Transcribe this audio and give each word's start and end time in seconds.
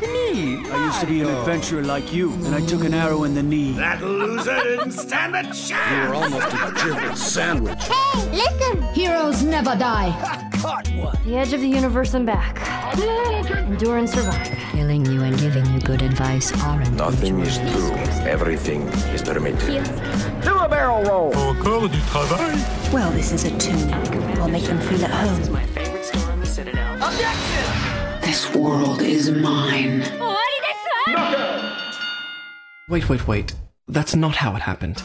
Me? 0.00 0.64
I 0.70 0.86
used 0.86 1.00
to 1.00 1.06
be 1.06 1.20
an 1.20 1.28
adventurer 1.28 1.82
like 1.82 2.12
you, 2.12 2.32
and 2.44 2.54
I 2.54 2.60
took 2.66 2.84
an 2.84 2.94
arrow 2.94 3.24
in 3.24 3.34
the 3.34 3.42
knee. 3.42 3.72
That 3.72 4.02
loser 4.02 4.56
didn't 4.62 4.92
stand 4.92 5.36
a 5.36 5.42
chance! 5.42 5.70
You 5.70 6.08
were 6.08 6.14
almost 6.14 6.46
a 6.54 6.72
jibble 6.78 7.16
sandwich. 7.16 7.84
Hey, 7.84 8.30
listen! 8.30 8.82
Heroes 8.94 9.42
never 9.42 9.76
die. 9.76 10.48
Caught 10.62 10.88
one. 10.90 11.16
The 11.24 11.36
edge 11.36 11.52
of 11.52 11.60
the 11.60 11.68
universe 11.68 12.14
and 12.14 12.24
back. 12.24 12.58
Endure 13.72 13.98
and 13.98 14.08
survive. 14.08 14.46
Killing 14.70 15.04
you 15.06 15.22
and 15.22 15.38
giving 15.38 15.66
you 15.72 15.80
good 15.80 16.02
advice 16.02 16.52
aren't 16.62 16.92
Nothing 16.92 17.40
is 17.40 17.58
true. 17.58 17.92
Everything 18.28 18.82
is 19.14 19.22
permitted. 19.22 19.84
Do 20.42 20.58
a 20.58 20.68
barrel 20.68 21.02
roll. 21.04 21.34
Encore 21.36 21.88
du 21.88 22.00
travail. 22.10 22.92
Well, 22.92 23.10
this 23.12 23.32
is 23.32 23.44
a 23.44 23.58
tunic. 23.58 23.94
I'll 24.38 24.48
make 24.48 24.64
them 24.64 24.78
feel 24.80 25.04
at 25.04 25.10
home. 25.10 25.91
This 28.32 28.54
world 28.54 29.02
is 29.02 29.30
mine. 29.30 30.04
Wait, 32.88 33.06
wait, 33.10 33.28
wait. 33.28 33.54
That's 33.88 34.16
not 34.16 34.36
how 34.40 34.56
it 34.56 34.62
happened. 34.66 35.02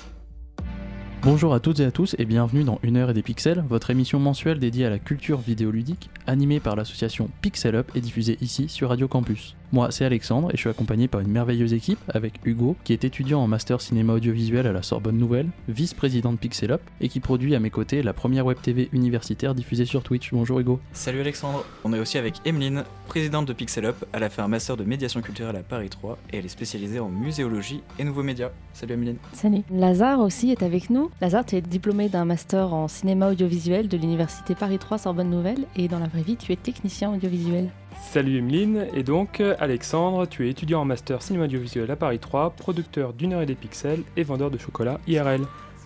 Bonjour 1.24 1.54
à 1.54 1.60
toutes 1.60 1.82
et 1.82 1.86
à 1.86 1.92
tous 1.92 2.16
et 2.20 2.24
bienvenue 2.24 2.64
dans 2.64 2.80
Une 2.84 2.96
heure 2.96 3.10
et 3.10 3.14
des 3.14 3.22
pixels, 3.22 3.66
votre 3.68 3.90
émission 3.90 4.18
mensuelle 4.18 4.60
dédiée 4.60 4.86
à 4.86 4.90
la 4.90 4.98
culture 4.98 5.40
vidéoludique, 5.40 6.10
animée 6.26 6.62
par 6.62 6.78
l'association 6.78 7.30
Pixel 7.42 7.76
Up 7.76 7.92
et 7.96 8.00
diffusée 8.00 8.38
ici 8.40 8.70
sur 8.70 8.88
Radio 8.88 9.10
Campus. 9.10 9.58
Moi 9.74 9.92
c'est 9.92 10.06
Alexandre 10.06 10.50
et 10.50 10.56
je 10.56 10.62
suis 10.62 10.70
accompagné 10.70 11.10
par 11.10 11.20
une 11.20 11.28
merveilleuse 11.28 11.74
équipe 11.74 12.00
avec 12.14 12.40
Hugo 12.46 12.78
qui 12.86 12.94
est 12.94 13.04
étudiant 13.04 13.42
en 13.42 13.48
master 13.48 13.82
cinéma 13.82 14.14
audiovisuel 14.14 14.66
à 14.66 14.72
la 14.72 14.82
Sorbonne 14.82 15.18
Nouvelle, 15.18 15.50
vice-président 15.68 16.32
de 16.32 16.38
Pixel 16.38 16.72
Up 16.72 16.82
et 17.02 17.10
qui 17.10 17.20
produit 17.20 17.54
à 17.54 17.60
mes 17.60 17.70
côtés 17.70 18.02
la 18.02 18.14
première 18.14 18.46
web 18.46 18.58
TV 18.62 18.88
universitaire 18.94 19.54
diffusée 19.54 19.84
sur 19.84 20.04
Twitch. 20.04 20.32
Bonjour 20.32 20.60
Hugo. 20.60 20.80
Salut 20.94 21.20
Alexandre, 21.20 21.66
on 21.84 21.92
est 21.92 22.00
aussi 22.00 22.18
avec 22.18 22.36
Emeline, 22.46 22.86
présidente 23.08 23.46
de 23.46 23.54
Pixel 23.54 23.86
Up. 23.86 24.06
Elle 24.14 24.24
a 24.24 24.30
fait 24.30 24.42
un 24.42 24.48
master 24.48 24.78
de 24.78 24.86
médiation 24.86 25.22
culturelle 25.22 25.58
à 25.58 25.64
Paris 25.64 25.90
3 25.90 26.18
et 26.32 26.38
elle 26.38 26.46
est 26.46 26.50
spécialisée 26.50 27.00
en 27.00 27.10
muséologie 27.10 27.82
et 28.00 28.06
nouveaux 28.06 28.24
médias. 28.24 28.52
Salut 28.72 28.94
Emeline. 28.94 29.18
Salut. 29.34 29.64
Lazare 29.70 30.22
aussi 30.22 30.52
est 30.52 30.64
avec 30.64 30.90
nous. 30.90 31.12
Lazare, 31.20 31.46
tu 31.46 31.58
es 31.58 31.62
diplômé 31.62 32.08
d'un 32.08 32.24
master 32.24 32.74
en 32.74 32.88
cinéma 32.88 33.30
audiovisuel 33.32 33.90
de 33.90 33.98
l'université 33.98 34.56
Paris 34.56 34.80
3 34.80 34.98
Sorbonne 34.98 35.30
Nouvelle 35.30 35.66
et 35.76 35.90
dans 35.90 36.00
la 36.00 36.08
vraie 36.08 36.22
vie, 36.22 36.38
tu 36.38 36.54
es 36.54 36.56
technicien 36.56 37.12
audiovisuel. 37.12 37.70
Salut 38.02 38.38
Emeline, 38.38 38.88
et 38.94 39.04
donc 39.04 39.42
Alexandre, 39.60 40.26
tu 40.26 40.48
es 40.48 40.50
étudiant 40.50 40.82
en 40.82 40.86
master 40.86 41.22
cinéma 41.22 41.46
audiovisuel 41.46 41.92
à 41.92 41.96
Paris 41.96 42.20
3, 42.20 42.52
producteur 42.52 43.14
d'une 43.14 43.34
heure 43.34 43.42
et 43.42 43.46
des 43.46 43.56
pixels 43.56 44.04
et 44.16 44.24
vendeur 44.24 44.50
de 44.50 44.58
chocolat 44.58 45.00
IRL. 45.08 45.42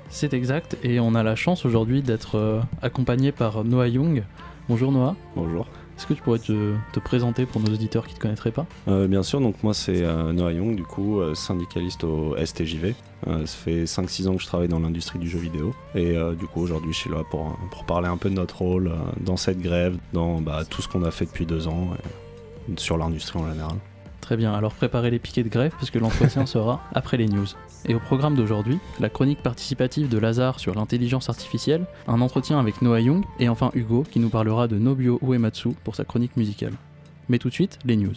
C'est 0.09 0.34
exact 0.34 0.78
et 0.84 1.00
on 1.00 1.16
a 1.16 1.23
la 1.23 1.36
chance 1.36 1.66
aujourd'hui 1.66 2.02
d'être 2.02 2.38
euh, 2.38 2.62
accompagné 2.82 3.32
par 3.32 3.64
Noah 3.64 3.88
Young. 3.88 4.23
Bonjour 4.70 4.92
Noah. 4.92 5.16
Bonjour. 5.36 5.67
Est-ce 6.02 6.07
que 6.07 6.13
tu 6.16 6.23
pourrais 6.23 6.39
te, 6.39 6.73
te, 6.94 6.99
présenter 6.99 7.45
pour 7.45 7.61
nos 7.61 7.71
auditeurs 7.71 8.07
qui 8.07 8.13
ne 8.13 8.17
te 8.17 8.21
connaîtraient 8.23 8.49
pas? 8.49 8.66
Euh, 8.88 9.07
Bien 9.07 9.21
sûr, 9.21 9.39
donc 9.39 9.61
moi 9.61 9.75
c'est 9.75 10.02
euh, 10.02 10.33
Noah 10.33 10.52
Young, 10.52 10.75
du 10.75 10.81
coup 10.81 11.19
euh, 11.19 11.35
syndicaliste 11.35 12.03
au 12.03 12.35
STJV. 12.43 12.95
Ça 13.27 13.45
fait 13.45 13.83
5-6 13.83 14.27
ans 14.27 14.35
que 14.35 14.41
je 14.41 14.47
travaille 14.47 14.67
dans 14.67 14.80
l'industrie 14.80 15.19
du 15.19 15.30
jeu 15.30 15.38
vidéo 15.38 15.75
et 15.93 16.16
du 16.39 16.47
coup 16.47 16.61
aujourd'hui 16.61 16.91
je 16.91 16.97
suis 16.97 17.09
là 17.11 17.23
pour, 17.30 17.55
pour 17.69 17.85
parler 17.85 18.08
un 18.08 18.17
peu 18.17 18.31
de 18.31 18.33
notre 18.33 18.63
rôle 18.63 18.91
dans 19.19 19.38
cette 19.38 19.59
grève, 19.59 19.95
dans 20.11 20.41
bah, 20.41 20.63
tout 20.67 20.81
ce 20.81 20.88
qu'on 20.88 21.03
a 21.03 21.11
fait 21.11 21.25
depuis 21.25 21.45
deux 21.45 21.67
ans 21.67 21.89
et 22.67 22.80
sur 22.80 22.97
l'industrie 22.97 23.38
en 23.38 23.47
général. 23.47 23.75
Très 24.21 24.38
bien, 24.38 24.55
alors 24.55 24.73
préparez 24.73 25.11
les 25.11 25.19
piquets 25.19 25.43
de 25.43 25.49
grève 25.49 25.71
parce 25.73 25.91
que 25.91 25.99
l'entretien 25.99 26.45
sera 26.47 26.81
après 26.95 27.17
les 27.17 27.27
news. 27.27 27.45
Et 27.87 27.95
au 27.95 27.99
programme 27.99 28.35
d'aujourd'hui, 28.35 28.77
la 28.99 29.09
chronique 29.09 29.41
participative 29.41 30.07
de 30.07 30.17
Lazare 30.17 30.59
sur 30.59 30.75
l'intelligence 30.75 31.29
artificielle, 31.29 31.85
un 32.07 32.21
entretien 32.21 32.59
avec 32.59 32.81
Noah 32.81 33.01
Young 33.01 33.23
et 33.39 33.49
enfin 33.49 33.71
Hugo 33.73 34.03
qui 34.09 34.19
nous 34.19 34.29
parlera 34.29 34.67
de 34.67 34.77
Nobuo 34.77 35.19
Uematsu 35.21 35.69
pour 35.83 35.95
sa 35.95 36.05
chronique 36.05 36.37
musicale. 36.37 36.73
Mais 37.27 37.39
tout 37.39 37.49
de 37.49 37.53
suite, 37.53 37.79
les 37.85 37.97
news. 37.97 38.13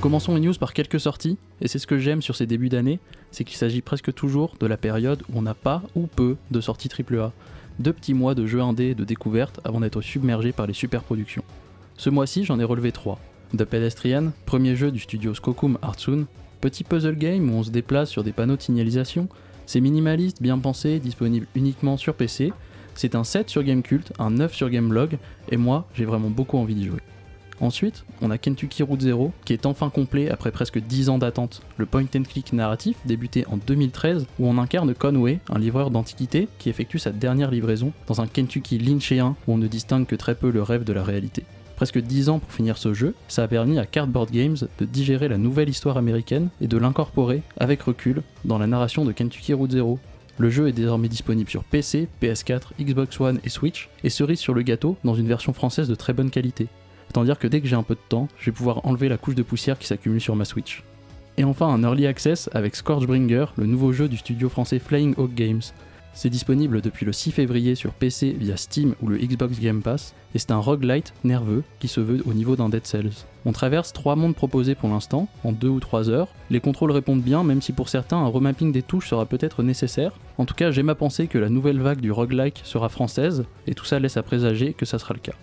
Commençons 0.00 0.34
les 0.34 0.40
news 0.40 0.54
par 0.54 0.72
quelques 0.72 0.98
sorties, 0.98 1.38
et 1.60 1.68
c'est 1.68 1.78
ce 1.78 1.86
que 1.86 1.98
j'aime 1.98 2.22
sur 2.22 2.34
ces 2.34 2.46
débuts 2.46 2.68
d'année, 2.68 2.98
c'est 3.30 3.44
qu'il 3.44 3.56
s'agit 3.56 3.82
presque 3.82 4.12
toujours 4.12 4.56
de 4.58 4.66
la 4.66 4.76
période 4.76 5.22
où 5.28 5.38
on 5.38 5.42
n'a 5.42 5.54
pas 5.54 5.82
ou 5.94 6.06
peu 6.06 6.36
de 6.50 6.60
sorties 6.60 6.88
AAA. 6.88 7.32
Deux 7.78 7.92
petits 7.92 8.14
mois 8.14 8.34
de 8.34 8.46
jeux 8.46 8.60
indés 8.60 8.90
et 8.90 8.94
de 8.94 9.04
découverte 9.04 9.60
avant 9.64 9.80
d'être 9.80 10.00
submergé 10.00 10.52
par 10.52 10.66
les 10.66 10.72
super 10.72 11.02
productions. 11.02 11.44
Ce 11.96 12.10
mois-ci, 12.10 12.44
j'en 12.44 12.58
ai 12.58 12.64
relevé 12.64 12.90
trois. 12.90 13.18
The 13.56 13.64
Pedestrian, 13.64 14.32
premier 14.44 14.76
jeu 14.76 14.90
du 14.90 14.98
studio 14.98 15.34
Skokum 15.34 15.78
Artsoon, 15.82 16.26
petit 16.62 16.84
puzzle 16.84 17.16
game 17.16 17.50
où 17.50 17.58
on 17.58 17.62
se 17.64 17.70
déplace 17.70 18.08
sur 18.08 18.22
des 18.22 18.32
panneaux 18.32 18.56
de 18.56 18.62
signalisation, 18.62 19.28
c'est 19.66 19.80
minimaliste, 19.80 20.40
bien 20.40 20.58
pensé, 20.58 21.00
disponible 21.00 21.46
uniquement 21.56 21.96
sur 21.96 22.14
PC, 22.14 22.52
c'est 22.94 23.16
un 23.16 23.24
7 23.24 23.50
sur 23.50 23.64
Gamecult, 23.64 24.12
un 24.18 24.30
9 24.30 24.54
sur 24.54 24.70
Gameblog, 24.70 25.18
et 25.50 25.56
moi, 25.56 25.88
j'ai 25.94 26.04
vraiment 26.04 26.30
beaucoup 26.30 26.58
envie 26.58 26.74
d'y 26.74 26.86
jouer. 26.86 27.00
Ensuite, 27.60 28.04
on 28.20 28.30
a 28.30 28.38
Kentucky 28.38 28.82
Route 28.82 29.00
Zero, 29.00 29.32
qui 29.44 29.52
est 29.52 29.66
enfin 29.66 29.90
complet 29.90 30.30
après 30.30 30.52
presque 30.52 30.78
10 30.78 31.08
ans 31.08 31.18
d'attente. 31.18 31.62
Le 31.78 31.86
point 31.86 32.04
and 32.16 32.22
click 32.22 32.52
narratif 32.52 32.96
débuté 33.06 33.44
en 33.48 33.56
2013, 33.56 34.26
où 34.38 34.46
on 34.46 34.58
incarne 34.58 34.94
Conway, 34.94 35.40
un 35.48 35.58
livreur 35.58 35.90
d'antiquité 35.90 36.48
qui 36.58 36.70
effectue 36.70 36.98
sa 36.98 37.10
dernière 37.10 37.50
livraison 37.50 37.92
dans 38.06 38.20
un 38.20 38.26
Kentucky 38.26 38.78
lynchéen 38.78 39.36
où 39.46 39.52
on 39.52 39.58
ne 39.58 39.66
distingue 39.66 40.06
que 40.06 40.16
très 40.16 40.34
peu 40.34 40.50
le 40.50 40.62
rêve 40.62 40.84
de 40.84 40.92
la 40.92 41.02
réalité. 41.02 41.44
Presque 41.82 41.98
10 41.98 42.28
ans 42.28 42.38
pour 42.38 42.52
finir 42.52 42.78
ce 42.78 42.94
jeu, 42.94 43.12
ça 43.26 43.42
a 43.42 43.48
permis 43.48 43.76
à 43.76 43.86
Cardboard 43.86 44.30
Games 44.30 44.56
de 44.78 44.84
digérer 44.84 45.26
la 45.26 45.36
nouvelle 45.36 45.68
histoire 45.68 45.96
américaine 45.96 46.48
et 46.60 46.68
de 46.68 46.78
l'incorporer, 46.78 47.42
avec 47.58 47.82
recul, 47.82 48.22
dans 48.44 48.56
la 48.56 48.68
narration 48.68 49.04
de 49.04 49.10
Kentucky 49.10 49.52
Route 49.52 49.72
Zero. 49.72 49.98
Le 50.38 50.48
jeu 50.48 50.68
est 50.68 50.72
désormais 50.72 51.08
disponible 51.08 51.50
sur 51.50 51.64
PC, 51.64 52.06
PS4, 52.22 52.80
Xbox 52.80 53.20
One 53.20 53.40
et 53.42 53.48
Switch, 53.48 53.88
et 54.04 54.10
cerise 54.10 54.38
sur 54.38 54.54
le 54.54 54.62
gâteau 54.62 54.96
dans 55.02 55.16
une 55.16 55.26
version 55.26 55.52
française 55.52 55.88
de 55.88 55.96
très 55.96 56.12
bonne 56.12 56.30
qualité. 56.30 56.68
Autant 57.10 57.24
dire 57.24 57.40
que 57.40 57.48
dès 57.48 57.60
que 57.60 57.66
j'ai 57.66 57.74
un 57.74 57.82
peu 57.82 57.96
de 57.96 58.08
temps, 58.08 58.28
je 58.38 58.44
vais 58.44 58.54
pouvoir 58.54 58.86
enlever 58.86 59.08
la 59.08 59.16
couche 59.16 59.34
de 59.34 59.42
poussière 59.42 59.76
qui 59.76 59.88
s'accumule 59.88 60.20
sur 60.20 60.36
ma 60.36 60.44
Switch. 60.44 60.84
Et 61.36 61.42
enfin 61.42 61.66
un 61.66 61.82
Early 61.82 62.06
Access 62.06 62.48
avec 62.52 62.76
Scorchbringer, 62.76 63.46
le 63.56 63.66
nouveau 63.66 63.92
jeu 63.92 64.08
du 64.08 64.18
studio 64.18 64.48
français 64.48 64.78
Flying 64.78 65.14
Hawk 65.18 65.34
Games. 65.34 65.62
C'est 66.14 66.28
disponible 66.28 66.82
depuis 66.82 67.06
le 67.06 67.12
6 67.12 67.32
février 67.32 67.74
sur 67.74 67.94
PC 67.94 68.36
via 68.38 68.56
Steam 68.56 68.94
ou 69.00 69.08
le 69.08 69.16
Xbox 69.16 69.58
Game 69.58 69.82
Pass, 69.82 70.14
et 70.34 70.38
c'est 70.38 70.50
un 70.50 70.58
roguelite 70.58 71.14
nerveux 71.24 71.64
qui 71.80 71.88
se 71.88 72.00
veut 72.00 72.22
au 72.26 72.34
niveau 72.34 72.54
d'un 72.54 72.68
Dead 72.68 72.86
Cells. 72.86 73.24
On 73.46 73.52
traverse 73.52 73.92
trois 73.92 74.14
mondes 74.14 74.34
proposés 74.34 74.74
pour 74.74 74.90
l'instant, 74.90 75.28
en 75.42 75.52
2 75.52 75.68
ou 75.68 75.80
3 75.80 76.10
heures. 76.10 76.28
Les 76.50 76.60
contrôles 76.60 76.92
répondent 76.92 77.22
bien, 77.22 77.44
même 77.44 77.62
si 77.62 77.72
pour 77.72 77.88
certains 77.88 78.18
un 78.18 78.26
remapping 78.26 78.72
des 78.72 78.82
touches 78.82 79.08
sera 79.08 79.24
peut-être 79.24 79.62
nécessaire. 79.62 80.12
En 80.36 80.44
tout 80.44 80.54
cas, 80.54 80.70
j'aime 80.70 80.90
à 80.90 80.94
penser 80.94 81.28
que 81.28 81.38
la 81.38 81.48
nouvelle 81.48 81.80
vague 81.80 82.00
du 82.00 82.12
roguelike 82.12 82.60
sera 82.62 82.90
française, 82.90 83.44
et 83.66 83.74
tout 83.74 83.86
ça 83.86 83.98
laisse 83.98 84.18
à 84.18 84.22
présager 84.22 84.74
que 84.74 84.84
ça 84.84 84.98
sera 84.98 85.14
le 85.14 85.20
cas. 85.20 85.34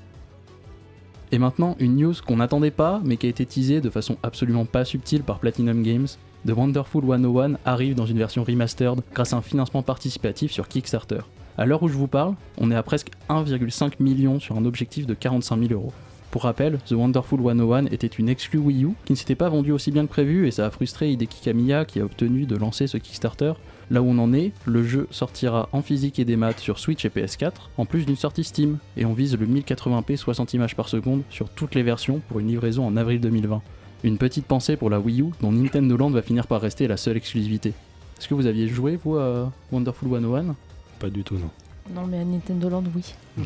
Et 1.32 1.40
maintenant, 1.40 1.76
une 1.80 1.96
news 1.96 2.16
qu'on 2.26 2.38
n'attendait 2.38 2.72
pas, 2.72 3.02
mais 3.04 3.18
qui 3.18 3.26
a 3.26 3.30
été 3.30 3.46
teasée 3.46 3.82
de 3.82 3.90
façon 3.90 4.18
absolument 4.24 4.66
pas 4.66 4.86
subtile 4.86 5.24
par 5.24 5.40
Platinum 5.40 5.84
Games. 5.84 6.08
The 6.48 6.52
Wonderful 6.52 7.04
101 7.04 7.58
arrive 7.66 7.96
dans 7.96 8.06
une 8.06 8.18
version 8.18 8.46
remastered 8.46 9.02
grâce 9.14 9.34
à 9.34 9.38
un 9.38 9.42
financement 9.42 9.84
participatif 9.84 10.54
sur 10.54 10.70
Kickstarter. 10.70 11.20
À 11.58 11.66
l'heure 11.66 11.84
où 11.84 11.90
je 11.90 11.94
vous 11.94 12.08
parle, 12.08 12.36
on 12.58 12.72
est 12.72 12.76
à 12.76 12.84
presque 12.84 13.10
1,5 13.30 13.94
million 14.00 14.40
sur 14.40 14.56
un 14.56 14.64
objectif 14.64 15.06
de 15.06 15.14
45 15.14 15.60
000 15.68 15.74
euros. 15.74 15.92
Pour 16.32 16.44
rappel, 16.44 16.78
The 16.88 16.94
Wonderful 16.94 17.42
101 17.44 17.88
était 17.88 18.08
une 18.08 18.30
exclue 18.30 18.60
Wii 18.60 18.86
U 18.86 18.92
qui 19.04 19.12
ne 19.14 19.18
s'était 19.18 19.36
pas 19.36 19.50
vendue 19.50 19.74
aussi 19.74 19.92
bien 19.92 20.04
que 20.04 20.12
prévu 20.12 20.48
et 20.48 20.52
ça 20.52 20.68
a 20.68 20.70
frustré 20.70 21.12
Hideki 21.12 21.42
Kamiya 21.42 21.84
qui 21.84 22.00
a 22.00 22.06
obtenu 22.06 22.46
de 22.46 22.56
lancer 22.56 22.88
ce 22.88 22.98
Kickstarter. 22.98 23.54
Là 23.92 24.02
où 24.02 24.06
on 24.06 24.18
en 24.20 24.32
est, 24.32 24.54
le 24.66 24.84
jeu 24.84 25.08
sortira 25.12 25.68
en 25.74 25.82
physique 25.82 26.20
et 26.20 26.26
des 26.26 26.38
maths 26.38 26.60
sur 26.60 26.80
Switch 26.80 27.04
et 27.04 27.10
PS4, 27.10 27.52
en 27.78 27.86
plus 27.86 28.06
d'une 28.06 28.16
sortie 28.16 28.44
Steam, 28.46 28.78
et 28.96 29.06
on 29.06 29.14
vise 29.14 29.36
le 29.38 29.46
1080p 29.46 30.16
60 30.16 30.54
images 30.54 30.76
par 30.76 30.88
seconde 30.88 31.24
sur 31.30 31.50
toutes 31.50 31.76
les 31.76 31.84
versions 31.84 32.22
pour 32.30 32.40
une 32.40 32.48
livraison 32.48 32.86
en 32.86 32.96
avril 32.96 33.20
2020. 33.20 33.62
Une 34.04 34.18
petite 34.18 34.46
pensée 34.46 34.78
pour 34.78 34.90
la 34.90 35.00
Wii 35.00 35.22
U, 35.22 35.26
dont 35.42 35.52
Nintendo 35.52 35.98
Land 35.98 36.12
va 36.12 36.22
finir 36.22 36.48
par 36.48 36.62
rester 36.62 36.88
la 36.88 36.98
seule 36.98 37.18
exclusivité. 37.18 37.74
Est-ce 38.18 38.28
que 38.28 38.34
vous 38.34 38.46
aviez 38.46 38.68
joué, 38.68 38.98
vous, 39.04 39.18
à 39.18 39.52
Wonderful 39.72 40.10
101 40.10 40.56
Pas 41.00 41.10
du 41.10 41.24
tout, 41.24 41.36
non. 41.36 41.50
Non, 41.94 42.08
mais 42.08 42.20
à 42.20 42.24
Nintendo 42.24 42.70
Land, 42.70 42.84
oui. 42.96 43.14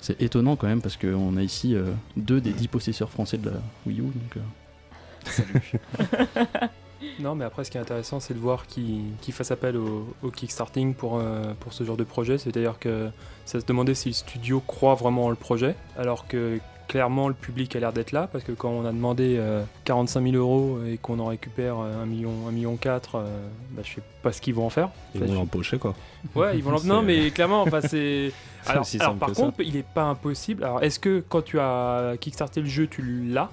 C'est 0.00 0.20
étonnant 0.20 0.56
quand 0.56 0.66
même, 0.66 0.80
parce 0.80 0.96
qu'on 0.96 1.36
a 1.36 1.42
ici 1.42 1.74
euh, 1.74 1.92
deux 2.16 2.40
des 2.40 2.52
dix 2.52 2.68
possesseurs 2.68 3.10
français 3.10 3.38
de 3.38 3.50
la 3.50 3.56
Wii 3.86 4.00
U, 4.00 4.04
donc... 4.04 4.36
Euh... 4.36 6.66
Non, 7.20 7.34
mais 7.34 7.44
après, 7.44 7.64
ce 7.64 7.70
qui 7.70 7.78
est 7.78 7.80
intéressant, 7.80 8.20
c'est 8.20 8.34
de 8.34 8.38
voir 8.38 8.66
qu'ils 8.66 9.02
qu 9.20 9.32
fassent 9.32 9.50
appel 9.50 9.76
au, 9.76 10.14
au 10.22 10.30
Kickstarting 10.30 10.94
pour, 10.94 11.18
euh, 11.18 11.52
pour 11.60 11.72
ce 11.72 11.84
genre 11.84 11.96
de 11.96 12.04
projet. 12.04 12.38
C'est-à-dire 12.38 12.78
que 12.78 13.10
ça 13.44 13.60
se 13.60 13.66
demandait 13.66 13.94
si 13.94 14.10
le 14.10 14.14
studio 14.14 14.62
croit 14.66 14.94
vraiment 14.94 15.26
en 15.26 15.30
le 15.30 15.36
projet, 15.36 15.74
alors 15.96 16.26
que 16.26 16.58
clairement, 16.88 17.28
le 17.28 17.34
public 17.34 17.74
a 17.76 17.80
l'air 17.80 17.92
d'être 17.92 18.12
là, 18.12 18.28
parce 18.30 18.44
que 18.44 18.52
quand 18.52 18.70
on 18.70 18.84
a 18.84 18.92
demandé 18.92 19.36
euh, 19.38 19.62
45 19.84 20.22
000 20.22 20.36
euros 20.36 20.78
et 20.86 20.98
qu'on 20.98 21.18
en 21.18 21.26
récupère 21.26 21.76
1 21.76 22.06
million, 22.06 22.30
1 22.48 22.50
million 22.52 22.76
4, 22.76 23.14
euh, 23.14 23.48
bah, 23.70 23.82
je 23.84 23.94
sais 23.94 24.02
pas 24.22 24.32
ce 24.32 24.40
qu'ils 24.40 24.54
vont 24.54 24.66
en 24.66 24.70
faire. 24.70 24.90
Ils 25.14 25.22
vont 25.22 25.34
l'empocher, 25.34 25.78
quoi. 25.78 25.94
Ouais, 26.34 26.56
ils 26.56 26.62
vont 26.62 26.70
l'empocher. 26.70 26.88
non, 26.92 27.02
mais 27.02 27.30
clairement, 27.30 27.62
enfin, 27.62 27.80
c'est. 27.80 28.32
Alors, 28.66 28.86
alors 29.00 29.16
par 29.16 29.32
contre, 29.32 29.56
ça. 29.56 29.62
il 29.64 29.74
est 29.74 29.84
pas 29.84 30.04
impossible. 30.04 30.62
Alors, 30.62 30.84
est-ce 30.84 31.00
que 31.00 31.24
quand 31.28 31.42
tu 31.42 31.58
as 31.58 32.14
kickstarté 32.20 32.60
le 32.60 32.68
jeu, 32.68 32.86
tu 32.86 33.02
l'as? 33.26 33.50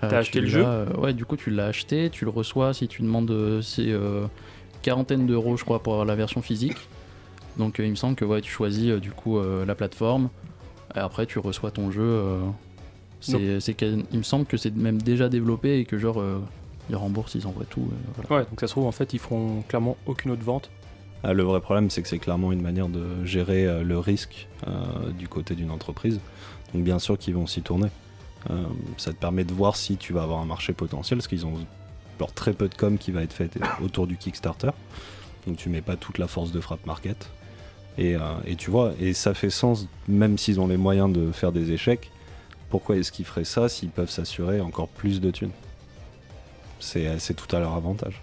T'as 0.00 0.06
euh, 0.06 0.20
acheté 0.20 0.40
le 0.40 0.46
jeu? 0.46 0.64
euh, 0.64 0.86
Ouais, 0.96 1.12
du 1.12 1.24
coup, 1.24 1.36
tu 1.36 1.50
l'as 1.50 1.66
acheté, 1.66 2.08
tu 2.10 2.24
le 2.24 2.30
reçois 2.30 2.72
si 2.72 2.88
tu 2.88 3.02
demandes 3.02 3.30
euh, 3.30 3.60
c'est 3.60 3.92
quarantaine 4.82 5.26
d'euros, 5.26 5.56
je 5.58 5.64
crois, 5.64 5.82
pour 5.82 6.04
la 6.04 6.14
version 6.14 6.40
physique. 6.40 6.78
Donc, 7.58 7.78
il 7.78 7.90
me 7.90 7.96
semble 7.96 8.14
que 8.16 8.24
ouais, 8.24 8.40
tu 8.40 8.50
choisis 8.50 8.92
du 8.94 9.10
coup 9.10 9.38
la 9.40 9.74
plateforme. 9.74 10.30
Et 10.94 10.98
après, 10.98 11.26
tu 11.26 11.38
reçois 11.38 11.70
ton 11.70 11.90
jeu 11.90 12.40
C'est, 13.20 13.60
c'est 13.60 13.74
qu'il 13.74 14.04
me 14.12 14.22
semble 14.22 14.46
que 14.46 14.56
c'est 14.56 14.74
même 14.74 15.00
déjà 15.00 15.28
développé 15.28 15.78
et 15.78 15.84
que 15.84 15.98
genre 15.98 16.20
euh, 16.20 16.40
ils 16.88 16.96
remboursent, 16.96 17.34
ils 17.34 17.46
envoient 17.46 17.66
tout. 17.66 17.82
euh, 17.92 18.22
voilà. 18.28 18.42
Ouais, 18.42 18.48
donc 18.50 18.60
ça 18.60 18.66
se 18.66 18.72
trouve, 18.72 18.86
en 18.86 18.92
fait, 18.92 19.12
ils 19.12 19.18
feront 19.18 19.62
clairement 19.68 19.96
aucune 20.06 20.30
autre 20.30 20.42
vente. 20.42 20.70
Ah, 21.22 21.34
le 21.34 21.42
vrai 21.42 21.60
problème, 21.60 21.90
c'est 21.90 22.00
que 22.02 22.08
c'est 22.08 22.18
clairement 22.18 22.50
une 22.50 22.62
manière 22.62 22.88
de 22.88 23.24
gérer 23.26 23.66
euh, 23.66 23.82
le 23.82 23.98
risque 23.98 24.48
euh, 24.66 25.10
du 25.18 25.28
côté 25.28 25.54
d'une 25.54 25.70
entreprise. 25.70 26.18
Donc 26.72 26.82
bien 26.82 26.98
sûr 26.98 27.18
qu'ils 27.18 27.34
vont 27.34 27.46
s'y 27.46 27.60
tourner. 27.60 27.88
Euh, 28.48 28.62
ça 28.96 29.12
te 29.12 29.18
permet 29.18 29.44
de 29.44 29.52
voir 29.52 29.76
si 29.76 29.98
tu 29.98 30.14
vas 30.14 30.22
avoir 30.22 30.40
un 30.40 30.46
marché 30.46 30.72
potentiel, 30.72 31.18
parce 31.18 31.28
qu'ils 31.28 31.44
ont 31.44 31.54
genre, 32.18 32.32
très 32.32 32.54
peu 32.54 32.68
de 32.68 32.74
com 32.74 32.96
qui 32.96 33.10
va 33.10 33.22
être 33.22 33.34
fait 33.34 33.50
autour 33.84 34.06
du 34.06 34.16
Kickstarter. 34.16 34.70
Donc 35.46 35.58
tu 35.58 35.68
mets 35.68 35.82
pas 35.82 35.96
toute 35.96 36.16
la 36.16 36.26
force 36.26 36.52
de 36.52 36.60
frappe 36.60 36.86
market. 36.86 37.30
Et, 38.00 38.16
euh, 38.16 38.20
et 38.46 38.56
tu 38.56 38.70
vois, 38.70 38.94
et 38.98 39.12
ça 39.12 39.34
fait 39.34 39.50
sens, 39.50 39.86
même 40.08 40.38
s'ils 40.38 40.58
ont 40.58 40.66
les 40.66 40.78
moyens 40.78 41.12
de 41.12 41.30
faire 41.32 41.52
des 41.52 41.70
échecs, 41.70 42.10
pourquoi 42.70 42.96
est-ce 42.96 43.12
qu'ils 43.12 43.26
feraient 43.26 43.44
ça 43.44 43.68
s'ils 43.68 43.90
peuvent 43.90 44.10
s'assurer 44.10 44.62
encore 44.62 44.88
plus 44.88 45.20
de 45.20 45.30
thunes? 45.30 45.50
C'est 46.78 47.18
c'est 47.18 47.34
tout 47.34 47.54
à 47.54 47.60
leur 47.60 47.74
avantage. 47.74 48.22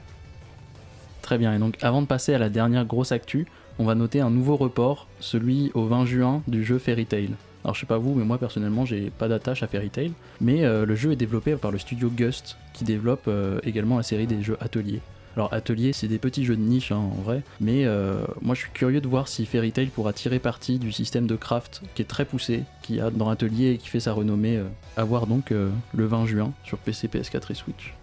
Très 1.22 1.38
bien, 1.38 1.54
et 1.54 1.60
donc 1.60 1.78
avant 1.82 2.02
de 2.02 2.08
passer 2.08 2.34
à 2.34 2.40
la 2.40 2.50
dernière 2.50 2.86
grosse 2.86 3.12
actu, 3.12 3.46
on 3.78 3.86
va 3.86 3.94
noter 3.94 4.20
un 4.20 4.32
nouveau 4.32 4.56
report, 4.56 5.08
celui 5.20 5.72
au 5.76 5.86
20 5.86 6.06
juin 6.06 6.42
du 6.48 6.66
jeu 6.66 6.80
Fairy 6.80 7.06
Tail. 7.06 7.30
Alors 7.64 7.76
je 7.76 7.82
sais 7.82 7.86
pas 7.86 8.00
vous, 8.00 8.16
mais 8.16 8.26
moi 8.26 8.40
personnellement 8.40 8.84
j'ai 8.84 9.12
pas 9.12 9.28
d'attache 9.28 9.62
à 9.62 9.68
Fairy 9.68 9.92
Tail, 9.92 10.12
mais 10.42 10.66
euh, 10.66 10.88
le 10.88 10.96
jeu 10.96 11.12
est 11.12 11.18
développé 11.18 11.56
par 11.56 11.70
le 11.70 11.78
studio 11.78 12.10
Gust, 12.10 12.58
qui 12.74 12.84
développe 12.84 13.26
euh, 13.28 13.60
également 13.64 13.98
la 13.98 14.04
série 14.04 14.26
des 14.26 14.42
jeux 14.42 14.58
Atelier. 14.60 15.02
Alors 15.38 15.54
Atelier 15.54 15.94
c'est 15.94 16.08
des 16.08 16.18
petits 16.18 16.44
jeux 16.46 16.56
de 16.56 16.64
niche 16.64 16.92
hein, 16.92 16.98
en 16.98 17.22
vrai, 17.22 17.44
mais 17.62 17.86
euh, 17.86 18.26
moi 18.42 18.56
je 18.56 18.62
suis 18.62 18.72
curieux 18.72 19.02
de 19.02 19.08
voir 19.08 19.28
si 19.28 19.46
Fairy 19.46 19.72
pourra 19.94 20.12
tirer 20.12 20.40
parti 20.40 20.80
du 20.80 20.92
système 20.92 21.28
de 21.28 21.36
craft 21.36 21.84
qui 21.94 22.02
est 22.02 22.06
très 22.06 22.26
poussé, 22.26 22.64
qu'il 22.82 22.96
y 22.96 23.00
a 23.00 23.12
dans 23.12 23.30
Atelier 23.30 23.74
et 23.74 23.78
qui 23.78 23.88
fait 23.88 24.00
sa 24.00 24.14
renommée, 24.14 24.58
euh, 24.58 24.64
à 24.96 25.04
voir 25.04 25.28
donc 25.28 25.52
euh, 25.52 25.70
le 25.94 26.08
20 26.08 26.26
juin 26.26 26.54
sur 26.64 26.80
PC, 26.80 27.08
PS4 27.08 27.52
et 27.52 27.54
Switch. 27.54 27.94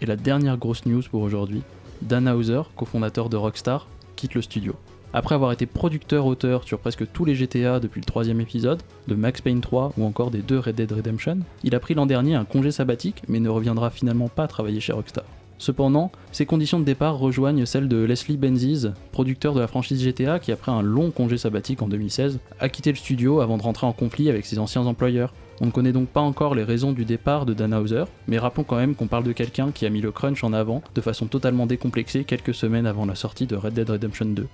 Et 0.00 0.06
la 0.06 0.14
dernière 0.14 0.58
grosse 0.58 0.86
news 0.86 1.02
pour 1.10 1.22
aujourd'hui, 1.22 1.62
Dan 2.02 2.28
Hauser, 2.28 2.62
cofondateur 2.76 3.30
de 3.30 3.36
Rockstar, 3.36 3.88
quitte 4.14 4.36
le 4.36 4.42
studio. 4.42 4.76
Après 5.12 5.34
avoir 5.34 5.50
été 5.50 5.66
producteur-auteur 5.66 6.62
sur 6.62 6.78
presque 6.78 7.10
tous 7.10 7.24
les 7.24 7.34
GTA 7.34 7.80
depuis 7.80 8.00
le 8.00 8.06
troisième 8.06 8.40
épisode, 8.40 8.80
de 9.08 9.16
Max 9.16 9.40
Payne 9.40 9.60
3 9.60 9.94
ou 9.98 10.04
encore 10.04 10.30
des 10.30 10.38
deux 10.38 10.60
Red 10.60 10.76
Dead 10.76 10.92
Redemption, 10.92 11.40
il 11.64 11.74
a 11.74 11.80
pris 11.80 11.94
l'an 11.94 12.06
dernier 12.06 12.36
un 12.36 12.44
congé 12.44 12.70
sabbatique 12.70 13.24
mais 13.26 13.40
ne 13.40 13.48
reviendra 13.48 13.90
finalement 13.90 14.28
pas 14.28 14.46
travailler 14.46 14.78
chez 14.78 14.92
Rockstar. 14.92 15.24
Cependant, 15.60 16.10
ses 16.32 16.46
conditions 16.46 16.80
de 16.80 16.86
départ 16.86 17.18
rejoignent 17.18 17.66
celles 17.66 17.86
de 17.86 18.02
Leslie 18.02 18.38
Benzies, 18.38 18.86
producteur 19.12 19.52
de 19.52 19.60
la 19.60 19.66
franchise 19.66 20.02
GTA 20.02 20.38
qui 20.38 20.52
après 20.52 20.72
un 20.72 20.80
long 20.80 21.10
congé 21.10 21.36
sabbatique 21.36 21.82
en 21.82 21.88
2016, 21.88 22.38
a 22.60 22.70
quitté 22.70 22.90
le 22.90 22.96
studio 22.96 23.42
avant 23.42 23.58
de 23.58 23.62
rentrer 23.62 23.86
en 23.86 23.92
conflit 23.92 24.30
avec 24.30 24.46
ses 24.46 24.58
anciens 24.58 24.86
employeurs. 24.86 25.34
On 25.60 25.66
ne 25.66 25.70
connaît 25.70 25.92
donc 25.92 26.08
pas 26.08 26.22
encore 26.22 26.54
les 26.54 26.64
raisons 26.64 26.92
du 26.92 27.04
départ 27.04 27.44
de 27.44 27.52
Dan 27.52 27.74
Hauser, 27.74 28.04
mais 28.26 28.38
rappelons 28.38 28.64
quand 28.64 28.76
même 28.76 28.94
qu'on 28.94 29.06
parle 29.06 29.24
de 29.24 29.32
quelqu'un 29.32 29.70
qui 29.70 29.84
a 29.84 29.90
mis 29.90 30.00
le 30.00 30.12
crunch 30.12 30.42
en 30.44 30.54
avant 30.54 30.82
de 30.94 31.00
façon 31.02 31.26
totalement 31.26 31.66
décomplexée 31.66 32.24
quelques 32.24 32.54
semaines 32.54 32.86
avant 32.86 33.04
la 33.04 33.14
sortie 33.14 33.46
de 33.46 33.54
Red 33.54 33.74
Dead 33.74 33.90
Redemption 33.90 34.24
2. 34.24 34.46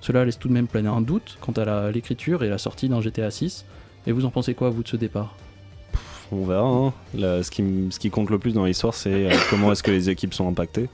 Cela 0.00 0.24
laisse 0.24 0.40
tout 0.40 0.48
de 0.48 0.54
même 0.54 0.66
planer 0.66 0.88
un 0.88 1.02
doute 1.02 1.38
quant 1.40 1.52
à 1.52 1.92
l'écriture 1.92 2.42
et 2.42 2.48
la 2.48 2.58
sortie 2.58 2.88
d'un 2.88 3.00
GTA 3.00 3.30
6. 3.30 3.64
Et 4.08 4.12
vous 4.12 4.24
en 4.24 4.30
pensez 4.30 4.54
quoi, 4.54 4.70
vous, 4.70 4.82
de 4.82 4.88
ce 4.88 4.96
départ? 4.96 5.36
On 6.30 6.44
verra. 6.44 6.66
hein. 6.66 6.92
Ce, 7.14 7.50
qui, 7.98 8.10
compte 8.10 8.30
le 8.30 8.38
plus 8.38 8.52
dans 8.52 8.64
l'histoire, 8.64 8.94
c'est 8.94 9.30
euh, 9.30 9.36
comment 9.50 9.72
est-ce 9.72 9.82
que 9.82 9.90
les 9.90 10.10
équipes 10.10 10.34
sont 10.34 10.48
impactées. 10.48 10.88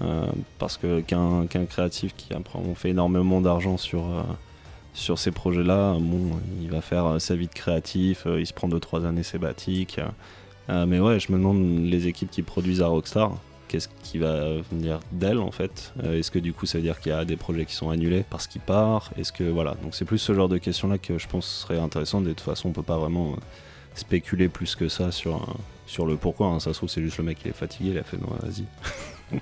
Euh, 0.00 0.26
parce 0.58 0.78
que 0.78 1.00
qu'un 1.00 1.46
créatif 1.66 2.14
qui 2.16 2.32
après, 2.32 2.58
on 2.58 2.74
fait 2.74 2.90
énormément 2.90 3.40
d'argent 3.42 3.76
sur, 3.76 4.00
euh, 4.00 4.22
sur 4.94 5.18
ces 5.18 5.30
projets-là, 5.30 5.96
bon, 6.00 6.30
il 6.62 6.70
va 6.70 6.80
faire 6.80 7.20
sa 7.20 7.36
vie 7.36 7.46
de 7.46 7.52
créatif, 7.52 8.26
il 8.26 8.46
se 8.46 8.54
prend 8.54 8.68
2-3 8.68 9.06
années 9.06 9.22
sabbatiques. 9.22 10.00
mais 10.70 10.98
ouais, 10.98 11.20
je 11.20 11.30
me 11.30 11.36
demande 11.36 11.84
les 11.84 12.06
équipes 12.06 12.30
qui 12.30 12.40
produisent 12.40 12.80
à 12.80 12.86
Rockstar, 12.86 13.32
qu'est-ce 13.68 13.88
qui 14.02 14.16
va 14.16 14.62
venir 14.70 15.00
d'elles 15.12 15.40
en 15.40 15.50
fait 15.50 15.92
Est-ce 16.02 16.30
que 16.30 16.38
du 16.38 16.54
coup 16.54 16.64
ça 16.64 16.78
veut 16.78 16.84
dire 16.84 16.98
qu'il 16.98 17.12
y 17.12 17.14
a 17.14 17.26
des 17.26 17.36
projets 17.36 17.66
qui 17.66 17.74
sont 17.74 17.90
annulés 17.90 18.24
parce 18.30 18.46
qu'il 18.46 18.62
part 18.62 19.10
Est-ce 19.18 19.30
que 19.30 19.44
voilà, 19.44 19.74
donc 19.82 19.94
c'est 19.94 20.06
plus 20.06 20.16
ce 20.18 20.32
genre 20.32 20.48
de 20.48 20.56
questions-là 20.56 20.96
que 20.96 21.18
je 21.18 21.28
pense 21.28 21.46
serait 21.46 21.78
intéressant. 21.78 22.22
De 22.22 22.30
toute 22.30 22.40
façon, 22.40 22.70
on 22.70 22.72
peut 22.72 22.82
pas 22.82 22.96
vraiment 22.96 23.36
spéculer 23.94 24.48
plus 24.48 24.74
que 24.74 24.88
ça 24.88 25.10
sur, 25.12 25.56
sur 25.86 26.06
le 26.06 26.16
pourquoi. 26.16 26.48
hein. 26.48 26.60
Ça 26.60 26.72
se 26.72 26.78
trouve, 26.78 26.88
c'est 26.88 27.02
juste 27.02 27.18
le 27.18 27.24
mec 27.24 27.38
qui 27.38 27.48
est 27.48 27.52
fatigué, 27.56 27.90
il 27.90 27.98
a 27.98 28.02
fait 28.02 28.18
non, 28.18 28.28
vas-y. 28.40 28.64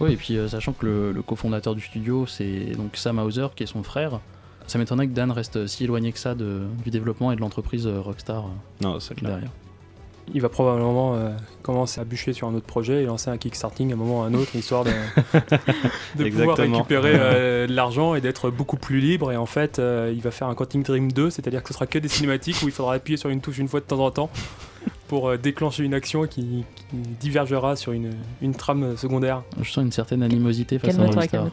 Oui, 0.00 0.12
et 0.12 0.16
puis 0.16 0.36
euh, 0.36 0.46
sachant 0.48 0.72
que 0.72 0.86
le, 0.86 1.12
le 1.12 1.22
cofondateur 1.22 1.74
du 1.74 1.80
studio, 1.80 2.24
c'est 2.26 2.72
donc 2.76 2.96
Sam 2.96 3.18
Hauser, 3.18 3.48
qui 3.56 3.64
est 3.64 3.66
son 3.66 3.82
frère, 3.82 4.20
ça 4.68 4.78
m'étonnerait 4.78 5.08
que 5.08 5.12
Dan 5.12 5.32
reste 5.32 5.66
si 5.66 5.84
éloigné 5.84 6.12
que 6.12 6.18
ça 6.20 6.34
de- 6.36 6.66
du 6.84 6.90
développement 6.90 7.32
et 7.32 7.36
de 7.36 7.40
l'entreprise 7.40 7.86
euh, 7.86 8.00
Rockstar 8.00 8.44
euh, 8.46 8.48
Non, 8.84 9.00
c'est 9.00 9.14
clair. 9.16 9.32
derrière. 9.32 9.50
Il 10.34 10.40
va 10.40 10.48
probablement 10.48 11.14
euh, 11.14 11.30
commencer 11.68 12.00
à 12.00 12.04
bûcher 12.04 12.32
sur 12.32 12.48
un 12.48 12.54
autre 12.54 12.64
projet 12.64 13.02
et 13.02 13.06
lancer 13.06 13.28
un 13.28 13.36
kickstarting 13.36 13.90
à 13.90 13.94
un 13.94 13.96
moment 13.96 14.20
ou 14.20 14.22
à 14.22 14.26
un 14.26 14.34
autre, 14.34 14.56
histoire 14.56 14.84
de, 14.84 14.90
de 16.16 16.30
pouvoir 16.30 16.56
récupérer 16.56 17.12
euh, 17.14 17.66
de 17.68 17.74
l'argent 17.74 18.14
et 18.14 18.22
d'être 18.22 18.50
beaucoup 18.50 18.78
plus 18.78 19.00
libre. 19.00 19.32
Et 19.32 19.36
en 19.36 19.44
fait, 19.44 19.78
euh, 19.78 20.10
il 20.14 20.22
va 20.22 20.30
faire 20.30 20.48
un 20.48 20.54
Quantum 20.54 20.82
Dream 20.82 21.12
2, 21.12 21.28
c'est-à-dire 21.28 21.62
que 21.62 21.68
ce 21.68 21.74
sera 21.74 21.86
que 21.86 21.98
des 21.98 22.08
cinématiques 22.08 22.56
où 22.62 22.68
il 22.68 22.72
faudra 22.72 22.94
appuyer 22.94 23.18
sur 23.18 23.28
une 23.28 23.42
touche 23.42 23.58
une 23.58 23.68
fois 23.68 23.80
de 23.80 23.84
temps 23.84 24.00
en 24.00 24.10
temps 24.10 24.30
pour 25.08 25.28
euh, 25.28 25.36
déclencher 25.36 25.84
une 25.84 25.92
action 25.92 26.26
qui, 26.26 26.64
qui 26.74 26.96
divergera 27.20 27.76
sur 27.76 27.92
une, 27.92 28.12
une 28.40 28.54
trame 28.54 28.96
secondaire. 28.96 29.42
Je 29.60 29.70
sens 29.70 29.84
une 29.84 29.92
certaine 29.92 30.22
animosité 30.22 30.78
face 30.78 30.98
à 30.98 31.04
Rockstar. 31.04 31.48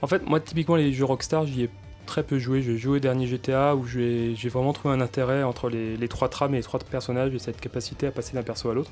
En 0.00 0.06
fait, 0.06 0.24
moi, 0.24 0.38
typiquement, 0.38 0.76
les 0.76 0.92
jeux 0.92 1.04
Rockstar, 1.04 1.46
j'y 1.46 1.64
ai 1.64 1.70
très 2.08 2.24
peu 2.24 2.38
joué. 2.38 2.62
J'ai 2.62 2.76
joué 2.76 2.96
au 2.96 3.00
dernier 3.00 3.26
GTA 3.26 3.76
où 3.76 3.86
j'ai 3.86 4.34
vraiment 4.48 4.72
trouvé 4.72 4.94
un 4.94 5.00
intérêt 5.00 5.44
entre 5.44 5.68
les, 5.68 6.08
trois 6.08 6.28
trames 6.28 6.54
et 6.54 6.56
les 6.56 6.62
trois 6.64 6.80
personnages 6.80 7.32
et 7.34 7.38
cette 7.38 7.60
capacité 7.60 8.08
à 8.08 8.10
passer 8.10 8.34
d'un 8.34 8.42
perso 8.42 8.68
à 8.70 8.74
l'autre. 8.74 8.90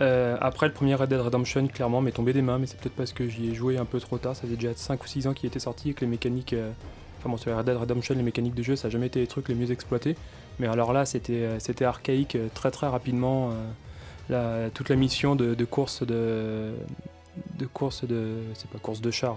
Euh, 0.00 0.36
après, 0.40 0.66
le 0.66 0.72
premier 0.72 0.96
Red 0.96 1.10
Dead 1.10 1.20
Redemption, 1.20 1.68
clairement, 1.68 2.00
m'est 2.00 2.10
tombé 2.10 2.32
des 2.32 2.42
mains, 2.42 2.58
mais 2.58 2.66
c'est 2.66 2.76
peut-être 2.80 2.96
parce 2.96 3.12
que 3.12 3.28
j'y 3.28 3.50
ai 3.50 3.54
joué 3.54 3.76
un 3.78 3.84
peu 3.84 4.00
trop 4.00 4.18
tard. 4.18 4.34
Ça 4.34 4.42
faisait 4.42 4.56
déjà 4.56 4.70
5 4.74 5.04
ou 5.04 5.06
6 5.06 5.28
ans 5.28 5.34
qu'il 5.34 5.46
était 5.46 5.60
sorti 5.60 5.90
et 5.90 5.94
que 5.94 6.00
les 6.00 6.08
mécaniques. 6.08 6.54
euh, 6.54 6.72
Enfin, 7.20 7.30
bon, 7.30 7.36
sur 7.36 7.56
Red 7.56 7.64
Dead 7.64 7.76
Redemption, 7.76 8.14
les 8.16 8.22
mécaniques 8.22 8.54
de 8.54 8.62
jeu, 8.62 8.76
ça 8.76 8.88
n'a 8.88 8.92
jamais 8.92 9.06
été 9.06 9.20
les 9.20 9.26
trucs 9.26 9.48
les 9.48 9.54
mieux 9.54 9.70
exploités. 9.70 10.16
Mais 10.58 10.66
alors 10.66 10.92
là, 10.92 11.06
c'était 11.06 11.46
euh, 11.46 11.86
archaïque 11.86 12.36
très 12.54 12.70
très 12.70 12.88
rapidement. 12.88 13.52
toute 14.74 14.88
la 14.88 14.96
mission 14.96 15.36
de, 15.36 15.54
de 15.54 15.64
course 15.64 16.02
de. 16.02 16.72
de 17.58 17.66
course 17.66 18.04
de. 18.04 18.38
C'est 18.54 18.68
pas 18.68 18.78
course 18.78 19.00
de 19.00 19.10
char. 19.10 19.36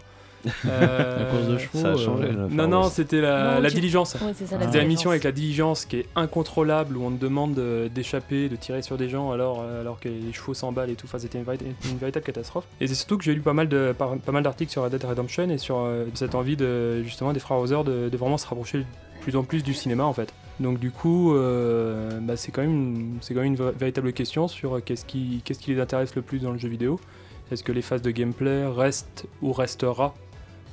Euh, 0.66 1.20
La 1.20 1.26
course 1.26 1.48
de 1.48 1.58
chevaux, 1.58 1.80
Ça 1.80 1.92
a 1.94 1.98
changé. 1.98 2.24
euh, 2.26 2.48
le 2.50 2.54
non, 2.56 2.68
non, 2.68 2.84
c'était 2.90 3.22
la, 3.22 3.56
Non, 3.56 3.62
la 3.62 3.70
tu- 3.70 3.76
diligence. 3.76 4.14
Ouais, 4.16 4.32
c'est 4.36 4.46
ça, 4.46 4.58
la 4.58 4.66
C'était 4.66 4.78
la 4.80 4.84
diligence. 4.84 4.88
mission 4.88 5.10
avec 5.12 5.24
la 5.24 5.32
diligence 5.32 5.86
qui 5.86 5.98
est 5.98 6.06
incontrôlable 6.16 6.98
où 6.98 7.04
on 7.06 7.12
te 7.12 7.22
demande 7.22 7.54
de- 7.54 7.90
d'échapper, 7.94 8.50
de 8.50 8.56
tirer 8.56 8.82
sur 8.82 8.98
des 8.98 9.10
gens 9.10 9.32
alors, 9.32 9.62
euh, 9.62 9.82
alors 9.82 10.00
que 10.00 10.10
les 10.10 10.34
chevaux 10.34 10.54
s'emballent 10.54 10.90
et 10.90 10.96
tout. 10.96 11.06
Enfin, 11.08 11.20
c'était 11.20 11.38
une, 11.38 11.44
vérit- 11.44 11.60
une 11.92 11.98
véritable 11.98 12.26
catastrophe. 12.26 12.66
Et 12.82 12.88
c'est 12.88 12.96
surtout 12.96 13.18
que 13.18 13.24
j'ai 13.24 13.34
lu 13.34 13.42
pas 13.42 13.54
mal 13.54 13.68
de 13.68 13.94
pas, 13.98 14.16
pas 14.26 14.32
mal 14.32 14.44
d'articles 14.44 14.72
sur 14.72 14.84
Red 14.84 14.92
Dead 14.92 15.04
Redemption 15.04 15.50
et 15.50 15.58
sur 15.58 15.78
euh, 15.80 16.06
cette 16.14 16.36
envie 16.36 16.56
de 16.58 17.02
justement 17.04 17.34
des 17.34 17.40
frères 17.40 17.58
Hauser 17.58 17.84
de, 17.86 18.10
de 18.10 18.18
vraiment 18.18 18.38
se 18.38 18.48
rapprocher 18.48 18.80
de 18.80 18.86
plus 19.22 19.36
en 19.36 19.44
plus 19.44 19.64
du 19.64 19.74
cinéma 19.74 20.04
en 20.06 20.14
fait. 20.14 20.34
Donc 20.60 20.80
du 20.80 20.90
coup, 20.92 21.36
euh, 21.36 22.20
bah, 22.22 22.36
c'est 22.38 22.52
quand 22.52 22.62
même 22.62 22.72
une- 22.72 23.18
c'est 23.22 23.34
quand 23.34 23.42
même 23.42 23.54
une 23.54 23.60
vé- 23.60 23.74
véritable 23.78 24.12
question 24.14 24.48
sur 24.48 24.76
euh, 24.78 24.82
qu'est-ce 24.84 25.06
qui 25.06 25.42
qu'est-ce 25.44 25.60
qui 25.60 25.74
les 25.74 25.80
intéresse 25.82 26.16
le 26.16 26.22
plus 26.22 26.40
dans 26.40 26.52
le 26.52 26.58
jeu 26.58 26.68
vidéo? 26.70 27.00
Est-ce 27.52 27.64
que 27.64 27.72
les 27.72 27.82
phases 27.82 28.02
de 28.02 28.12
gameplay 28.12 28.66
restent 28.66 29.26
ou 29.42 29.54
restera 29.54 30.14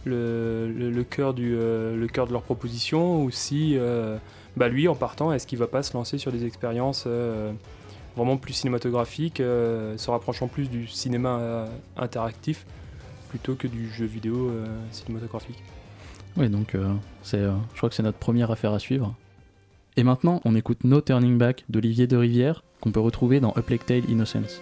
le, 0.05 1.03
cœur 1.09 1.35
du 1.35 1.55
euh, 1.57 2.07
cœur 2.09 2.27
de 2.27 2.33
leur 2.33 2.43
proposition 2.43 3.23
ou 3.23 3.31
si 3.31 3.77
euh, 3.77 4.17
bah 4.57 4.69
lui 4.69 4.89
en 4.89 4.95
partant 4.95 5.33
est-ce 5.33 5.47
qu'il 5.47 5.59
va 5.59 5.67
pas 5.67 5.83
se 5.83 5.95
lancer 5.95 6.19
sur 6.19 6.33
des 6.33 6.45
expériences 6.45 7.05
euh, 7.07 7.53
vraiment 8.17 8.37
plus 8.37 8.53
cinématographiques 8.53 9.39
se 9.39 10.11
rapprochant 10.11 10.47
plus 10.47 10.71
du 10.71 10.87
cinéma 10.87 11.67
interactif 11.97 12.65
plutôt 13.29 13.55
que 13.57 13.67
du 13.67 13.91
jeu 13.91 14.05
vidéo 14.05 14.53
cinématographique? 14.93 15.61
Oui, 16.37 16.49
donc 16.49 16.77
c'est, 17.25 17.41
je 17.41 17.77
crois 17.77 17.89
que 17.89 17.95
c'est 17.97 18.05
notre 18.05 18.19
première 18.19 18.53
affaire 18.53 18.73
à 18.73 18.79
suivre. 18.79 19.17
Et 19.97 20.05
maintenant, 20.05 20.41
on 20.45 20.55
écoute 20.55 20.85
No 20.85 21.01
Turning 21.01 21.39
Back 21.39 21.65
d'Olivier 21.69 22.07
de 22.07 22.17
Rivière, 22.17 22.63
qu'on 22.81 22.93
peut 22.93 23.01
retrouver 23.01 23.41
dans 23.41 23.51
A 23.53 23.63
Plague 23.63 23.85
Tale 23.85 24.09
Innocence. 24.09 24.61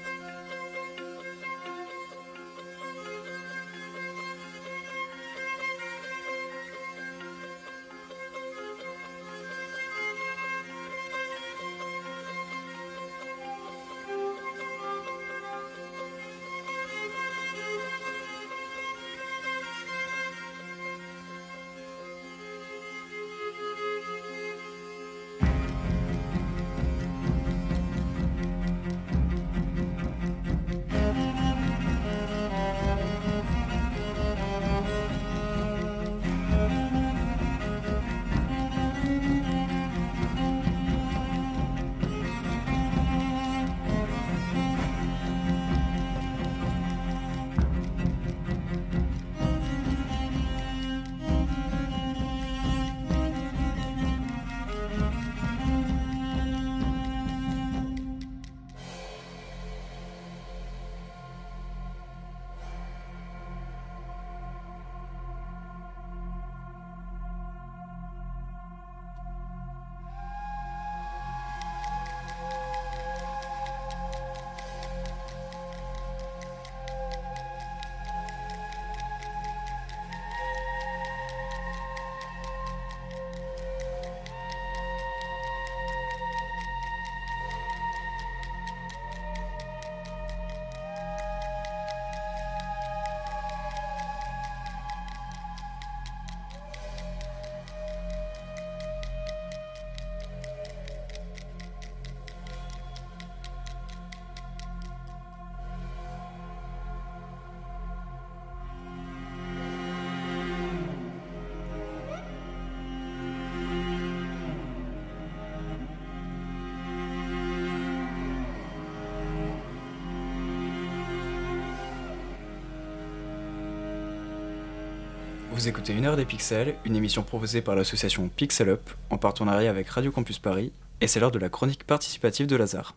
Vous 125.55 125.69
écoutez 125.69 125.93
Une 125.93 126.07
heure 126.07 126.17
des 126.17 126.25
pixels, 126.25 126.77
une 126.87 126.97
émission 126.97 127.23
proposée 127.23 127.61
par 127.61 127.77
l'association 127.77 128.31
Pixel 128.35 128.71
Up 128.71 128.91
en 129.11 129.19
partenariat 129.19 129.69
avec 129.69 129.87
Radio 129.87 130.11
Campus 130.11 130.39
Paris, 130.39 130.73
et 131.03 131.07
c'est 131.07 131.21
l'heure 131.21 131.31
de 131.31 131.39
la 131.39 131.51
chronique 131.51 131.85
participative 131.85 132.47
de 132.47 132.57
Lazare. 132.57 132.97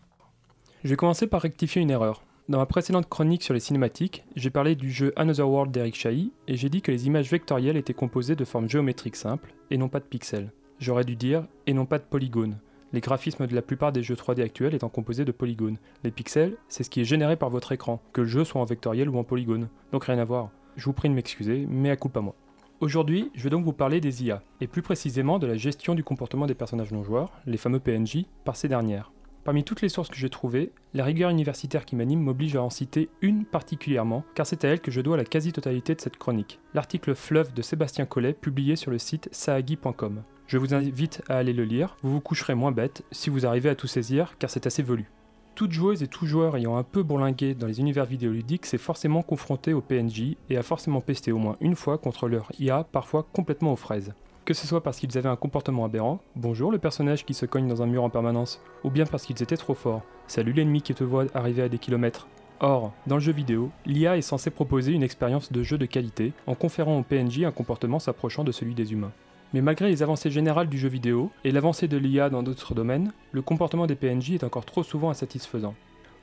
Je 0.82 0.88
vais 0.88 0.96
commencer 0.96 1.26
par 1.26 1.42
rectifier 1.42 1.82
une 1.82 1.90
erreur. 1.90 2.22
Dans 2.48 2.58
ma 2.58 2.64
précédente 2.64 3.10
chronique 3.10 3.42
sur 3.42 3.52
les 3.52 3.60
cinématiques, 3.60 4.24
j'ai 4.36 4.48
parlé 4.48 4.74
du 4.74 4.90
jeu 4.90 5.12
Another 5.16 5.46
World 5.46 5.70
d'Eric 5.70 5.96
Chahi 5.96 6.32
et 6.48 6.56
j'ai 6.56 6.70
dit 6.70 6.80
que 6.80 6.90
les 6.90 7.06
images 7.06 7.30
vectorielles 7.30 7.76
étaient 7.76 7.92
composées 7.92 8.36
de 8.36 8.44
formes 8.46 8.70
géométriques 8.70 9.16
simples 9.16 9.52
et 9.70 9.76
non 9.76 9.90
pas 9.90 10.00
de 10.00 10.06
pixels. 10.06 10.50
J'aurais 10.80 11.04
dû 11.04 11.14
dire 11.14 11.46
et 11.66 11.74
non 11.74 11.84
pas 11.84 11.98
de 11.98 12.04
polygones. 12.04 12.58
Les 12.94 13.00
graphismes 13.00 13.46
de 13.46 13.54
la 13.54 13.62
plupart 13.62 13.92
des 13.92 14.02
jeux 14.02 14.14
3D 14.14 14.42
actuels 14.42 14.74
étant 14.74 14.88
composés 14.88 15.26
de 15.26 15.32
polygones. 15.32 15.78
Les 16.04 16.10
pixels, 16.10 16.56
c'est 16.68 16.84
ce 16.84 16.90
qui 16.90 17.02
est 17.02 17.04
généré 17.04 17.36
par 17.36 17.50
votre 17.50 17.72
écran, 17.72 18.00
que 18.14 18.22
le 18.22 18.26
jeu 18.26 18.44
soit 18.44 18.62
en 18.62 18.64
vectoriel 18.64 19.10
ou 19.10 19.18
en 19.18 19.24
polygone. 19.24 19.68
Donc 19.92 20.04
rien 20.04 20.18
à 20.18 20.24
voir. 20.24 20.50
Je 20.76 20.86
vous 20.86 20.94
prie 20.94 21.10
de 21.10 21.14
m'excuser, 21.14 21.66
mais 21.68 21.90
à 21.90 21.96
coup 21.96 22.08
pas 22.08 22.22
moi. 22.22 22.34
Aujourd'hui, 22.80 23.30
je 23.34 23.42
vais 23.42 23.48
donc 23.48 23.64
vous 23.64 23.72
parler 23.72 24.02
des 24.02 24.22
IA, 24.22 24.42
et 24.60 24.66
plus 24.66 24.82
précisément 24.82 25.38
de 25.38 25.46
la 25.46 25.56
gestion 25.56 25.94
du 25.94 26.04
comportement 26.04 26.46
des 26.46 26.54
personnages 26.54 26.92
non 26.92 27.02
joueurs, 27.02 27.32
les 27.46 27.56
fameux 27.56 27.80
PNJ, 27.80 28.26
par 28.44 28.54
ces 28.54 28.68
dernières. 28.68 29.12
Parmi 29.44 29.64
toutes 29.64 29.80
les 29.80 29.88
sources 29.88 30.10
que 30.10 30.16
j'ai 30.16 30.28
trouvées, 30.28 30.72
la 30.92 31.04
rigueur 31.04 31.30
universitaire 31.30 31.86
qui 31.86 31.96
m'anime 31.96 32.20
m'oblige 32.20 32.54
à 32.54 32.62
en 32.62 32.68
citer 32.68 33.08
une 33.22 33.46
particulièrement, 33.46 34.24
car 34.34 34.46
c'est 34.46 34.62
à 34.66 34.68
elle 34.68 34.80
que 34.80 34.90
je 34.90 35.00
dois 35.00 35.16
la 35.16 35.24
quasi-totalité 35.24 35.94
de 35.94 36.02
cette 36.02 36.18
chronique. 36.18 36.60
L'article 36.74 37.14
Fleuve 37.14 37.54
de 37.54 37.62
Sébastien 37.62 38.04
Collet, 38.04 38.34
publié 38.34 38.76
sur 38.76 38.90
le 38.90 38.98
site 38.98 39.30
saagi.com. 39.32 40.22
Je 40.46 40.58
vous 40.58 40.74
invite 40.74 41.22
à 41.30 41.38
aller 41.38 41.54
le 41.54 41.64
lire, 41.64 41.96
vous 42.02 42.12
vous 42.12 42.20
coucherez 42.20 42.54
moins 42.54 42.72
bête 42.72 43.04
si 43.10 43.30
vous 43.30 43.46
arrivez 43.46 43.70
à 43.70 43.74
tout 43.74 43.86
saisir, 43.86 44.36
car 44.38 44.50
c'est 44.50 44.66
assez 44.66 44.82
velu 44.82 45.10
toute 45.56 45.72
joueuse 45.72 46.02
et 46.02 46.06
tout 46.06 46.26
joueur 46.26 46.54
ayant 46.54 46.76
un 46.76 46.82
peu 46.82 47.02
bourlingué 47.02 47.54
dans 47.54 47.66
les 47.66 47.80
univers 47.80 48.04
vidéoludiques 48.04 48.66
s'est 48.66 48.76
forcément 48.76 49.22
confronté 49.22 49.72
au 49.72 49.80
PNJ 49.80 50.36
et 50.50 50.58
a 50.58 50.62
forcément 50.62 51.00
pesté 51.00 51.32
au 51.32 51.38
moins 51.38 51.56
une 51.62 51.74
fois 51.74 51.96
contre 51.96 52.28
leur 52.28 52.52
IA, 52.60 52.84
parfois 52.84 53.26
complètement 53.32 53.72
aux 53.72 53.76
fraises. 53.76 54.12
Que 54.44 54.52
ce 54.52 54.66
soit 54.66 54.82
parce 54.82 54.98
qu'ils 54.98 55.16
avaient 55.16 55.30
un 55.30 55.36
comportement 55.36 55.86
aberrant, 55.86 56.20
bonjour 56.36 56.70
le 56.70 56.78
personnage 56.78 57.24
qui 57.24 57.32
se 57.32 57.46
cogne 57.46 57.68
dans 57.68 57.80
un 57.80 57.86
mur 57.86 58.04
en 58.04 58.10
permanence, 58.10 58.60
ou 58.84 58.90
bien 58.90 59.06
parce 59.06 59.24
qu'ils 59.24 59.42
étaient 59.42 59.56
trop 59.56 59.74
forts, 59.74 60.02
salut 60.26 60.52
l'ennemi 60.52 60.82
qui 60.82 60.94
te 60.94 61.04
voit 61.04 61.24
arriver 61.34 61.62
à 61.62 61.70
des 61.70 61.78
kilomètres. 61.78 62.28
Or, 62.60 62.92
dans 63.06 63.16
le 63.16 63.22
jeu 63.22 63.32
vidéo, 63.32 63.70
l'IA 63.86 64.18
est 64.18 64.22
censée 64.22 64.50
proposer 64.50 64.92
une 64.92 65.02
expérience 65.02 65.52
de 65.52 65.62
jeu 65.62 65.78
de 65.78 65.86
qualité 65.86 66.34
en 66.46 66.54
conférant 66.54 66.98
au 66.98 67.02
PNJ 67.02 67.44
un 67.44 67.50
comportement 67.50 67.98
s'approchant 67.98 68.44
de 68.44 68.52
celui 68.52 68.74
des 68.74 68.92
humains. 68.92 69.12
Mais 69.54 69.60
malgré 69.60 69.88
les 69.88 70.02
avancées 70.02 70.30
générales 70.30 70.68
du 70.68 70.78
jeu 70.78 70.88
vidéo 70.88 71.30
et 71.44 71.52
l'avancée 71.52 71.88
de 71.88 71.96
l'IA 71.96 72.30
dans 72.30 72.42
d'autres 72.42 72.74
domaines, 72.74 73.12
le 73.32 73.42
comportement 73.42 73.86
des 73.86 73.94
PNJ 73.94 74.32
est 74.32 74.44
encore 74.44 74.64
trop 74.64 74.82
souvent 74.82 75.10
insatisfaisant. 75.10 75.74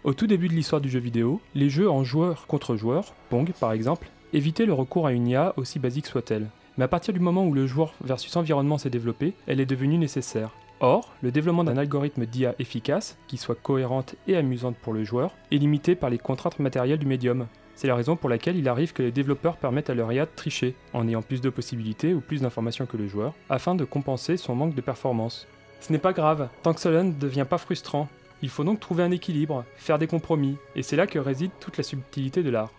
Au 0.04 0.14
tout 0.14 0.28
début 0.28 0.50
de 0.50 0.54
l'histoire 0.54 0.82
du 0.82 0.90
jeu 0.90 1.00
vidéo, 1.00 1.40
les 1.56 1.70
jeux 1.70 1.90
en 1.90 2.04
joueur 2.04 2.46
contre 2.48 2.76
joueur, 2.76 3.14
Pong 3.30 3.52
par 3.60 3.72
exemple, 3.72 4.10
évitaient 4.34 4.66
le 4.66 4.74
recours 4.74 5.08
à 5.08 5.14
une 5.14 5.28
IA 5.28 5.54
aussi 5.56 5.80
basique 5.80 6.08
soit-elle. 6.08 6.50
Mais 6.78 6.84
à 6.84 6.90
partir 6.90 7.14
du 7.14 7.20
moment 7.20 7.46
où 7.46 7.54
le 7.54 7.68
joueur 7.68 7.94
versus 8.04 8.36
environnement 8.36 8.78
s'est 8.78 8.90
développé, 8.90 9.34
elle 9.48 9.62
est 9.62 9.66
devenue 9.66 9.98
nécessaire. 9.98 10.50
Or, 10.80 11.14
le 11.22 11.32
développement 11.32 11.64
d'un 11.64 11.78
algorithme 11.78 12.26
d'IA 12.26 12.56
efficace, 12.60 13.18
qui 13.28 13.38
soit 13.38 13.56
cohérente 13.56 14.16
et 14.28 14.36
amusante 14.36 14.76
pour 14.76 14.92
le 14.92 15.06
joueur, 15.06 15.32
est 15.52 15.58
limité 15.58 15.96
par 15.96 16.10
les 16.10 16.18
contraintes 16.18 16.60
matérielles 16.60 17.00
du 17.00 17.06
médium, 17.06 17.48
c'est 17.76 17.88
la 17.88 17.96
raison 17.96 18.16
pour 18.16 18.30
laquelle 18.30 18.58
il 18.58 18.70
arrive 18.70 18.94
que 18.94 19.04
les 19.04 19.12
développeurs 19.12 19.58
permettent 19.58 19.90
à 19.90 19.94
leur 19.94 20.12
IA 20.12 20.26
de 20.26 20.32
tricher, 20.36 20.76
en 20.94 21.08
ayant 21.08 21.22
plus 21.22 21.42
de 21.42 21.50
possibilités 21.50 22.14
ou 22.14 22.22
plus 22.22 22.42
d'informations 22.42 22.86
que 22.86 22.98
le 22.98 23.08
joueur, 23.08 23.34
afin 23.50 23.76
de 23.76 23.86
compenser 23.86 24.38
son 24.38 24.56
manque 24.56 24.76
de 24.76 24.82
performance. 24.82 25.48
Ce 25.80 25.92
n'est 25.92 26.00
pas 26.00 26.14
grave, 26.14 26.50
tant 26.62 26.74
que 26.74 26.80
cela 26.80 27.04
ne 27.04 27.12
devient 27.12 27.46
pas 27.50 27.58
frustrant. 27.58 28.08
Il 28.42 28.50
faut 28.50 28.64
donc 28.64 28.80
trouver 28.80 29.04
un 29.04 29.12
équilibre, 29.12 29.66
faire 29.76 30.00
des 30.00 30.08
compromis, 30.08 30.58
et 30.76 30.84
c'est 30.84 30.96
là 30.96 31.08
que 31.08 31.20
réside 31.20 31.52
toute 31.60 31.78
la 31.78 31.84
subtilité 31.84 32.44
de 32.44 32.50
l'art. 32.50 32.72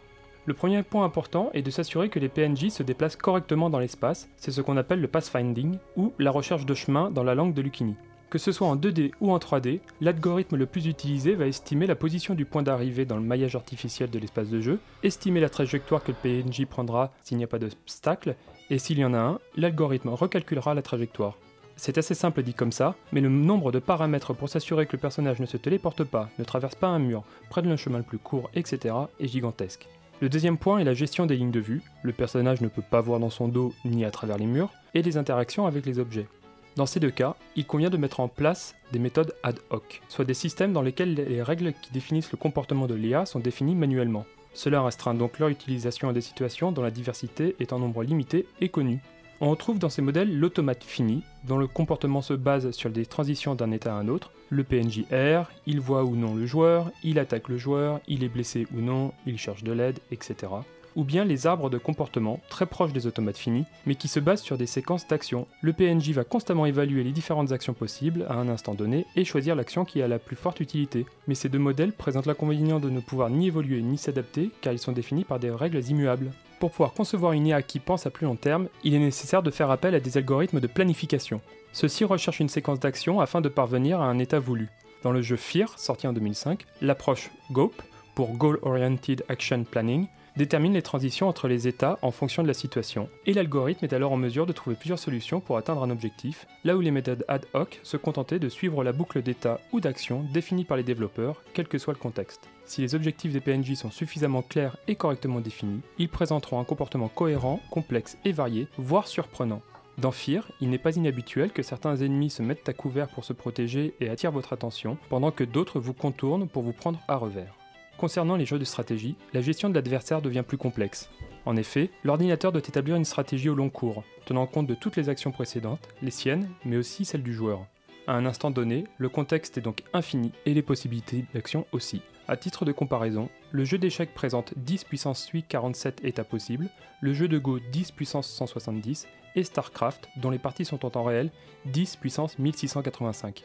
Le 0.46 0.54
premier 0.54 0.82
point 0.82 1.04
important 1.04 1.50
est 1.54 1.62
de 1.62 1.70
s'assurer 1.70 2.10
que 2.10 2.18
les 2.18 2.28
PNJ 2.28 2.68
se 2.68 2.82
déplacent 2.82 3.16
correctement 3.16 3.70
dans 3.70 3.78
l'espace, 3.78 4.28
c'est 4.36 4.50
ce 4.50 4.60
qu'on 4.60 4.76
appelle 4.76 5.00
le 5.00 5.08
pathfinding, 5.08 5.78
ou 5.96 6.12
la 6.18 6.30
recherche 6.30 6.66
de 6.66 6.74
chemin 6.74 7.10
dans 7.10 7.22
la 7.24 7.34
langue 7.34 7.54
de 7.54 7.62
Lucini. 7.62 7.96
Que 8.30 8.38
ce 8.38 8.52
soit 8.52 8.66
en 8.66 8.76
2D 8.76 9.12
ou 9.20 9.30
en 9.30 9.38
3D, 9.38 9.80
l'algorithme 10.00 10.56
le 10.56 10.66
plus 10.66 10.86
utilisé 10.86 11.34
va 11.34 11.46
estimer 11.46 11.86
la 11.86 11.94
position 11.94 12.34
du 12.34 12.44
point 12.44 12.62
d'arrivée 12.62 13.04
dans 13.04 13.16
le 13.16 13.22
maillage 13.22 13.54
artificiel 13.54 14.10
de 14.10 14.18
l'espace 14.18 14.48
de 14.48 14.60
jeu, 14.60 14.80
estimer 15.02 15.40
la 15.40 15.48
trajectoire 15.48 16.02
que 16.02 16.12
le 16.12 16.16
PNJ 16.20 16.66
prendra 16.66 17.12
s'il 17.22 17.38
n'y 17.38 17.44
a 17.44 17.48
pas 17.48 17.58
d'obstacle, 17.58 18.34
et 18.70 18.78
s'il 18.78 18.98
y 18.98 19.04
en 19.04 19.14
a 19.14 19.18
un, 19.18 19.38
l'algorithme 19.56 20.08
recalculera 20.08 20.74
la 20.74 20.82
trajectoire. 20.82 21.38
C'est 21.76 21.98
assez 21.98 22.14
simple 22.14 22.42
dit 22.42 22.54
comme 22.54 22.72
ça, 22.72 22.94
mais 23.12 23.20
le 23.20 23.28
nombre 23.28 23.72
de 23.72 23.78
paramètres 23.78 24.32
pour 24.32 24.48
s'assurer 24.48 24.86
que 24.86 24.96
le 24.96 25.00
personnage 25.00 25.40
ne 25.40 25.46
se 25.46 25.56
téléporte 25.56 26.04
pas, 26.04 26.28
ne 26.38 26.44
traverse 26.44 26.76
pas 26.76 26.88
un 26.88 27.00
mur, 27.00 27.24
prenne 27.50 27.68
le 27.68 27.76
chemin 27.76 27.98
le 27.98 28.04
plus 28.04 28.18
court, 28.18 28.50
etc. 28.54 28.94
est 29.18 29.26
gigantesque. 29.26 29.88
Le 30.20 30.28
deuxième 30.28 30.58
point 30.58 30.78
est 30.78 30.84
la 30.84 30.94
gestion 30.94 31.26
des 31.26 31.36
lignes 31.36 31.50
de 31.50 31.60
vue, 31.60 31.82
le 32.02 32.12
personnage 32.12 32.60
ne 32.60 32.68
peut 32.68 32.82
pas 32.88 33.00
voir 33.00 33.18
dans 33.18 33.30
son 33.30 33.48
dos 33.48 33.74
ni 33.84 34.04
à 34.04 34.10
travers 34.10 34.38
les 34.38 34.46
murs, 34.46 34.70
et 34.94 35.02
les 35.02 35.16
interactions 35.16 35.66
avec 35.66 35.84
les 35.84 35.98
objets. 35.98 36.28
Dans 36.76 36.86
ces 36.86 36.98
deux 36.98 37.10
cas, 37.10 37.36
il 37.54 37.66
convient 37.66 37.90
de 37.90 37.96
mettre 37.96 38.18
en 38.18 38.26
place 38.26 38.74
des 38.92 38.98
méthodes 38.98 39.34
ad 39.44 39.60
hoc, 39.70 40.02
soit 40.08 40.24
des 40.24 40.34
systèmes 40.34 40.72
dans 40.72 40.82
lesquels 40.82 41.14
les 41.14 41.40
règles 41.40 41.72
qui 41.80 41.92
définissent 41.92 42.32
le 42.32 42.36
comportement 42.36 42.88
de 42.88 42.94
l'IA 42.94 43.26
sont 43.26 43.38
définies 43.38 43.76
manuellement. 43.76 44.26
Cela 44.54 44.82
restreint 44.82 45.14
donc 45.14 45.38
leur 45.38 45.50
utilisation 45.50 46.08
à 46.08 46.12
des 46.12 46.20
situations 46.20 46.72
dont 46.72 46.82
la 46.82 46.90
diversité 46.90 47.54
est 47.60 47.72
en 47.72 47.78
nombre 47.78 48.02
limité 48.02 48.46
et 48.60 48.68
connue. 48.70 49.00
On 49.40 49.50
retrouve 49.50 49.78
dans 49.78 49.88
ces 49.88 50.02
modèles 50.02 50.36
l'automate 50.36 50.82
fini, 50.82 51.22
dont 51.44 51.58
le 51.58 51.68
comportement 51.68 52.22
se 52.22 52.34
base 52.34 52.70
sur 52.72 52.90
des 52.90 53.06
transitions 53.06 53.54
d'un 53.54 53.70
état 53.70 53.94
à 53.94 53.98
un 53.98 54.08
autre. 54.08 54.32
Le 54.50 54.64
PNJ 54.64 55.04
R, 55.12 55.50
il 55.66 55.80
voit 55.80 56.04
ou 56.04 56.16
non 56.16 56.34
le 56.34 56.46
joueur, 56.46 56.90
il 57.04 57.20
attaque 57.20 57.48
le 57.48 57.58
joueur, 57.58 58.00
il 58.08 58.24
est 58.24 58.28
blessé 58.28 58.66
ou 58.74 58.80
non, 58.80 59.12
il 59.26 59.38
cherche 59.38 59.62
de 59.62 59.72
l'aide, 59.72 60.00
etc 60.10 60.48
ou 60.96 61.04
bien 61.04 61.24
les 61.24 61.46
arbres 61.46 61.70
de 61.70 61.78
comportement, 61.78 62.40
très 62.48 62.66
proches 62.66 62.92
des 62.92 63.06
automates 63.06 63.36
finis, 63.36 63.64
mais 63.86 63.94
qui 63.94 64.08
se 64.08 64.20
basent 64.20 64.42
sur 64.42 64.58
des 64.58 64.66
séquences 64.66 65.06
d'actions. 65.06 65.46
Le 65.60 65.72
PNJ 65.72 66.10
va 66.10 66.24
constamment 66.24 66.66
évaluer 66.66 67.04
les 67.04 67.12
différentes 67.12 67.52
actions 67.52 67.74
possibles 67.74 68.26
à 68.28 68.34
un 68.34 68.48
instant 68.48 68.74
donné 68.74 69.06
et 69.16 69.24
choisir 69.24 69.56
l'action 69.56 69.84
qui 69.84 70.02
a 70.02 70.08
la 70.08 70.18
plus 70.18 70.36
forte 70.36 70.60
utilité. 70.60 71.06
Mais 71.26 71.34
ces 71.34 71.48
deux 71.48 71.58
modèles 71.58 71.92
présentent 71.92 72.26
l'inconvénient 72.26 72.80
de 72.80 72.90
ne 72.90 73.00
pouvoir 73.00 73.30
ni 73.30 73.46
évoluer 73.46 73.82
ni 73.82 73.98
s'adapter 73.98 74.50
car 74.60 74.72
ils 74.72 74.78
sont 74.78 74.92
définis 74.92 75.24
par 75.24 75.38
des 75.38 75.50
règles 75.50 75.82
immuables. 75.84 76.32
Pour 76.60 76.70
pouvoir 76.70 76.94
concevoir 76.94 77.32
une 77.32 77.46
IA 77.46 77.62
qui 77.62 77.78
pense 77.78 78.06
à 78.06 78.10
plus 78.10 78.26
long 78.26 78.36
terme, 78.36 78.68
il 78.84 78.94
est 78.94 78.98
nécessaire 78.98 79.42
de 79.42 79.50
faire 79.50 79.70
appel 79.70 79.94
à 79.94 80.00
des 80.00 80.16
algorithmes 80.16 80.60
de 80.60 80.66
planification. 80.66 81.40
Ceux-ci 81.72 82.04
recherchent 82.04 82.40
une 82.40 82.48
séquence 82.48 82.80
d'actions 82.80 83.20
afin 83.20 83.40
de 83.40 83.48
parvenir 83.48 84.00
à 84.00 84.06
un 84.06 84.18
état 84.18 84.38
voulu. 84.38 84.68
Dans 85.02 85.12
le 85.12 85.20
jeu 85.20 85.36
Fear, 85.36 85.78
sorti 85.78 86.06
en 86.06 86.12
2005, 86.14 86.64
l'approche 86.80 87.30
GOP, 87.50 87.74
pour 88.14 88.32
Goal 88.36 88.58
Oriented 88.62 89.24
Action 89.28 89.64
Planning, 89.64 90.06
détermine 90.36 90.74
les 90.74 90.82
transitions 90.82 91.28
entre 91.28 91.48
les 91.48 91.68
états 91.68 91.98
en 92.02 92.10
fonction 92.10 92.42
de 92.42 92.48
la 92.48 92.54
situation, 92.54 93.08
et 93.26 93.32
l'algorithme 93.32 93.84
est 93.84 93.92
alors 93.92 94.12
en 94.12 94.16
mesure 94.16 94.46
de 94.46 94.52
trouver 94.52 94.76
plusieurs 94.76 94.98
solutions 94.98 95.40
pour 95.40 95.56
atteindre 95.56 95.82
un 95.82 95.90
objectif, 95.90 96.46
là 96.64 96.76
où 96.76 96.80
les 96.80 96.90
méthodes 96.90 97.24
ad 97.28 97.46
hoc 97.54 97.80
se 97.82 97.96
contentaient 97.96 98.38
de 98.38 98.48
suivre 98.48 98.82
la 98.84 98.92
boucle 98.92 99.22
d'état 99.22 99.60
ou 99.72 99.80
d'action 99.80 100.24
définie 100.32 100.64
par 100.64 100.76
les 100.76 100.82
développeurs, 100.82 101.42
quel 101.52 101.68
que 101.68 101.78
soit 101.78 101.94
le 101.94 101.98
contexte. 101.98 102.48
Si 102.64 102.80
les 102.80 102.94
objectifs 102.94 103.32
des 103.32 103.40
PNJ 103.40 103.74
sont 103.74 103.90
suffisamment 103.90 104.42
clairs 104.42 104.76
et 104.88 104.96
correctement 104.96 105.40
définis, 105.40 105.82
ils 105.98 106.08
présenteront 106.08 106.60
un 106.60 106.64
comportement 106.64 107.08
cohérent, 107.08 107.60
complexe 107.70 108.16
et 108.24 108.32
varié, 108.32 108.68
voire 108.78 109.06
surprenant. 109.06 109.62
Dans 109.98 110.10
Fear, 110.10 110.50
il 110.60 110.70
n'est 110.70 110.78
pas 110.78 110.96
inhabituel 110.96 111.52
que 111.52 111.62
certains 111.62 111.96
ennemis 111.96 112.30
se 112.30 112.42
mettent 112.42 112.68
à 112.68 112.72
couvert 112.72 113.08
pour 113.08 113.24
se 113.24 113.32
protéger 113.32 113.94
et 114.00 114.08
attirent 114.08 114.32
votre 114.32 114.52
attention, 114.52 114.98
pendant 115.08 115.30
que 115.30 115.44
d'autres 115.44 115.78
vous 115.78 115.94
contournent 115.94 116.48
pour 116.48 116.62
vous 116.62 116.72
prendre 116.72 116.98
à 117.06 117.16
revers. 117.16 117.54
Concernant 117.96 118.36
les 118.36 118.44
jeux 118.44 118.58
de 118.58 118.64
stratégie, 118.64 119.16
la 119.32 119.40
gestion 119.40 119.68
de 119.68 119.74
l'adversaire 119.74 120.20
devient 120.20 120.44
plus 120.46 120.58
complexe. 120.58 121.10
En 121.46 121.56
effet, 121.56 121.90
l'ordinateur 122.02 122.52
doit 122.52 122.60
établir 122.60 122.96
une 122.96 123.04
stratégie 123.04 123.48
au 123.48 123.54
long 123.54 123.70
cours, 123.70 124.02
tenant 124.26 124.46
compte 124.46 124.66
de 124.66 124.74
toutes 124.74 124.96
les 124.96 125.08
actions 125.08 125.30
précédentes, 125.30 125.88
les 126.02 126.10
siennes, 126.10 126.48
mais 126.64 126.76
aussi 126.76 127.04
celles 127.04 127.22
du 127.22 127.34
joueur. 127.34 127.66
À 128.06 128.14
un 128.14 128.26
instant 128.26 128.50
donné, 128.50 128.84
le 128.98 129.08
contexte 129.08 129.56
est 129.56 129.62
donc 129.62 129.82
infini 129.92 130.32
et 130.44 130.54
les 130.54 130.62
possibilités 130.62 131.24
d'action 131.32 131.66
aussi. 131.72 132.02
A 132.26 132.36
titre 132.36 132.64
de 132.64 132.72
comparaison, 132.72 133.28
le 133.50 133.64
jeu 133.64 133.78
d'échecs 133.78 134.14
présente 134.14 134.54
10 134.56 134.84
puissance 134.84 135.28
8 135.28 135.46
47 135.48 136.04
états 136.04 136.24
possibles, 136.24 136.68
le 137.00 137.12
jeu 137.12 137.28
de 137.28 137.38
Go 137.38 137.58
10 137.58 137.92
puissance 137.92 138.28
170 138.28 139.06
et 139.36 139.44
StarCraft, 139.44 140.08
dont 140.16 140.30
les 140.30 140.38
parties 140.38 140.64
sont 140.64 140.84
en 140.84 140.90
temps 140.90 141.04
réel, 141.04 141.30
10 141.66 141.96
puissance 141.96 142.38
1685. 142.38 143.44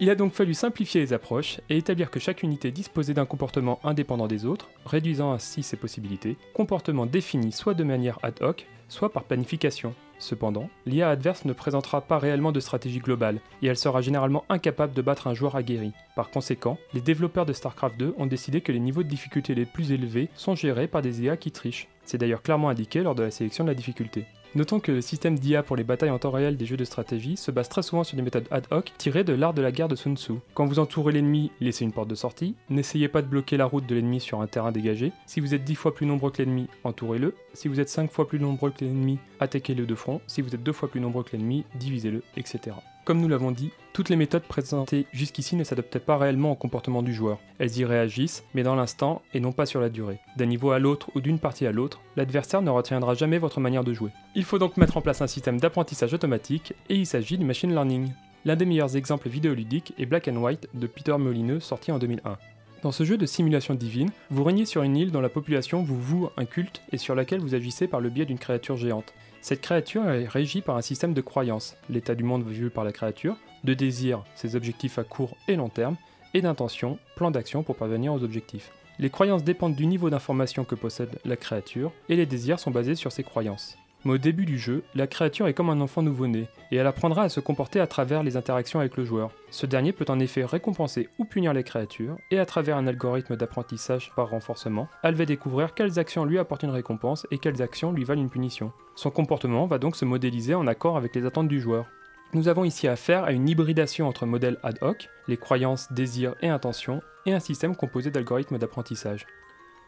Il 0.00 0.10
a 0.10 0.16
donc 0.16 0.32
fallu 0.32 0.54
simplifier 0.54 1.00
les 1.00 1.12
approches 1.12 1.60
et 1.70 1.76
établir 1.76 2.10
que 2.10 2.18
chaque 2.18 2.42
unité 2.42 2.72
disposait 2.72 3.14
d'un 3.14 3.26
comportement 3.26 3.78
indépendant 3.84 4.26
des 4.26 4.44
autres, 4.44 4.68
réduisant 4.84 5.32
ainsi 5.32 5.62
ses 5.62 5.76
possibilités, 5.76 6.36
comportement 6.52 7.06
défini 7.06 7.52
soit 7.52 7.74
de 7.74 7.84
manière 7.84 8.18
ad 8.24 8.42
hoc, 8.42 8.66
soit 8.88 9.12
par 9.12 9.22
planification. 9.22 9.94
Cependant, 10.18 10.68
l'IA 10.84 11.10
adverse 11.10 11.44
ne 11.44 11.52
présentera 11.52 12.00
pas 12.00 12.18
réellement 12.18 12.50
de 12.50 12.58
stratégie 12.58 12.98
globale, 12.98 13.40
et 13.62 13.66
elle 13.68 13.76
sera 13.76 14.00
généralement 14.00 14.44
incapable 14.48 14.94
de 14.94 15.02
battre 15.02 15.28
un 15.28 15.34
joueur 15.34 15.54
aguerri. 15.54 15.92
Par 16.16 16.30
conséquent, 16.30 16.76
les 16.92 17.00
développeurs 17.00 17.46
de 17.46 17.52
StarCraft 17.52 17.96
2 17.96 18.14
ont 18.18 18.26
décidé 18.26 18.62
que 18.62 18.72
les 18.72 18.80
niveaux 18.80 19.04
de 19.04 19.08
difficulté 19.08 19.54
les 19.54 19.66
plus 19.66 19.92
élevés 19.92 20.28
sont 20.34 20.56
gérés 20.56 20.88
par 20.88 21.02
des 21.02 21.22
IA 21.22 21.36
qui 21.36 21.52
trichent. 21.52 21.88
C'est 22.04 22.18
d'ailleurs 22.18 22.42
clairement 22.42 22.68
indiqué 22.68 23.02
lors 23.02 23.14
de 23.14 23.22
la 23.22 23.30
sélection 23.30 23.64
de 23.64 23.70
la 23.70 23.74
difficulté. 23.74 24.26
Notons 24.56 24.78
que 24.78 24.92
le 24.92 25.00
système 25.00 25.36
d'IA 25.36 25.64
pour 25.64 25.74
les 25.74 25.82
batailles 25.82 26.10
en 26.10 26.18
temps 26.20 26.30
réel 26.30 26.56
des 26.56 26.64
jeux 26.64 26.76
de 26.76 26.84
stratégie 26.84 27.36
se 27.36 27.50
base 27.50 27.68
très 27.68 27.82
souvent 27.82 28.04
sur 28.04 28.16
des 28.16 28.22
méthodes 28.22 28.46
ad 28.52 28.66
hoc 28.70 28.92
tirées 28.98 29.24
de 29.24 29.32
l'art 29.32 29.52
de 29.52 29.62
la 29.62 29.72
guerre 29.72 29.88
de 29.88 29.96
Sun 29.96 30.16
Tzu. 30.16 30.34
Quand 30.54 30.66
vous 30.66 30.78
entourez 30.78 31.12
l'ennemi, 31.12 31.50
laissez 31.60 31.84
une 31.84 31.90
porte 31.90 32.06
de 32.06 32.14
sortie, 32.14 32.54
n'essayez 32.70 33.08
pas 33.08 33.20
de 33.20 33.26
bloquer 33.26 33.56
la 33.56 33.64
route 33.64 33.84
de 33.84 33.96
l'ennemi 33.96 34.20
sur 34.20 34.40
un 34.42 34.46
terrain 34.46 34.70
dégagé, 34.70 35.10
si 35.26 35.40
vous 35.40 35.54
êtes 35.54 35.64
10 35.64 35.74
fois 35.74 35.92
plus 35.92 36.06
nombreux 36.06 36.30
que 36.30 36.40
l'ennemi, 36.40 36.68
entourez-le, 36.84 37.34
si 37.52 37.66
vous 37.66 37.80
êtes 37.80 37.88
5 37.88 38.12
fois 38.12 38.28
plus 38.28 38.38
nombreux 38.38 38.70
que 38.70 38.84
l'ennemi, 38.84 39.18
attaquez-le 39.40 39.86
de 39.86 39.94
front, 39.96 40.20
si 40.28 40.40
vous 40.40 40.54
êtes 40.54 40.62
2 40.62 40.72
fois 40.72 40.88
plus 40.88 41.00
nombreux 41.00 41.24
que 41.24 41.32
l'ennemi, 41.32 41.64
divisez-le, 41.74 42.22
etc. 42.36 42.76
Comme 43.04 43.20
nous 43.20 43.28
l'avons 43.28 43.50
dit, 43.50 43.70
toutes 43.92 44.08
les 44.08 44.16
méthodes 44.16 44.44
présentées 44.44 45.04
jusqu'ici 45.12 45.56
ne 45.56 45.64
s'adaptaient 45.64 45.98
pas 45.98 46.16
réellement 46.16 46.52
au 46.52 46.54
comportement 46.54 47.02
du 47.02 47.12
joueur. 47.12 47.38
Elles 47.58 47.76
y 47.76 47.84
réagissent, 47.84 48.44
mais 48.54 48.62
dans 48.62 48.74
l'instant 48.74 49.20
et 49.34 49.40
non 49.40 49.52
pas 49.52 49.66
sur 49.66 49.78
la 49.78 49.90
durée. 49.90 50.20
D'un 50.38 50.46
niveau 50.46 50.70
à 50.70 50.78
l'autre 50.78 51.10
ou 51.14 51.20
d'une 51.20 51.38
partie 51.38 51.66
à 51.66 51.72
l'autre, 51.72 52.00
l'adversaire 52.16 52.62
ne 52.62 52.70
retiendra 52.70 53.12
jamais 53.12 53.36
votre 53.36 53.60
manière 53.60 53.84
de 53.84 53.92
jouer. 53.92 54.10
Il 54.34 54.44
faut 54.44 54.58
donc 54.58 54.78
mettre 54.78 54.96
en 54.96 55.02
place 55.02 55.20
un 55.20 55.26
système 55.26 55.60
d'apprentissage 55.60 56.14
automatique 56.14 56.72
et 56.88 56.96
il 56.96 57.04
s'agit 57.04 57.36
du 57.36 57.44
machine 57.44 57.72
learning. 57.72 58.10
L'un 58.46 58.56
des 58.56 58.64
meilleurs 58.64 58.96
exemples 58.96 59.28
vidéoludiques 59.28 59.92
est 59.98 60.06
Black 60.06 60.26
and 60.28 60.36
White 60.36 60.68
de 60.72 60.86
Peter 60.86 61.16
Molineux 61.18 61.60
sorti 61.60 61.92
en 61.92 61.98
2001. 61.98 62.38
Dans 62.82 62.92
ce 62.92 63.04
jeu 63.04 63.18
de 63.18 63.26
simulation 63.26 63.74
divine, 63.74 64.10
vous 64.30 64.44
régnez 64.44 64.64
sur 64.64 64.82
une 64.82 64.96
île 64.96 65.10
dont 65.10 65.20
la 65.20 65.30
population 65.30 65.82
vous 65.82 66.00
voue 66.00 66.28
un 66.38 66.44
culte 66.46 66.80
et 66.90 66.98
sur 66.98 67.14
laquelle 67.14 67.40
vous 67.40 67.54
agissez 67.54 67.86
par 67.86 68.00
le 68.00 68.08
biais 68.08 68.26
d'une 68.26 68.38
créature 68.38 68.76
géante. 68.76 69.12
Cette 69.44 69.60
créature 69.60 70.08
est 70.08 70.26
régie 70.26 70.62
par 70.62 70.74
un 70.78 70.80
système 70.80 71.12
de 71.12 71.20
croyances, 71.20 71.76
l'état 71.90 72.14
du 72.14 72.24
monde 72.24 72.48
vu 72.48 72.70
par 72.70 72.82
la 72.82 72.92
créature, 72.92 73.36
de 73.62 73.74
désirs, 73.74 74.24
ses 74.36 74.56
objectifs 74.56 74.98
à 74.98 75.04
court 75.04 75.36
et 75.48 75.56
long 75.56 75.68
terme, 75.68 75.96
et 76.32 76.40
d'intentions, 76.40 76.98
plan 77.14 77.30
d'action 77.30 77.62
pour 77.62 77.76
parvenir 77.76 78.14
aux 78.14 78.22
objectifs. 78.22 78.72
Les 78.98 79.10
croyances 79.10 79.44
dépendent 79.44 79.76
du 79.76 79.84
niveau 79.84 80.08
d'information 80.08 80.64
que 80.64 80.74
possède 80.74 81.18
la 81.26 81.36
créature, 81.36 81.92
et 82.08 82.16
les 82.16 82.24
désirs 82.24 82.58
sont 82.58 82.70
basés 82.70 82.94
sur 82.94 83.12
ces 83.12 83.22
croyances. 83.22 83.76
Mais 84.04 84.12
au 84.12 84.18
début 84.18 84.44
du 84.44 84.58
jeu, 84.58 84.82
la 84.94 85.06
créature 85.06 85.46
est 85.46 85.54
comme 85.54 85.70
un 85.70 85.80
enfant 85.80 86.02
nouveau-né, 86.02 86.46
et 86.70 86.76
elle 86.76 86.86
apprendra 86.86 87.22
à 87.22 87.28
se 87.28 87.40
comporter 87.40 87.80
à 87.80 87.86
travers 87.86 88.22
les 88.22 88.36
interactions 88.36 88.80
avec 88.80 88.96
le 88.96 89.04
joueur. 89.04 89.30
Ce 89.50 89.64
dernier 89.64 89.92
peut 89.92 90.04
en 90.08 90.20
effet 90.20 90.44
récompenser 90.44 91.08
ou 91.18 91.24
punir 91.24 91.54
les 91.54 91.64
créatures, 91.64 92.16
et 92.30 92.38
à 92.38 92.44
travers 92.44 92.76
un 92.76 92.86
algorithme 92.86 93.36
d'apprentissage 93.36 94.12
par 94.14 94.28
renforcement, 94.28 94.88
elle 95.02 95.14
va 95.14 95.24
découvrir 95.24 95.74
quelles 95.74 95.98
actions 95.98 96.24
lui 96.26 96.38
apportent 96.38 96.64
une 96.64 96.70
récompense 96.70 97.26
et 97.30 97.38
quelles 97.38 97.62
actions 97.62 97.92
lui 97.92 98.04
valent 98.04 98.20
une 98.20 98.30
punition. 98.30 98.72
Son 98.94 99.10
comportement 99.10 99.66
va 99.66 99.78
donc 99.78 99.96
se 99.96 100.04
modéliser 100.04 100.54
en 100.54 100.66
accord 100.66 100.96
avec 100.96 101.14
les 101.14 101.24
attentes 101.24 101.48
du 101.48 101.60
joueur. 101.60 101.86
Nous 102.34 102.48
avons 102.48 102.64
ici 102.64 102.88
affaire 102.88 103.24
à 103.24 103.32
une 103.32 103.48
hybridation 103.48 104.08
entre 104.08 104.26
modèles 104.26 104.58
ad 104.62 104.78
hoc, 104.80 105.08
les 105.28 105.36
croyances, 105.36 105.92
désirs 105.92 106.34
et 106.42 106.48
intentions, 106.48 107.00
et 107.26 107.32
un 107.32 107.40
système 107.40 107.76
composé 107.76 108.10
d'algorithmes 108.10 108.58
d'apprentissage. 108.58 109.24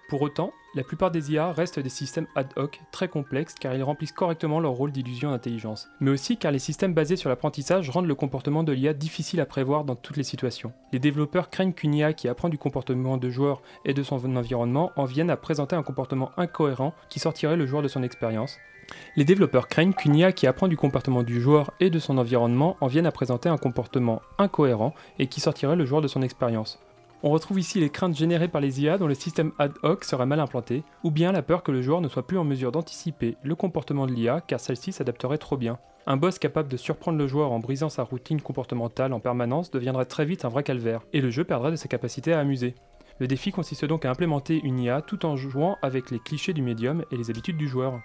Pour 0.09 0.23
autant, 0.23 0.53
la 0.77 0.85
plupart 0.85 1.11
des 1.11 1.33
IA 1.33 1.51
restent 1.51 1.81
des 1.81 1.89
systèmes 1.89 2.29
ad 2.37 2.47
hoc 2.55 2.81
très 2.93 3.09
complexes 3.09 3.57
car 3.59 3.75
ils 3.75 3.83
remplissent 3.83 4.13
correctement 4.13 4.61
leur 4.61 4.71
rôle 4.71 4.93
d'illusion 4.93 5.33
d'intelligence, 5.33 5.89
mais 5.99 6.13
aussi 6.13 6.37
car 6.37 6.53
les 6.53 6.61
systèmes 6.61 6.95
basés 6.95 7.17
sur 7.17 7.29
l'apprentissage 7.29 7.91
rendent 7.91 8.07
le 8.07 8.15
comportement 8.15 8.63
de 8.63 8.71
l'IA 8.71 8.93
difficile 8.93 9.41
à 9.41 9.47
prévoir 9.47 9.83
dans 9.83 9.97
toutes 9.97 10.17
les 10.17 10.23
situations. 10.23 10.73
Les 10.93 11.01
développeurs 11.01 11.51
craignent 11.51 11.73
qu'une 11.73 11.95
IA 11.95 12.13
qui 12.13 12.29
apprend 12.29 12.49
du 12.49 12.57
comportement 12.57 13.17
de 13.17 13.31
joueur 13.31 13.63
et 13.85 13.95
de 13.95 14.03
son 14.05 14.37
environnement 14.37 14.93
en 14.95 15.07
vienne 15.07 15.31
à 15.31 15.37
présenter 15.37 15.75
un 15.75 15.83
comportement 15.83 16.31
incohérent 16.37 16.95
qui 17.09 17.19
sortirait 17.19 17.57
le 17.57 17.67
joueur 17.67 17.83
de 17.83 17.89
son 17.89 18.05
expérience. 18.05 18.59
Les 19.17 19.25
développeurs 19.25 19.67
craignent 19.67 19.93
qu'une 19.93 20.15
IA 20.15 20.31
qui 20.31 20.47
apprend 20.47 20.69
du 20.69 20.77
comportement 20.77 21.25
du 21.25 21.41
joueur 21.41 21.73
et 21.81 21.91
de 21.91 21.99
son 21.99 22.17
environnement 22.17 22.77
en 22.81 22.87
vienne 22.87 23.07
à 23.07 23.13
présenter 23.13 23.49
un 23.49 23.57
comportement 23.57 24.23
incohérent 24.39 24.95
et 25.19 25.27
qui 25.27 25.41
sortirait 25.41 25.75
le 25.75 25.85
joueur 25.85 26.01
de 26.01 26.07
son 26.07 26.23
expérience. 26.23 26.79
On 27.23 27.31
retrouve 27.31 27.59
ici 27.59 27.81
les 27.81 27.89
craintes 27.89 28.17
générées 28.17 28.49
par 28.49 28.61
les 28.61 28.83
IA 28.83 28.99
dont 28.99 29.07
le 29.07 29.15
système 29.15 29.53
ad 29.59 29.73
hoc 29.83 30.05
serait 30.05 30.27
mal 30.27 30.39
implanté, 30.39 30.85
ou 31.03 31.11
bien 31.11 31.33
la 31.33 31.43
peur 31.43 31.63
que 31.63 31.73
le 31.73 31.81
joueur 31.81 32.03
ne 32.03 32.09
soit 32.09 32.27
plus 32.27 32.37
en 32.37 32.45
mesure 32.45 32.73
d'anticiper 32.73 33.37
le 33.43 33.55
comportement 33.55 34.07
de 34.07 34.13
l'IA 34.13 34.43
car 34.47 34.61
celle-ci 34.61 34.93
s'adapterait 34.93 35.39
trop 35.39 35.57
bien. 35.57 35.79
Un 36.07 36.19
boss 36.19 36.39
capable 36.39 36.69
de 36.69 36.77
surprendre 36.77 37.19
le 37.19 37.27
joueur 37.27 37.53
en 37.53 37.59
brisant 37.59 37.89
sa 37.89 38.03
routine 38.03 38.41
comportementale 38.41 39.13
en 39.13 39.19
permanence 39.19 39.71
deviendrait 39.71 40.05
très 40.05 40.27
vite 40.27 40.45
un 40.45 40.51
vrai 40.51 40.63
calvaire, 40.63 41.01
et 41.13 41.21
le 41.21 41.31
jeu 41.31 41.43
perdrait 41.43 41.71
de 41.71 41.77
sa 41.77 41.89
capacité 41.89 42.33
à 42.35 42.41
amuser. 42.41 42.75
Le 43.19 43.27
défi 43.27 43.51
consiste 43.51 43.87
donc 43.87 44.05
à 44.05 44.11
implémenter 44.11 44.61
une 44.63 44.79
IA 44.79 45.01
tout 45.01 45.25
en 45.25 45.37
jouant 45.37 45.79
avec 45.81 46.11
les 46.11 46.19
clichés 46.19 46.53
du 46.53 46.61
médium 46.61 47.03
et 47.11 47.17
les 47.17 47.31
habitudes 47.31 47.57
du 47.57 47.67
joueur. 47.67 47.99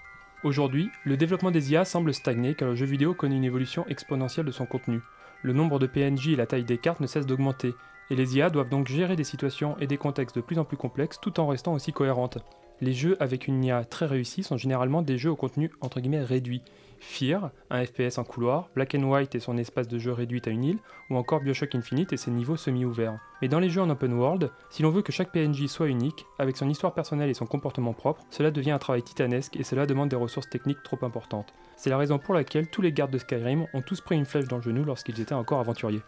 Aujourd'hui, 0.44 0.90
le 1.04 1.18
développement 1.18 1.52
des 1.52 1.74
IA 1.74 1.84
semble 1.84 2.14
stagner 2.14 2.56
car 2.56 2.70
le 2.70 2.76
jeu 2.76 2.86
vidéo 2.86 3.14
connaît 3.14 3.36
une 3.36 3.44
évolution 3.44 3.86
exponentielle 3.88 4.46
de 4.46 4.52
son 4.52 4.66
contenu. 4.66 5.02
Le 5.44 5.54
nombre 5.54 5.80
de 5.80 5.86
PNJ 5.86 6.30
et 6.30 6.36
la 6.36 6.46
taille 6.48 6.64
des 6.64 6.78
cartes 6.78 7.02
ne 7.02 7.08
cessent 7.08 7.28
d'augmenter, 7.28 7.76
et 8.12 8.16
les 8.16 8.38
IA 8.38 8.50
doivent 8.50 8.70
donc 8.70 8.90
gérer 8.90 9.16
des 9.16 9.24
situations 9.24 9.78
et 9.80 9.88
des 9.88 9.98
contextes 9.98 10.36
de 10.36 10.42
plus 10.42 10.60
en 10.60 10.66
plus 10.66 10.76
complexes 10.76 11.18
tout 11.22 11.40
en 11.40 11.48
restant 11.48 11.74
aussi 11.74 11.94
cohérentes. 11.94 12.40
Les 12.82 12.92
jeux 12.92 13.16
avec 13.22 13.48
une 13.48 13.64
IA 13.64 13.86
très 13.86 14.06
réussie 14.06 14.44
sont 14.44 14.58
généralement 14.58 15.02
des 15.02 15.18
jeux 15.18 15.32
au 15.32 15.38
contenu 15.38 15.72
entre 15.80 16.02
guillemets 16.02 16.22
réduit. 16.22 16.62
Fear, 17.00 17.52
un 17.70 17.86
FPS 17.86 18.18
en 18.18 18.26
couloir, 18.26 18.70
Black 18.76 18.96
and 18.96 19.04
White 19.04 19.34
et 19.34 19.40
son 19.40 19.58
espace 19.58 19.88
de 19.88 19.98
jeu 19.98 20.12
réduit 20.12 20.42
à 20.46 20.50
une 20.50 20.64
île, 20.64 20.80
ou 21.10 21.16
encore 21.16 21.40
Bioshock 21.40 21.74
Infinite 21.74 22.12
et 22.12 22.18
ses 22.18 22.32
niveaux 22.32 22.58
semi-ouverts. 22.58 23.18
Mais 23.42 23.48
dans 23.48 23.60
les 23.60 23.70
jeux 23.70 23.82
en 23.82 23.90
open 23.90 24.14
world, 24.14 24.52
si 24.70 24.84
l'on 24.84 24.92
veut 24.92 25.02
que 25.02 25.12
chaque 25.12 25.32
PNJ 25.32 25.68
soit 25.68 25.88
unique, 25.88 26.26
avec 26.38 26.58
son 26.58 26.70
histoire 26.70 26.94
personnelle 26.94 27.30
et 27.30 27.34
son 27.34 27.48
comportement 27.48 27.94
propre, 27.94 28.24
cela 28.30 28.52
devient 28.52 28.72
un 28.72 28.78
travail 28.78 29.02
titanesque 29.02 29.56
et 29.56 29.64
cela 29.64 29.86
demande 29.88 30.10
des 30.10 30.16
ressources 30.16 30.50
techniques 30.50 30.84
trop 30.84 31.00
importantes. 31.04 31.54
C'est 31.76 31.90
la 31.90 31.98
raison 31.98 32.20
pour 32.20 32.34
laquelle 32.34 32.70
tous 32.70 32.82
les 32.82 32.92
gardes 32.92 33.12
de 33.12 33.18
Skyrim 33.18 33.66
ont 33.74 33.82
tous 33.82 34.02
pris 34.02 34.16
une 34.16 34.26
flèche 34.26 34.48
dans 34.48 34.58
le 34.58 34.64
genou 34.64 34.84
lorsqu'ils 34.84 35.22
étaient 35.22 35.34
encore 35.34 35.60
aventuriers. 35.60 36.04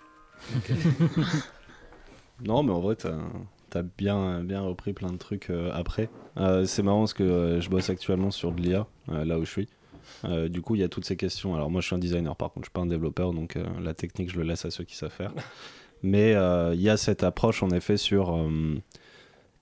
Non, 2.41 2.63
mais 2.63 2.71
en 2.71 2.79
vrai, 2.79 2.95
t'as 2.95 3.13
as 3.75 3.83
bien, 3.83 4.43
bien 4.43 4.61
repris 4.61 4.93
plein 4.93 5.11
de 5.11 5.17
trucs 5.17 5.49
euh, 5.49 5.71
après. 5.73 6.09
Euh, 6.37 6.65
c'est 6.65 6.83
marrant 6.83 6.99
parce 6.99 7.13
que 7.13 7.23
euh, 7.23 7.61
je 7.61 7.69
bosse 7.69 7.89
actuellement 7.89 8.31
sur 8.31 8.51
de 8.51 8.61
l'IA, 8.61 8.87
là 9.07 9.39
où 9.39 9.45
je 9.45 9.51
suis. 9.51 9.67
du 10.49 10.61
coup, 10.61 10.75
il 10.75 10.81
y 10.81 10.83
a 10.83 10.89
toutes 10.89 11.05
ces 11.05 11.15
questions. 11.15 11.55
Alors, 11.55 11.69
moi, 11.69 11.81
je 11.81 11.87
suis 11.87 11.95
un 11.95 11.99
designer, 11.99 12.35
par 12.35 12.51
contre, 12.51 12.65
je 12.65 12.69
suis 12.69 12.73
pas 12.73 12.81
un 12.81 12.87
développeur, 12.87 13.33
donc 13.33 13.57
la 13.81 13.93
technique, 13.93 14.31
je 14.31 14.37
le 14.37 14.43
laisse 14.43 14.65
à 14.65 14.71
ceux 14.71 14.83
qui 14.83 14.95
savent 14.95 15.11
faire. 15.11 15.33
Mais 16.03 16.31
il 16.73 16.81
y 16.81 16.89
a 16.89 16.97
cette 16.97 17.23
approche, 17.23 17.63
en 17.63 17.69
effet, 17.69 17.97
sur 17.97 18.37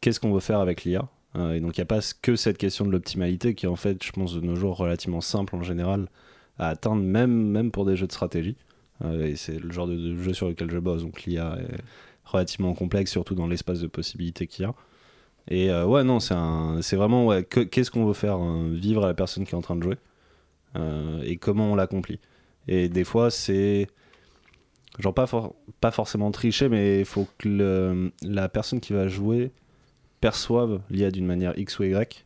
qu'est-ce 0.02 0.20
qu'on 0.20 0.34
veut 0.34 0.40
faire 0.40 0.60
avec 0.60 0.84
l'IA. 0.84 1.08
et 1.36 1.60
donc, 1.60 1.78
il 1.78 1.80
n'y 1.80 1.84
a 1.84 1.86
pas 1.86 2.00
que 2.22 2.36
cette 2.36 2.58
question 2.58 2.86
de 2.86 2.92
l'optimalité 2.92 3.54
qui 3.56 3.66
est, 3.66 3.70
en 3.70 3.76
fait, 3.76 4.04
je 4.04 4.12
pense, 4.12 4.34
de 4.34 4.42
nos 4.42 4.56
jours, 4.56 4.78
relativement 4.78 5.22
simple 5.22 5.56
en 5.56 5.64
général 5.64 6.08
à 6.58 6.70
atteindre, 6.70 7.02
même, 7.02 7.32
même 7.32 7.72
pour 7.72 7.86
des 7.86 7.96
jeux 7.96 8.08
de 8.08 8.12
stratégie. 8.12 8.58
et 9.04 9.36
c'est 9.36 9.60
le 9.60 9.72
genre 9.72 9.88
de, 9.88 10.16
jeu 10.18 10.34
sur 10.34 10.48
lequel 10.48 10.70
je 10.70 10.80
bosse, 10.80 11.04
donc 11.04 11.24
l'IA 11.24 11.58
est 11.60 11.78
relativement 12.32 12.74
complexe, 12.74 13.12
surtout 13.12 13.36
dans 13.36 13.48
l'espace 13.48 13.80
de 13.80 13.88
possibilités 13.88 14.48
qu'il 14.48 14.64
y 14.64 14.68
a. 14.68 14.74
Et 15.48 15.72
euh, 15.72 15.86
ouais, 15.86 16.04
non, 16.04 16.20
c'est 16.20 16.96
vraiment 16.96 17.26
ouais, 17.26 17.44
qu'est-ce 17.44 17.92
qu'on 17.92 18.06
veut 18.06 18.14
faire 18.14 18.36
hein, 18.36 18.70
vivre 18.72 19.04
à 19.04 19.08
la 19.08 19.14
personne 19.14 19.46
qui 19.46 19.52
est 19.52 19.58
en 19.58 19.62
train 19.62 19.76
de 19.76 19.84
jouer 19.84 19.98
euh, 20.78 21.22
et 21.24 21.38
comment 21.38 21.72
on 21.72 21.76
l'accomplit. 21.76 22.20
Et 22.68 22.90
des 22.90 23.04
fois, 23.04 23.32
c'est 23.32 23.88
genre 25.00 25.14
pas, 25.14 25.28
pas 25.80 25.92
forcément 25.92 26.32
tricher, 26.32 26.70
mais 26.70 27.00
il 27.00 27.06
faut 27.06 27.28
que 27.38 28.12
la 28.24 28.50
personne 28.50 28.80
qui 28.80 28.94
va 28.94 29.08
jouer 29.08 29.52
perçoive 30.20 30.82
l'IA 30.90 31.12
d'une 31.12 31.26
manière 31.26 31.58
X 31.58 31.80
ou 31.80 31.84
Y. 31.84 32.26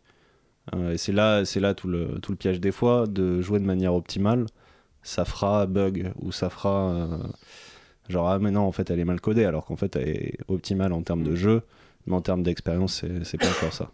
Euh, 0.73 0.93
et 0.93 0.97
c'est 0.97 1.11
là, 1.11 1.43
là 1.55 1.73
tout 1.73 1.87
le, 1.87 2.19
tout 2.21 2.31
le 2.31 2.37
piège 2.37 2.59
des 2.59 2.71
fois 2.71 3.05
de 3.07 3.41
jouer 3.41 3.59
de 3.59 3.65
manière 3.65 3.93
optimale. 3.93 4.45
Ça 5.03 5.23
fera 5.23 5.67
bug 5.67 6.11
ou 6.19 6.31
ça 6.31 6.49
fera 6.49 7.19
Genre, 8.09 8.29
ah, 8.29 8.39
mais 8.39 8.51
non, 8.51 8.61
en 8.61 8.71
fait, 8.71 8.89
elle 8.89 8.99
est 8.99 9.05
mal 9.05 9.19
codée, 9.19 9.45
alors 9.45 9.65
qu'en 9.65 9.75
fait, 9.75 9.95
elle 9.95 10.09
est 10.09 10.37
optimale 10.47 10.93
en 10.93 11.01
termes 11.01 11.23
de 11.23 11.31
mm. 11.31 11.35
jeu, 11.35 11.61
mais 12.05 12.15
en 12.15 12.21
termes 12.21 12.43
d'expérience, 12.43 13.03
c'est 13.23 13.37
pas 13.37 13.49
encore 13.49 13.73
ça. 13.73 13.91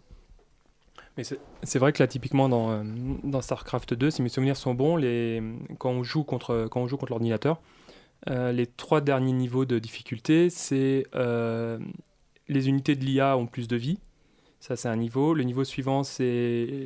Mais 1.16 1.24
c'est 1.62 1.78
vrai 1.78 1.92
que 1.92 2.02
là, 2.02 2.06
typiquement, 2.06 2.48
dans, 2.48 2.70
euh, 2.70 2.82
dans, 3.22 3.42
StarCraft 3.42 3.94
2, 3.94 4.10
si 4.10 4.22
mes 4.22 4.30
souvenirs 4.30 4.56
sont 4.56 4.74
bons, 4.74 4.96
les, 4.96 5.42
quand 5.78 5.90
on 5.90 6.02
joue 6.02 6.24
contre, 6.24 6.68
quand 6.70 6.80
on 6.80 6.88
joue 6.88 6.96
contre 6.96 7.12
l'ordinateur, 7.12 7.60
euh, 8.30 8.52
les 8.52 8.66
trois 8.66 9.00
derniers 9.00 9.32
niveaux 9.32 9.64
de 9.66 9.78
difficulté, 9.78 10.48
c'est 10.48 11.06
euh, 11.14 11.78
les 12.48 12.68
unités 12.68 12.96
de 12.96 13.04
l'IA 13.04 13.36
ont 13.36 13.46
plus 13.46 13.68
de 13.68 13.76
vie. 13.76 13.98
Ça, 14.60 14.76
c'est 14.76 14.88
un 14.88 14.96
niveau. 14.96 15.34
Le 15.34 15.42
niveau 15.42 15.64
suivant, 15.64 16.02
c'est 16.02 16.24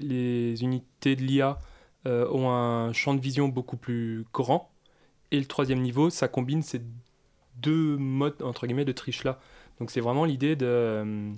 les 0.03 0.63
unités 0.63 1.15
de 1.15 1.23
l'IA 1.23 1.59
ont 2.07 2.51
un 2.51 2.93
champ 2.93 3.15
de 3.15 3.21
vision 3.21 3.49
beaucoup 3.49 3.77
plus 3.77 4.25
grand. 4.33 4.71
Et 5.33 5.41
le 5.41 5.45
troisième 5.45 5.81
niveau, 5.81 6.09
ça 6.09 6.29
combine 6.29 6.63
ces 6.63 6.81
deux 7.57 7.97
modes 7.97 8.43
entre 8.43 8.67
guillemets 8.67 8.85
de 8.85 8.93
triche 8.93 9.25
là. 9.25 9.39
Donc 9.81 9.91
c'est 9.91 10.01
vraiment 10.01 10.25
l'idée 10.25 10.57
de 10.57 10.67
euh, 10.67 11.31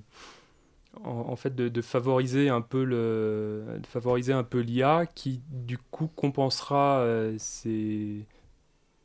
en, 1.05 1.37
fait 1.37 1.55
de, 1.55 1.83
favoriser 1.83 2.49
un 2.49 2.61
peu 2.61 2.85
le 2.85 3.65
de 3.79 3.87
favoriser 3.87 4.33
un 4.33 4.45
peu 4.45 4.61
l'IA 4.61 5.07
qui 5.07 5.43
du 5.51 5.79
coup 5.79 6.09
compensera 6.15 7.01
euh, 7.01 7.35
ses, 7.39 8.25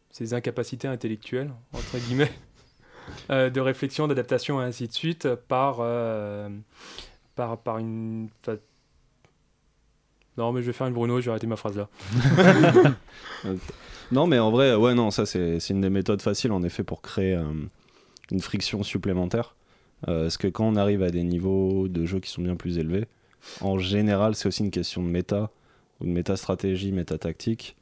ses, 0.10 0.34
incapacités 0.34 0.88
intellectuelles 0.88 1.52
entre 1.74 1.98
guillemets 1.98 2.32
euh, 3.32 3.50
de 3.50 3.60
réflexion, 3.60 4.08
d'adaptation 4.08 4.62
et 4.62 4.66
ainsi 4.66 4.88
de 4.88 4.94
suite 4.94 5.34
par 5.34 5.78
par 7.36 7.58
par 7.58 7.78
une 7.80 8.30
non 10.38 10.52
mais 10.52 10.62
je 10.62 10.68
vais 10.68 10.74
faire 10.74 10.88
une 10.88 10.94
Bruno, 10.94 11.20
je 11.20 11.26
vais 11.26 11.32
arrêter 11.32 11.48
ma 11.48 11.56
phrase 11.56 11.78
là. 11.78 11.90
Non, 14.12 14.28
mais 14.28 14.40
en 14.40 14.52
vrai, 14.52 14.76
ouais, 14.76 14.94
non, 14.94 15.12
ça 15.12 15.26
c'est 15.26 15.70
une 15.70 15.82
des 15.82 15.90
méthodes 15.90 16.22
faciles 16.22 16.52
en 16.52 16.64
effet 16.64 16.84
pour 16.84 17.02
créer 17.02 17.36
euh, 17.36 17.46
une 18.32 18.40
friction 18.40 18.84
supplémentaire. 18.84 19.56
Euh, 20.08 20.24
parce 20.24 20.38
que 20.38 20.48
quand 20.48 20.68
on 20.68 20.76
arrive 20.76 21.02
à 21.04 21.10
des 21.10 21.24
niveaux 21.24 21.88
de 21.88 22.06
jeu 22.06 22.20
qui 22.20 22.30
sont 22.30 22.42
bien 22.42 22.56
plus 22.56 22.78
élevés, 22.78 23.06
en 23.62 23.78
général, 23.78 24.36
c'est 24.36 24.48
aussi 24.48 24.64
une 24.64 24.72
question 24.72 25.02
de 25.02 25.08
méta, 25.08 25.50
ou 26.00 26.06
de 26.06 26.12
méta-stratégie, 26.12 26.92
méta-tactique. 26.92 27.76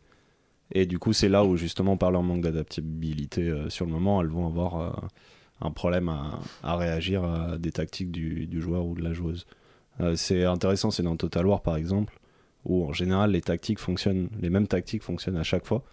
Et 0.72 0.86
du 0.86 1.00
coup, 1.00 1.14
c'est 1.14 1.30
là 1.30 1.44
où, 1.44 1.58
justement, 1.58 1.98
par 1.98 2.12
leur 2.12 2.24
manque 2.24 2.42
d'adaptabilité 2.42 3.50
euh, 3.50 3.70
sur 3.70 3.86
le 3.86 3.92
moment, 3.92 4.22
elles 4.22 4.28
vont 4.28 4.48
avoir 4.48 5.10
un 5.60 5.72
problème 5.72 6.10
à, 6.64 6.76
réagir 6.76 7.24
à 7.24 7.58
des 7.58 7.72
tactiques 7.72 8.12
du, 8.12 8.62
joueur 8.62 8.86
ou 8.86 8.96
de 8.96 9.04
la 9.04 9.14
joueuse. 9.14 9.46
C'est 10.16 10.46
intéressant, 10.46 10.90
c'est 10.90 11.04
dans 11.04 11.16
Total 11.16 11.46
War, 11.46 11.62
par 11.62 11.76
exemple, 11.76 12.18
où 12.66 12.86
en 12.86 12.94
général, 12.94 13.32
les 13.32 13.42
tactiques 13.42 13.78
fonctionnent, 13.78 14.30
les 14.42 14.50
mêmes 14.50 14.68
tactiques 14.68 15.04
fonctionnent 15.04 15.38
à 15.38 15.44
chaque 15.44 15.68
fois. 15.68 15.84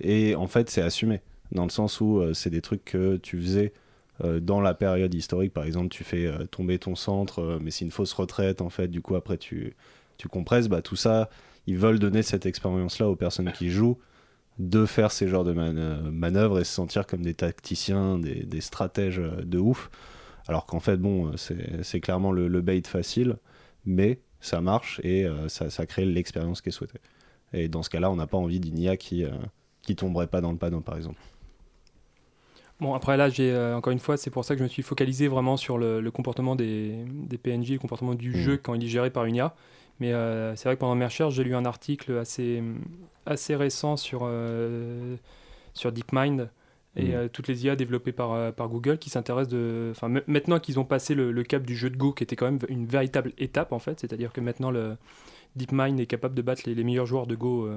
Et 0.00 0.34
en 0.34 0.46
fait, 0.46 0.70
c'est 0.70 0.82
assumé, 0.82 1.20
dans 1.52 1.64
le 1.64 1.70
sens 1.70 2.00
où 2.00 2.22
c'est 2.34 2.50
des 2.50 2.62
trucs 2.62 2.84
que 2.84 3.16
tu 3.16 3.40
faisais 3.40 3.72
dans 4.22 4.60
la 4.60 4.74
période 4.74 5.12
historique, 5.12 5.52
par 5.52 5.64
exemple, 5.64 5.88
tu 5.88 6.04
fais 6.04 6.30
tomber 6.50 6.78
ton 6.78 6.94
centre, 6.94 7.58
mais 7.60 7.70
c'est 7.70 7.84
une 7.84 7.90
fausse 7.90 8.12
retraite, 8.12 8.60
en 8.60 8.70
fait, 8.70 8.88
du 8.88 9.02
coup, 9.02 9.14
après, 9.14 9.36
tu, 9.36 9.76
tu 10.16 10.28
compresses, 10.28 10.68
bah, 10.68 10.82
tout 10.82 10.96
ça, 10.96 11.28
ils 11.66 11.78
veulent 11.78 11.98
donner 11.98 12.22
cette 12.22 12.46
expérience-là 12.46 13.08
aux 13.08 13.16
personnes 13.16 13.52
qui 13.52 13.70
jouent, 13.70 13.98
de 14.58 14.86
faire 14.86 15.12
ces 15.12 15.28
genres 15.28 15.44
de 15.44 15.52
manœuvres 15.52 16.60
et 16.60 16.64
se 16.64 16.72
sentir 16.72 17.06
comme 17.06 17.22
des 17.22 17.34
tacticiens, 17.34 18.18
des, 18.18 18.44
des 18.44 18.60
stratèges 18.60 19.20
de 19.20 19.58
ouf. 19.58 19.90
Alors 20.48 20.66
qu'en 20.66 20.80
fait, 20.80 20.96
bon, 20.96 21.32
c'est 21.36 22.00
clairement 22.00 22.32
le, 22.32 22.48
le, 22.48 22.60
bait 22.60 22.80
facile, 22.82 23.36
mais 23.84 24.20
ça 24.40 24.60
marche 24.60 25.00
et 25.02 25.26
euh, 25.26 25.48
ça, 25.48 25.70
ça, 25.70 25.86
crée 25.86 26.04
l'expérience 26.04 26.60
qui 26.60 26.68
est 26.68 26.72
souhaitée. 26.72 27.00
Et 27.56 27.68
dans 27.68 27.82
ce 27.82 27.90
cas-là, 27.90 28.10
on 28.10 28.16
n'a 28.16 28.26
pas 28.26 28.36
envie 28.36 28.60
d'une 28.60 28.78
IA 28.78 28.96
qui, 28.96 29.24
euh, 29.24 29.30
qui 29.82 29.96
tomberait 29.96 30.26
pas 30.26 30.40
dans 30.40 30.52
le 30.52 30.58
panneau, 30.58 30.80
par 30.80 30.96
exemple. 30.96 31.18
Bon, 32.78 32.92
après 32.92 33.16
là, 33.16 33.30
j'ai 33.30 33.50
euh, 33.50 33.74
encore 33.74 33.92
une 33.92 33.98
fois, 33.98 34.18
c'est 34.18 34.30
pour 34.30 34.44
ça 34.44 34.54
que 34.54 34.58
je 34.58 34.64
me 34.64 34.68
suis 34.68 34.82
focalisé 34.82 35.28
vraiment 35.28 35.56
sur 35.56 35.78
le, 35.78 36.02
le 36.02 36.10
comportement 36.10 36.54
des, 36.54 36.94
des, 37.06 37.38
PNJ, 37.38 37.72
le 37.72 37.78
comportement 37.78 38.14
du 38.14 38.30
mmh. 38.30 38.34
jeu 38.34 38.56
quand 38.58 38.74
il 38.74 38.84
est 38.84 38.88
géré 38.88 39.10
par 39.10 39.24
une 39.24 39.36
IA. 39.36 39.54
Mais 39.98 40.12
euh, 40.12 40.54
c'est 40.56 40.68
vrai 40.68 40.76
que 40.76 40.80
pendant 40.80 40.94
mes 40.94 41.06
recherches, 41.06 41.34
j'ai 41.34 41.44
lu 41.44 41.54
un 41.54 41.64
article 41.64 42.18
assez, 42.18 42.62
assez 43.24 43.56
récent 43.56 43.96
sur, 43.96 44.20
euh, 44.24 45.16
sur 45.72 45.90
DeepMind 45.90 46.50
et 46.96 47.04
mmh. 47.04 47.14
euh, 47.14 47.28
toutes 47.32 47.48
les 47.48 47.64
IA 47.64 47.76
développées 47.76 48.12
par, 48.12 48.52
par 48.52 48.68
Google 48.68 48.98
qui 48.98 49.08
s'intéressent 49.08 49.54
de. 49.54 49.88
Enfin, 49.92 50.10
maintenant 50.26 50.60
qu'ils 50.60 50.78
ont 50.78 50.84
passé 50.84 51.14
le, 51.14 51.32
le, 51.32 51.42
cap 51.44 51.62
du 51.62 51.74
jeu 51.74 51.88
de 51.88 51.96
Go, 51.96 52.12
qui 52.12 52.24
était 52.24 52.36
quand 52.36 52.44
même 52.44 52.58
une 52.68 52.84
véritable 52.84 53.32
étape 53.38 53.72
en 53.72 53.78
fait, 53.78 54.00
c'est-à-dire 54.00 54.34
que 54.34 54.42
maintenant 54.42 54.70
le 54.70 54.98
DeepMind 55.56 55.98
est 56.00 56.06
capable 56.06 56.34
de 56.34 56.42
battre 56.42 56.62
les, 56.66 56.74
les 56.74 56.84
meilleurs 56.84 57.06
joueurs 57.06 57.26
de 57.26 57.34
Go 57.34 57.68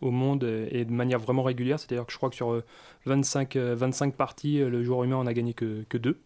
au 0.00 0.10
monde 0.10 0.44
et 0.44 0.84
de 0.84 0.92
manière 0.92 1.18
vraiment 1.18 1.42
régulière, 1.42 1.78
c'est-à-dire 1.78 2.04
que 2.04 2.12
je 2.12 2.16
crois 2.18 2.28
que 2.28 2.36
sur 2.36 2.62
25, 3.06 3.56
25 3.56 4.14
parties, 4.14 4.58
le 4.58 4.82
joueur 4.82 5.04
humain 5.04 5.16
en 5.16 5.26
a 5.26 5.32
gagné 5.32 5.54
que, 5.54 5.84
que 5.88 5.96
deux, 5.96 6.20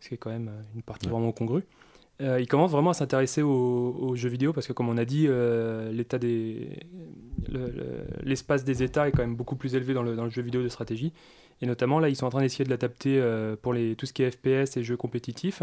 ce 0.00 0.08
qui 0.08 0.14
est 0.14 0.18
quand 0.18 0.30
même 0.30 0.50
une 0.74 0.82
partie 0.82 1.06
ouais. 1.06 1.12
vraiment 1.12 1.32
congrue. 1.32 1.64
Euh, 2.20 2.40
il 2.40 2.46
commence 2.46 2.70
vraiment 2.70 2.90
à 2.90 2.94
s'intéresser 2.94 3.42
aux, 3.42 3.96
aux, 4.00 4.14
jeux 4.14 4.28
vidéo 4.28 4.52
parce 4.52 4.68
que, 4.68 4.72
comme 4.72 4.88
on 4.88 4.96
a 4.96 5.04
dit, 5.04 5.26
euh, 5.28 5.90
l'état 5.90 6.18
des, 6.18 6.78
l'espace 8.22 8.60
le, 8.60 8.66
le, 8.68 8.72
des 8.72 8.82
États 8.84 9.08
est 9.08 9.12
quand 9.12 9.22
même 9.22 9.34
beaucoup 9.34 9.56
plus 9.56 9.74
élevé 9.74 9.94
dans 9.94 10.02
le, 10.02 10.14
dans 10.14 10.24
le, 10.24 10.30
jeu 10.30 10.42
vidéo 10.42 10.62
de 10.62 10.68
stratégie. 10.68 11.12
Et 11.60 11.66
notamment, 11.66 11.98
là, 11.98 12.08
ils 12.08 12.16
sont 12.16 12.26
en 12.26 12.30
train 12.30 12.40
d'essayer 12.40 12.64
de 12.64 12.70
l'adapter 12.70 13.18
euh, 13.18 13.56
pour 13.60 13.72
les, 13.72 13.96
tout 13.96 14.06
ce 14.06 14.12
qui 14.12 14.22
est 14.22 14.30
FPS 14.30 14.76
et 14.76 14.84
jeux 14.84 14.96
compétitifs. 14.96 15.62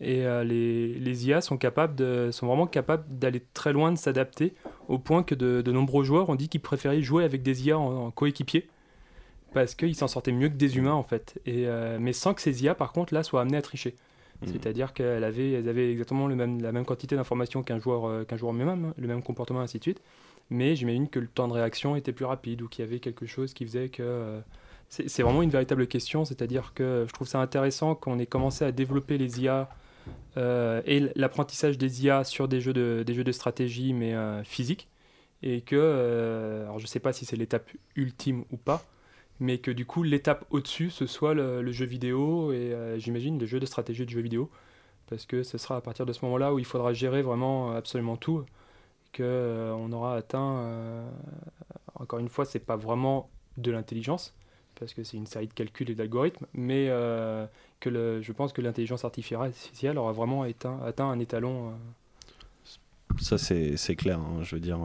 Et 0.00 0.24
euh, 0.24 0.44
les, 0.44 0.94
les, 0.94 1.26
IA 1.26 1.40
sont, 1.40 1.56
capables 1.56 1.96
de, 1.96 2.30
sont 2.30 2.46
vraiment 2.46 2.68
capables 2.68 3.04
d'aller 3.18 3.42
très 3.52 3.72
loin, 3.72 3.90
de 3.90 3.98
s'adapter, 3.98 4.54
au 4.86 4.98
point 4.98 5.24
que 5.24 5.34
de, 5.34 5.60
de, 5.60 5.72
nombreux 5.72 6.04
joueurs 6.04 6.28
ont 6.28 6.36
dit 6.36 6.48
qu'ils 6.48 6.60
préféraient 6.60 7.02
jouer 7.02 7.24
avec 7.24 7.42
des 7.42 7.66
IA 7.66 7.78
en, 7.78 8.06
en 8.06 8.10
coéquipier 8.12 8.68
parce 9.52 9.74
qu'ils 9.74 9.94
s'en 9.94 10.08
sortaient 10.08 10.32
mieux 10.32 10.48
que 10.48 10.54
des 10.54 10.76
humains 10.76 10.92
en 10.92 11.02
fait. 11.02 11.40
Et, 11.46 11.66
euh, 11.66 11.98
mais 12.00 12.12
sans 12.12 12.34
que 12.34 12.40
ces 12.40 12.62
IA, 12.64 12.74
par 12.74 12.92
contre, 12.92 13.14
là, 13.14 13.22
soient 13.22 13.40
amenés 13.40 13.56
à 13.56 13.62
tricher. 13.62 13.94
Mmh. 14.40 14.46
C'est-à-dire 14.52 14.92
qu'elles 14.92 15.24
avaient, 15.24 15.52
elles 15.52 15.68
avaient 15.68 15.90
exactement 15.90 16.26
le 16.26 16.36
même, 16.36 16.62
la 16.62 16.72
même 16.72 16.84
quantité 16.84 17.16
d'informations 17.16 17.62
qu'un 17.62 17.78
joueur, 17.78 18.06
euh, 18.06 18.24
qu'un 18.24 18.36
joueur 18.36 18.52
même, 18.52 18.92
le 18.96 19.08
même 19.08 19.22
comportement, 19.22 19.60
ainsi 19.60 19.78
de 19.78 19.82
suite. 19.82 20.02
Mais 20.50 20.76
j'imagine 20.76 21.08
que 21.08 21.18
le 21.18 21.26
temps 21.26 21.48
de 21.48 21.52
réaction 21.52 21.96
était 21.96 22.12
plus 22.12 22.24
rapide 22.24 22.62
ou 22.62 22.68
qu'il 22.68 22.84
y 22.84 22.88
avait 22.88 23.00
quelque 23.00 23.26
chose 23.26 23.54
qui 23.54 23.64
faisait 23.64 23.88
que. 23.88 24.02
Euh, 24.02 24.40
c'est 24.90 25.22
vraiment 25.22 25.42
une 25.42 25.50
véritable 25.50 25.86
question, 25.86 26.24
c'est-à-dire 26.24 26.72
que 26.74 27.04
je 27.06 27.12
trouve 27.12 27.28
ça 27.28 27.42
intéressant 27.42 27.94
qu'on 27.94 28.18
ait 28.18 28.24
commencé 28.24 28.64
à 28.64 28.72
développer 28.72 29.18
les 29.18 29.42
IA 29.42 29.68
euh, 30.36 30.82
et 30.86 31.10
l'apprentissage 31.14 31.78
des 31.78 32.04
IA 32.04 32.24
sur 32.24 32.48
des 32.48 32.60
jeux 32.60 32.72
de, 32.72 33.02
des 33.06 33.14
jeux 33.14 33.24
de 33.24 33.32
stratégie, 33.32 33.92
mais 33.92 34.14
euh, 34.14 34.42
physiques. 34.44 34.88
Et 35.42 35.60
que, 35.60 35.76
euh, 35.76 36.64
alors 36.64 36.78
je 36.78 36.84
ne 36.84 36.88
sais 36.88 37.00
pas 37.00 37.12
si 37.12 37.24
c'est 37.24 37.36
l'étape 37.36 37.70
ultime 37.96 38.44
ou 38.50 38.56
pas, 38.56 38.84
mais 39.40 39.58
que 39.58 39.70
du 39.70 39.86
coup 39.86 40.02
l'étape 40.02 40.44
au-dessus 40.50 40.90
ce 40.90 41.06
soit 41.06 41.34
le, 41.34 41.70
jeu 41.72 41.86
vidéo 41.86 42.52
et 42.52 42.72
euh, 42.72 42.98
j'imagine 42.98 43.38
le 43.38 43.46
jeu 43.46 43.60
de 43.60 43.66
stratégie 43.66 44.04
de 44.04 44.10
jeu 44.10 44.20
vidéo 44.20 44.50
parce 45.06 45.26
que 45.26 45.42
ce 45.42 45.58
sera 45.58 45.76
à 45.76 45.80
partir 45.80 46.06
de 46.06 46.12
ce 46.12 46.24
moment-là 46.24 46.52
où 46.52 46.58
il 46.58 46.64
faudra 46.64 46.92
gérer 46.92 47.22
vraiment 47.22 47.72
absolument 47.72 48.16
tout 48.16 48.44
euh, 49.20 49.72
on 49.72 49.90
aura 49.92 50.16
atteint 50.16 51.04
encore 51.94 52.18
une 52.18 52.28
fois 52.28 52.44
c'est 52.44 52.58
pas 52.58 52.76
vraiment 52.76 53.30
de 53.56 53.70
l'intelligence 53.70 54.34
parce 54.74 54.94
que 54.94 55.02
c'est 55.02 55.16
une 55.16 55.26
série 55.26 55.48
de 55.48 55.52
calculs 55.54 55.90
et 55.90 55.94
d'algorithmes 55.94 56.46
mais 56.52 56.88
que 57.80 57.88
le, 57.88 58.20
je 58.22 58.32
pense 58.32 58.52
que 58.52 58.60
l'intelligence 58.60 59.04
artificielle 59.04 59.98
aura 59.98 60.12
vraiment 60.12 60.42
atteint, 60.42 60.80
atteint 60.84 61.06
un 61.06 61.18
étalon 61.18 61.72
ça 63.20 63.38
c'est 63.38 63.96
clair 63.96 64.18
hein, 64.18 64.42
je 64.42 64.56
veux 64.56 64.60
dire 64.60 64.78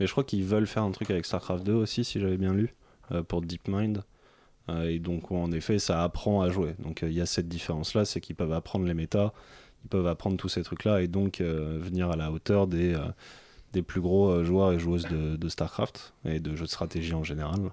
mais 0.00 0.06
je 0.06 0.12
crois 0.12 0.24
qu'ils 0.24 0.44
veulent 0.44 0.66
faire 0.66 0.82
un 0.82 0.90
truc 0.90 1.10
avec 1.10 1.26
StarCraft 1.26 1.62
2 1.62 1.74
aussi 1.74 2.04
si 2.04 2.18
j'avais 2.18 2.38
bien 2.38 2.54
lu 2.54 2.74
euh, 3.12 3.22
pour 3.22 3.42
DeepMind. 3.42 4.02
Euh, 4.70 4.88
et 4.88 4.98
donc, 4.98 5.30
en 5.30 5.52
effet, 5.52 5.78
ça 5.78 6.02
apprend 6.02 6.40
à 6.40 6.48
jouer. 6.48 6.74
Donc, 6.78 7.00
il 7.02 7.12
y 7.12 7.20
a 7.20 7.26
cette 7.26 7.48
différence-là, 7.48 8.06
c'est 8.06 8.20
qu'ils 8.20 8.34
peuvent 8.34 8.52
apprendre 8.52 8.86
les 8.86 8.94
méta, 8.94 9.32
ils 9.84 9.88
peuvent 9.88 10.06
apprendre 10.06 10.38
tous 10.38 10.48
ces 10.48 10.62
trucs-là 10.62 11.02
et 11.02 11.08
donc 11.08 11.40
euh, 11.40 11.78
venir 11.80 12.10
à 12.10 12.16
la 12.16 12.32
hauteur 12.32 12.66
des, 12.66 12.96
des 13.74 13.82
plus 13.82 14.00
gros 14.00 14.42
joueurs 14.42 14.72
et 14.72 14.78
joueuses 14.78 15.06
de, 15.06 15.36
de, 15.36 15.48
StarCraft 15.48 16.14
et 16.24 16.40
de 16.40 16.56
jeux 16.56 16.64
de 16.64 16.70
stratégie 16.70 17.14
en 17.14 17.24
général. 17.24 17.72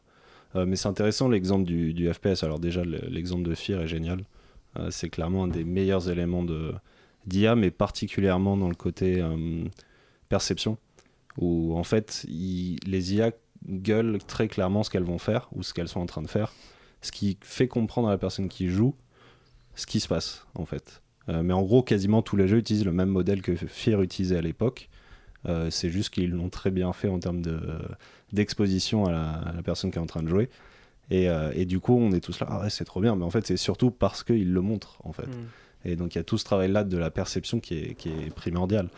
mais 0.55 0.75
c'est 0.75 0.87
intéressant 0.87 1.29
l'exemple 1.29 1.65
du, 1.65 1.93
du, 1.93 2.11
FPS. 2.11 2.43
Alors, 2.43 2.59
déjà, 2.59 2.83
l'exemple 2.83 3.43
de 3.43 3.55
Fear 3.55 3.81
est 3.81 3.87
génial. 3.87 4.23
C'est 4.89 5.09
clairement 5.09 5.45
un 5.45 5.47
des 5.47 5.63
meilleurs 5.63 6.09
éléments 6.09 6.45
d'IA, 7.25 7.55
mais 7.55 7.71
particulièrement 7.71 8.57
dans 8.57 8.69
le 8.69 8.75
côté 8.75 9.23
perception, 10.29 10.77
où 11.37 11.77
en 11.77 11.83
fait, 11.83 12.25
les 12.27 13.15
IA 13.15 13.31
gueulent 13.67 14.19
très 14.25 14.47
clairement 14.47 14.83
ce 14.83 14.89
qu'elles 14.89 15.03
vont 15.03 15.17
faire 15.17 15.49
ou 15.53 15.63
ce 15.63 15.73
qu'elles 15.73 15.87
sont 15.87 15.99
en 15.99 16.05
train 16.05 16.21
de 16.21 16.27
faire, 16.27 16.53
ce 17.01 17.11
qui 17.11 17.37
fait 17.41 17.67
comprendre 17.67 18.07
à 18.07 18.11
la 18.11 18.17
personne 18.17 18.49
qui 18.49 18.67
joue 18.67 18.95
ce 19.75 19.85
qui 19.85 19.99
se 19.99 20.07
passe 20.07 20.45
en 20.55 20.65
fait. 20.65 21.01
Euh, 21.29 21.43
mais 21.43 21.53
en 21.53 21.61
gros, 21.61 21.83
quasiment 21.83 22.21
tous 22.21 22.35
les 22.35 22.47
jeux 22.47 22.57
utilisent 22.57 22.85
le 22.85 22.91
même 22.91 23.09
modèle 23.09 23.41
que 23.41 23.55
Fear 23.55 24.01
utilisait 24.01 24.37
à 24.37 24.41
l'époque. 24.41 24.89
Euh, 25.47 25.69
c'est 25.69 25.89
juste 25.89 26.09
qu'ils 26.09 26.31
l'ont 26.31 26.49
très 26.49 26.71
bien 26.71 26.91
fait 26.93 27.07
en 27.07 27.19
termes 27.19 27.41
d'exposition 28.33 29.03
de, 29.03 29.11
à, 29.11 29.53
la 29.55 29.61
personne 29.61 29.91
qui 29.91 29.97
est 29.97 30.01
en 30.01 30.07
train 30.07 30.23
de 30.23 30.29
jouer. 30.29 30.49
Et, 31.09 31.29
euh, 31.29 31.51
et 31.55 31.65
du 31.65 31.79
coup, 31.79 31.97
on 31.97 32.11
est 32.11 32.19
tous 32.19 32.39
là, 32.39 32.47
ah 32.49 32.61
ouais, 32.61 32.69
c'est 32.69 32.85
trop 32.85 33.01
bien. 33.01 33.15
Mais 33.15 33.23
en 33.23 33.29
fait, 33.29 33.45
c'est 33.45 33.57
surtout 33.57 33.91
parce 33.91 34.23
qu'ils 34.23 34.51
le 34.51 34.61
montrent 34.61 34.97
en 35.03 35.13
fait. 35.13 35.27
Mm. 35.27 35.47
Et 35.85 35.95
donc, 35.95 36.15
il 36.15 36.17
y 36.17 36.21
a 36.21 36.23
tout 36.23 36.37
ce 36.37 36.43
travail-là 36.43 36.83
de 36.83 36.97
la 36.97 37.11
perception 37.11 37.59
qui 37.59 37.77
est, 37.77 37.95
qui 37.95 38.09
est 38.09 38.33
primordial. 38.33 38.89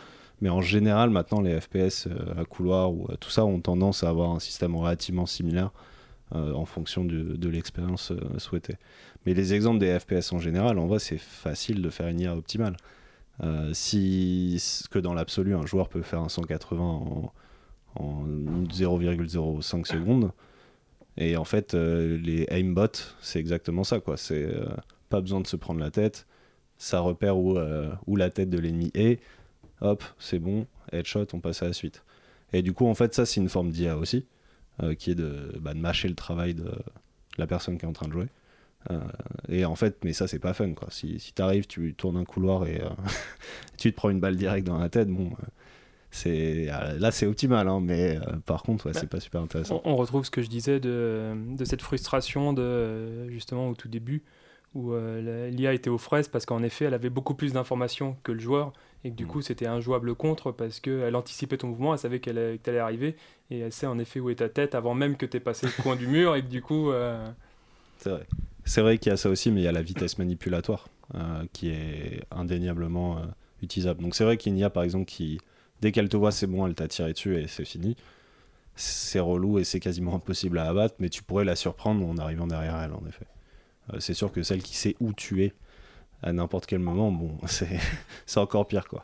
Mais 0.42 0.50
en 0.50 0.62
général, 0.62 1.10
maintenant, 1.10 1.42
les 1.42 1.60
FPS 1.60 2.08
euh, 2.08 2.42
à 2.42 2.46
couloir 2.46 2.92
ou 2.92 3.08
euh, 3.10 3.16
tout 3.20 3.30
ça 3.30 3.46
ont 3.46 3.60
tendance 3.60 4.04
à 4.04 4.10
avoir 4.10 4.32
un 4.32 4.40
système 4.40 4.76
relativement 4.76 5.26
similaire 5.26 5.72
euh, 6.34 6.54
en 6.54 6.66
fonction 6.66 7.04
de, 7.04 7.36
de 7.36 7.50
l'expérience 7.50 8.12
euh, 8.12 8.40
souhaitée. 8.40 8.76
Mais 9.26 9.34
les 9.34 9.54
exemples 9.54 9.80
des 9.80 10.00
FPS 10.00 10.32
en 10.32 10.40
général, 10.40 10.80
en 10.80 10.88
vrai, 10.88 11.00
c'est 11.00 11.18
facile 11.18 11.82
de 11.82 11.90
faire 11.90 12.08
une 12.08 12.20
IA 12.20 12.36
optimale. 12.36 12.78
Si 13.72 14.62
que 14.92 15.00
dans 15.00 15.14
l'absolu, 15.14 15.56
un 15.56 15.66
joueur 15.66 15.88
peut 15.88 16.02
faire 16.02 16.20
un 16.20 16.28
180 16.28 16.84
en, 16.84 17.32
en 17.96 18.26
0,05 18.26 19.86
secondes. 19.86 20.32
Et 21.20 21.38
en 21.38 21.44
fait, 21.44 21.76
euh, 21.76 22.18
les 22.18 22.48
aimbots, 22.50 23.14
c'est 23.22 23.40
exactement 23.40 23.84
ça. 23.84 24.00
quoi. 24.00 24.18
C'est 24.18 24.50
pas 25.10 25.22
besoin 25.22 25.42
de 25.42 25.48
se 25.48 25.56
prendre 25.56 25.80
la 25.80 25.92
tête. 25.92 26.26
Ça 26.78 27.02
repère 27.02 27.38
où, 27.38 27.60
où 28.08 28.16
la 28.16 28.30
tête 28.30 28.50
de 28.50 28.58
l'ennemi 28.58 28.90
est 28.94 29.20
hop, 29.82 30.04
c'est 30.18 30.40
bon, 30.40 30.66
headshot, 30.92 31.26
on 31.34 31.40
passe 31.40 31.64
à 31.64 31.68
la 31.68 31.74
suite. 31.74 32.04
Et 32.54 32.62
du 32.62 32.74
coup, 32.74 32.88
en 32.88 32.94
fait, 32.94 33.14
ça, 33.14 33.26
c'est 33.26 33.40
une 33.40 33.50
forme 33.50 33.72
d'IA 33.72 33.98
aussi, 33.98 34.26
euh, 34.84 34.96
qui 34.96 35.12
est 35.12 35.16
de, 35.16 35.54
bah, 35.60 35.74
de, 35.74 35.80
mâcher 35.80 36.08
le 36.08 36.16
travail 36.16 36.54
de 36.54 36.72
la 37.38 37.48
personne 37.48 37.78
qui 37.78 37.86
est 37.86 37.88
en 37.88 37.94
train 37.94 38.08
de 38.08 38.14
jouer. 38.14 38.28
Euh, 38.92 39.00
et 39.50 39.66
en 39.66 39.76
fait, 39.76 39.98
mais 40.04 40.14
ça, 40.14 40.28
c'est 40.28 40.40
pas 40.40 40.54
fun, 40.54 40.74
quoi. 40.74 40.88
Si, 40.92 41.20
si 41.20 41.34
t'arrives, 41.34 41.68
tu 41.68 41.94
tournes 41.94 42.18
un 42.18 42.26
couloir 42.26 42.66
et 42.66 42.82
euh, 42.82 42.90
tu 43.78 43.92
te 43.92 43.96
prends 43.96 44.10
une 44.10 44.20
balle 44.20 44.36
directe 44.36 44.66
dans 44.66 44.78
la 44.78 44.90
tête, 44.90 45.10
bon, 45.10 45.32
là, 46.26 47.12
c'est 47.12 47.26
optimal, 47.26 47.68
hein, 47.68 47.80
mais 47.82 48.20
par 48.46 48.64
contre, 48.64 48.88
ouais, 48.88 48.94
bah, 48.94 49.00
c'est 49.00 49.10
pas 49.10 49.20
super 49.20 49.42
intéressant. 49.42 49.82
On, 49.86 49.92
on, 49.92 49.96
retrouve 49.96 50.26
ce 50.26 50.32
que 50.32 50.42
je 50.42 50.50
disais 50.50 50.80
de, 50.80 51.34
de 51.56 51.66
cette 51.66 51.82
frustration 51.82 52.54
de, 52.54 53.28
justement, 53.30 53.70
au 53.70 53.76
tout 53.76 53.88
début, 53.88 54.24
où 54.76 54.94
l'IA 54.96 55.74
était 55.74 55.90
aux 55.90 55.98
fraises 55.98 56.28
parce 56.28 56.46
qu'en 56.46 56.64
effet, 56.64 56.86
elle 56.86 56.94
avait 56.94 57.10
beaucoup 57.10 57.34
plus 57.34 57.54
d'informations 57.54 58.18
que 58.24 58.32
le 58.32 58.40
joueur 58.40 58.74
et 59.04 59.12
que 59.12 59.16
du 59.16 59.26
mmh. 59.26 59.28
coup 59.28 59.42
c'était 59.42 59.68
injouable 59.68 60.14
contre 60.16 60.52
parce 60.52 60.80
qu'elle 60.80 61.16
anticipait 61.16 61.58
ton 61.58 61.68
mouvement, 61.68 61.94
elle 61.94 62.00
savait 62.00 62.20
qu'elle 62.20 62.38
allait 62.38 62.80
arriver 62.80 63.16
et 63.50 63.60
elle 63.60 63.72
sait 63.72 63.88
en 63.88 63.98
effet 63.98 64.20
où 64.20 64.30
est 64.30 64.36
ta 64.36 64.50
tête 64.50 64.76
avant 64.76 64.94
même 64.94 65.16
que 65.16 65.26
tu 65.26 65.38
aies 65.38 65.42
passé 65.42 65.68
le 65.68 65.84
coin 65.84 65.96
du 65.96 66.08
mur 66.08 66.36
et 66.36 66.42
que 66.42 66.48
du 66.48 66.62
coup... 66.62 66.92
Euh... 66.92 67.28
C'est 67.98 68.10
vrai. 68.10 68.28
C'est 68.66 68.82
vrai 68.82 68.98
qu'il 68.98 69.10
y 69.10 69.14
a 69.14 69.18
ça 69.18 69.30
aussi, 69.30 69.52
mais 69.52 69.62
il 69.62 69.64
y 69.64 69.68
a 69.68 69.72
la 69.72 69.82
vitesse 69.82 70.18
manipulatoire 70.18 70.90
euh, 71.16 71.44
qui 71.54 71.70
est 71.70 72.22
indéniablement 72.30 73.18
euh, 73.18 73.22
utilisable. 73.64 74.04
Donc 74.04 74.16
c'est 74.16 74.24
vrai 74.24 74.38
qu'il 74.38 74.58
y 74.58 74.64
a 74.64 74.70
par 74.70 74.84
exemple 74.84 75.06
qui, 75.06 75.40
dès 75.82 75.92
qu'elle 75.92 76.10
te 76.10 76.18
voit, 76.18 76.32
c'est 76.32 76.48
bon, 76.48 76.68
elle 76.68 76.76
t'a 76.76 76.88
tiré 76.88 77.14
dessus 77.14 77.38
et 77.38 77.48
c'est 77.48 77.66
fini. 77.66 77.96
C'est 78.76 79.20
relou 79.20 79.60
et 79.60 79.64
c'est 79.64 79.80
quasiment 79.80 80.16
impossible 80.16 80.58
à 80.60 80.68
abattre, 80.70 80.96
mais 81.00 81.10
tu 81.10 81.24
pourrais 81.24 81.46
la 81.46 81.56
surprendre 81.56 82.06
en 82.06 82.18
arrivant 82.18 82.48
derrière 82.48 82.78
elle, 82.82 82.94
en 82.94 83.04
effet. 83.08 83.26
Euh, 83.94 84.00
c'est 84.00 84.14
sûr 84.14 84.32
que 84.32 84.44
celle 84.44 84.64
qui 84.64 84.76
sait 84.76 84.96
où 85.00 85.14
tu 85.14 85.44
es 85.44 85.54
à 86.22 86.34
n'importe 86.34 86.66
quel 86.66 86.80
moment, 86.80 87.12
bon, 87.12 87.38
c'est 88.26 88.40
encore 88.40 88.68
pire 88.68 88.88
quoi. 88.88 89.04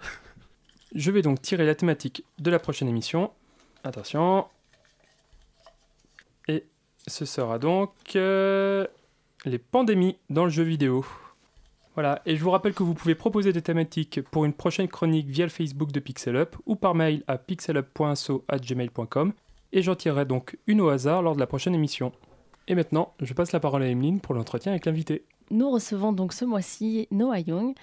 Je 0.93 1.11
vais 1.11 1.21
donc 1.21 1.41
tirer 1.41 1.65
la 1.65 1.75
thématique 1.75 2.23
de 2.39 2.49
la 2.49 2.59
prochaine 2.59 2.87
émission. 2.87 3.31
Attention. 3.83 4.45
Et 6.47 6.63
ce 7.07 7.25
sera 7.25 7.59
donc 7.59 7.91
euh, 8.15 8.87
les 9.45 9.57
pandémies 9.57 10.17
dans 10.29 10.45
le 10.45 10.49
jeu 10.49 10.63
vidéo. 10.63 11.05
Voilà, 11.95 12.21
et 12.25 12.35
je 12.35 12.43
vous 12.43 12.51
rappelle 12.51 12.73
que 12.73 12.83
vous 12.83 12.93
pouvez 12.93 13.15
proposer 13.15 13.53
des 13.53 13.61
thématiques 13.61 14.21
pour 14.29 14.43
une 14.43 14.51
prochaine 14.51 14.89
chronique 14.89 15.27
via 15.27 15.45
le 15.45 15.49
Facebook 15.49 15.93
de 15.93 16.01
PixelUp 16.01 16.57
ou 16.65 16.75
par 16.75 16.93
mail 16.93 17.23
à 17.27 17.37
pixelup.so@gmail.com 17.37 19.33
et 19.71 19.81
j'en 19.81 19.95
tirerai 19.95 20.25
donc 20.25 20.57
une 20.67 20.81
au 20.81 20.89
hasard 20.89 21.21
lors 21.21 21.35
de 21.35 21.39
la 21.39 21.47
prochaine 21.47 21.73
émission. 21.73 22.11
Et 22.67 22.75
maintenant, 22.75 23.13
je 23.21 23.33
passe 23.33 23.53
la 23.53 23.61
parole 23.61 23.83
à 23.83 23.87
Emeline 23.87 24.19
pour 24.19 24.35
l'entretien 24.35 24.73
avec 24.73 24.85
l'invité. 24.85 25.23
Nous 25.51 25.69
recevons 25.69 26.11
donc 26.11 26.33
ce 26.33 26.43
mois-ci 26.43 27.07
Noah 27.11 27.39
Young. 27.39 27.75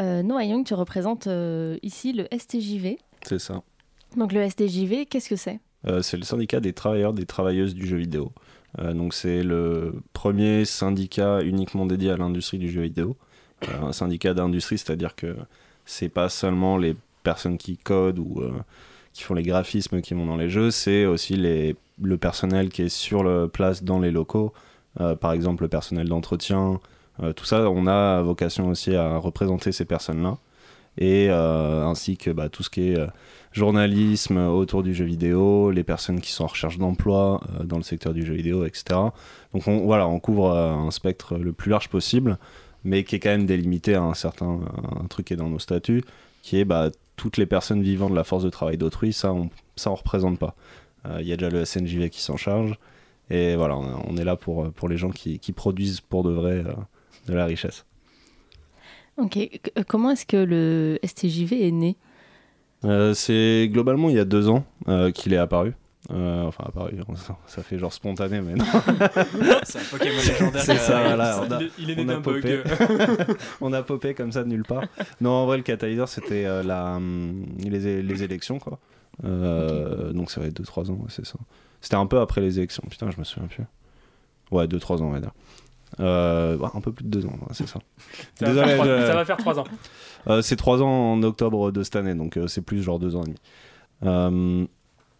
Euh, 0.00 0.22
Noah 0.22 0.44
Young, 0.44 0.64
tu 0.64 0.74
représentes 0.74 1.26
euh, 1.28 1.76
ici 1.82 2.12
le 2.12 2.26
STJV. 2.36 2.98
C'est 3.22 3.38
ça. 3.38 3.62
Donc 4.16 4.32
le 4.32 4.48
STJV, 4.48 5.06
qu'est-ce 5.06 5.28
que 5.28 5.36
c'est? 5.36 5.60
Euh, 5.86 6.02
C'est 6.02 6.16
le 6.16 6.24
syndicat 6.24 6.58
des 6.60 6.72
travailleurs, 6.72 7.12
des 7.12 7.26
travailleuses 7.26 7.74
du 7.74 7.86
jeu 7.86 7.98
vidéo. 7.98 8.32
donc 8.78 9.14
c'est 9.14 9.42
le 9.42 9.94
premier 10.12 10.64
syndicat 10.64 11.42
uniquement 11.42 11.86
dédié 11.86 12.10
à 12.10 12.16
l'industrie 12.16 12.58
du 12.58 12.70
jeu 12.70 12.82
vidéo. 12.82 13.16
Un 13.82 13.92
syndicat 13.92 14.34
d'industrie, 14.34 14.78
c'est-à-dire 14.78 15.14
que 15.14 15.36
c'est 15.84 16.08
pas 16.08 16.28
seulement 16.28 16.76
les 16.76 16.96
personnes 17.22 17.58
qui 17.58 17.76
codent 17.76 18.18
ou 18.18 18.42
qui 19.12 19.22
font 19.22 19.34
les 19.34 19.42
graphismes 19.42 20.00
qui 20.00 20.14
vont 20.14 20.26
dans 20.26 20.36
les 20.36 20.48
jeux, 20.48 20.70
c'est 20.70 21.04
aussi 21.04 21.36
les, 21.36 21.76
le 22.00 22.16
personnel 22.16 22.70
qui 22.70 22.82
est 22.82 22.88
sur 22.88 23.22
le 23.22 23.48
place 23.48 23.82
dans 23.82 23.98
les 23.98 24.10
locaux, 24.10 24.52
par 25.20 25.32
exemple 25.32 25.64
le 25.64 25.68
personnel 25.68 26.08
d'entretien, 26.08 26.80
euh, 27.22 27.32
tout 27.32 27.44
ça, 27.44 27.68
on 27.70 27.86
a 27.86 28.22
vocation 28.22 28.68
aussi 28.68 28.94
à 28.94 29.18
représenter 29.18 29.72
ces 29.72 29.84
personnes-là, 29.84 30.38
et 30.98 31.28
euh, 31.30 31.84
ainsi 31.86 32.16
que 32.16 32.30
bah, 32.30 32.48
tout 32.48 32.62
ce 32.62 32.70
qui 32.70 32.90
est 32.90 32.98
euh, 32.98 33.06
journalisme 33.52 34.38
autour 34.38 34.82
du 34.82 34.94
jeu 34.94 35.04
vidéo, 35.04 35.70
les 35.70 35.84
personnes 35.84 36.20
qui 36.20 36.32
sont 36.32 36.44
en 36.44 36.48
recherche 36.48 36.78
d'emploi 36.78 37.40
dans 37.64 37.76
le 37.76 37.82
secteur 37.82 38.14
du 38.14 38.24
jeu 38.24 38.34
vidéo, 38.34 38.64
etc. 38.64 39.00
Donc 39.52 39.66
on, 39.66 39.80
voilà, 39.84 40.06
on 40.06 40.20
couvre 40.20 40.56
un 40.56 40.90
spectre 40.90 41.36
le 41.36 41.52
plus 41.52 41.70
large 41.70 41.88
possible, 41.88 42.38
mais 42.84 43.04
qui 43.04 43.16
est 43.16 43.20
quand 43.20 43.30
même 43.30 43.46
délimité 43.46 43.94
à 43.94 44.02
un 44.02 44.14
certain 44.14 44.60
un 45.00 45.06
truc 45.06 45.26
qui 45.26 45.34
est 45.34 45.36
dans 45.36 45.48
nos 45.48 45.58
statuts, 45.58 46.04
qui 46.42 46.58
est 46.58 46.64
bah, 46.64 46.90
toutes 47.16 47.36
les 47.36 47.46
personnes 47.46 47.82
vivant 47.82 48.10
de 48.10 48.16
la 48.16 48.24
force 48.24 48.44
de 48.44 48.50
travail 48.50 48.78
d'autrui, 48.78 49.12
ça 49.12 49.32
on 49.32 49.50
ça 49.76 49.90
on 49.90 49.94
représente 49.94 50.38
pas. 50.38 50.54
Il 51.18 51.26
y 51.26 51.32
a 51.32 51.36
déjà 51.36 51.48
le 51.48 51.64
SNJV 51.64 52.10
qui 52.10 52.20
s'en 52.20 52.36
charge, 52.36 52.78
et 53.30 53.56
voilà, 53.56 53.78
on, 53.78 54.16
est 54.18 54.24
là 54.24 54.36
pour, 54.36 54.70
pour 54.70 54.86
les 54.86 54.98
gens 54.98 55.08
qui, 55.08 55.38
qui 55.38 55.52
produisent 55.52 56.02
pour 56.02 56.24
de 56.24 56.30
vrai 56.30 56.62
de 57.26 57.34
la 57.34 57.46
richesse. 57.46 57.86
Ok, 59.16 59.36
euh, 59.36 59.82
comment 59.86 60.10
est-ce 60.10 60.24
que 60.24 60.36
le 60.36 60.98
STJV 61.04 61.66
est 61.66 61.70
né? 61.70 61.96
Euh, 62.84 63.12
C'est 63.12 63.68
globalement 63.70 64.08
il 64.08 64.16
y 64.16 64.18
a 64.18 64.24
deux 64.24 64.48
ans 64.48 64.64
euh, 64.88 65.10
qu'il 65.10 65.34
est 65.34 65.38
apparu. 65.38 65.74
Enfin, 66.10 66.64
apparu, 66.66 66.96
ça 67.46 67.62
fait 67.62 67.78
genre 67.78 67.92
spontané, 67.92 68.40
mais 68.40 68.54
non. 68.54 68.64
c'est 69.62 69.78
un 69.78 69.84
Pokémon 69.90 70.16
légendaire. 70.16 70.62
C'est 70.62 70.76
ça, 70.76 71.02
voilà. 71.02 71.42
On 71.42 71.52
a, 71.52 71.60
il 71.78 71.90
est 71.90 71.96
né 71.96 72.04
d'un 72.04 72.20
bug. 72.20 72.62
on 73.60 73.72
a 73.72 73.82
popé 73.82 74.14
comme 74.14 74.32
ça 74.32 74.42
de 74.42 74.48
nulle 74.48 74.64
part. 74.64 74.84
Non, 75.20 75.30
en 75.30 75.46
vrai, 75.46 75.56
le 75.56 75.62
catalyseur, 75.62 76.08
c'était 76.08 76.44
la, 76.62 76.96
hum, 76.96 77.46
les, 77.62 78.02
les, 78.02 78.22
élections, 78.22 78.58
quoi. 78.58 78.78
Donc 79.22 80.30
ça 80.30 80.40
va 80.40 80.46
être 80.46 80.60
2-3 80.60 80.90
ans, 80.90 80.98
c'est 81.08 81.26
ça. 81.26 81.38
C'était 81.80 81.96
un 81.96 82.06
peu 82.06 82.20
après 82.20 82.40
les 82.40 82.58
élections. 82.58 82.82
Putain, 82.90 83.10
je 83.10 83.18
me 83.18 83.24
souviens 83.24 83.48
plus. 83.48 83.64
Ouais, 84.50 84.66
2-3 84.66 85.02
ans, 85.02 85.06
on 85.06 85.10
va 85.10 85.20
dire. 85.20 85.32
Euh, 85.98 86.56
un 86.72 86.80
peu 86.80 86.92
plus 86.92 87.04
de 87.04 87.10
deux 87.10 87.26
ans, 87.26 87.36
c'est 87.52 87.66
ça. 87.66 87.80
Ça, 88.38 88.46
Désolé, 88.46 88.76
va 88.76 88.84
faire 88.84 89.06
ça, 89.06 89.14
va 89.14 89.24
faire 89.24 89.36
trois 89.36 89.58
ans. 89.58 89.64
Euh, 90.28 90.40
c'est 90.40 90.56
trois 90.56 90.82
ans 90.82 91.12
en 91.12 91.22
octobre 91.22 91.72
de 91.72 91.82
cette 91.82 91.96
année, 91.96 92.14
donc 92.14 92.36
euh, 92.36 92.46
c'est 92.46 92.62
plus 92.62 92.82
genre 92.82 92.98
deux 92.98 93.16
ans 93.16 93.24
et 93.24 93.34
demi. 94.04 94.68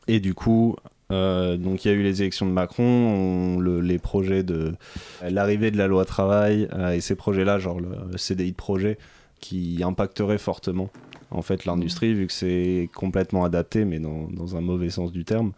Et 0.08 0.20
du 0.20 0.34
coup, 0.34 0.76
donc 1.10 1.84
il 1.84 1.88
y 1.88 1.90
a 1.90 1.94
eu 1.94 2.02
les 2.02 2.22
élections 2.22 2.46
de 2.46 2.52
Macron, 2.52 3.58
le, 3.58 3.80
les 3.80 3.98
projets 3.98 4.42
de 4.42 4.74
l'arrivée 5.22 5.70
de 5.70 5.76
la 5.76 5.88
loi 5.88 6.04
travail 6.04 6.68
et 6.92 7.00
ces 7.00 7.16
projets-là, 7.16 7.58
genre 7.58 7.80
le 7.80 8.16
CDI 8.16 8.52
de 8.52 8.56
projet, 8.56 8.98
qui 9.40 9.82
impacterait 9.82 10.38
fortement 10.38 10.90
en 11.30 11.42
fait 11.42 11.64
l'industrie 11.64 12.14
vu 12.14 12.26
que 12.26 12.32
c'est 12.32 12.88
complètement 12.94 13.44
adapté, 13.44 13.84
mais 13.84 13.98
dans, 13.98 14.56
un 14.56 14.60
mauvais 14.60 14.90
sens 14.90 15.12
du 15.12 15.24
terme 15.24 15.52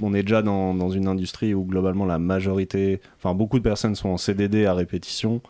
on 0.00 0.14
est 0.14 0.22
déjà 0.22 0.42
dans, 0.42 0.90
une 0.90 1.08
industrie 1.08 1.54
où 1.54 1.64
globalement 1.64 2.06
la 2.06 2.18
majorité, 2.18 3.00
enfin 3.16 3.34
beaucoup 3.34 3.58
de 3.58 3.64
personnes 3.64 3.96
sont 3.96 4.10
en 4.10 4.16
CDD 4.16 4.64
à 4.66 4.74
répétition 4.74 5.40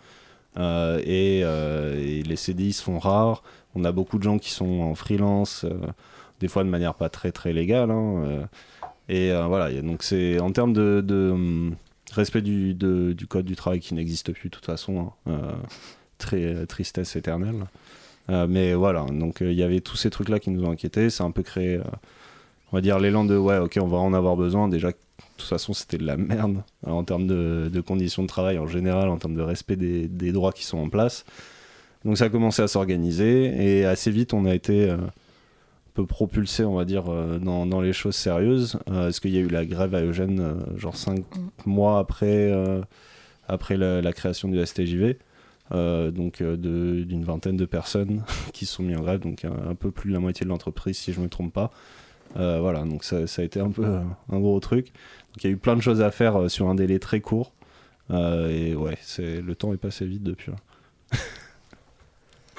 euh, 0.57 1.01
euh, 1.07 1.97
et, 1.99 2.23
les 2.23 2.37
CDI 2.37 2.73
sont 2.73 2.99
rares. 2.99 3.43
On 3.75 3.85
a 3.85 3.93
beaucoup 3.93 4.19
de 4.19 4.23
gens 4.23 4.39
qui 4.39 4.51
sont 4.51 4.81
en 4.81 4.95
freelance, 4.95 5.65
euh, 5.65 5.77
des 6.41 6.49
fois 6.49 6.65
de 6.65 6.69
manière 6.69 6.95
pas 6.95 7.09
très 7.09 7.33
très 7.33 7.53
légale. 7.53 7.91
Hein, 7.91 8.49
et 9.09 9.33
voilà, 9.33 9.73
donc 9.83 10.03
c'est 10.03 10.39
en 10.41 10.51
termes 10.53 10.73
de, 10.73 11.31
hum, 11.33 11.75
respect 12.13 12.43
du, 12.43 12.77
code 13.29 13.45
du 13.45 13.57
travail 13.57 13.81
qui 13.81 13.95
n'existe 13.95 14.33
plus 14.33 14.49
de 14.49 14.55
toute 14.55 14.67
façon, 14.67 15.13
hein, 15.27 15.39
très 16.19 16.67
tristesse 16.67 17.17
éternelle. 17.17 17.67
mais 18.29 18.75
voilà, 18.75 19.07
donc 19.11 19.39
il 19.41 19.55
y 19.55 19.63
avait 19.63 19.81
tous 19.81 19.97
ces 19.97 20.11
trucs 20.11 20.29
là 20.29 20.39
qui 20.39 20.51
nous 20.51 20.65
ont 20.65 20.71
inquiétés. 20.71 21.11
Ça 21.11 21.25
a 21.25 21.27
un 21.27 21.31
peu 21.31 21.43
créé 21.43 21.81
on 22.73 22.77
va 22.77 22.81
dire 22.81 22.99
l'élan 22.99 23.25
de 23.25 23.37
ouais 23.37 23.59
ok 23.59 23.79
on 23.81 23.87
va 23.87 23.99
en 23.99 24.13
avoir 24.13 24.37
besoin 24.37 24.69
déjà 24.69 24.89
de 24.89 24.97
toute 25.37 25.49
façon 25.49 25.73
c'était 25.73 25.99
de 25.99 26.07
la 26.07 26.17
merde 26.17 26.63
en 26.87 27.05
termes 27.05 27.27
de, 27.27 27.81
conditions 27.81 28.23
de 28.23 28.29
travail 28.29 28.59
en 28.59 28.67
général 28.67 29.09
en 29.09 29.17
termes 29.17 29.35
de 29.35 29.43
respect 29.43 29.77
des, 29.77 30.33
droits 30.33 30.53
qui 30.53 30.65
sont 30.65 30.79
en 30.79 30.89
place 30.89 31.25
donc 32.05 32.19
ça 32.19 32.27
a 32.27 32.29
commencé 32.29 32.63
à 32.63 32.69
s'organiser 32.69 33.79
et 33.79 33.85
assez 33.85 34.11
vite 34.11 34.35
on 34.35 34.45
a 34.45 34.55
été 34.55 34.91
euh, 34.91 34.97
peu 36.03 36.07
propulsé 36.07 36.65
on 36.65 36.77
va 36.77 36.85
dire 36.85 37.05
euh, 37.09 37.39
dans, 37.39 37.81
les 37.81 37.93
choses 37.93 38.17
sérieuses 38.17 38.79
euh, 38.89 39.05
parce 39.05 39.21
qu'il 39.21 39.35
y 39.35 39.39
a 39.39 39.41
eu 39.41 39.49
la 39.49 39.65
grève 39.65 39.95
à 39.95 40.03
Eugène 40.03 40.57
genre 40.77 40.97
5 40.97 41.19
mm. 41.19 41.25
mois 41.67 41.99
après 41.99 42.53
après 43.49 43.77
la, 43.77 44.13
création 44.13 44.49
du 44.49 44.65
STJV 44.65 45.19
donc 45.71 46.43
d'une 46.43 47.25
vingtaine 47.25 47.57
de 47.57 47.67
personnes 47.67 48.25
qui 48.53 48.67
se 48.67 48.75
sont 48.75 48.83
mis 48.83 48.97
en 48.97 49.01
grève 49.01 49.21
donc 49.21 49.45
un, 49.45 49.71
un 49.71 49.75
peu 49.75 49.91
plus 49.91 50.11
de 50.11 50.15
la 50.15 50.21
moitié 50.21 50.45
de 50.45 50.51
l'entreprise 50.51 50.97
si 50.97 51.13
je 51.13 51.21
me 51.21 51.29
trompe 51.29 51.53
pas 51.53 51.71
euh, 52.37 52.61
voilà, 52.61 52.85
donc 52.85 53.05
ça, 53.05 53.17
a 53.17 53.43
été 53.43 53.61
un 53.61 53.71
peu 53.71 53.85
un 53.85 54.39
gros 54.39 54.61
truc. 54.61 54.87
Donc 54.87 55.45
il 55.45 55.47
y 55.47 55.51
a 55.51 55.53
eu 55.53 55.57
plein 55.57 55.77
de 55.77 55.81
choses 55.81 56.03
à 56.03 56.11
faire 56.11 56.37
euh, 56.37 56.49
sur 56.49 56.69
un 56.69 56.75
délai 56.75 56.99
très 56.99 57.21
court. 57.21 57.53
Euh, 58.11 58.49
et 58.49 58.75
ouais, 58.75 58.99
le 59.19 59.53
temps 59.55 59.73
est 59.73 59.79
passé 59.79 60.07
vite 60.07 60.23
depuis. 60.23 60.53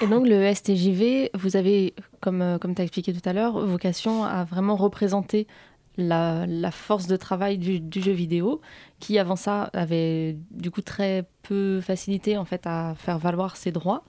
Et 0.02 0.06
donc 0.06 0.26
le 0.26 0.52
STJV, 0.52 1.30
vous 1.34 1.56
avez, 1.56 1.94
comme, 2.20 2.58
comme 2.60 2.74
tu 2.74 2.80
as 2.80 2.84
expliqué 2.84 3.12
tout 3.12 3.28
à 3.28 3.32
l'heure, 3.32 3.58
vocation 3.66 4.24
à 4.24 4.44
vraiment 4.44 4.76
représenter 4.76 5.46
la, 5.96 6.46
la 6.46 6.70
force 6.70 7.06
de 7.06 7.16
travail 7.16 7.58
du, 7.58 7.80
du, 7.80 8.00
jeu 8.00 8.12
vidéo, 8.12 8.60
qui 8.98 9.18
avant 9.18 9.36
ça 9.36 9.64
avait 9.74 10.36
du 10.50 10.70
coup 10.70 10.80
très 10.80 11.26
peu 11.42 11.80
facilité 11.80 12.38
en 12.38 12.44
fait 12.44 12.62
à 12.64 12.94
faire 12.96 13.18
valoir 13.18 13.56
ses 13.56 13.72
droits, 13.72 14.04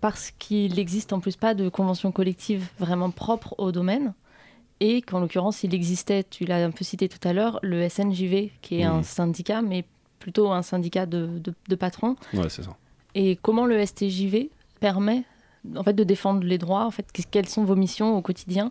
parce 0.00 0.30
qu'il 0.30 0.74
n'existe 0.74 1.12
en 1.12 1.20
plus 1.20 1.36
pas 1.36 1.54
de 1.54 1.68
convention 1.68 2.12
collective 2.12 2.68
vraiment 2.78 3.10
propre 3.10 3.54
au 3.58 3.72
domaine 3.72 4.14
et 4.80 5.02
qu'en 5.02 5.20
l'occurrence, 5.20 5.62
il 5.62 5.74
existait, 5.74 6.24
tu 6.24 6.44
l'as 6.44 6.64
un 6.64 6.70
peu 6.70 6.84
cité 6.84 7.08
tout 7.08 7.26
à 7.26 7.32
l'heure, 7.32 7.58
le 7.62 7.88
SNJV, 7.88 8.50
qui 8.60 8.80
est 8.80 8.84
un 8.84 9.02
syndicat, 9.02 9.62
mais 9.62 9.84
plutôt 10.18 10.50
un 10.50 10.62
syndicat 10.62 11.06
de, 11.06 11.40
de, 11.68 11.74
patrons. 11.74 12.16
Ouais, 12.32 12.48
c'est 12.48 12.62
ça. 12.62 12.76
Et 13.14 13.36
comment 13.40 13.66
le 13.66 13.84
STJV 13.84 14.50
permet 14.84 15.24
en 15.76 15.82
fait, 15.82 15.94
de 15.94 16.04
défendre 16.04 16.44
les 16.44 16.58
droits 16.58 16.84
en 16.84 16.90
fait, 16.90 17.06
Quelles 17.30 17.48
sont 17.48 17.64
vos 17.64 17.74
missions 17.74 18.18
au 18.18 18.20
quotidien 18.20 18.70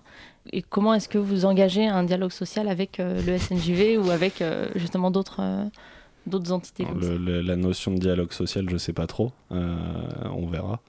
Et 0.51 0.61
comment 0.61 0.93
est-ce 0.93 1.09
que 1.09 1.17
vous 1.17 1.45
engagez 1.45 1.87
un 1.87 2.03
dialogue 2.03 2.31
social 2.31 2.67
avec 2.67 2.99
euh, 2.99 3.19
le 3.25 3.35
SNJV 3.39 3.97
ou 3.97 4.11
avec 4.11 4.39
euh, 4.39 4.69
justement 4.75 5.09
d'autres 5.09 5.39
euh, 5.39 5.65
d'autres 6.27 6.51
entités 6.51 6.85
comme 6.85 7.01
La 7.25 7.55
notion 7.55 7.91
de 7.95 7.97
dialogue 7.97 8.31
social, 8.31 8.65
je 8.69 8.73
ne 8.73 8.77
sais 8.77 8.93
pas 8.93 9.07
trop. 9.07 9.31
on 9.49 10.47
verra. 10.47 10.79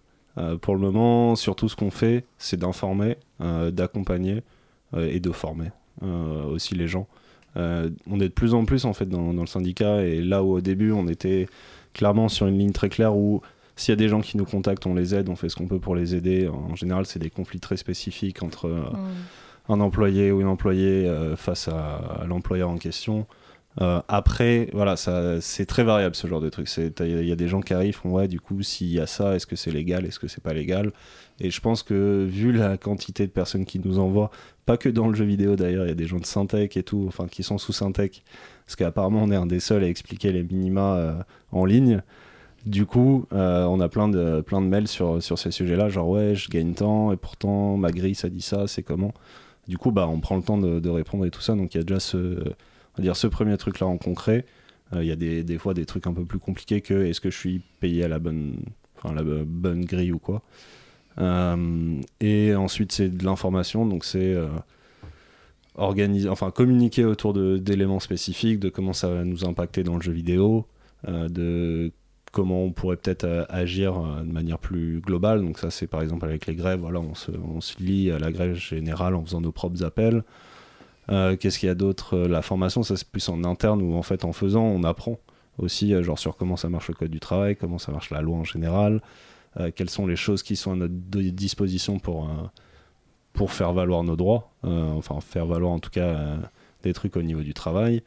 pour 0.60 0.74
le 0.74 0.80
moment, 0.80 1.36
surtout 1.36 1.70
ce 1.70 1.74
qu'on 1.74 1.90
fait, 1.90 2.24
c'est 2.38 2.58
d'informer, 2.58 3.16
d'accompagner 3.40 4.42
et 4.96 5.18
de 5.18 5.32
former 5.32 5.70
aussi 6.52 6.76
les 6.76 6.86
gens. 6.86 7.08
On 7.56 8.20
est 8.20 8.28
de 8.28 8.38
plus 8.42 8.54
en 8.54 8.64
plus 8.64 8.84
en 8.84 8.92
fait 8.92 9.08
dans, 9.08 9.32
le 9.32 9.46
syndicat 9.46 10.02
et 10.02 10.20
là 10.20 10.44
où 10.44 10.52
au 10.52 10.60
début 10.60 10.92
on 10.92 11.08
était 11.08 11.48
clairement 11.94 12.28
sur 12.28 12.46
une 12.46 12.58
ligne 12.58 12.72
très 12.72 12.88
claire 12.88 13.16
où 13.16 13.42
s'il 13.76 13.92
y 13.92 13.94
a 13.94 13.96
des 13.96 14.08
gens 14.08 14.20
qui 14.20 14.36
nous 14.36 14.44
contactent, 14.44 14.86
on 14.86 14.94
les 14.94 15.14
aide, 15.14 15.28
on 15.28 15.36
fait 15.36 15.48
ce 15.48 15.56
qu'on 15.56 15.66
peut 15.66 15.80
pour 15.80 15.96
les 15.96 16.14
aider. 16.14 16.48
En 16.48 16.74
général, 16.74 17.06
c'est 17.06 17.18
des 17.18 17.30
conflits 17.30 17.60
très 17.60 17.76
spécifiques 17.76 18.42
entre 18.42 18.92
un 19.68 19.80
employé 19.80 20.30
ou 20.30 20.40
une 20.40 20.46
employée 20.46 21.10
face 21.36 21.68
à, 21.68 22.24
l'employeur 22.26 22.70
en 22.70 22.76
question. 22.76 23.26
Euh, 23.80 24.00
après, 24.06 24.68
voilà, 24.72 24.96
ça, 24.96 25.40
c'est 25.40 25.66
très 25.66 25.82
variable 25.82 26.14
ce 26.14 26.26
genre 26.26 26.40
de 26.40 26.48
truc. 26.48 26.68
Il 27.00 27.24
y 27.24 27.32
a 27.32 27.36
des 27.36 27.48
gens 27.48 27.60
qui 27.60 27.74
arrivent, 27.74 27.96
font 27.96 28.12
ouais, 28.12 28.28
du 28.28 28.40
coup, 28.40 28.62
s'il 28.62 28.88
y 28.88 29.00
a 29.00 29.06
ça, 29.06 29.34
est-ce 29.34 29.46
que 29.46 29.56
c'est 29.56 29.72
légal, 29.72 30.06
est-ce 30.06 30.18
que 30.18 30.28
c'est 30.28 30.42
pas 30.42 30.52
légal? 30.52 30.92
Et 31.40 31.50
je 31.50 31.60
pense 31.60 31.82
que 31.82 32.24
vu 32.24 32.52
la 32.52 32.76
quantité 32.76 33.26
de 33.26 33.32
personnes 33.32 33.64
qui 33.64 33.80
nous 33.80 33.98
envoient, 33.98 34.30
pas 34.66 34.76
que 34.76 34.88
dans 34.88 35.08
le 35.08 35.14
jeu 35.14 35.24
vidéo 35.24 35.56
d'ailleurs, 35.56 35.84
il 35.84 35.88
y 35.88 35.92
a 35.92 35.96
des 35.96 36.06
gens 36.06 36.18
de 36.18 36.26
Syntec 36.26 36.76
et 36.76 36.84
tout, 36.84 37.04
enfin 37.08 37.26
qui 37.26 37.42
sont 37.42 37.58
sous 37.58 37.72
Syntec, 37.72 38.22
parce 38.64 38.76
qu'apparemment 38.76 39.24
on 39.24 39.30
est 39.32 39.36
un 39.36 39.46
des 39.46 39.58
seuls 39.58 39.82
à 39.82 39.88
expliquer 39.88 40.30
les 40.30 40.44
minima 40.44 40.94
euh, 40.94 41.14
en 41.50 41.64
ligne. 41.64 42.02
Du 42.66 42.86
coup, 42.86 43.26
euh, 43.32 43.64
on 43.64 43.78
a 43.80 43.88
plein 43.90 44.08
de, 44.08 44.40
plein 44.40 44.62
de 44.62 44.66
mails 44.66 44.88
sur, 44.88 45.22
sur 45.22 45.38
ces 45.38 45.50
sujets-là, 45.50 45.90
genre 45.90 46.08
ouais, 46.08 46.34
je 46.34 46.48
gagne 46.48 46.72
tant, 46.72 47.12
et 47.12 47.16
pourtant 47.16 47.76
ma 47.76 47.90
grille 47.90 48.14
ça 48.14 48.30
dit 48.30 48.40
ça, 48.40 48.66
c'est 48.66 48.82
comment? 48.82 49.12
Du 49.68 49.76
coup, 49.76 49.90
bah, 49.90 50.08
on 50.08 50.20
prend 50.20 50.36
le 50.36 50.42
temps 50.42 50.56
de, 50.58 50.88
répondre 50.88 51.26
et 51.26 51.30
tout 51.30 51.42
ça, 51.42 51.54
donc 51.54 51.74
il 51.74 51.78
y 51.78 51.80
a 51.80 51.84
déjà 51.84 52.00
ce 52.00 52.42
dire 52.98 53.16
ce 53.16 53.26
premier 53.26 53.56
truc 53.58 53.80
là 53.80 53.86
en 53.86 53.98
concret. 53.98 54.46
Euh, 54.94 55.02
il 55.02 55.08
y 55.08 55.12
a 55.12 55.16
des, 55.16 55.42
des, 55.44 55.58
fois 55.58 55.74
des 55.74 55.84
trucs 55.84 56.06
un 56.06 56.14
peu 56.14 56.24
plus 56.24 56.38
compliqués 56.38 56.80
que 56.80 57.06
est-ce 57.06 57.20
que 57.20 57.30
je 57.30 57.36
suis 57.36 57.60
payé 57.80 58.04
à 58.04 58.08
la 58.08 58.18
bonne, 58.18 58.56
enfin, 58.96 59.14
la 59.14 59.22
bonne 59.22 59.84
grille 59.84 60.12
ou 60.12 60.18
quoi. 60.18 60.42
Euh, 61.18 62.00
et 62.20 62.54
ensuite 62.54 62.92
c'est 62.92 63.08
de 63.08 63.24
l'information, 63.24 63.86
donc 63.86 64.04
c'est 64.04 64.36
organiser, 65.74 66.28
enfin 66.28 66.50
communiquer 66.50 67.04
autour 67.04 67.34
d'éléments 67.34 68.00
spécifiques, 68.00 68.58
de 68.58 68.70
comment 68.70 68.94
ça 68.94 69.08
va 69.08 69.24
nous 69.24 69.44
impacter 69.44 69.82
dans 69.82 69.96
le 69.96 70.02
jeu 70.02 70.12
vidéo, 70.12 70.66
de 71.06 71.92
comment 72.34 72.64
on 72.64 72.72
pourrait 72.72 72.96
peut-être 72.96 73.46
agir 73.48 73.94
de 73.94 74.30
manière 74.30 74.58
plus 74.58 75.00
globale. 75.00 75.40
Donc 75.40 75.58
ça 75.58 75.70
c'est 75.70 75.86
par 75.86 76.02
exemple 76.02 76.26
avec 76.26 76.46
les 76.46 76.54
grèves, 76.54 76.80
voilà, 76.80 77.00
on 77.00 77.14
se, 77.14 77.82
lie 77.82 78.10
à 78.10 78.18
la 78.18 78.32
grève 78.32 78.54
générale 78.54 79.14
en 79.14 79.24
faisant 79.24 79.40
nos 79.40 79.52
propres 79.52 79.82
appels. 79.84 80.22
Euh, 81.10 81.36
qu'est-ce 81.36 81.58
qu'il 81.58 81.68
y 81.68 81.70
a 81.70 81.74
d'autre? 81.74 82.16
Euh, 82.16 82.28
La 82.28 82.42
formation, 82.42 82.82
ça 82.82 82.96
c'est 82.96 83.08
plus 83.08 83.28
en 83.28 83.44
interne 83.44 83.82
où 83.82 83.94
en 83.94 84.02
fait 84.02 84.24
en 84.24 84.32
faisant, 84.32 84.64
on 84.64 84.82
apprend 84.84 85.18
aussi 85.58 85.94
euh, 85.94 86.02
genre 86.02 86.18
sur 86.18 86.36
comment 86.36 86.56
ça 86.56 86.68
marche 86.68 86.88
le 86.88 86.94
code 86.94 87.10
du 87.10 87.20
travail, 87.20 87.56
comment 87.56 87.78
ça 87.78 87.92
marche 87.92 88.10
la 88.10 88.20
loi 88.20 88.36
en 88.36 88.44
général, 88.44 89.00
quelles 89.76 89.90
sont 89.90 90.08
les 90.08 90.16
choses 90.16 90.42
qui 90.42 90.56
sont 90.56 90.72
à 90.72 90.74
notre 90.74 90.94
disposition 90.94 92.00
pour, 92.00 92.28
pour 93.32 93.52
faire 93.52 93.72
valoir 93.72 94.02
nos 94.02 94.16
droits, 94.16 94.50
enfin 94.64 95.20
faire 95.20 95.46
valoir 95.46 95.70
en 95.70 95.78
tout 95.78 95.90
cas 95.90 96.38
des 96.82 96.92
trucs 96.92 97.16
au 97.16 97.22
niveau 97.22 97.42
du 97.42 97.54
travail. 97.54 98.02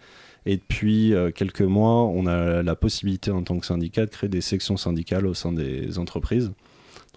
Et 0.48 0.56
depuis 0.56 1.14
quelques 1.36 1.62
mois, 1.62 2.06
on 2.06 2.26
a 2.26 2.64
la 2.64 2.76
possibilité 2.76 3.32
en 3.32 3.44
tant 3.44 3.60
que 3.60 3.66
syndicat 3.66 4.06
de 4.06 4.10
créer 4.10 4.30
des 4.30 4.42
sections 4.42 4.78
syndicales 4.78 5.28
au 5.28 5.34
sein 5.34 5.52
des 5.52 6.00
entreprises. 6.00 6.54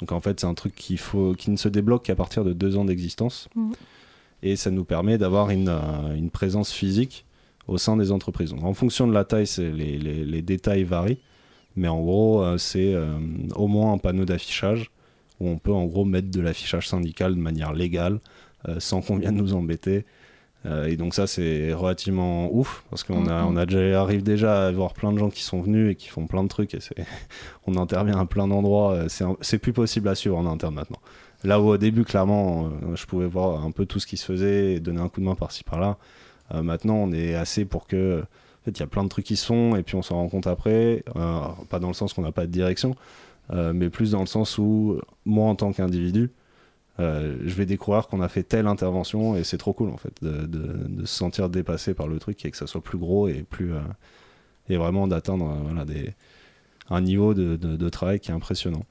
Donc 0.00 0.10
en 0.10 0.20
fait, 0.20 0.40
c'est 0.40 0.46
un 0.46 0.54
truc 0.54 0.74
qui, 0.74 0.96
faut, 0.96 1.34
qui 1.34 1.50
ne 1.50 1.56
se 1.56 1.68
débloque 1.68 2.04
qu'à 2.04 2.16
partir 2.16 2.44
de 2.44 2.52
deux 2.52 2.76
ans 2.76 2.84
d'existence. 2.84 3.48
Mmh 3.54 3.72
et 4.42 4.56
ça 4.56 4.70
nous 4.70 4.84
permet 4.84 5.18
d'avoir 5.18 5.50
une, 5.50 5.68
euh, 5.68 6.14
une, 6.14 6.30
présence 6.30 6.72
physique 6.72 7.24
au 7.68 7.78
sein 7.78 7.96
des 7.96 8.12
entreprises. 8.12 8.50
Donc, 8.50 8.64
en 8.64 8.74
fonction 8.74 9.06
de 9.06 9.12
la 9.12 9.24
taille, 9.24 9.46
les, 9.58 9.98
les, 9.98 10.24
les, 10.24 10.42
détails 10.42 10.84
varient, 10.84 11.18
mais 11.76 11.88
en 11.88 12.00
gros, 12.00 12.42
euh, 12.42 12.58
c'est 12.58 12.94
euh, 12.94 13.18
au 13.54 13.68
moins 13.68 13.92
un 13.92 13.98
panneau 13.98 14.24
d'affichage 14.24 14.90
où 15.40 15.48
on 15.48 15.58
peut 15.58 15.72
en 15.72 15.86
gros 15.86 16.04
mettre 16.04 16.30
de 16.30 16.40
l'affichage 16.40 16.88
syndical 16.88 17.34
de 17.34 17.40
manière 17.40 17.72
légale, 17.72 18.20
sans 18.78 19.00
qu'on 19.00 19.16
vienne 19.16 19.36
nous 19.36 19.54
embêter. 19.54 20.04
Et 20.64 20.96
donc 20.96 21.14
ça, 21.14 21.26
c'est 21.26 21.72
relativement 21.72 22.54
ouf, 22.54 22.84
parce 22.90 23.02
qu'on 23.02 23.26
a, 23.26 23.44
on 23.44 23.56
a 23.56 23.64
déjà, 23.64 24.00
arrive 24.02 24.22
déjà 24.22 24.66
à 24.66 24.70
voir 24.70 24.92
plein 24.92 25.10
de 25.10 25.18
gens 25.18 25.30
qui 25.30 25.42
sont 25.42 25.62
venus 25.62 25.92
et 25.92 25.94
qui 25.94 26.08
font 26.08 26.26
plein 26.26 26.42
de 26.42 26.48
trucs, 26.48 26.74
et 26.74 26.80
on 27.66 27.76
intervient 27.76 28.18
à 28.18 28.26
plein 28.26 28.46
d'endroits, 28.46 29.06
c'est 29.08 29.58
plus 29.58 29.72
possible 29.72 30.08
à 30.08 30.14
suivre 30.14 30.36
en 30.36 30.46
interne 30.46 30.74
maintenant. 30.74 31.00
Là 31.42 31.60
où 31.60 31.68
au 31.68 31.76
début, 31.76 32.04
clairement, 32.04 32.66
euh, 32.66 32.96
je 32.96 33.06
pouvais 33.06 33.26
voir 33.26 33.64
un 33.64 33.70
peu 33.70 33.86
tout 33.86 33.98
ce 33.98 34.06
qui 34.06 34.16
se 34.16 34.24
faisait 34.24 34.74
et 34.74 34.80
donner 34.80 35.00
un 35.00 35.08
coup 35.08 35.20
de 35.20 35.26
main 35.26 35.34
par-ci 35.34 35.64
par-là. 35.64 35.96
Euh, 36.54 36.62
maintenant, 36.62 36.96
on 36.96 37.12
est 37.12 37.34
assez 37.34 37.64
pour 37.64 37.86
que. 37.86 38.20
En 38.22 38.64
fait, 38.64 38.72
il 38.72 38.80
y 38.80 38.82
a 38.82 38.86
plein 38.86 39.04
de 39.04 39.08
trucs 39.08 39.24
qui 39.24 39.36
sont 39.36 39.74
et 39.74 39.82
puis 39.82 39.96
on 39.96 40.02
s'en 40.02 40.16
rend 40.16 40.28
compte 40.28 40.46
après. 40.46 41.02
Euh, 41.16 41.40
pas 41.70 41.78
dans 41.78 41.88
le 41.88 41.94
sens 41.94 42.12
qu'on 42.12 42.20
n'a 42.20 42.32
pas 42.32 42.44
de 42.44 42.52
direction, 42.52 42.94
mais 43.50 43.88
plus 43.88 44.10
dans 44.10 44.20
le 44.20 44.26
sens 44.26 44.58
où 44.58 45.00
moi, 45.24 45.48
en 45.48 45.54
tant 45.54 45.72
qu'individu, 45.72 46.30
je 47.00 47.54
vais 47.54 47.66
découvrir 47.66 48.06
qu'on 48.06 48.20
a 48.20 48.28
fait 48.28 48.42
telle 48.42 48.66
intervention 48.66 49.34
et 49.34 49.44
c'est 49.44 49.56
trop 49.56 49.72
cool 49.72 49.88
en 49.88 49.96
fait 49.96 50.12
de, 50.22 51.04
se 51.06 51.16
sentir 51.16 51.48
dépassé 51.48 51.94
par 51.94 52.08
le 52.08 52.18
truc 52.18 52.44
et 52.44 52.50
que 52.50 52.56
ça 52.56 52.66
soit 52.66 52.82
plus 52.82 52.98
gros 52.98 53.26
et 53.26 53.42
plus 53.42 53.72
et 54.68 54.76
vraiment 54.76 55.08
d'atteindre 55.08 55.84
des, 55.84 56.14
un 56.90 57.00
niveau 57.00 57.34
de, 57.34 57.88
travail 57.88 58.20
qui 58.20 58.30
est 58.30 58.34
impressionnant. 58.34 58.84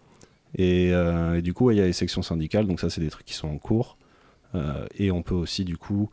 Euh, 0.60 1.36
et, 1.36 1.42
du 1.42 1.54
coup, 1.54 1.70
il 1.72 1.78
y 1.78 1.82
a 1.82 1.86
les 1.86 1.94
sections 1.94 2.22
syndicales, 2.22 2.66
donc 2.66 2.80
ça, 2.80 2.90
c'est 2.90 3.02
des 3.02 3.10
trucs 3.10 3.26
qui 3.26 3.36
sont 3.36 3.50
en 3.50 3.58
cours. 3.58 3.98
Euh, 4.56 4.86
et 4.98 5.12
on 5.12 5.22
peut 5.22 5.36
aussi, 5.36 5.64
du 5.64 5.78
coup, 5.78 6.10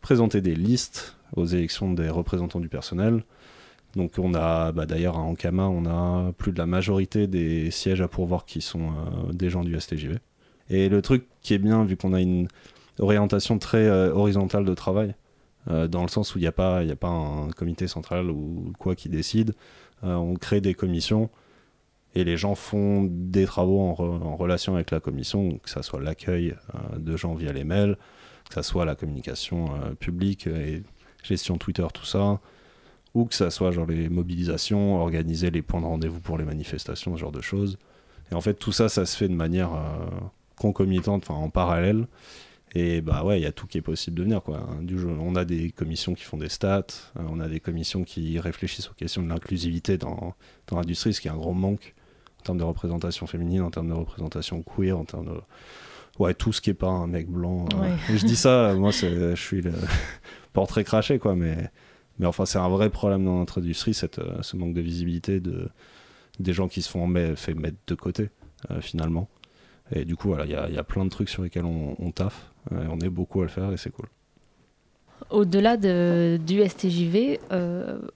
présenter 0.00 0.40
des 0.40 0.54
listes 0.54 1.16
aux 1.36 1.44
élections 1.44 1.92
des 1.92 2.08
représentants 2.08 2.60
du 2.60 2.68
personnel. 2.68 3.24
Donc 3.94 4.14
on 4.18 4.34
a, 4.34 4.72
bah, 4.72 4.86
d'ailleurs 4.86 5.16
à 5.16 5.20
Ankama, 5.20 5.68
on 5.68 5.86
a 5.86 6.32
plus 6.32 6.52
de 6.52 6.58
la 6.58 6.66
majorité 6.66 7.26
des 7.26 7.70
sièges 7.70 8.00
à 8.00 8.08
pourvoir 8.08 8.44
qui 8.44 8.60
sont 8.60 8.88
euh, 8.88 9.32
des 9.32 9.50
gens 9.50 9.62
du 9.62 9.78
STJV. 9.78 10.18
Et 10.70 10.88
le 10.88 11.02
truc 11.02 11.26
qui 11.42 11.54
est 11.54 11.58
bien, 11.58 11.84
vu 11.84 11.96
qu'on 11.96 12.12
a 12.14 12.20
une 12.20 12.48
orientation 12.98 13.58
très 13.58 13.88
horizontale 13.88 14.64
de 14.64 14.74
travail, 14.74 15.14
dans 15.66 16.02
le 16.02 16.08
sens 16.08 16.34
où 16.34 16.38
il 16.38 16.42
n'y 16.42 16.46
a, 16.46 16.52
pas, 16.52 16.78
a 16.78 16.96
pas 16.96 17.08
un 17.08 17.50
comité 17.50 17.86
central 17.86 18.30
ou 18.30 18.72
quoi 18.78 18.94
qui 18.94 19.08
décide, 19.08 19.54
on 20.02 20.34
crée 20.34 20.60
des 20.60 20.74
commissions 20.74 21.30
et 22.14 22.24
les 22.24 22.36
gens 22.36 22.54
font 22.54 23.08
des 23.10 23.44
travaux 23.44 23.80
en, 23.80 24.36
relation 24.36 24.74
avec 24.74 24.90
la 24.90 25.00
commission, 25.00 25.58
que 25.62 25.70
ce 25.70 25.82
soit 25.82 26.00
l'accueil 26.00 26.54
euh, 26.74 26.98
de 26.98 27.16
gens 27.16 27.34
via 27.34 27.52
les 27.52 27.64
mails, 27.64 27.96
que 28.48 28.54
ce 28.54 28.62
soit 28.62 28.84
la 28.84 28.94
communication 28.94 29.74
euh, 29.74 29.94
publique 29.94 30.46
et 30.46 30.82
gestion 31.22 31.58
Twitter, 31.58 31.86
tout 31.92 32.04
ça, 32.04 32.40
ou 33.14 33.24
que 33.24 33.34
ce 33.34 33.50
soit 33.50 33.72
genre 33.72 33.86
les 33.86 34.08
mobilisations, 34.08 35.00
organiser 35.00 35.50
les 35.50 35.62
points 35.62 35.80
de 35.80 35.86
rendez-vous 35.86 36.20
pour 36.20 36.38
les 36.38 36.44
manifestations, 36.44 37.16
ce 37.16 37.20
genre 37.20 37.32
de 37.32 37.40
choses. 37.40 37.78
Et 38.30 38.34
en 38.34 38.40
fait, 38.40 38.54
tout 38.54 38.72
ça, 38.72 38.88
ça 38.88 39.06
se 39.06 39.16
fait 39.16 39.28
de 39.28 39.34
manière 39.34 39.74
euh, 39.74 40.06
concomitante, 40.72 41.24
enfin 41.28 41.38
en 41.38 41.50
parallèle. 41.50 42.06
Et 42.76 43.00
bah 43.00 43.22
ouais, 43.24 43.38
il 43.38 43.42
y 43.42 43.46
a 43.46 43.52
tout 43.52 43.68
qui 43.68 43.78
est 43.78 43.82
possible 43.82 44.16
de 44.16 44.22
venir 44.24 44.42
quoi. 44.42 44.66
Du 44.82 44.98
on 45.04 45.36
a 45.36 45.44
des 45.44 45.70
commissions 45.70 46.14
qui 46.14 46.24
font 46.24 46.38
des 46.38 46.48
stats, 46.48 46.86
on 47.14 47.38
a 47.38 47.48
des 47.48 47.60
commissions 47.60 48.02
qui 48.02 48.38
réfléchissent 48.40 48.90
aux 48.90 48.94
questions 48.94 49.22
de 49.22 49.28
l'inclusivité 49.28 49.96
dans, 49.96 50.34
dans 50.66 50.76
l'industrie, 50.76 51.14
ce 51.14 51.20
qui 51.20 51.28
est 51.28 51.30
un 51.30 51.36
gros 51.36 51.54
manque 51.54 51.94
en 52.40 52.42
termes 52.44 52.58
de 52.58 52.64
représentation 52.64 53.26
féminine, 53.26 53.62
en 53.62 53.70
termes 53.70 53.88
de 53.88 53.94
représentation 53.94 54.62
queer, 54.62 54.98
en 54.98 55.04
termes 55.04 55.26
de. 55.26 55.40
Ouais, 56.18 56.34
tout 56.34 56.52
ce 56.52 56.60
qui 56.60 56.70
est 56.70 56.74
pas 56.74 56.88
un 56.88 57.06
mec 57.06 57.28
blanc. 57.28 57.66
Euh, 57.74 57.96
je 58.14 58.26
dis 58.26 58.36
ça, 58.36 58.74
moi, 58.74 58.90
je 58.92 59.34
suis 59.34 59.62
le 59.62 59.72
portrait 60.52 60.84
craché, 60.84 61.18
quoi, 61.18 61.34
mais, 61.34 61.70
mais 62.18 62.26
enfin, 62.26 62.44
c'est 62.44 62.58
un 62.58 62.68
vrai 62.68 62.90
problème 62.90 63.24
dans 63.24 63.38
notre 63.38 63.60
industrie, 63.60 63.94
cette, 63.94 64.18
euh, 64.18 64.42
ce 64.42 64.56
manque 64.56 64.74
de 64.74 64.82
visibilité 64.82 65.40
de, 65.40 65.70
des 66.38 66.52
gens 66.52 66.68
qui 66.68 66.82
se 66.82 66.90
font 66.90 67.12
fait 67.34 67.54
mettre 67.54 67.78
de 67.86 67.94
côté, 67.94 68.28
euh, 68.70 68.80
finalement. 68.80 69.28
Et 69.92 70.04
du 70.04 70.16
coup, 70.16 70.28
voilà, 70.28 70.44
il 70.44 70.50
y, 70.50 70.74
y, 70.74 70.78
a 70.78 70.84
plein 70.84 71.04
de 71.04 71.10
trucs 71.10 71.28
sur 71.28 71.42
lesquels 71.42 71.64
on, 71.64 71.94
on 71.98 72.10
taffe, 72.10 72.50
et 72.70 72.86
on 72.90 72.98
est 73.00 73.10
beaucoup 73.10 73.40
à 73.40 73.44
le 73.44 73.50
faire, 73.50 73.70
et 73.70 73.76
c'est 73.76 73.90
cool. 73.90 74.06
Au-delà 75.30 75.76
de, 75.76 76.38
du 76.44 76.66
STJV, 76.66 77.38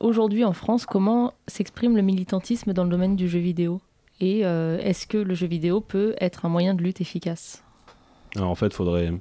aujourd'hui 0.01 0.45
en 0.45 0.53
France, 0.53 0.87
comment 0.87 1.35
s'exprime 1.47 1.97
le 1.97 2.03
militantisme 2.03 2.73
dans 2.73 2.85
le 2.85 2.91
domaine 2.91 3.17
du 3.17 3.29
jeu 3.29 3.39
vidéo? 3.39 3.81
Et 4.21 4.45
euh, 4.45 4.79
est-ce 4.79 5.07
que 5.07 5.19
le 5.19 5.35
jeu 5.35 5.47
vidéo 5.47 5.81
peut 5.81 6.15
être 6.21 6.45
un 6.45 6.49
moyen 6.49 6.75
de 6.75 6.83
lutte 6.83 7.01
efficace? 7.01 7.63
Alors 8.37 8.51
en 8.51 8.55
fait, 8.55 8.67
il 8.67 8.75
faudrait 8.75 9.13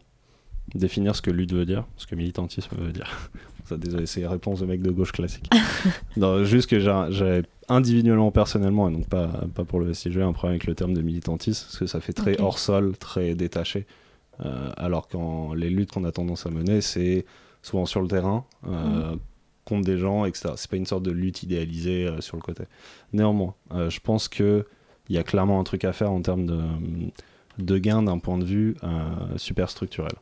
définir 0.74 1.16
ce 1.16 1.22
que 1.22 1.32
lutte 1.32 1.54
veut 1.54 1.66
dire, 1.66 1.86
ce 1.98 2.08
que 2.08 2.16
militantisme 2.16 2.76
veut 2.78 2.92
dire. 2.92 3.30
Ça, 3.68 3.78
désolé, 3.78 4.06
c'est 4.06 4.26
réponse 4.26 4.62
de 4.62 4.66
mec 4.66 4.82
de 4.82 4.92
gauche 4.92 5.12
classique. 5.12 5.50
non, 6.18 6.44
juste 6.44 6.70
que 6.70 6.80
j'ai 6.80 7.42
individuellement, 7.68 8.32
personnellement, 8.32 8.90
et 8.90 8.94
donc 8.94 9.08
pas, 9.08 9.28
pas 9.54 9.66
pour 9.66 9.80
le 9.80 9.94
SIG, 9.94 10.20
un 10.20 10.34
problème 10.34 10.54
avec 10.54 10.68
le 10.68 10.76
terme 10.76 10.94
de 10.94 11.02
militantisme, 11.02 11.66
parce 11.66 11.78
que 11.78 11.88
ça 11.88 12.00
fait 12.00 12.14
très 12.14 12.40
hors 12.40 12.60
sol, 12.60 12.96
très 12.98 13.36
détaché. 13.36 13.86
Euh, 14.46 14.72
alors 14.78 15.08
que 15.08 15.56
les 15.56 15.70
luttes 15.70 15.92
qu'on 15.92 16.04
a 16.04 16.12
tendance 16.12 16.46
à 16.46 16.50
mener, 16.50 16.82
c'est 16.82 17.26
souvent 17.62 17.86
sur 17.86 18.02
le 18.02 18.08
terrain, 18.08 18.46
euh, 18.68 19.16
mm. 19.16 19.20
contre 19.66 19.86
des 19.86 19.98
gens, 19.98 20.26
etc. 20.26 20.54
C'est 20.56 20.70
pas 20.70 20.78
une 20.78 20.86
sorte 20.86 21.04
de 21.04 21.12
lutte 21.12 21.44
idéalisée 21.44 22.10
sur 22.20 22.38
le 22.38 22.42
côté. 22.42 22.64
Néanmoins, 23.14 23.56
je 23.72 24.00
pense 24.00 24.28
que 24.28 24.66
il 25.10 25.16
y 25.16 25.20
a 25.20 25.24
clairement 25.24 25.60
un 25.60 25.64
truc 25.64 25.86
à 25.86 25.94
faire 25.94 26.12
en 26.12 26.22
termes 26.22 26.46
de, 26.46 26.62
de 27.60 27.78
gain 27.78 28.04
d'un 28.04 28.20
point 28.20 28.38
de 28.38 28.46
vue 28.46 28.76
euh, 28.84 29.38
super 29.38 29.70
structurel. 29.70 30.14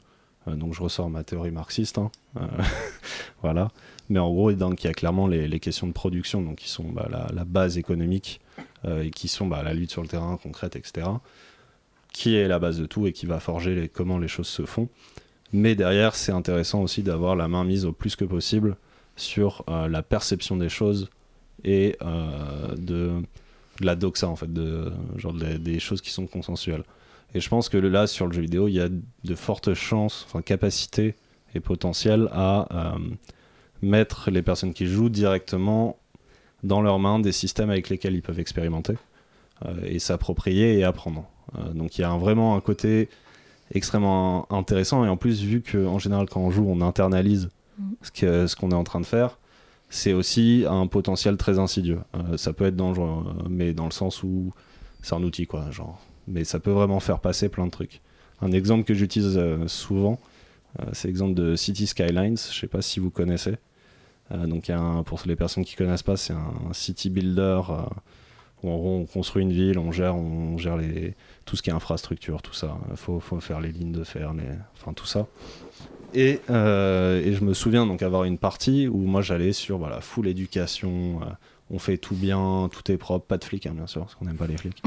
Euh, 0.48 0.56
donc 0.56 0.74
je 0.74 0.82
ressors 0.82 1.10
ma 1.10 1.24
théorie 1.24 1.52
marxiste, 1.52 1.98
hein. 1.98 2.12
euh, 2.38 2.48
voilà. 3.42 3.70
Mais 4.10 4.20
en 4.20 4.32
gros, 4.32 4.52
il 4.52 4.60
y 4.60 4.88
a 4.88 4.94
clairement 4.94 5.28
les, 5.28 5.60
questions 5.60 5.88
de 5.88 5.92
production, 5.92 6.42
donc 6.42 6.58
qui 6.58 6.70
sont 6.70 6.84
bah, 6.84 7.08
la, 7.10 7.44
base 7.44 7.78
économique, 7.78 8.40
et 8.88 9.10
qui 9.10 9.28
sont 9.28 9.48
bah, 9.48 9.64
la 9.64 9.74
lutte 9.74 9.90
sur 9.90 10.04
le 10.04 10.08
terrain 10.08 10.38
concrète, 10.38 10.76
etc. 10.76 11.08
Qui 12.14 12.36
est 12.36 12.48
la 12.48 12.60
base 12.60 12.78
de 12.78 12.86
tout 12.86 13.08
et 13.08 13.14
qui 13.14 13.26
va 13.26 13.40
forger 13.40 13.90
comment 13.92 14.20
les 14.20 14.28
choses 14.28 14.48
se 14.48 14.64
font. 14.64 14.90
Mais 15.54 15.74
derrière, 15.74 16.16
c'est 16.16 16.32
intéressant 16.32 16.84
aussi 16.84 17.02
d'avoir 17.02 17.36
la 17.36 17.48
main 17.48 17.64
mise 17.64 17.84
au 17.86 17.94
plus 17.94 18.16
que 18.16 18.26
possible 18.26 18.78
sur 19.16 19.66
la 19.68 20.04
perception 20.04 20.56
des 20.56 20.70
choses 20.70 21.10
et 21.64 21.98
de 22.78 23.24
la 23.80 23.96
doxa 23.96 24.28
en 24.28 24.36
fait, 24.36 24.54
des 24.54 25.80
choses 25.80 26.02
qui 26.02 26.12
sont 26.12 26.28
consensuelles. 26.28 26.84
Et 27.34 27.40
je 27.42 27.50
pense 27.50 27.68
que 27.70 27.78
là, 27.78 28.08
sur 28.08 28.28
le 28.28 28.34
jeu 28.34 28.42
vidéo, 28.42 28.68
il 28.68 28.74
y 28.76 28.80
a 28.80 28.88
de 28.90 29.36
fortes 29.36 29.74
chances, 29.74 30.26
enfin 30.28 30.42
capacités 30.42 31.16
et 31.54 31.60
potentiel 31.60 32.30
à 32.32 32.68
euh, 32.96 32.98
mettre 33.82 34.32
les 34.32 34.42
personnes 34.42 34.74
qui 34.74 34.86
jouent 34.88 35.10
directement 35.10 35.98
dans 36.64 36.82
leurs 36.82 37.00
mains 37.00 37.20
des 37.20 37.32
systèmes 37.32 37.70
avec 37.70 37.90
lesquels 37.90 38.16
ils 38.16 38.22
peuvent 38.22 38.40
expérimenter 38.40 38.96
euh, 39.66 39.74
et 39.86 40.00
s'approprier 40.00 40.78
et 40.80 40.84
apprendre. 40.84 41.26
Euh, 41.58 41.74
donc 41.74 41.98
il 41.98 42.02
y 42.02 42.04
a 42.04 42.10
un- 42.10 42.18
vraiment 42.18 42.56
un 42.56 42.62
côté 42.62 43.10
extrêmement 43.74 44.52
intéressant. 44.52 45.06
Et 45.06 45.10
en 45.10 45.18
plus 45.18 45.42
vu 45.44 45.62
que 45.62 45.86
en 45.86 46.00
général 46.00 46.28
quand 46.30 46.42
on 46.42 46.52
joue 46.52 46.66
on 46.68 46.82
internalise 46.82 47.50
ce 48.02 48.12
que- 48.12 48.48
ce 48.48 48.56
qu'on 48.56 48.72
est 48.72 48.76
en 48.76 48.84
train 48.86 49.02
de 49.02 49.06
faire 49.06 49.38
c'est 49.90 50.14
aussi 50.14 50.66
un 50.68 50.88
potentiel 50.88 51.38
très 51.38 51.60
insidieux. 51.60 52.00
Euh, 52.16 52.38
ça 52.38 52.54
peut 52.54 52.66
être 52.66 52.76
dangereux 52.76 53.24
mais 53.50 53.74
dans 53.74 53.86
le 53.86 53.92
sens 53.92 54.24
où 54.24 54.54
c'est 55.02 55.14
un 55.16 55.24
outil 55.24 55.46
quoi 55.46 55.70
genre 55.72 56.00
mais 56.28 56.44
ça 56.44 56.60
peut 56.60 56.72
vraiment 56.72 57.00
faire 57.00 57.20
passer 57.20 57.50
plein 57.50 57.66
de 57.66 57.72
trucs 57.72 58.02
un 58.42 58.52
exemple 58.52 58.84
que 58.84 58.94
j'utilise 58.94 59.38
euh, 59.38 59.68
souvent 59.68 60.20
euh, 60.80 60.86
c'est 60.94 61.08
l'exemple 61.08 61.34
de 61.34 61.56
City 61.56 61.88
Skylines 61.88 62.38
je 62.38 62.60
sais 62.60 62.68
pas 62.68 62.82
si 62.82 63.00
vous 63.00 63.10
connaissez 63.12 63.56
Euh, 64.32 64.48
donc 64.48 64.72
un- 64.72 65.04
pour 65.04 65.22
les 65.28 65.36
personnes 65.36 65.64
qui 65.64 65.76
connaissent 65.76 66.02
pas 66.04 66.18
c'est 66.18 66.34
un 66.34 66.74
city 66.74 67.12
builder 67.12 67.62
où 68.64 68.68
gros, 68.68 68.98
on 69.02 69.06
construit 69.06 69.44
une 69.44 69.52
ville, 69.52 69.78
on 69.78 69.92
gère, 69.92 70.16
on 70.16 70.58
gère 70.58 70.78
les, 70.78 71.14
tout 71.46 71.56
ce 71.56 71.62
qui 71.62 71.70
est 71.70 71.74
infrastructure, 71.74 72.42
tout 72.42 72.54
ça. 72.56 72.76
Il 72.90 72.98
faut, 72.98 73.20
faut 73.20 73.40
faire 73.40 73.62
les 73.62 73.72
lignes 73.72 73.92
de 73.92 74.04
fer, 74.04 74.34
les, 74.34 74.50
enfin 74.76 74.94
tout 74.94 75.06
ça. 75.06 75.28
Et, 76.16 76.40
et 76.50 77.34
je 77.38 77.44
me 77.44 77.54
souviens 77.54 77.86
donc 77.86 78.02
avoir 78.02 78.24
une 78.24 78.40
partie 78.40 78.88
où 78.88 78.98
moi 78.98 79.22
j'allais 79.22 79.54
sur 79.54 79.78
voilà, 79.78 80.02
full 80.02 80.28
éducation, 80.28 81.20
on 81.70 81.78
fait 81.78 82.00
tout 82.00 82.16
bien, 82.16 82.68
tout 82.72 82.92
est 82.92 82.98
propre, 82.98 83.28
pas 83.28 83.38
de 83.38 83.44
flics 83.44 83.68
hein, 83.68 83.74
bien 83.76 83.86
sûr, 83.86 84.02
parce 84.02 84.16
qu'on 84.16 84.26
n'aime 84.26 84.38
pas 84.38 84.48
les 84.48 84.58
flics. 84.58 84.82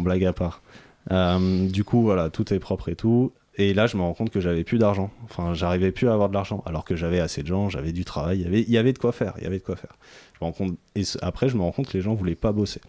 Blague 0.00 0.24
à 0.24 0.32
part. 0.32 0.62
Euh, 1.10 1.68
du 1.68 1.84
coup, 1.84 2.02
voilà, 2.02 2.30
tout 2.30 2.52
est 2.52 2.58
propre 2.58 2.88
et 2.88 2.96
tout. 2.96 3.32
Et 3.56 3.74
là, 3.74 3.86
je 3.86 3.96
me 3.96 4.02
rends 4.02 4.14
compte 4.14 4.30
que 4.30 4.40
j'avais 4.40 4.64
plus 4.64 4.78
d'argent. 4.78 5.10
Enfin, 5.24 5.52
j'arrivais 5.52 5.92
plus 5.92 6.08
à 6.08 6.14
avoir 6.14 6.28
de 6.28 6.34
l'argent. 6.34 6.62
Alors 6.64 6.84
que 6.84 6.96
j'avais 6.96 7.20
assez 7.20 7.42
de 7.42 7.48
gens, 7.48 7.68
j'avais 7.68 7.92
du 7.92 8.04
travail, 8.04 8.38
il 8.38 8.44
y 8.44 8.46
avait, 8.46 8.62
il 8.62 8.70
y 8.70 8.78
avait 8.78 8.92
de 8.92 8.98
quoi 8.98 9.12
faire. 9.12 9.34
Il 9.38 9.44
y 9.44 9.46
avait 9.46 9.58
de 9.58 9.64
quoi 9.64 9.76
faire. 9.76 9.96
Je 10.34 10.38
me 10.40 10.46
rends 10.46 10.52
compte, 10.52 10.78
et 10.94 11.02
après, 11.20 11.48
je 11.48 11.56
me 11.56 11.62
rends 11.62 11.72
compte 11.72 11.88
que 11.88 11.96
les 11.96 12.02
gens 12.02 12.14
voulaient 12.14 12.34
pas 12.34 12.52
bosser. 12.52 12.80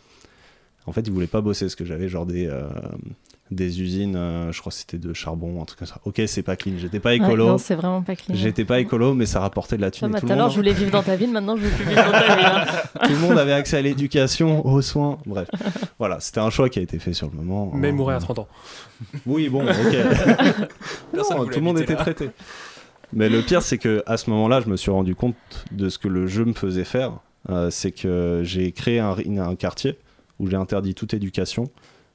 En 0.86 0.92
fait, 0.92 1.02
ils 1.02 1.12
voulaient 1.12 1.28
pas 1.28 1.42
bosser 1.42 1.66
parce 1.66 1.76
que 1.76 1.86
j'avais 1.86 2.08
genre 2.08 2.26
des, 2.26 2.48
euh, 2.48 2.68
des 3.54 3.82
usines, 3.82 4.16
euh, 4.16 4.52
je 4.52 4.60
crois 4.60 4.72
que 4.72 4.78
c'était 4.78 4.98
de 4.98 5.14
charbon, 5.14 5.62
un 5.62 5.66
truc 5.66 5.80
comme 5.80 5.88
ça. 5.88 6.00
Ok, 6.06 6.22
c'est 6.28 6.42
pas 6.44 6.56
clean. 6.56 6.74
J'étais 6.78 7.00
pas 7.00 7.10
Ouais, 7.10 7.18
écolo. 7.18 7.48
non, 7.48 7.58
c'est 7.58 7.76
vraiment 7.76 8.02
pas 8.02 8.16
clean. 8.16 8.36
J'étais 8.36 8.66
pas 8.66 8.80
écolo, 8.80 9.14
mais 9.14 9.26
ça 9.26 9.40
rapportait 9.40 9.78
de 9.78 9.82
la 9.82 9.92
thune. 9.92 10.10
Tout 10.20 10.26
monde- 10.28 10.50
je 10.52 10.56
voulais 10.56 10.74
vivre 10.74 10.92
dans 10.92 11.04
ta 11.04 11.16
ville, 11.16 11.32
maintenant 11.32 11.56
je 11.58 11.62
veux 11.64 11.70
plus 11.70 11.86
vivre 11.86 12.04
dans 12.04 12.12
ta 12.12 12.36
ville. 12.36 12.46
hein. 12.46 12.66
tout 13.04 13.12
le 13.12 13.18
monde 13.20 13.38
avait 13.38 13.54
accès 13.54 13.78
à 13.78 13.82
l'éducation, 13.82 14.66
aux 14.66 14.82
soins, 14.82 15.18
bref. 15.26 15.48
Voilà, 16.00 16.20
c'était 16.20 16.40
un 16.40 16.50
choix 16.50 16.70
qui 16.70 16.80
a 16.80 16.82
été 16.82 17.00
fait 17.00 17.14
sur 17.14 17.30
le 17.30 17.38
moment. 17.38 17.72
Mais 17.74 17.90
il 17.90 17.92
Euh, 17.92 17.96
mourait 17.96 18.16
à 18.16 18.20
30 18.20 18.40
ans. 18.40 18.48
Oui, 19.26 19.50
bon, 19.50 19.64
ok. 19.66 19.74
Non, 21.14 21.24
tout 21.46 21.50
le 21.56 21.62
monde 21.62 21.80
était 21.80 21.94
là. 21.94 22.00
traité. 22.00 22.30
Mais 23.12 23.30
le 23.30 23.42
pire, 23.42 23.62
c'est 23.62 23.78
que 23.78 24.02
à 24.08 24.18
ce 24.18 24.30
moment-là, 24.32 24.62
je 24.62 24.70
me 24.70 24.76
suis 24.78 24.90
rendu 24.92 25.14
compte 25.16 25.36
de 25.72 25.90
ce 25.90 25.98
que 26.00 26.08
le 26.08 26.26
jeu 26.28 26.46
me 26.46 26.54
faisait 26.54 26.84
faire. 26.84 27.12
Euh, 27.50 27.70
c'est 27.70 27.92
que 27.92 28.42
j'ai 28.44 28.72
créé 28.72 29.00
un 29.00 29.56
quartier 29.56 30.00
où 30.40 30.48
j'ai 30.50 30.56
interdit 30.56 30.96
toute 30.96 31.14
éducation. 31.14 31.66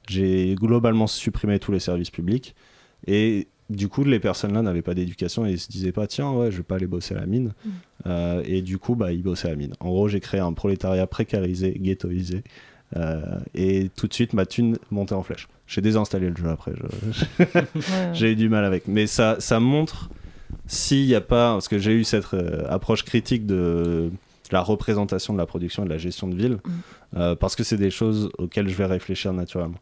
J'ai 0.09 0.55
globalement 0.55 1.07
supprimé 1.07 1.59
tous 1.59 1.71
les 1.71 1.79
services 1.79 2.09
publics. 2.09 2.55
Et 3.07 3.47
du 3.69 3.87
coup, 3.87 4.03
les 4.03 4.19
personnes 4.19 4.53
là 4.53 4.61
n'avaient 4.61 4.81
pas 4.81 4.95
d'éducation 4.95 5.45
et 5.45 5.51
ils 5.51 5.59
se 5.59 5.69
disaient 5.69 5.91
pas, 5.91 6.07
tiens, 6.07 6.31
ouais, 6.31 6.51
je 6.51 6.57
vais 6.57 6.63
pas 6.63 6.75
aller 6.75 6.87
bosser 6.87 7.13
à 7.15 7.19
la 7.19 7.25
mine. 7.27 7.53
Euh, 8.07 8.41
et 8.45 8.61
du 8.61 8.77
coup, 8.79 8.95
bah, 8.95 9.11
ils 9.11 9.21
bossaient 9.21 9.47
à 9.47 9.51
la 9.51 9.57
mine. 9.57 9.73
En 9.79 9.89
gros, 9.89 10.07
j'ai 10.07 10.19
créé 10.19 10.39
un 10.39 10.53
prolétariat 10.53 11.05
précarisé, 11.07 11.73
ghettoisé. 11.79 12.43
Euh, 12.97 13.21
et 13.53 13.89
tout 13.95 14.07
de 14.07 14.13
suite, 14.13 14.33
ma 14.33 14.47
thune 14.47 14.77
montait 14.89 15.13
en 15.13 15.21
flèche. 15.21 15.47
J'ai 15.67 15.81
désinstallé 15.81 16.29
le 16.31 16.35
jeu 16.35 16.49
après. 16.49 16.71
je- 16.75 17.43
j'ai 18.13 18.31
eu 18.31 18.35
du 18.35 18.49
mal 18.49 18.65
avec. 18.65 18.87
Mais 18.87 19.05
ça, 19.05 19.35
ça 19.39 19.59
montre 19.59 20.09
s'il 20.65 21.05
n'y 21.05 21.13
a 21.13 21.21
pas. 21.21 21.53
Parce 21.53 21.67
que 21.67 21.77
j'ai 21.77 21.93
eu 21.93 22.03
cette 22.03 22.33
euh, 22.33 22.65
approche 22.69 23.03
critique 23.03 23.45
de 23.45 24.09
la 24.51 24.61
représentation 24.61 25.33
de 25.33 25.37
la 25.37 25.45
production 25.45 25.83
et 25.83 25.85
de 25.85 25.91
la 25.91 25.99
gestion 25.99 26.27
de 26.27 26.35
ville. 26.35 26.57
euh, 27.15 27.35
parce 27.35 27.55
que 27.55 27.63
c'est 27.63 27.77
des 27.77 27.91
choses 27.91 28.31
auxquelles 28.39 28.67
je 28.67 28.73
vais 28.75 28.85
réfléchir 28.85 29.31
naturellement. 29.31 29.77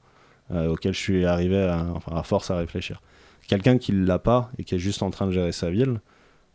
Euh, 0.51 0.69
auxquelles 0.69 0.93
je 0.93 0.99
suis 0.99 1.25
arrivé 1.25 1.57
à, 1.61 2.23
force 2.23 2.51
à 2.51 2.57
réfléchir. 2.57 3.01
Quelqu'un 3.47 3.77
qui 3.77 3.91
l'a 3.91 4.19
pas 4.19 4.51
et 4.57 4.63
qui 4.63 4.75
est 4.75 4.79
juste 4.79 5.03
en 5.03 5.09
train 5.09 5.27
de 5.27 5.31
gérer 5.31 5.51
sa 5.51 5.69
ville, 5.69 5.99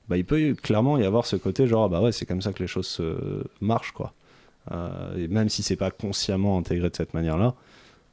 bah, 0.09 0.17
il 0.17 0.25
peut 0.25 0.41
y- 0.41 0.55
clairement 0.55 0.99
y 0.99 1.05
avoir 1.05 1.27
ce 1.27 1.37
côté 1.37 1.67
genre, 1.67 1.85
ah 1.85 1.89
bah 1.89 2.01
ouais, 2.01 2.13
c'est 2.13 2.27
comme 2.27 2.43
ça 2.43 2.53
que 2.53 2.63
les 2.63 2.67
choses 2.67 2.87
se 2.87 3.45
marchent, 3.61 3.93
quoi. 3.93 4.13
Euh, 4.71 5.17
et 5.17 5.29
même 5.29 5.49
si 5.49 5.63
c'est 5.63 5.77
pas 5.77 5.91
consciemment 5.91 6.59
intégré 6.59 6.89
de 6.91 6.97
cette 6.97 7.15
manière-là, 7.15 7.55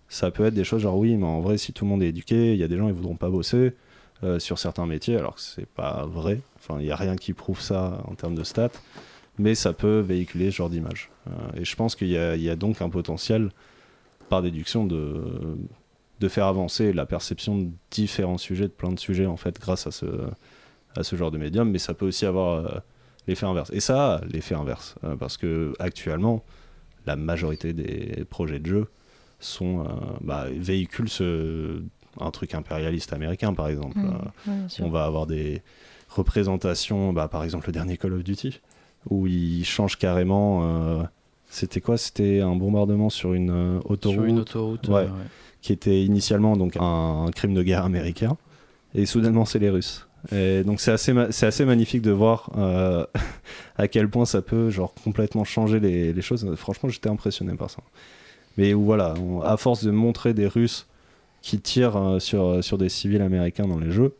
ça 0.07 0.31
peut 0.31 0.45
être 0.45 0.53
des 0.53 0.63
choses 0.63 0.81
genre, 0.81 0.97
oui, 0.97 1.15
mais 1.15 1.25
en 1.25 1.41
vrai, 1.41 1.57
si 1.57 1.73
tout 1.73 1.85
le 1.85 1.89
monde 1.89 2.01
est 2.03 2.07
éduqué, 2.09 2.53
il 2.53 2.59
y 2.59 2.63
a 2.63 2.67
des 2.67 2.77
gens 2.77 2.87
qui 2.87 2.93
voudront 2.93 3.15
pas 3.15 3.29
bosser 3.29 3.75
euh, 4.23 4.39
sur 4.39 4.57
certains 4.57 4.85
métiers, 4.85 5.17
alors 5.17 5.35
que 5.35 5.41
c'est 5.41 5.67
pas 5.67 6.05
vrai. 6.05 6.39
Enfin, 6.57 6.79
il 6.79 6.85
n'y 6.85 6.91
a 6.91 6.95
rien 6.95 7.15
qui 7.15 7.33
prouve 7.33 7.61
ça 7.61 8.01
en 8.07 8.15
termes 8.15 8.35
de 8.35 8.43
stats, 8.43 8.69
mais 9.37 9.55
ça 9.55 9.73
peut 9.73 9.99
véhiculer 9.99 10.51
ce 10.51 10.57
genre 10.57 10.69
d'image. 10.69 11.09
Et 11.55 11.63
je 11.63 11.75
pense 11.75 11.95
qu'il 11.95 12.07
y, 12.07 12.11
y 12.13 12.49
a 12.49 12.55
donc 12.55 12.81
un 12.81 12.89
potentiel, 12.89 13.51
par 14.29 14.41
déduction, 14.41 14.85
de, 14.85 15.57
de 16.19 16.27
faire 16.27 16.45
avancer 16.45 16.93
la 16.93 17.05
perception 17.05 17.57
de 17.57 17.69
différents 17.91 18.37
sujets, 18.37 18.65
de 18.65 18.73
plein 18.73 18.91
de 18.91 18.99
sujets, 18.99 19.25
en 19.25 19.37
fait, 19.37 19.59
grâce 19.59 19.87
à 19.87 19.91
ce, 19.91 20.05
à 20.95 21.03
ce 21.03 21.15
genre 21.15 21.31
de 21.31 21.37
médium, 21.37 21.69
mais 21.69 21.79
ça 21.79 21.93
peut 21.93 22.05
aussi 22.05 22.25
avoir 22.25 22.65
euh, 22.65 22.79
l'effet 23.27 23.45
inverse. 23.45 23.71
Et 23.73 23.79
ça 23.79 24.15
a 24.15 24.25
l'effet 24.25 24.55
inverse, 24.55 24.95
euh, 25.03 25.15
parce 25.15 25.37
que 25.37 25.73
actuellement, 25.79 26.43
la 27.05 27.15
majorité 27.15 27.73
des 27.73 28.25
projets 28.25 28.59
de 28.59 28.67
jeu 28.67 28.87
sont, 29.39 29.81
euh, 29.81 29.85
bah, 30.21 30.47
véhiculent 30.51 31.09
ce, 31.09 31.81
un 32.19 32.31
truc 32.31 32.53
impérialiste 32.53 33.13
américain, 33.13 33.53
par 33.53 33.67
exemple. 33.67 33.97
Mm. 33.97 34.05
Euh, 34.07 34.51
Ouais, 34.51 34.85
on 34.85 34.89
va 34.89 35.05
avoir 35.05 35.25
des 35.27 35.61
représentations, 36.09 37.13
bah, 37.13 37.27
par 37.27 37.43
exemple 37.43 37.67
le 37.67 37.73
dernier 37.73 37.97
Call 37.97 38.13
of 38.13 38.23
Duty, 38.23 38.61
où 39.09 39.27
ils 39.27 39.63
changent 39.65 39.97
carrément. 39.97 41.07
Euh, 41.49 41.51
c'était 41.51 41.81
quoi? 41.81 41.97
C'était 41.97 42.41
un 42.41 42.55
bombardement 42.55 43.09
sur 43.09 43.33
une 43.33 43.49
euh, 43.51 43.79
autoroute. 43.85 44.17
Sur 44.17 44.25
une 44.25 44.39
autoroute, 44.39 44.87
Ouais, 44.87 45.01
euh, 45.01 45.05
ouais. 45.05 45.27
Qui 45.61 45.73
était 45.73 46.03
initialement 46.03 46.55
donc 46.55 46.77
un, 46.79 47.25
un 47.27 47.31
crime 47.31 47.53
de 47.53 47.63
guerre 47.63 47.83
américain, 47.83 48.37
et 48.95 49.05
soudainement 49.05 49.45
c'est 49.45 49.59
les 49.59 49.69
Russes. 49.69 50.05
Et 50.33 50.63
donc 50.63 50.79
c'est 50.81 50.91
assez, 50.91 51.13
c'est 51.31 51.45
assez 51.45 51.63
magnifique 51.65 52.01
de 52.01 52.11
voir 52.11 52.49
euh, 52.57 53.05
à 53.77 53.87
quel 53.87 54.09
point 54.09 54.25
ça 54.25 54.41
peut 54.41 54.69
genre 54.69 54.93
complètement 55.03 55.43
changer 55.45 55.79
les, 55.79 56.11
les 56.13 56.21
choses. 56.21 56.53
Franchement, 56.55 56.89
j'étais 56.89 57.09
impressionné 57.09 57.53
par 57.55 57.69
ça. 57.69 57.81
Mais 58.57 58.73
voilà, 58.73 59.13
on- 59.19 59.41
à 59.41 59.55
force 59.57 59.83
de 59.85 59.91
montrer 59.91 60.33
des 60.33 60.47
Russes 60.47 60.87
qui 61.41 61.59
tirent 61.59 61.95
euh, 61.97 62.19
sur, 62.19 62.61
sur 62.63 62.77
des 62.77 62.89
civils 62.89 63.21
américains 63.21 63.65
dans 63.67 63.79
les 63.79 63.91
jeux, 63.91 64.13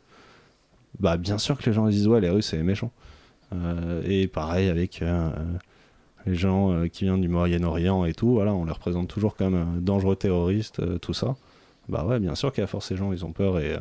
bah 0.99 1.17
bien 1.17 1.37
sûr 1.37 1.57
que 1.57 1.65
les 1.65 1.73
gens 1.73 1.87
disent 1.87 2.07
ouais 2.07 2.21
les 2.21 2.29
Russes 2.29 2.47
c'est 2.51 2.63
méchant. 2.63 2.91
Euh, 3.53 4.01
et 4.05 4.27
pareil 4.27 4.69
avec 4.69 5.01
euh, 5.01 5.29
les 6.25 6.35
gens 6.35 6.71
euh, 6.71 6.87
qui 6.87 7.05
viennent 7.05 7.21
du 7.21 7.29
Moyen-Orient 7.29 8.05
et 8.05 8.13
tout, 8.13 8.31
voilà, 8.33 8.53
on 8.53 8.65
les 8.65 8.71
représente 8.71 9.07
toujours 9.07 9.35
comme 9.35 9.55
euh, 9.55 9.65
dangereux 9.79 10.15
terroristes, 10.15 10.79
euh, 10.79 10.97
tout 10.97 11.13
ça. 11.13 11.35
Bah 11.87 12.05
ouais, 12.05 12.19
bien 12.19 12.35
sûr 12.35 12.51
qu'à 12.53 12.67
force 12.67 12.87
ces 12.87 12.95
gens 12.95 13.11
ils 13.13 13.25
ont 13.25 13.31
peur 13.31 13.59
et 13.59 13.73
euh, 13.73 13.79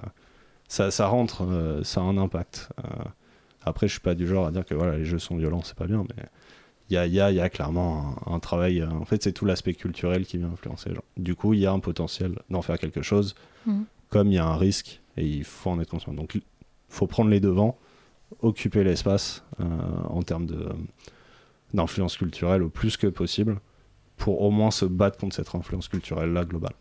ça, 0.68 0.90
ça 0.90 1.06
rentre, 1.08 1.46
ça 1.82 2.00
a 2.00 2.04
un 2.04 2.16
impact. 2.18 2.70
Après, 3.62 3.86
je 3.86 3.92
suis 3.92 4.00
pas 4.00 4.14
du 4.14 4.26
genre 4.26 4.46
à 4.46 4.50
dire 4.50 4.64
que 4.64 4.74
voilà 4.74 4.96
les 4.96 5.04
jeux 5.04 5.18
sont 5.18 5.36
violents, 5.36 5.62
c'est 5.62 5.76
pas 5.76 5.86
bien, 5.86 6.04
mais 6.16 6.24
il 6.90 6.94
y 6.94 6.96
a, 6.96 7.06
y, 7.06 7.20
a, 7.20 7.30
y 7.32 7.40
a 7.40 7.50
clairement 7.50 8.16
un, 8.26 8.34
un 8.34 8.38
travail. 8.38 8.82
en 8.82 9.04
fait, 9.04 9.22
c'est 9.22 9.32
tout 9.32 9.44
l'aspect 9.44 9.74
culturel 9.74 10.24
qui 10.24 10.38
vient 10.38 10.48
influencer 10.52 10.88
les 10.90 10.94
gens. 10.94 11.04
Du 11.18 11.34
coup, 11.34 11.52
il 11.52 11.60
y 11.60 11.66
a 11.66 11.72
un 11.72 11.80
potentiel 11.80 12.38
d'en 12.50 12.62
faire 12.62 12.78
quelque 12.78 13.02
chose, 13.02 13.34
Mhm. 13.66 13.84
comme 14.08 14.28
il 14.28 14.34
y 14.34 14.38
a 14.38 14.46
un 14.46 14.56
risque 14.56 15.00
et 15.18 15.26
il 15.26 15.44
faut 15.44 15.68
en 15.70 15.80
être 15.80 15.90
conscient. 15.90 16.14
Donc, 16.14 16.34
il 16.36 16.42
faut 16.88 17.06
prendre 17.06 17.28
les 17.28 17.40
devants, 17.40 17.76
occuper 18.40 18.84
l'espace 18.84 19.44
en 19.58 20.22
termes 20.22 20.46
de 20.46 20.68
d'influence 21.74 22.16
culturelle 22.16 22.62
au 22.62 22.68
plus 22.68 22.96
que 22.96 23.06
possible 23.06 23.60
pour 24.16 24.42
au 24.42 24.50
moins 24.50 24.70
se 24.70 24.84
battre 24.84 25.18
contre 25.18 25.36
cette 25.36 25.54
influence 25.54 25.88
culturelle 25.88 26.32
là 26.32 26.44
globale. 26.44 26.74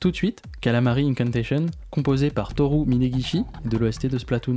Tout 0.00 0.10
de 0.10 0.16
suite, 0.16 0.42
Calamari 0.60 1.06
Incantation, 1.06 1.66
composé 1.90 2.30
par 2.30 2.54
Toru 2.54 2.86
Minegishi 2.86 3.44
de 3.66 3.76
l'OST 3.76 4.06
de 4.06 4.18
Splatoon. 4.18 4.56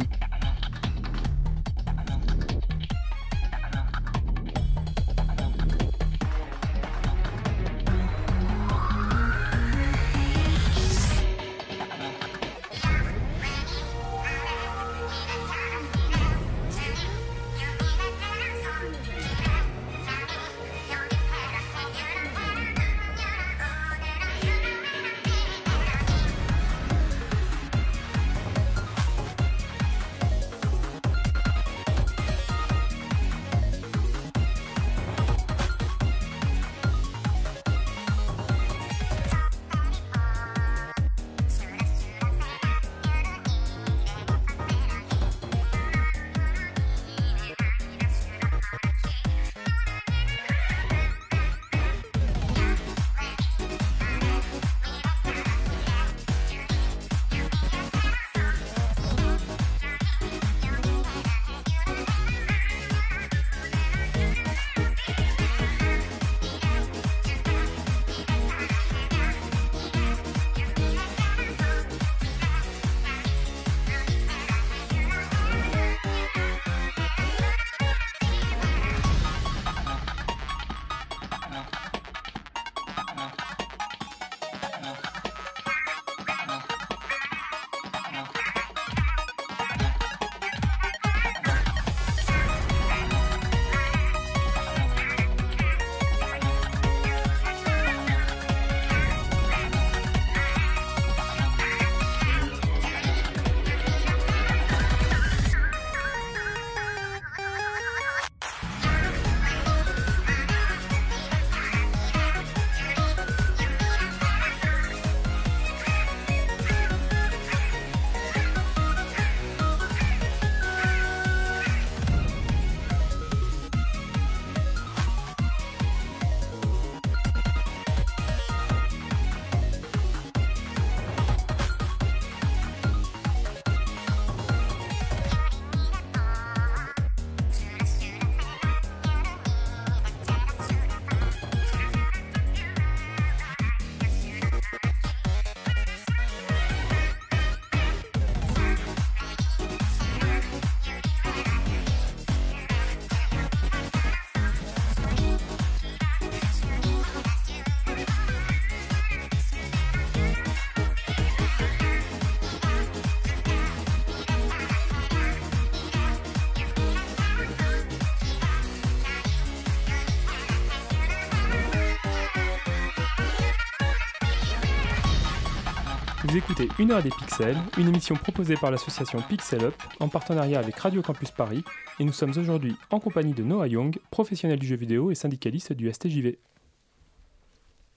Vous 176.34 176.39
écoutez 176.39 176.67
Une 176.79 176.89
heure 176.89 177.03
des 177.03 177.11
pixels, 177.11 177.59
une 177.77 177.89
émission 177.89 178.15
proposée 178.15 178.55
par 178.55 178.71
l'association 178.71 179.21
Pixel 179.21 179.65
Up 179.65 179.75
en 179.99 180.07
partenariat 180.07 180.57
avec 180.57 180.75
Radio 180.79 181.03
Campus 181.03 181.29
Paris, 181.29 181.63
et 181.99 182.03
nous 182.03 182.11
sommes 182.11 182.31
aujourd'hui 182.31 182.75
en 182.89 182.99
compagnie 182.99 183.34
de 183.34 183.43
Noah 183.43 183.67
Young, 183.67 183.99
professionnel 184.09 184.57
du 184.57 184.65
jeu 184.65 184.75
vidéo 184.75 185.11
et 185.11 185.15
syndicaliste 185.15 185.73
du 185.73 185.93
STJV. 185.93 186.39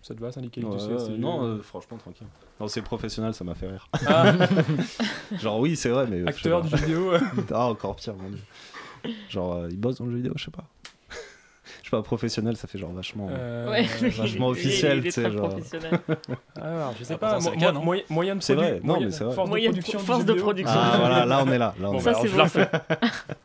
Ça 0.03 0.15
te 0.15 0.21
va, 0.21 0.33
syndicaliste 0.33 0.71
du 0.71 0.79
STJV 0.79 1.17
non, 1.17 1.45
euh, 1.45 1.63
franchement, 1.63 1.97
tranquille. 1.97 2.27
Non, 2.61 2.69
c'est 2.69 2.83
professionnel, 2.83 3.33
ça 3.33 3.43
m'a 3.43 3.55
fait 3.55 3.69
rire. 3.69 3.89
Ah. 4.07 4.35
Genre, 5.41 5.59
oui, 5.59 5.75
c'est 5.75 5.89
vrai, 5.89 6.07
mais. 6.07 6.29
Acteur 6.29 6.61
du 6.61 6.69
jeu 6.69 6.77
vidéo. 6.77 7.13
ah, 7.55 7.69
encore 7.69 7.97
pire, 7.97 8.17
mon 8.17 8.29
dieu. 8.29 9.15
Genre, 9.31 9.55
euh, 9.55 9.69
il 9.71 9.79
bosse 9.79 9.97
dans 9.97 10.05
le 10.05 10.11
jeu 10.11 10.17
vidéo, 10.19 10.35
je 10.37 10.45
sais 10.45 10.51
pas. 10.51 10.65
Je 11.87 11.91
sais 11.93 11.97
pas, 11.97 12.03
professionnel, 12.03 12.57
ça 12.57 12.67
fait 12.67 12.79
genre 12.79 12.91
vachement, 12.91 13.29
Euh, 13.31 13.71
Ouais. 13.71 13.83
vachement 14.11 14.53
Il 14.53 14.59
est- 14.59 14.67
officiel, 14.67 14.99
il 14.99 15.01
est 15.01 15.03
tu 15.05 15.11
sais. 15.13 15.23
très 15.23 15.31
Genre... 15.31 15.49
professionnel. 15.51 16.01
Alors, 16.61 16.93
je 16.99 17.05
sais 17.05 17.15
Ah, 17.15 17.19
pas, 17.19 17.39
mo- 17.39 17.53
moyen- 18.11 18.35
de 18.35 18.43
C'est 18.43 18.57
vrai, 18.57 18.81
non, 18.83 18.99
mais 19.01 19.13
c'est 19.13 19.23
vrai. 19.23 19.35
Force 19.37 19.47
de 19.47 19.51
Moyen 19.51 19.71
de- 19.71 19.75
production 19.77 19.99
force 20.01 20.25
de. 20.25 20.33
Ah, 20.67 20.97
voilà, 20.99 21.25
là, 21.27 21.45
on 21.47 21.53
est 21.53 21.59
là. 21.59 21.75
Là, 21.81 21.89
on 21.89 21.93
Bon, 21.93 21.99
est. 21.99 22.01
Ça, 22.01 22.15
c'est 22.15 22.29
bon. 22.29 22.45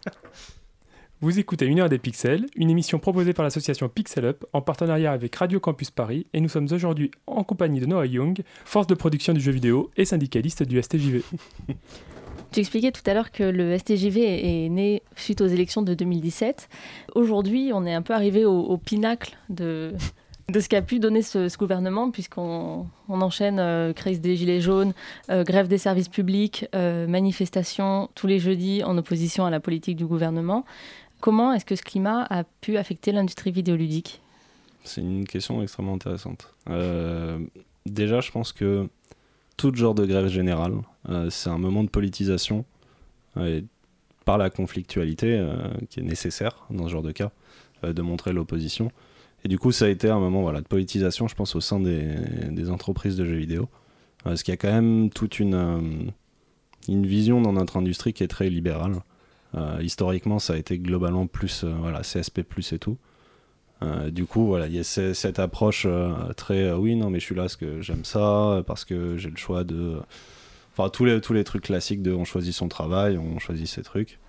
Vous 1.21 1.37
écoutez 1.37 1.67
Une 1.67 1.79
heure 1.81 1.89
des 1.89 1.99
pixels, 1.99 2.47
une 2.55 2.71
émission 2.71 2.97
proposée 2.97 3.33
par 3.33 3.43
l'association 3.43 3.87
Pixel 3.89 4.25
Up 4.25 4.43
en 4.53 4.61
partenariat 4.63 5.11
avec 5.11 5.35
Radio 5.35 5.59
Campus 5.59 5.91
Paris, 5.91 6.25
et 6.33 6.41
nous 6.41 6.49
sommes 6.49 6.67
aujourd'hui 6.71 7.11
en 7.27 7.43
compagnie 7.43 7.79
de 7.79 7.85
Noah 7.85 8.07
Young, 8.07 8.41
force 8.65 8.87
de 8.87 8.95
production 8.95 9.33
du 9.33 9.39
jeu 9.39 9.51
vidéo 9.51 9.91
et 9.97 10.05
syndicaliste 10.05 10.63
du 10.63 10.81
STJV. 10.81 11.21
Tu 12.51 12.59
expliquais 12.59 12.91
tout 12.91 13.01
à 13.05 13.13
l'heure 13.13 13.31
que 13.31 13.43
le 13.43 13.77
STJV 13.77 14.65
est 14.65 14.69
né 14.69 15.03
suite 15.15 15.39
aux 15.39 15.47
élections 15.47 15.81
de 15.81 15.93
2017. 15.93 16.67
Aujourd'hui, 17.15 17.71
on 17.73 17.85
est 17.85 17.93
un 17.93 18.01
peu 18.01 18.13
arrivé 18.13 18.43
au, 18.43 18.77
pinacle 18.77 19.37
de, 19.49 19.93
de 20.49 20.59
ce 20.59 20.67
qu'a 20.67 20.81
pu 20.81 20.99
donner 20.99 21.21
ce, 21.21 21.47
ce 21.47 21.57
gouvernement, 21.57 22.11
puisqu'on 22.11 22.87
on 23.07 23.21
enchaîne 23.21 23.59
euh, 23.59 23.93
crise 23.93 24.19
des 24.19 24.35
Gilets 24.35 24.59
jaunes, 24.59 24.93
euh, 25.29 25.45
grève 25.45 25.69
des 25.69 25.77
services 25.77 26.09
publics, 26.09 26.65
euh, 26.75 27.07
manifestations 27.07 28.09
tous 28.15 28.27
les 28.27 28.39
jeudis 28.39 28.83
en 28.83 28.97
opposition 28.97 29.45
à 29.45 29.49
la 29.49 29.61
politique 29.61 29.95
du 29.95 30.05
gouvernement. 30.05 30.65
Comment 31.21 31.53
est-ce 31.53 31.65
que 31.65 31.77
ce 31.77 31.83
climat 31.83 32.27
a 32.29 32.43
pu 32.43 32.75
affecter 32.75 33.13
l'industrie 33.13 33.51
vidéoludique? 33.51 34.21
C'est 34.83 35.01
une 35.01 35.25
question 35.25 35.61
extrêmement 35.61 35.93
intéressante. 35.93 36.53
Euh, 36.69 37.39
déjà, 37.85 38.19
je 38.19 38.31
pense 38.31 38.51
que 38.51 38.89
tout 39.61 39.71
genre 39.75 39.93
de 39.93 40.07
grève 40.07 40.27
générale, 40.27 40.73
euh, 41.09 41.29
c'est 41.29 41.51
un 41.51 41.59
moment 41.59 41.83
de 41.83 41.89
politisation 41.89 42.65
euh, 43.37 43.59
et 43.59 43.65
par 44.25 44.39
la 44.39 44.49
conflictualité 44.49 45.37
euh, 45.37 45.55
qui 45.87 45.99
est 45.99 46.03
nécessaire 46.03 46.65
dans 46.71 46.87
ce 46.87 46.91
genre 46.91 47.03
de 47.03 47.11
cas, 47.11 47.31
de 47.83 48.01
montrer 48.01 48.33
l'opposition. 48.33 48.91
Et 49.45 49.47
du 49.47 49.59
coup, 49.59 49.71
ça 49.71 49.85
a 49.85 49.89
été 49.89 50.09
un 50.09 50.19
moment 50.19 50.41
voilà, 50.41 50.61
de 50.61 50.67
politisation, 50.67 51.27
je 51.27 51.35
pense, 51.35 51.55
au 51.55 51.61
sein 51.61 51.79
des, 51.79 52.69
entreprises 52.71 53.15
de 53.15 53.25
jeux 53.25 53.35
vidéo. 53.35 53.69
Parce 54.23 54.41
qu'il 54.41 54.51
y 54.51 54.53
a 54.53 54.57
quand 54.57 54.71
même 54.71 55.11
toute 55.11 55.39
une, 55.39 56.11
vision 56.87 57.39
dans 57.41 57.53
notre 57.53 57.77
industrie 57.77 58.13
qui 58.13 58.23
est 58.23 58.27
très 58.27 58.49
libérale. 58.49 59.01
Historiquement, 59.79 60.37
ça 60.37 60.53
a 60.53 60.57
été 60.57 60.77
globalement 60.77 61.25
plus 61.25 61.63
voilà, 61.63 62.01
CSP, 62.01 62.41
et 62.71 62.79
tout. 62.79 62.97
Euh, 63.83 64.11
du 64.11 64.25
coup, 64.25 64.45
voilà, 64.45 64.67
il 64.67 64.73
y 64.75 64.79
a 64.79 64.83
ce- 64.83 65.13
cette 65.13 65.39
approche 65.39 65.85
euh, 65.87 66.13
très 66.33 66.63
euh, 66.65 66.77
oui, 66.77 66.95
non, 66.95 67.09
mais 67.09 67.19
je 67.19 67.25
suis 67.25 67.35
là 67.35 67.43
parce 67.43 67.55
que 67.55 67.81
j'aime 67.81 68.05
ça, 68.05 68.63
parce 68.67 68.85
que 68.85 69.17
j'ai 69.17 69.29
le 69.29 69.37
choix 69.37 69.63
de. 69.63 69.97
Enfin, 70.73 70.89
tous 70.89 71.05
les, 71.05 71.19
tous 71.19 71.33
les 71.33 71.43
trucs 71.43 71.63
classiques 71.63 72.01
de 72.01 72.13
on 72.13 72.23
choisit 72.25 72.53
son 72.53 72.67
travail, 72.67 73.17
on 73.17 73.39
choisit 73.39 73.67
ses 73.67 73.81
trucs. 73.83 74.19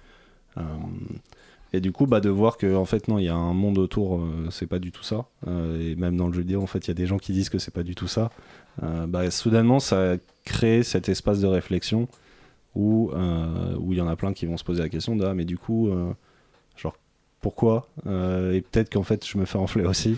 Et 1.74 1.80
du 1.80 1.90
coup, 1.90 2.06
bah, 2.06 2.20
de 2.20 2.28
voir 2.28 2.58
que 2.58 2.74
en 2.76 2.84
fait, 2.84 3.08
non, 3.08 3.18
il 3.18 3.24
y 3.24 3.28
a 3.28 3.34
un 3.34 3.54
monde 3.54 3.78
autour, 3.78 4.16
euh, 4.18 4.48
c'est 4.50 4.66
pas 4.66 4.78
du 4.78 4.92
tout 4.92 5.02
ça. 5.02 5.24
Et 5.46 5.94
même 5.96 6.16
dans 6.16 6.26
le 6.26 6.34
jeu 6.34 6.40
vidéo, 6.40 6.62
en 6.62 6.66
fait, 6.66 6.86
il 6.86 6.88
y 6.88 6.90
a 6.90 6.94
des 6.94 7.06
gens 7.06 7.16
qui 7.18 7.32
disent 7.32 7.48
que 7.48 7.58
c'est 7.58 7.72
pas 7.72 7.82
du 7.82 7.94
tout 7.94 8.08
ça. 8.08 8.30
Bah, 8.82 9.30
soudainement, 9.30 9.80
ça 9.80 10.12
a 10.12 10.16
créé 10.44 10.82
cet 10.82 11.08
espace 11.08 11.40
de 11.40 11.46
réflexion 11.46 12.08
où 12.74 13.10
où 13.78 13.92
il 13.92 13.98
y 13.98 14.00
en 14.02 14.08
a 14.08 14.16
plein 14.16 14.32
qui 14.34 14.46
vont 14.46 14.56
se 14.58 14.64
poser 14.64 14.82
la 14.82 14.88
question 14.90 15.16
de 15.16 15.24
ah, 15.24 15.34
mais 15.34 15.44
du 15.46 15.56
coup, 15.58 15.90
pourquoi 17.42 17.88
Euh, 18.06 18.54
et 18.54 18.62
peut-être 18.62 18.90
qu'en 18.90 19.02
fait 19.02 19.26
je 19.26 19.36
me 19.36 19.44
fais 19.44 19.58
enfler 19.58 19.84
aussi. 19.84 20.16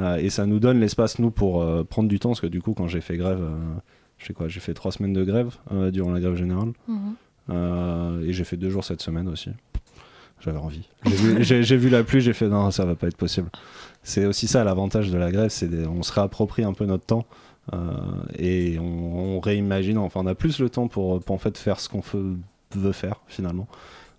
Euh, 0.00 0.16
et 0.16 0.28
ça 0.30 0.44
nous 0.44 0.58
donne 0.58 0.80
l'espace 0.80 1.20
nous 1.20 1.30
pour 1.30 1.62
euh, 1.62 1.84
prendre 1.84 2.08
du 2.08 2.18
temps 2.18 2.30
parce 2.30 2.40
que 2.40 2.48
du 2.48 2.60
coup 2.60 2.74
quand 2.74 2.88
j'ai 2.88 3.00
fait 3.00 3.16
grève 3.16 3.40
je 4.18 4.26
sais 4.26 4.32
quoi? 4.32 4.48
J'ai 4.48 4.60
fait 4.60 4.74
trois 4.74 4.90
semaines 4.90 5.12
de 5.12 5.22
grève 5.22 5.54
durant 5.92 6.10
la 6.10 6.18
grève 6.20 6.34
générale. 6.34 6.72
Mhm. 6.88 8.24
Et 8.26 8.32
j'ai 8.32 8.44
fait 8.44 8.56
deux 8.56 8.70
jours 8.70 8.84
cette 8.84 9.02
semaine 9.02 9.28
aussi. 9.28 9.50
J'avais 10.40 10.58
envie. 10.58 10.88
J'ai 11.40 11.76
vu, 11.76 11.88
la 11.88 12.02
pluie 12.02 12.20
j'ai 12.20 12.32
fait 12.32 12.48
non 12.48 12.70
ça 12.70 12.84
va 12.84 12.94
pas 12.94 13.06
être 13.06 13.16
possible. 13.16 13.50
C'est 14.02 14.24
aussi 14.24 14.46
ça 14.46 14.64
l'avantage 14.64 15.10
de 15.10 15.18
la 15.18 15.30
grève 15.30 15.50
c'est 15.50 15.68
on 15.86 16.02
se 16.02 16.12
réapproprie 16.12 16.64
un 16.64 16.72
peu 16.72 16.86
notre 16.86 17.04
temps 17.04 17.26
et 18.38 18.78
on, 18.78 19.36
on 19.36 19.40
réimagine 19.40 19.98
enfin 19.98 20.20
on 20.22 20.26
a 20.26 20.34
plus 20.34 20.58
le 20.60 20.70
temps 20.70 20.88
pour, 20.88 21.20
pour 21.20 21.34
en 21.34 21.38
fait 21.38 21.58
faire 21.58 21.78
ce 21.78 21.88
qu'on 21.88 22.02
veut 22.74 22.92
faire 22.92 23.20
finalement 23.28 23.68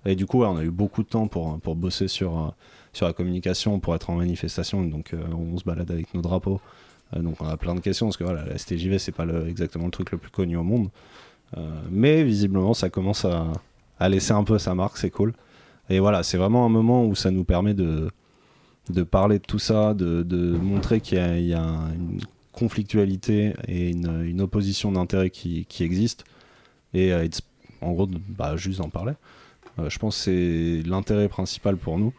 et 0.05 0.15
du 0.15 0.25
coup, 0.25 0.43
on 0.43 0.57
a 0.57 0.63
eu 0.63 0.71
beaucoup 0.71 1.03
de 1.03 1.07
temps 1.07 1.27
pour, 1.27 1.59
pour 1.59 1.75
bosser 1.75 2.07
sur, 2.07 2.37
euh, 2.37 2.49
sur 2.93 3.07
la 3.07 3.13
communication, 3.13 3.79
pour 3.79 3.95
être 3.95 4.09
en 4.09 4.15
manifestation. 4.15 4.83
Donc, 4.83 5.13
euh, 5.13 5.23
on 5.33 5.57
se 5.57 5.63
balade 5.63 5.89
avec 5.89 6.13
nos 6.13 6.21
drapeaux. 6.21 6.61
Euh, 7.15 7.21
donc, 7.21 7.41
on 7.41 7.47
a 7.47 7.57
plein 7.57 7.75
de 7.75 7.79
questions 7.79 8.07
parce 8.07 8.17
que 8.17 8.23
voilà, 8.23 8.45
la 8.45 8.57
STJV, 8.57 8.99
c'est 8.99 9.11
pas 9.11 9.25
exactement 9.47 9.85
le 9.85 9.91
truc 9.91 10.11
le 10.11 10.17
plus 10.17 10.31
connu 10.31 10.57
au 10.57 10.63
monde. 10.63 10.89
Mais 11.89 12.23
visiblement, 12.23 12.73
ça 12.73 12.89
commence 12.89 13.23
à, 13.23 13.47
à 13.97 14.09
laisser 14.09 14.33
un 14.33 14.43
peu 14.43 14.59
sa 14.59 14.75
marque, 14.75 14.97
c'est 14.97 15.09
cool. 15.09 15.33
Et 15.89 15.99
voilà, 15.99 16.21
c'est 16.21 16.37
vraiment 16.37 16.65
un 16.65 16.69
moment 16.69 17.05
où 17.05 17.15
ça 17.15 17.31
nous 17.31 17.45
permet 17.45 17.73
de, 17.73 18.09
de 18.89 19.03
parler 19.03 19.39
de 19.39 19.43
tout 19.45 19.59
ça, 19.59 19.93
de, 19.93 20.23
de 20.23 20.57
montrer 20.57 20.99
qu'il 20.99 21.17
y 21.17 21.53
a, 21.53 21.61
une 21.61 22.19
conflictualité 22.51 23.53
et 23.69 23.91
une, 23.91 24.41
opposition 24.41 24.91
d'intérêts 24.91 25.29
qui, 25.29 25.65
qui 25.65 25.83
existe. 25.83 26.25
Et, 26.93 27.13
en 27.81 27.93
gros, 27.93 28.09
bah, 28.29 28.57
juste 28.57 28.79
d'en 28.79 28.89
parler. 28.89 29.13
Euh, 29.79 29.89
je 29.89 29.99
pense 29.99 30.17
que 30.17 30.23
c'est 30.23 30.87
l'intérêt 30.87 31.27
principal 31.27 31.77
pour 31.77 31.97
nous, 31.97 32.13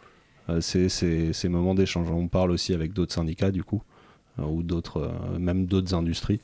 euh, 0.48 0.60
c'est 0.60 0.88
ces 0.88 1.48
moments 1.48 1.74
d'échange. 1.74 2.10
On 2.10 2.28
parle 2.28 2.50
aussi 2.50 2.74
avec 2.74 2.92
d'autres 2.92 3.12
syndicats, 3.14 3.50
du 3.50 3.64
coup, 3.64 3.82
euh, 4.38 4.44
ou 4.44 4.62
d'autres, 4.62 5.10
même 5.38 5.66
d'autres 5.66 5.94
industries, 5.94 6.40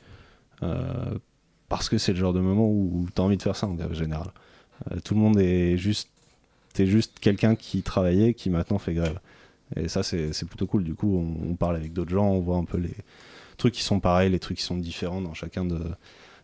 parce 1.68 1.88
que 1.88 1.98
c'est 1.98 2.12
le 2.12 2.18
genre 2.18 2.32
de 2.32 2.40
moment 2.40 2.68
où 2.68 3.06
tu 3.14 3.20
as 3.20 3.24
envie 3.24 3.36
de 3.36 3.42
faire 3.42 3.56
ça 3.56 3.66
en. 3.66 3.76
Euh, 4.90 5.00
tout 5.04 5.14
le 5.14 5.20
monde 5.20 5.38
est 5.38 5.76
juste, 5.76 6.10
t'es 6.72 6.86
juste 6.86 7.18
quelqu'un 7.20 7.54
qui 7.54 7.82
travaillait, 7.82 8.34
qui 8.34 8.50
maintenant 8.50 8.78
fait 8.78 8.94
grève. 8.94 9.20
Et 9.76 9.88
ça, 9.88 10.02
c'est 10.02 10.32
c'est 10.32 10.46
plutôt 10.46 10.66
cool. 10.66 10.84
Du 10.84 10.94
coup, 10.94 11.16
on, 11.16 11.50
on 11.50 11.54
parle 11.54 11.76
avec 11.76 11.92
d'autres 11.92 12.10
gens, 12.10 12.28
on 12.28 12.40
voit 12.40 12.56
un 12.56 12.64
peu 12.64 12.78
les 12.78 12.94
trucs 13.56 13.74
qui 13.74 13.82
sont 13.82 14.00
pareils, 14.00 14.30
les 14.30 14.38
trucs 14.38 14.58
qui 14.58 14.64
sont 14.64 14.76
différents 14.76 15.22
dans 15.22 15.34
chacun 15.34 15.64
de 15.64 15.78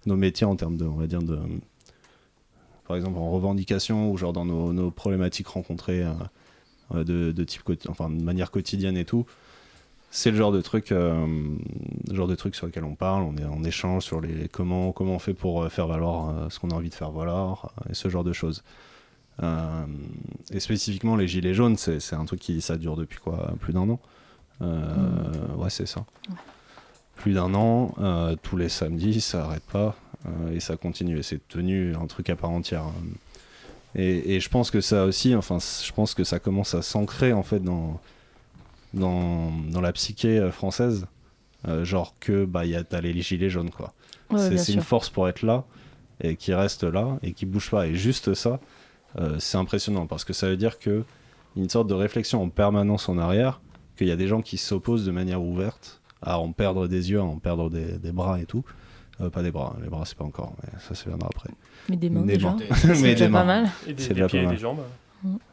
nos 0.06 0.16
métiers 0.16 0.46
en 0.46 0.56
termes 0.56 0.76
de, 0.76 0.84
on 0.84 0.96
va 0.96 1.06
dire, 1.06 1.22
de, 1.22 1.38
par 2.88 2.96
exemple 2.96 3.18
en 3.18 3.30
revendication 3.30 4.10
ou 4.10 4.16
genre 4.16 4.32
dans 4.32 4.46
nos, 4.46 4.72
nos 4.72 4.90
problématiques 4.90 5.46
rencontrées 5.48 6.02
euh, 6.02 6.12
euh, 6.94 7.04
de, 7.04 7.32
de 7.32 7.44
type 7.44 7.62
enfin 7.88 8.08
de 8.08 8.22
manière 8.22 8.50
quotidienne 8.50 8.96
et 8.96 9.04
tout 9.04 9.26
c'est 10.10 10.30
le 10.30 10.38
genre 10.38 10.52
de 10.52 10.62
truc 10.62 10.90
euh, 10.90 11.26
genre 12.10 12.26
de 12.26 12.34
truc 12.34 12.54
sur 12.56 12.66
lequel 12.66 12.84
on 12.84 12.94
parle 12.94 13.22
on 13.24 13.36
est 13.36 13.44
en 13.44 13.62
échange 13.62 14.04
sur 14.04 14.22
les 14.22 14.48
comment 14.48 14.90
comment 14.92 15.16
on 15.16 15.18
fait 15.18 15.34
pour 15.34 15.70
faire 15.70 15.86
valoir 15.86 16.50
ce 16.50 16.58
qu'on 16.58 16.70
a 16.70 16.74
envie 16.74 16.88
de 16.88 16.94
faire 16.94 17.10
valoir 17.10 17.74
et 17.90 17.94
ce 17.94 18.08
genre 18.08 18.24
de 18.24 18.32
choses. 18.32 18.64
Et 20.50 20.58
spécifiquement 20.58 21.14
les 21.14 21.28
gilets 21.28 21.54
jaunes 21.54 21.76
c'est 21.76 22.14
un 22.14 22.24
truc 22.24 22.40
qui 22.40 22.60
ça 22.62 22.76
dure 22.76 22.96
depuis 22.96 23.18
quoi 23.18 23.52
plus 23.60 23.74
d'un 23.74 23.88
an? 23.88 24.00
Euh, 24.62 25.54
ouais 25.56 25.70
c'est 25.70 25.86
ça. 25.86 26.06
Plus 27.16 27.34
d'un 27.34 27.52
an, 27.54 27.94
tous 28.42 28.56
les 28.56 28.68
samedis, 28.68 29.20
ça 29.20 29.44
arrête 29.44 29.64
pas, 29.64 29.94
et 30.52 30.60
ça 30.60 30.76
continue, 30.76 31.18
et 31.18 31.22
c'est 31.22 31.40
devenu 31.50 31.94
un 31.94 32.06
truc 32.06 32.30
à 32.30 32.36
part 32.36 32.50
entière. 32.50 32.84
Et, 33.94 34.34
et 34.34 34.40
je 34.40 34.48
pense 34.48 34.70
que 34.70 34.80
ça 34.80 35.04
aussi, 35.04 35.34
enfin, 35.34 35.58
je 35.58 35.92
pense 35.92 36.14
que 36.14 36.24
ça 36.24 36.38
commence 36.38 36.74
à 36.74 36.82
s'ancrer 36.82 37.32
en 37.32 37.42
fait 37.42 37.60
dans, 37.60 38.00
dans, 38.92 39.50
dans 39.70 39.80
la 39.80 39.92
psyché 39.92 40.38
euh, 40.38 40.50
française, 40.52 41.06
Euh, 41.66 41.84
genre 41.84 42.14
que 42.20 42.44
bah 42.44 42.64
il 42.64 42.70
y 42.70 42.76
a 42.76 42.84
t'as 42.84 43.00
les 43.00 43.20
gilets 43.20 43.50
jaunes 43.50 43.70
quoi. 43.70 43.92
Ouais, 44.30 44.56
c'est 44.56 44.72
une 44.74 44.80
force 44.80 45.10
pour 45.10 45.28
être 45.28 45.42
là 45.42 45.64
et 46.20 46.36
qui 46.36 46.54
reste 46.54 46.84
là 46.84 47.18
et 47.24 47.32
qui 47.32 47.46
bouge 47.46 47.68
pas. 47.70 47.88
Et 47.88 47.96
juste 47.96 48.32
ça, 48.34 48.60
euh, 49.18 49.40
c'est 49.40 49.58
impressionnant 49.58 50.06
parce 50.06 50.24
que 50.24 50.32
ça 50.32 50.46
veut 50.48 50.56
dire 50.56 50.78
que 50.78 51.02
une 51.56 51.68
sorte 51.68 51.88
de 51.88 51.94
réflexion 51.94 52.40
en 52.40 52.48
permanence 52.48 53.08
en 53.08 53.18
arrière, 53.18 53.60
qu'il 53.96 54.06
y 54.06 54.12
a 54.12 54.16
des 54.16 54.28
gens 54.28 54.40
qui 54.40 54.56
s'opposent 54.56 55.04
de 55.04 55.10
manière 55.10 55.42
ouverte 55.42 56.00
à 56.22 56.38
en 56.38 56.52
perdre 56.52 56.86
des 56.86 57.10
yeux, 57.10 57.18
à 57.18 57.24
en 57.24 57.40
perdre 57.40 57.70
des, 57.70 57.98
des 57.98 58.12
bras 58.12 58.38
et 58.40 58.46
tout. 58.46 58.64
Euh, 59.20 59.30
pas 59.30 59.42
des 59.42 59.50
bras, 59.50 59.76
les 59.82 59.88
bras 59.88 60.04
c'est 60.06 60.16
pas 60.16 60.24
encore, 60.24 60.54
mais 60.62 60.70
ça 60.80 60.94
ça 60.94 61.04
viendra 61.08 61.28
après. 61.34 61.50
Mais 61.88 61.96
des 61.96 62.08
mains, 62.10 62.22
déjà. 62.22 62.50
mains. 62.50 62.56
C'est 62.74 62.88
Mais 63.02 63.14
déjà 63.14 63.26
des 63.26 63.32
pas 63.32 63.44
mal. 63.44 63.68
Et 63.86 63.92
des- 63.92 64.02
C'est 64.02 64.08
des 64.10 64.14
déjà 64.14 64.26
pieds 64.28 64.38
pas 64.40 64.42
et 64.44 64.46
mal. 64.46 64.54
des 64.54 64.60
jambes. 64.60 64.78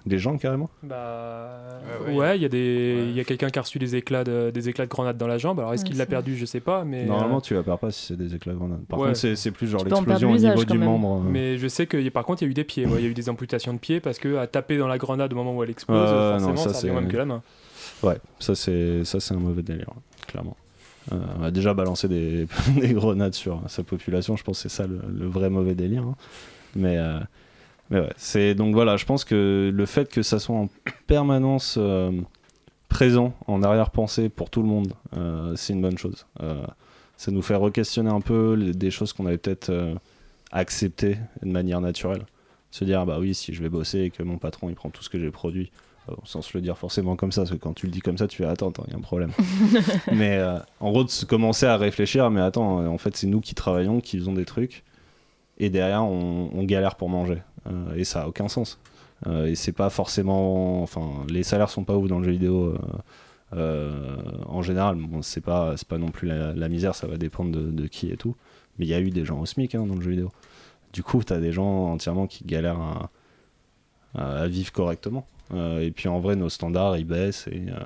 Des 0.05 0.19
jambes 0.19 0.37
carrément? 0.37 0.69
Bah 0.83 1.79
Ouais, 2.05 2.11
ouais. 2.11 2.17
ouais, 2.19 2.37
il 2.37 2.43
y 2.43 2.45
a 2.45 2.49
des, 2.49 3.05
il 3.09 3.15
y 3.15 3.19
a 3.19 3.23
quelqu'un 3.23 3.49
qui 3.49 3.57
a 3.57 3.63
reçu 3.63 3.79
des 3.79 3.95
éclats 3.95 4.23
de, 4.23 4.51
des 4.53 4.69
éclats 4.69 4.85
de 4.85 4.91
grenade 4.91 5.17
dans 5.17 5.25
la 5.25 5.39
jambe. 5.39 5.59
Alors 5.59 5.73
est-ce 5.73 5.81
Ouais, 5.83 5.89
qu'il 5.89 5.97
l'a 5.97 6.05
perdu, 6.05 6.37
je 6.37 6.45
sais 6.45 6.59
pas, 6.59 6.83
mais 6.83 7.05
Normalement, 7.05 7.37
euh, 7.37 7.41
tu 7.41 7.55
la 7.55 7.63
perds 7.63 7.79
pas 7.79 7.89
si 7.89 8.05
c'est 8.05 8.15
des 8.15 8.35
éclats 8.35 8.53
de 8.53 8.59
grenade. 8.59 8.85
Par 8.87 8.99
Ouais. 8.99 9.07
contre, 9.13 9.35
c'est 9.35 9.51
plus 9.51 9.65
genre 9.67 9.83
l'explosion 9.83 10.31
au 10.31 10.37
niveau 10.37 10.63
du 10.65 10.77
membre. 10.77 11.21
euh. 11.25 11.27
mais 11.31 11.57
je 11.57 11.67
sais 11.67 11.87
que 11.87 12.07
par 12.09 12.25
contre 12.25 12.43
il 12.43 12.45
y 12.45 12.47
a 12.49 12.51
eu 12.51 12.53
des 12.53 12.63
pieds. 12.63 12.85
ouais, 12.85 12.99
Il 12.99 13.03
y 13.05 13.07
a 13.07 13.09
eu 13.09 13.15
des 13.15 13.27
amputations 13.27 13.73
de 13.73 13.79
pieds 13.79 13.99
parce 13.99 14.19
que 14.19 14.37
à 14.37 14.45
taper 14.45 14.77
dans 14.77 14.87
la 14.87 14.99
grenade 14.99 15.33
au 15.33 15.35
moment 15.35 15.55
où 15.55 15.63
elle 15.63 15.71
explose, 15.71 15.99
Ouais, 15.99 16.15
forcément 16.31 16.51
non, 16.51 16.57
ça, 16.57 16.69
ça, 16.73 16.79
c'est- 16.81 16.91
même 16.91 17.07
que 17.07 17.17
la 17.17 17.25
main. 17.25 17.41
Ouais, 18.03 18.19
ça 18.39 18.53
c'est 18.53 19.03
ça 19.03 19.19
c'est 19.19 19.33
un 19.33 19.39
mauvais 19.39 19.63
délire, 19.63 19.89
clairement. 20.27 20.55
Euh, 21.11 21.17
on 21.39 21.43
a 21.43 21.51
déjà 21.51 21.73
balancé 21.73 22.07
des, 22.07 22.47
des, 22.79 22.93
grenades 22.93 23.33
sur 23.33 23.61
sa 23.67 23.83
population, 23.83 24.35
je 24.35 24.43
pense 24.43 24.61
que 24.61 24.69
c'est 24.69 24.75
ça 24.75 24.87
le, 24.87 25.27
vrai 25.27 25.49
mauvais 25.49 25.75
délire. 25.75 26.03
Hein. 26.03 26.15
Mais, 26.75 26.97
euh, 26.97 27.19
mais 27.89 28.01
ouais, 28.01 28.55
donc 28.55 28.73
voilà, 28.73 28.97
je 28.97 29.05
pense 29.05 29.23
que 29.23 29.71
le 29.73 29.85
fait 29.85 30.11
que 30.11 30.23
ça 30.23 30.39
soit 30.39 30.55
en 30.55 30.69
permanence 31.07 31.75
euh, 31.77 32.11
présent, 32.89 33.33
en 33.47 33.63
arrière-pensée 33.63 34.29
pour 34.29 34.49
tout 34.49 34.61
le 34.61 34.67
monde, 34.67 34.93
c'est 35.55 35.73
une 35.73 35.81
bonne 35.81 35.97
chose. 35.97 36.25
ça 37.17 37.31
nous 37.31 37.41
fait 37.41 37.55
re-questionner 37.55 38.09
un 38.09 38.21
peu 38.21 38.71
des 38.73 38.91
choses 38.91 39.13
qu'on 39.13 39.25
avait 39.25 39.37
peut-être 39.37 39.95
acceptées 40.51 41.17
de 41.41 41.51
manière 41.51 41.81
naturelle. 41.81 42.25
Se 42.71 42.85
dire, 42.85 43.01
ah 43.01 43.05
bah 43.05 43.17
oui, 43.19 43.33
si 43.33 43.53
je 43.53 43.61
vais 43.61 43.69
bosser 43.69 43.99
et 44.01 44.09
que 44.09 44.23
mon 44.23 44.37
patron 44.37 44.69
il 44.69 44.75
prend 44.75 44.89
tout 44.89 45.03
ce 45.03 45.09
que 45.09 45.19
j'ai 45.19 45.31
produit, 45.31 45.71
sans 46.23 46.41
se 46.41 46.55
le 46.55 46.61
dire 46.61 46.77
forcément 46.77 47.15
comme 47.15 47.31
ça, 47.31 47.41
parce 47.41 47.51
que 47.51 47.55
quand 47.55 47.73
tu 47.73 47.85
le 47.87 47.91
dis 47.91 47.99
comme 47.99 48.17
ça, 48.17 48.27
tu 48.27 48.37
fais 48.37 48.45
attends, 48.45 48.71
il 48.87 48.91
y 48.91 48.93
a 48.93 48.97
un 48.97 49.01
problème. 49.01 49.31
mais 50.11 50.37
euh, 50.37 50.59
en 50.79 50.91
gros, 50.91 51.03
de 51.03 51.09
se 51.09 51.25
commencer 51.25 51.65
à 51.65 51.77
réfléchir, 51.77 52.29
mais 52.29 52.41
attends, 52.41 52.85
en 52.85 52.97
fait, 52.97 53.15
c'est 53.15 53.27
nous 53.27 53.41
qui 53.41 53.55
travaillons, 53.55 54.01
qui 54.01 54.17
faisons 54.17 54.33
des 54.33 54.45
trucs, 54.45 54.83
et 55.57 55.69
derrière, 55.69 56.03
on, 56.03 56.49
on 56.53 56.63
galère 56.63 56.95
pour 56.95 57.09
manger. 57.09 57.41
Euh, 57.67 57.95
et 57.95 58.03
ça 58.03 58.23
a 58.23 58.27
aucun 58.27 58.47
sens. 58.47 58.79
Euh, 59.25 59.47
et 59.47 59.55
c'est 59.55 59.71
pas 59.71 59.89
forcément. 59.89 60.83
Enfin, 60.83 61.25
les 61.29 61.43
salaires 61.43 61.69
sont 61.69 61.83
pas 61.83 61.95
ouf 61.95 62.07
dans 62.07 62.19
le 62.19 62.25
jeu 62.25 62.31
vidéo. 62.31 62.75
en 63.51 64.61
général, 64.61 64.95
bon, 64.97 65.21
c'est 65.21 65.41
pas, 65.41 65.75
pas 65.87 65.97
non 65.97 66.11
plus 66.11 66.27
la, 66.27 66.53
la, 66.53 66.69
misère, 66.69 66.93
ça 66.93 67.07
va 67.07 67.17
dépendre 67.17 67.51
de, 67.51 67.71
de 67.71 67.87
qui 67.87 68.11
et 68.11 68.17
tout. 68.17 68.35
Mais 68.77 68.85
il 68.85 68.89
y 68.89 68.93
a 68.93 68.99
eu 68.99 69.09
des 69.09 69.25
gens 69.25 69.39
au 69.39 69.45
SMIC 69.45 69.75
hein, 69.75 69.85
dans 69.85 69.95
le 69.95 70.01
jeu 70.01 70.11
vidéo. 70.11 70.31
Du 70.93 71.03
coup, 71.03 71.23
tu 71.23 71.33
as 71.33 71.39
des 71.39 71.51
gens 71.51 71.93
entièrement 71.93 72.27
qui 72.27 72.43
galèrent 72.43 72.79
à, 72.79 73.09
à, 74.13 74.41
à 74.41 74.47
vivre 74.47 74.71
correctement. 74.71 75.25
Euh, 75.53 75.79
et 75.81 75.91
puis 75.91 76.07
en 76.09 76.19
vrai, 76.19 76.35
nos 76.35 76.49
standards 76.49 76.97
ils 76.97 77.05
baissent 77.05 77.47
et 77.51 77.65
euh, 77.69 77.79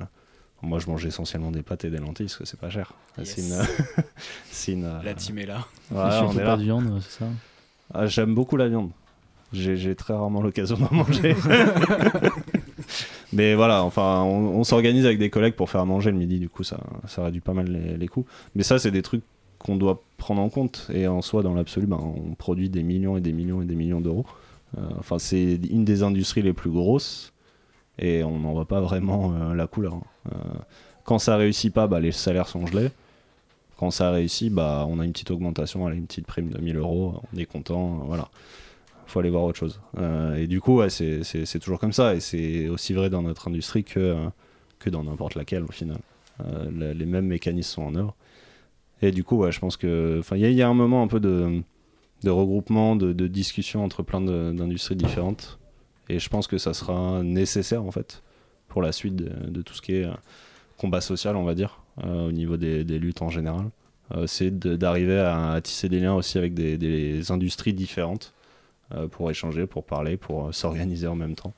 moi 0.62 0.80
je 0.80 0.88
mange 0.88 1.06
essentiellement 1.06 1.52
des 1.52 1.62
pâtes 1.62 1.86
et 1.86 1.90
des 1.90 1.98
lentilles 1.98 2.28
parce 2.28 2.38
que 2.38 2.46
c'est 2.46 2.60
pas 2.60 2.70
cher. 2.70 2.94
Yes. 3.18 3.36
C'est 3.36 3.42
une, 3.42 4.04
c'est 4.52 4.72
une, 4.74 5.00
La 5.04 5.14
team 5.14 5.38
est 5.40 5.46
là. 5.46 5.66
Ouais, 5.92 5.98
on 6.24 6.32
est 6.34 6.38
pas 6.38 6.44
là. 6.44 6.58
de 6.58 6.64
viande, 6.64 7.00
c'est 7.02 7.20
ça 7.20 7.26
Ah, 7.94 8.08
J'aime 8.08 8.34
beaucoup 8.34 8.56
la 8.58 8.68
viande. 8.70 8.92
J'ai 9.52 9.78
j'ai 9.78 9.96
très 9.96 10.14
rarement 10.14 10.42
l'occasion 10.42 10.78
d'en 10.78 10.94
manger. 10.96 11.36
Mais 13.34 13.56
voilà, 13.56 13.84
enfin, 13.84 14.22
on, 14.24 14.60
on 14.60 14.64
s'organise 14.64 15.06
avec 15.06 15.20
des 15.20 15.30
collègues 15.30 15.54
pour 15.56 15.70
faire 15.70 15.86
manger 15.86 16.12
le 16.12 16.18
midi, 16.18 16.40
du 16.40 16.50
coup, 16.50 16.64
ça, 16.64 16.80
ça 17.08 17.24
réduit 17.24 17.42
pas 17.42 17.54
mal 17.54 17.68
les, 17.68 17.98
les 17.98 18.08
coûts. 18.08 18.26
Mais 18.56 18.64
ça, 18.64 18.80
c'est 18.80 18.92
des 18.92 19.02
trucs 19.02 19.22
qu'on 19.60 19.76
doit 19.76 20.02
prendre 20.18 20.42
en 20.42 20.50
compte. 20.50 20.88
Et 20.94 21.08
en 21.08 21.22
soi, 21.22 21.44
dans 21.44 21.54
l'absolu, 21.54 21.86
ben, 21.86 22.00
on 22.00 22.34
produit 22.36 22.70
des 22.70 22.82
millions 22.84 23.18
et 23.18 23.22
des 23.22 23.34
millions 23.34 23.62
et 23.62 23.66
des 23.66 23.76
millions 23.76 24.02
d'euros. 24.02 24.26
Euh, 24.78 24.82
enfin, 25.00 25.20
c'est 25.20 25.60
une 25.70 25.86
des 25.86 26.02
industries 26.04 26.42
les 26.42 26.54
plus 26.54 26.72
grosses 26.72 27.34
et 28.00 28.24
on 28.24 28.40
n'en 28.40 28.54
voit 28.54 28.68
pas 28.68 28.82
vraiment 28.82 29.34
euh, 29.34 29.54
la 29.54 29.68
couleur. 29.68 29.94
hein. 29.96 30.04
Euh, 30.32 30.36
quand 31.04 31.20
ça 31.20 31.36
réussit 31.38 31.74
pas, 31.74 31.88
bah, 31.88 32.00
les 32.00 32.12
salaires 32.12 32.48
sont 32.48 32.66
gelés. 32.68 32.90
Quand 33.78 33.92
ça 33.92 34.12
réussit, 34.12 34.52
bah, 34.54 34.86
on 34.90 35.00
a 35.00 35.06
une 35.06 35.12
petite 35.12 35.32
augmentation, 35.32 35.88
une 35.90 36.06
petite 36.06 36.26
prime 36.28 36.50
de 36.50 36.60
1000 36.60 36.78
euros, 36.78 37.16
on 37.34 37.38
est 37.38 37.46
content, 37.46 37.96
euh, 38.02 38.04
voilà. 38.06 38.30
Faut 39.08 39.20
aller 39.20 39.30
voir 39.32 39.44
autre 39.44 39.58
chose. 39.58 39.82
Et 40.38 40.46
du 40.46 40.62
coup, 40.62 40.78
ouais, 40.78 40.90
c'est- 40.92 41.60
toujours 41.60 41.80
comme 41.80 41.94
ça, 41.94 42.14
et 42.14 42.20
c'est 42.20 42.68
aussi 42.70 42.94
vrai 42.94 43.10
dans 43.10 43.24
notre 43.24 43.48
industrie 43.48 43.84
que, 43.84 44.16
que 44.78 44.90
dans 44.92 45.04
n'importe 45.04 45.34
laquelle 45.36 45.64
au 45.64 45.72
final. 45.72 45.98
Les 46.72 47.06
mêmes 47.06 47.26
mécanismes 47.26 47.72
sont 47.74 47.82
en 47.82 47.96
œuvre. 47.96 48.16
Et 49.02 49.12
du 49.12 49.24
coup, 49.24 49.38
ouais, 49.38 49.52
je 49.52 49.60
pense 49.60 49.78
que, 49.78 50.22
il 50.34 50.38
y, 50.52 50.62
a- 50.62 50.70
un 50.70 50.74
moment 50.76 51.02
un 51.02 51.08
peu 51.08 51.20
de, 51.20 51.62
de 52.24 52.30
regroupement, 52.30 52.96
de, 52.96 53.12
discussion 53.28 53.84
entre 53.84 54.04
plein 54.04 54.22
d'industries 54.22 54.96
différentes. 54.96 55.58
Et 56.10 56.20
je 56.20 56.30
pense 56.30 56.48
que 56.48 56.58
ça 56.58 56.74
sera 56.74 57.24
nécessaire 57.24 57.84
en 57.84 57.92
fait 57.92 58.24
pour 58.68 58.82
la 58.82 58.92
suite 58.92 59.16
de, 59.16 59.50
de 59.50 59.62
tout 59.62 59.74
ce 59.74 59.82
qui 59.82 59.96
est 59.96 60.06
euh, 60.06 60.14
combat 60.78 61.02
social, 61.02 61.36
on 61.36 61.44
va 61.44 61.56
dire, 61.56 61.82
euh, 62.04 62.28
au 62.28 62.32
niveau 62.32 62.58
des, 62.58 62.84
des 62.84 63.00
luttes 63.00 63.22
en 63.22 63.30
général. 63.30 63.70
Euh, 64.16 64.26
c'est 64.28 64.58
d'arriver 64.58 65.20
à, 65.20 65.52
à 65.52 65.62
tisser 65.62 65.88
des 65.90 66.00
liens 66.00 66.16
aussi 66.16 66.38
avec 66.38 66.54
des, 66.54 66.78
des 66.78 67.32
industries 67.32 67.74
différentes 67.74 68.34
euh, 68.94 69.08
pour 69.08 69.30
échanger, 69.30 69.68
pour 69.68 69.84
parler, 69.84 70.18
pour 70.18 70.54
s'organiser 70.54 71.08
en 71.08 71.16
même 71.16 71.36
temps. 71.36 71.54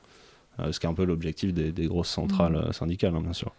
Ce 0.70 0.80
qui 0.80 0.86
est 0.86 0.90
un 0.90 0.94
peu 0.94 1.06
l'objectif 1.06 1.54
des, 1.54 1.72
des 1.72 1.88
grosses 1.88 2.10
centrales 2.10 2.56
euh, 2.56 2.72
syndicales, 2.72 3.16
hein, 3.16 3.22
bien 3.22 3.34
sûr. 3.34 3.52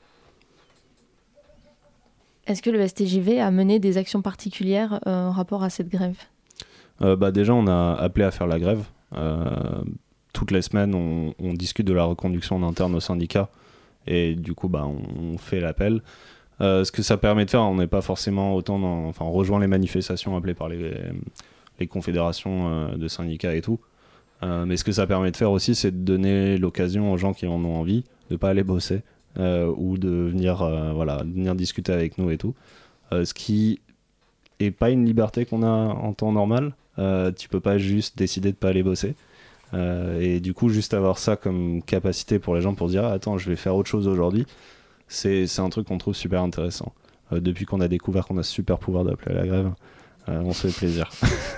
Est-ce 2.46 2.62
que 2.62 2.70
le 2.70 2.86
STJV 2.86 3.40
a 3.40 3.50
mené 3.50 3.80
des 3.80 3.96
actions 3.96 4.22
particulières 4.22 5.00
en 5.06 5.30
rapport 5.30 5.62
à 5.62 5.70
cette 5.70 5.88
grève? 5.88 6.18
Bah 7.00 7.30
déjà, 7.32 7.54
on 7.54 7.66
a 7.66 7.94
appelé 7.94 8.24
à 8.24 8.30
faire 8.30 8.46
la 8.46 8.58
grève. 8.60 8.84
Toutes 10.32 10.50
les 10.50 10.62
semaines, 10.62 10.94
on, 10.94 11.52
discute 11.52 11.86
de 11.86 11.92
la 11.92 12.04
reconduction 12.04 12.56
en 12.56 12.62
interne 12.62 12.94
au 12.94 13.00
syndicat. 13.00 13.50
Et 14.06 14.34
du 14.34 14.54
coup, 14.54 14.68
bah, 14.68 14.86
on, 14.86 15.36
fait 15.38 15.60
l'appel. 15.60 16.02
Euh, 16.60 16.84
ce 16.84 16.92
que 16.92 17.02
ça 17.02 17.16
permet 17.16 17.44
de 17.44 17.50
faire, 17.50 17.62
on 17.62 17.76
n'est 17.76 17.86
pas 17.86 18.00
forcément 18.00 18.54
autant 18.54 18.78
dans. 18.78 19.06
Enfin, 19.06 19.24
on 19.24 19.32
rejoint 19.32 19.60
les 19.60 19.66
manifestations 19.66 20.36
appelées 20.36 20.54
par 20.54 20.68
les, 20.68 21.86
confédérations 21.88 22.70
euh, 22.70 22.96
de 22.96 23.08
syndicats 23.08 23.54
et 23.54 23.60
tout. 23.60 23.80
Euh, 24.42 24.64
mais 24.64 24.76
ce 24.76 24.84
que 24.84 24.92
ça 24.92 25.06
permet 25.06 25.30
de 25.32 25.36
faire 25.36 25.50
aussi, 25.50 25.74
c'est 25.74 25.90
de 25.90 26.04
donner 26.04 26.56
l'occasion 26.56 27.12
aux 27.12 27.16
gens 27.16 27.32
qui 27.32 27.46
en 27.46 27.64
ont 27.64 27.76
envie 27.76 28.04
de 28.30 28.36
pas 28.36 28.50
aller 28.50 28.64
bosser 28.64 29.02
ou 29.38 29.96
de 29.96 30.10
venir, 30.10 30.62
discuter 31.54 31.92
avec 31.92 32.18
nous 32.18 32.30
et 32.30 32.36
tout. 32.36 32.54
Ce 33.10 33.32
qui 33.32 33.80
est 34.60 34.70
pas 34.70 34.90
une 34.90 35.06
liberté 35.06 35.46
qu'on 35.46 35.62
a 35.62 35.68
en 35.68 36.12
temps 36.12 36.32
normal. 36.32 36.74
Tu 36.96 37.48
peux 37.48 37.60
pas 37.60 37.78
juste 37.78 38.18
décider 38.18 38.52
de 38.52 38.56
pas 38.56 38.68
aller 38.68 38.82
bosser. 38.82 39.14
Euh, 39.74 40.20
et 40.20 40.40
du 40.40 40.54
coup, 40.54 40.68
juste 40.68 40.94
avoir 40.94 41.18
ça 41.18 41.36
comme 41.36 41.82
capacité 41.82 42.38
pour 42.38 42.54
les 42.54 42.60
gens 42.60 42.74
pour 42.74 42.88
dire 42.88 43.04
Ah, 43.04 43.12
attends, 43.12 43.38
je 43.38 43.48
vais 43.48 43.56
faire 43.56 43.74
autre 43.74 43.88
chose 43.88 44.08
aujourd'hui, 44.08 44.46
c'est 45.08 45.46
un 45.58 45.68
truc 45.70 45.88
qu'on 45.88 45.98
trouve 45.98 46.14
super 46.14 46.42
intéressant. 46.42 46.92
Euh, 47.32 47.40
depuis 47.40 47.64
qu'on 47.64 47.80
a 47.80 47.88
découvert 47.88 48.26
qu'on 48.26 48.38
a 48.38 48.42
super 48.42 48.78
pouvoir 48.78 49.04
d'appeler 49.04 49.36
à 49.36 49.40
la 49.40 49.46
grève, 49.46 49.72
euh, 50.28 50.40
on 50.44 50.52
se 50.52 50.68
fait 50.68 50.76
plaisir. 50.76 51.10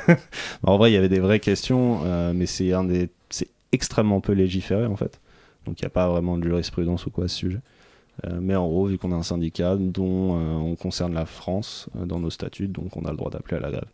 en 0.62 0.76
vrai, 0.78 0.90
il 0.90 0.94
y 0.94 0.96
avait 0.96 1.08
des 1.08 1.20
vraies 1.20 1.40
questions, 1.40 2.32
mais 2.32 2.46
c'est 2.46 2.72
un 2.72 2.84
des 2.84 3.10
c'est 3.30 3.48
extrêmement 3.72 4.20
peu 4.20 4.32
légiféré 4.32 4.86
en 4.86 4.96
fait. 4.96 5.20
Donc 5.66 5.80
il 5.80 5.84
n'y 5.84 5.86
a 5.86 5.90
pas 5.90 6.08
vraiment 6.08 6.38
de 6.38 6.44
jurisprudence 6.44 7.06
ou 7.06 7.10
quoi 7.10 7.24
à 7.24 7.28
ce 7.28 7.36
sujet. 7.36 7.60
Mais 8.40 8.54
en 8.54 8.68
gros, 8.68 8.86
vu 8.86 8.96
qu'on 8.96 9.10
a 9.10 9.16
un 9.16 9.24
syndicat 9.24 9.74
dont 9.76 10.36
on 10.36 10.76
concerne 10.76 11.14
la 11.14 11.26
France 11.26 11.88
dans 11.96 12.20
nos 12.20 12.30
statuts, 12.30 12.68
donc 12.68 12.96
on 12.96 13.04
a 13.06 13.10
le 13.10 13.16
droit 13.16 13.30
d'appeler 13.30 13.56
à 13.56 13.60
la 13.60 13.70
grève. 13.70 13.88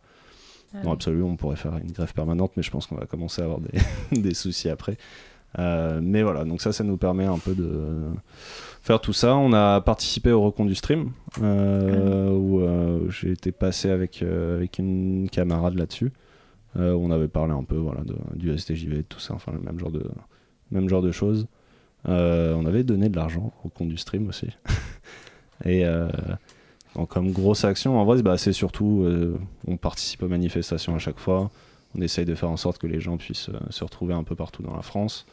Ah 0.73 0.77
Dans 0.77 0.83
oui. 0.83 0.89
l'absolu, 0.91 1.23
on 1.23 1.35
pourrait 1.35 1.55
faire 1.55 1.77
une 1.77 1.91
grève 1.91 2.13
permanente, 2.13 2.51
mais 2.55 2.63
je 2.63 2.71
pense 2.71 2.87
qu'on 2.87 2.95
va 2.95 3.05
commencer 3.05 3.41
à 3.41 3.45
avoir 3.45 3.59
des, 3.59 3.79
des 4.21 4.33
soucis 4.33 4.69
après. 4.69 4.97
Euh, 5.59 5.99
mais 6.01 6.23
voilà, 6.23 6.45
donc 6.45 6.61
ça, 6.61 6.71
ça 6.71 6.83
nous 6.83 6.97
permet 6.97 7.25
un 7.25 7.37
peu 7.37 7.53
de 7.53 8.05
faire 8.81 8.99
tout 8.99 9.13
ça. 9.13 9.35
On 9.35 9.53
a 9.53 9.81
participé 9.81 10.31
au 10.31 10.41
recon 10.41 10.65
du 10.65 10.75
stream, 10.75 11.11
euh, 11.41 12.29
où 12.31 12.61
euh, 12.61 13.09
j'ai 13.09 13.31
été 13.31 13.51
passé 13.51 13.89
avec, 13.89 14.21
euh, 14.23 14.57
avec 14.57 14.79
une 14.79 15.29
camarade 15.29 15.75
là-dessus. 15.75 16.11
On 16.75 17.11
avait 17.11 17.27
parlé 17.27 17.51
un 17.51 17.63
peu 17.63 17.75
voilà, 17.75 18.01
de, 18.01 18.15
du 18.35 18.57
STJV, 18.57 19.03
tout 19.03 19.19
ça, 19.19 19.33
enfin 19.33 19.51
le 19.51 19.59
même 19.59 19.77
genre 19.77 19.91
de, 19.91 20.09
même 20.71 20.87
genre 20.87 21.01
de 21.01 21.11
choses. 21.11 21.47
On 22.05 22.65
avait 22.65 22.83
donné 22.85 23.09
de 23.09 23.15
l'argent 23.17 23.51
au 23.65 23.69
compte 23.69 23.89
du 23.89 23.97
stream 23.97 24.29
aussi. 24.29 24.47
Et 25.65 25.83
en- 26.95 27.05
comme 27.05 27.31
grosse 27.31 27.63
action, 27.65 27.99
en 27.99 28.05
vrai, 28.05 28.21
bah, 28.21 28.37
c'est 28.37 28.53
surtout, 28.53 29.03
euh, 29.05 29.37
on 29.67 29.77
participe 29.77 30.23
aux 30.23 30.27
manifestations 30.27 30.95
à 30.95 30.99
chaque 30.99 31.19
fois. 31.19 31.49
On 31.97 32.01
essaye 32.01 32.25
de 32.25 32.35
faire 32.35 32.49
en 32.49 32.57
sorte 32.57 32.77
que 32.77 32.87
les 32.87 32.99
gens 32.99 33.17
puissent 33.17 33.49
euh, 33.49 33.59
se 33.69 33.83
retrouver 33.83 34.13
un 34.13 34.23
peu 34.23 34.35
partout 34.35 34.63
dans 34.63 34.75
la 34.75 34.81
France. 34.81 35.25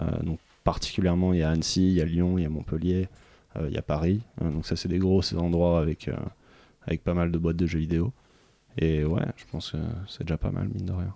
Euh, 0.00 0.04
donc 0.22 0.38
particulièrement, 0.64 1.32
il 1.32 1.40
y 1.40 1.42
a 1.42 1.50
Annecy, 1.50 1.88
il 1.88 1.94
y 1.94 2.00
a 2.00 2.04
Lyon, 2.04 2.38
il 2.38 2.42
y 2.42 2.46
a 2.46 2.48
Montpellier, 2.48 3.08
il 3.60 3.72
y 3.72 3.76
a 3.76 3.82
Paris. 3.82 4.22
Donc 4.40 4.64
ça, 4.64 4.76
c'est 4.76 4.88
des 4.88 4.98
gros 4.98 5.20
endroits 5.34 5.78
avec, 5.80 6.08
avec 6.86 7.04
pas 7.04 7.12
mal 7.12 7.30
de 7.30 7.36
boîtes 7.36 7.56
de 7.56 7.66
jeux 7.66 7.80
vidéo. 7.80 8.10
Et 8.78 9.04
ouais, 9.04 9.24
je 9.36 9.44
pense 9.50 9.72
que 9.72 9.76
c'est 10.08 10.24
déjà 10.24 10.38
pas 10.38 10.50
mal, 10.50 10.68
mine 10.74 10.86
de 10.86 10.92
rien. 10.92 11.14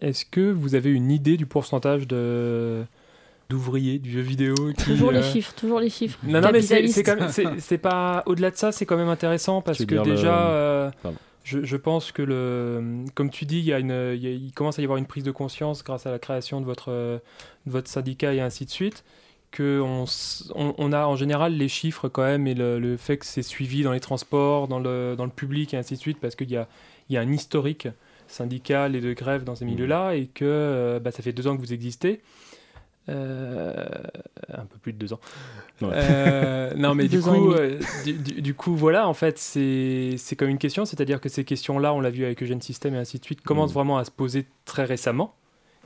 Est-ce 0.00 0.24
que 0.24 0.50
vous 0.50 0.74
avez 0.74 0.90
une 0.90 1.10
idée 1.12 1.36
du 1.36 1.46
pourcentage 1.46 2.08
de 2.08 2.84
d'ouvriers 3.48 3.98
du 3.98 4.10
jeu 4.10 4.20
vidéo 4.20 4.54
qui, 4.76 4.84
Toujours 4.84 5.12
les 5.12 5.18
euh, 5.20 5.32
chiffres, 5.32 5.54
toujours 5.54 5.78
les 5.80 5.90
chiffres. 5.90 6.18
Non, 6.24 6.40
non, 6.40 6.50
mais 6.52 6.62
c'est 6.62 7.78
pas 7.78 8.22
au-delà 8.26 8.50
de 8.50 8.56
ça, 8.56 8.72
c'est 8.72 8.86
quand 8.86 8.96
même 8.96 9.08
intéressant 9.08 9.62
parce 9.62 9.84
que 9.84 9.94
le- 9.94 10.02
déjà, 10.02 10.48
euh, 10.50 10.90
je, 11.44 11.62
je 11.62 11.76
pense 11.76 12.10
que 12.10 12.22
le, 12.22 13.04
comme 13.14 13.30
tu 13.30 13.44
dis, 13.44 13.58
il 13.58 13.64
y 13.64 13.72
a 13.72 13.78
une, 13.78 14.12
il, 14.14 14.22
y 14.22 14.26
a- 14.26 14.30
il 14.32 14.52
commence 14.52 14.78
à 14.78 14.82
y 14.82 14.84
avoir 14.84 14.98
une 14.98 15.06
prise 15.06 15.22
de 15.24 15.30
conscience 15.30 15.84
grâce 15.84 16.06
à 16.06 16.10
la 16.10 16.18
création 16.18 16.60
de 16.60 16.66
votre, 16.66 16.90
de 16.90 17.20
votre 17.70 17.88
syndicat 17.88 18.34
et 18.34 18.40
ainsi 18.40 18.64
de 18.64 18.70
suite. 18.70 19.04
Que 19.52 19.80
on, 19.80 20.04
on 20.56 20.92
a 20.92 21.06
en 21.06 21.14
général 21.16 21.54
les 21.54 21.68
chiffres 21.68 22.08
quand 22.08 22.24
même 22.24 22.46
et 22.48 22.52
le, 22.54 22.78
le 22.80 22.96
fait 22.98 23.16
que 23.16 23.24
c'est 23.24 23.42
suivi 23.44 23.82
dans 23.84 23.92
les 23.92 24.00
transports, 24.00 24.66
dans 24.68 24.80
le, 24.80 25.14
dans 25.16 25.24
le 25.24 25.30
public 25.30 25.72
et 25.72 25.76
ainsi 25.78 25.94
de 25.94 25.98
suite 26.00 26.18
parce 26.20 26.34
qu'il 26.34 26.50
y 26.50 26.56
a, 26.56 26.66
il 27.08 27.14
y 27.14 27.16
a 27.16 27.20
un 27.22 27.32
historique 27.32 27.88
syndical 28.26 28.96
et 28.96 29.00
de 29.00 29.12
grève 29.12 29.44
dans 29.44 29.54
ces 29.54 29.64
Mmh. 29.64 29.68
milieux-là 29.68 30.14
et 30.16 30.26
que 30.26 30.44
euh, 30.44 30.98
bah, 30.98 31.10
ça 31.12 31.22
fait 31.22 31.32
deux 31.32 31.46
ans 31.46 31.56
que 31.56 31.60
vous 31.60 31.72
existez. 31.72 32.20
Euh, 33.08 33.72
un 34.52 34.64
peu 34.64 34.78
plus 34.82 34.92
de 34.92 34.98
deux 34.98 35.12
ans. 35.12 35.20
Ouais. 35.80 35.88
Euh, 35.92 36.74
non, 36.76 36.94
mais 36.94 37.08
du 37.08 37.20
coup, 37.20 37.52
euh, 37.52 37.78
du, 38.04 38.12
du- 38.14 38.42
du 38.42 38.54
coup, 38.54 38.74
voilà, 38.74 39.08
en 39.08 39.14
fait, 39.14 39.38
c'est 39.38 40.14
c'est 40.18 40.34
comme 40.36 40.48
une 40.48 40.58
question, 40.58 40.84
c'est-à-dire 40.84 41.20
que 41.20 41.28
ces 41.28 41.44
questions-là, 41.44 41.94
on 41.94 42.00
l'a 42.00 42.10
vu 42.10 42.24
avec 42.24 42.42
Eugène 42.42 42.60
System 42.60 42.94
et 42.94 42.98
ainsi 42.98 43.18
de 43.18 43.24
suite, 43.24 43.42
commencent 43.42 43.70
Mhm. 43.70 43.74
vraiment 43.74 43.98
à 43.98 44.04
se 44.04 44.10
poser 44.10 44.46
très 44.64 44.84
récemment. 44.84 45.34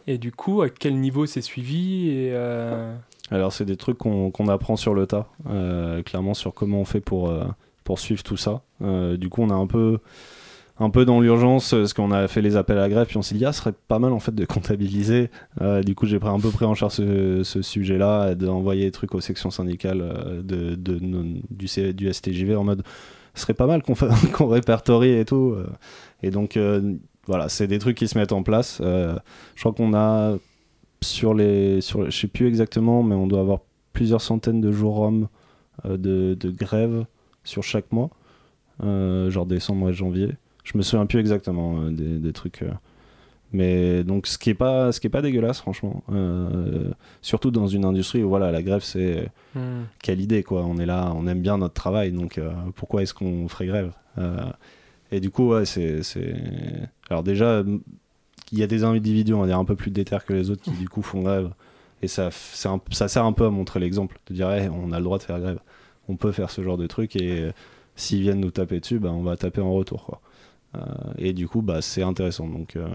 Et 0.06 0.16
du 0.18 0.32
coup, 0.32 0.62
à 0.62 0.70
quel 0.70 0.98
niveau 0.98 1.26
c'est 1.26 1.42
suivi 1.42 2.08
et 2.08 2.30
euh, 2.32 2.94
Alors, 3.30 3.52
c'est 3.52 3.66
des 3.66 3.76
trucs 3.76 3.98
qu'on 3.98 4.30
qu'on 4.30 4.48
apprend 4.48 4.76
sur 4.76 4.94
le 4.94 5.06
tas, 5.06 5.28
euh, 5.48 6.02
clairement 6.02 6.34
sur 6.34 6.54
comment 6.54 6.80
on 6.80 6.84
fait 6.86 7.00
pour, 7.02 7.28
euh, 7.28 7.44
pour 7.84 7.98
suivre 7.98 8.22
tout 8.22 8.38
ça. 8.38 8.62
Euh, 8.82 9.16
du 9.18 9.28
coup, 9.28 9.42
on 9.42 9.50
a 9.50 9.54
un 9.54 9.66
peu, 9.66 9.98
un 10.80 10.90
peu 10.90 11.04
dans 11.04 11.20
l'urgence, 11.20 11.70
parce 11.70 11.92
qu'on 11.92 12.10
a 12.10 12.26
fait 12.26 12.42
les 12.42 12.56
appels 12.56 12.78
à 12.78 12.88
grève, 12.88 13.06
puis 13.06 13.16
on 13.16 13.22
s'est 13.22 13.34
dit, 13.34 13.44
ah, 13.44 13.52
ce 13.52 13.60
serait 13.60 13.74
pas 13.86 13.98
mal 13.98 14.12
en 14.12 14.18
fait 14.18 14.34
de 14.34 14.44
comptabiliser. 14.44 15.30
Euh, 15.60 15.82
du 15.82 15.94
coup, 15.94 16.06
j'ai 16.06 16.18
un 16.22 16.40
peu 16.40 16.50
pris 16.50 16.64
en 16.64 16.74
charge 16.74 16.94
ce, 16.94 17.60
sujet-là, 17.62 18.34
d'envoyer 18.34 18.86
des 18.86 18.90
trucs 18.90 19.14
aux 19.14 19.20
sections 19.20 19.50
syndicales 19.50 20.00
euh, 20.00 20.42
de, 20.42 20.74
du, 20.74 21.94
du 21.94 22.12
STJV 22.12 22.56
en 22.56 22.64
mode, 22.64 22.82
ce 23.34 23.42
serait 23.42 23.54
pas 23.54 23.66
mal 23.66 23.82
qu'on 24.32 24.48
répertorie 24.48 25.12
et 25.12 25.24
tout. 25.24 25.54
euh. 25.56 25.66
Et 26.22 26.30
donc, 26.30 26.56
euh, 26.56 26.94
voilà, 27.26 27.48
c'est 27.48 27.66
des 27.66 27.78
trucs 27.78 27.96
qui 27.96 28.08
se 28.08 28.18
mettent 28.18 28.32
en 28.32 28.42
place. 28.42 28.80
Euh, 28.82 29.14
je 29.54 29.60
crois 29.60 29.72
qu'on 29.72 29.94
a 29.94 30.36
sur 31.02 31.34
les, 31.34 31.80
je 31.80 32.10
sais 32.10 32.26
plus 32.26 32.46
exactement, 32.48 33.02
mais 33.02 33.14
on 33.14 33.26
doit 33.26 33.40
avoir 33.40 33.60
plusieurs 33.92 34.20
centaines 34.20 34.60
de 34.60 34.72
jours 34.72 35.00
hommes 35.00 35.28
euh, 35.84 35.96
de, 35.96 36.36
de 36.38 36.50
grève 36.50 37.04
sur 37.44 37.62
chaque 37.62 37.90
mois, 37.92 38.10
euh, 38.82 39.30
genre 39.30 39.46
décembre 39.46 39.90
et 39.90 39.92
janvier. 39.92 40.32
Je 40.72 40.78
me 40.78 40.82
souviens 40.82 41.06
plus 41.06 41.18
exactement 41.18 41.80
euh, 41.80 41.90
des, 41.90 42.18
des 42.18 42.32
trucs. 42.32 42.62
euh. 42.62 42.70
Mais 43.52 44.04
donc 44.04 44.28
ce 44.28 44.38
qui 44.38 44.50
est 44.50 44.54
pas, 44.54 44.92
ce 44.92 45.00
qui 45.00 45.08
est 45.08 45.10
pas 45.10 45.22
dégueulasse 45.22 45.58
franchement. 45.60 46.04
Euh, 46.12 46.90
surtout 47.20 47.50
dans 47.50 47.66
une 47.66 47.84
industrie 47.84 48.22
où 48.22 48.28
voilà 48.28 48.50
la 48.52 48.62
grève 48.62 48.82
c'est 48.82 49.28
Hmm. 49.56 49.82
quelle 50.00 50.20
idée 50.20 50.44
quoi. 50.44 50.64
On 50.64 50.76
est 50.78 50.86
là, 50.86 51.12
on 51.16 51.26
aime 51.26 51.40
bien 51.42 51.58
notre 51.58 51.74
travail 51.74 52.12
donc 52.12 52.40
pourquoi 52.76 53.02
est-ce 53.02 53.12
qu'on 53.12 53.48
ferait 53.48 53.66
grève 53.66 53.92
Et 55.10 55.18
du 55.18 55.30
coup 55.30 55.48
ouais 55.48 55.64
c'est, 55.64 56.02
alors 57.08 57.24
déjà 57.24 57.64
il 58.52 58.58
y 58.58 58.62
a 58.62 58.68
des 58.68 58.84
individus 58.84 59.34
on 59.34 59.40
va 59.40 59.46
dire 59.48 59.58
un 59.58 59.64
peu 59.64 59.74
plus 59.74 59.90
déter 59.90 60.16
que 60.24 60.32
les 60.32 60.50
autres 60.50 60.62
qui 60.62 60.70
du 60.70 60.88
coup 60.88 61.02
font 61.02 61.22
grève 61.22 61.50
et 62.02 62.06
ça, 62.06 62.30
un- 62.66 62.80
ça 62.92 63.08
sert 63.08 63.24
un 63.24 63.32
peu 63.32 63.46
à 63.46 63.50
montrer 63.50 63.80
l'exemple 63.80 64.20
de 64.28 64.34
dire 64.34 64.48
Hey, 64.52 64.68
on 64.68 64.92
a 64.92 64.98
le 64.98 65.04
droit 65.04 65.18
de 65.18 65.24
faire 65.24 65.40
grève 65.40 65.58
on 66.08 66.14
peut 66.14 66.30
faire 66.30 66.50
ce 66.50 66.62
genre 66.62 66.78
de 66.78 66.86
truc 66.86 67.16
et 67.16 67.40
euh, 67.40 67.52
s'ils 67.96 68.20
viennent 68.22 68.38
nous 68.40 68.52
taper 68.52 68.78
dessus 68.78 69.00
bah, 69.00 69.10
on 69.10 69.22
va 69.24 69.36
taper 69.36 69.60
en 69.60 69.72
retour 69.72 70.04
quoi. 70.04 70.20
Euh, 70.76 70.78
et 71.18 71.32
du 71.32 71.48
coup 71.48 71.62
bah, 71.62 71.82
c'est 71.82 72.02
intéressant 72.02 72.46
donc 72.46 72.76
euh, 72.76 72.86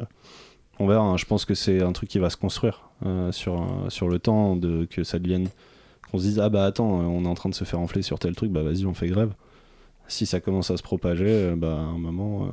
on 0.79 0.87
verra 0.87 1.03
hein. 1.03 1.17
je 1.17 1.25
pense 1.25 1.43
que 1.43 1.53
c'est 1.53 1.81
un 1.83 1.91
truc 1.91 2.07
qui 2.07 2.19
va 2.19 2.29
se 2.29 2.37
construire 2.37 2.89
euh, 3.05 3.33
sur, 3.33 3.67
sur 3.89 4.07
le 4.07 4.17
temps 4.17 4.55
de, 4.55 4.85
que 4.85 5.03
ça 5.03 5.19
devienne 5.19 5.49
qu'on 6.09 6.17
se 6.17 6.23
dise 6.23 6.39
ah 6.39 6.47
bah 6.47 6.63
attends 6.63 6.87
on 6.89 7.25
est 7.25 7.27
en 7.27 7.33
train 7.33 7.49
de 7.49 7.53
se 7.55 7.65
faire 7.65 7.81
enfler 7.81 8.01
sur 8.01 8.17
tel 8.17 8.33
truc 8.33 8.49
bah 8.49 8.63
vas-y 8.63 8.85
on 8.85 8.93
fait 8.93 9.07
grève 9.07 9.33
si 10.07 10.25
ça 10.25 10.39
commence 10.39 10.71
à 10.71 10.77
se 10.77 10.83
propager 10.83 11.53
bah 11.57 11.73
à 11.75 11.79
un 11.81 11.97
moment 11.97 12.49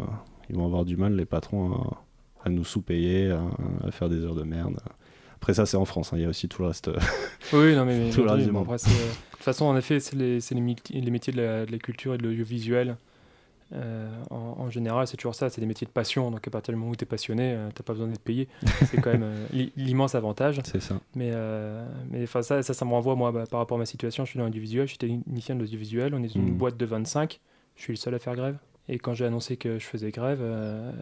ils 0.50 0.56
vont 0.56 0.64
avoir 0.66 0.84
du 0.84 0.96
mal 0.96 1.14
les 1.14 1.24
patrons 1.24 1.72
à, 1.72 2.46
à 2.46 2.48
nous 2.48 2.64
sous-payer 2.64 3.30
à, 3.30 3.42
à 3.86 3.90
faire 3.92 4.08
des 4.08 4.24
heures 4.24 4.34
de 4.34 4.42
merde 4.42 4.80
après 5.36 5.54
ça 5.54 5.66
c'est 5.66 5.76
en 5.76 5.84
France 5.84 6.12
hein. 6.12 6.16
il 6.16 6.22
y 6.22 6.26
a 6.26 6.28
aussi 6.30 6.48
tout 6.48 6.62
le 6.62 6.68
reste 6.68 6.90
Oui, 7.52 7.76
non, 7.76 7.84
mais, 7.84 7.96
mais 7.96 8.10
tout 8.14 8.24
le 8.24 8.30
reste 8.30 8.46
du 8.46 8.50
bon, 8.50 8.58
monde. 8.60 8.64
après, 8.68 8.78
c'est, 8.78 8.88
de 8.90 9.32
toute 9.32 9.42
façon, 9.42 9.66
en 9.66 9.76
effet, 9.76 10.00
c'est 10.00 10.16
les, 10.16 10.40
métiers- 10.60 11.00
les 11.00 11.10
métiers 11.10 11.32
de 11.32 11.40
la, 11.42 11.66
de 11.66 11.72
la 11.72 11.78
culture 11.78 12.14
et 12.14 12.18
de 12.18 12.22
l'audiovisuel. 12.22 12.96
Euh, 13.74 14.10
en, 14.30 14.56
en 14.58 14.70
général, 14.70 15.06
c'est 15.06 15.16
toujours 15.16 15.34
ça, 15.34 15.48
c'est 15.48 15.60
des 15.60 15.66
métiers 15.66 15.86
de 15.86 15.92
passion. 15.92 16.30
Donc, 16.30 16.46
à 16.46 16.50
partir 16.50 16.72
du 16.74 16.78
moment 16.78 16.92
où 16.92 16.96
tu 16.96 17.04
es 17.04 17.06
passionné, 17.06 17.54
euh, 17.54 17.68
t'as 17.74 17.82
pas 17.82 17.92
besoin 17.94 18.08
d'être 18.08 18.22
payé. 18.22 18.48
c'est 18.84 18.98
quand 18.98 19.10
même 19.10 19.22
euh, 19.22 19.46
l'i- 19.52 19.72
l'immense 19.76 20.14
avantage. 20.14 20.60
c'est 20.64 20.80
ça 20.80 21.00
Mais, 21.14 21.30
euh, 21.32 21.86
mais 22.10 22.26
ça, 22.26 22.42
ça, 22.42 22.62
ça 22.62 22.84
me 22.84 22.90
renvoie, 22.90 23.14
moi, 23.16 23.32
bah, 23.32 23.44
par 23.50 23.60
rapport 23.60 23.76
à 23.76 23.80
ma 23.80 23.86
situation. 23.86 24.24
Je 24.24 24.30
suis 24.30 24.38
dans 24.38 24.44
l'audiovisuel, 24.44 24.86
j'étais 24.88 25.08
technicien 25.08 25.54
de 25.54 25.60
l'audiovisuel. 25.60 26.14
On 26.14 26.22
est 26.22 26.34
une 26.34 26.50
Mhm. 26.50 26.56
boîte 26.56 26.76
de 26.76 26.84
25. 26.86 27.40
Je 27.76 27.82
suis 27.82 27.92
le 27.94 27.96
seul 27.96 28.14
à 28.14 28.18
faire 28.18 28.34
grève. 28.36 28.56
Et 28.88 28.98
quand 28.98 29.14
j'ai 29.14 29.24
annoncé 29.24 29.56
que 29.56 29.78
je 29.78 29.86
faisais 29.86 30.10
grève, 30.10 30.40
euh, 30.42 30.92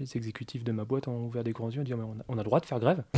les 0.00 0.16
exécutifs 0.16 0.64
de 0.64 0.72
ma 0.72 0.84
boîte 0.84 1.06
ont 1.06 1.24
ouvert 1.26 1.44
des 1.44 1.52
grands 1.52 1.70
yeux 1.70 1.80
en 1.82 1.84
disant 1.84 1.98
Mais 1.98 2.04
on 2.04 2.20
a, 2.20 2.24
on 2.28 2.34
a 2.34 2.38
le 2.38 2.44
droit 2.44 2.60
de 2.60 2.66
faire 2.66 2.80
grève? 2.80 3.02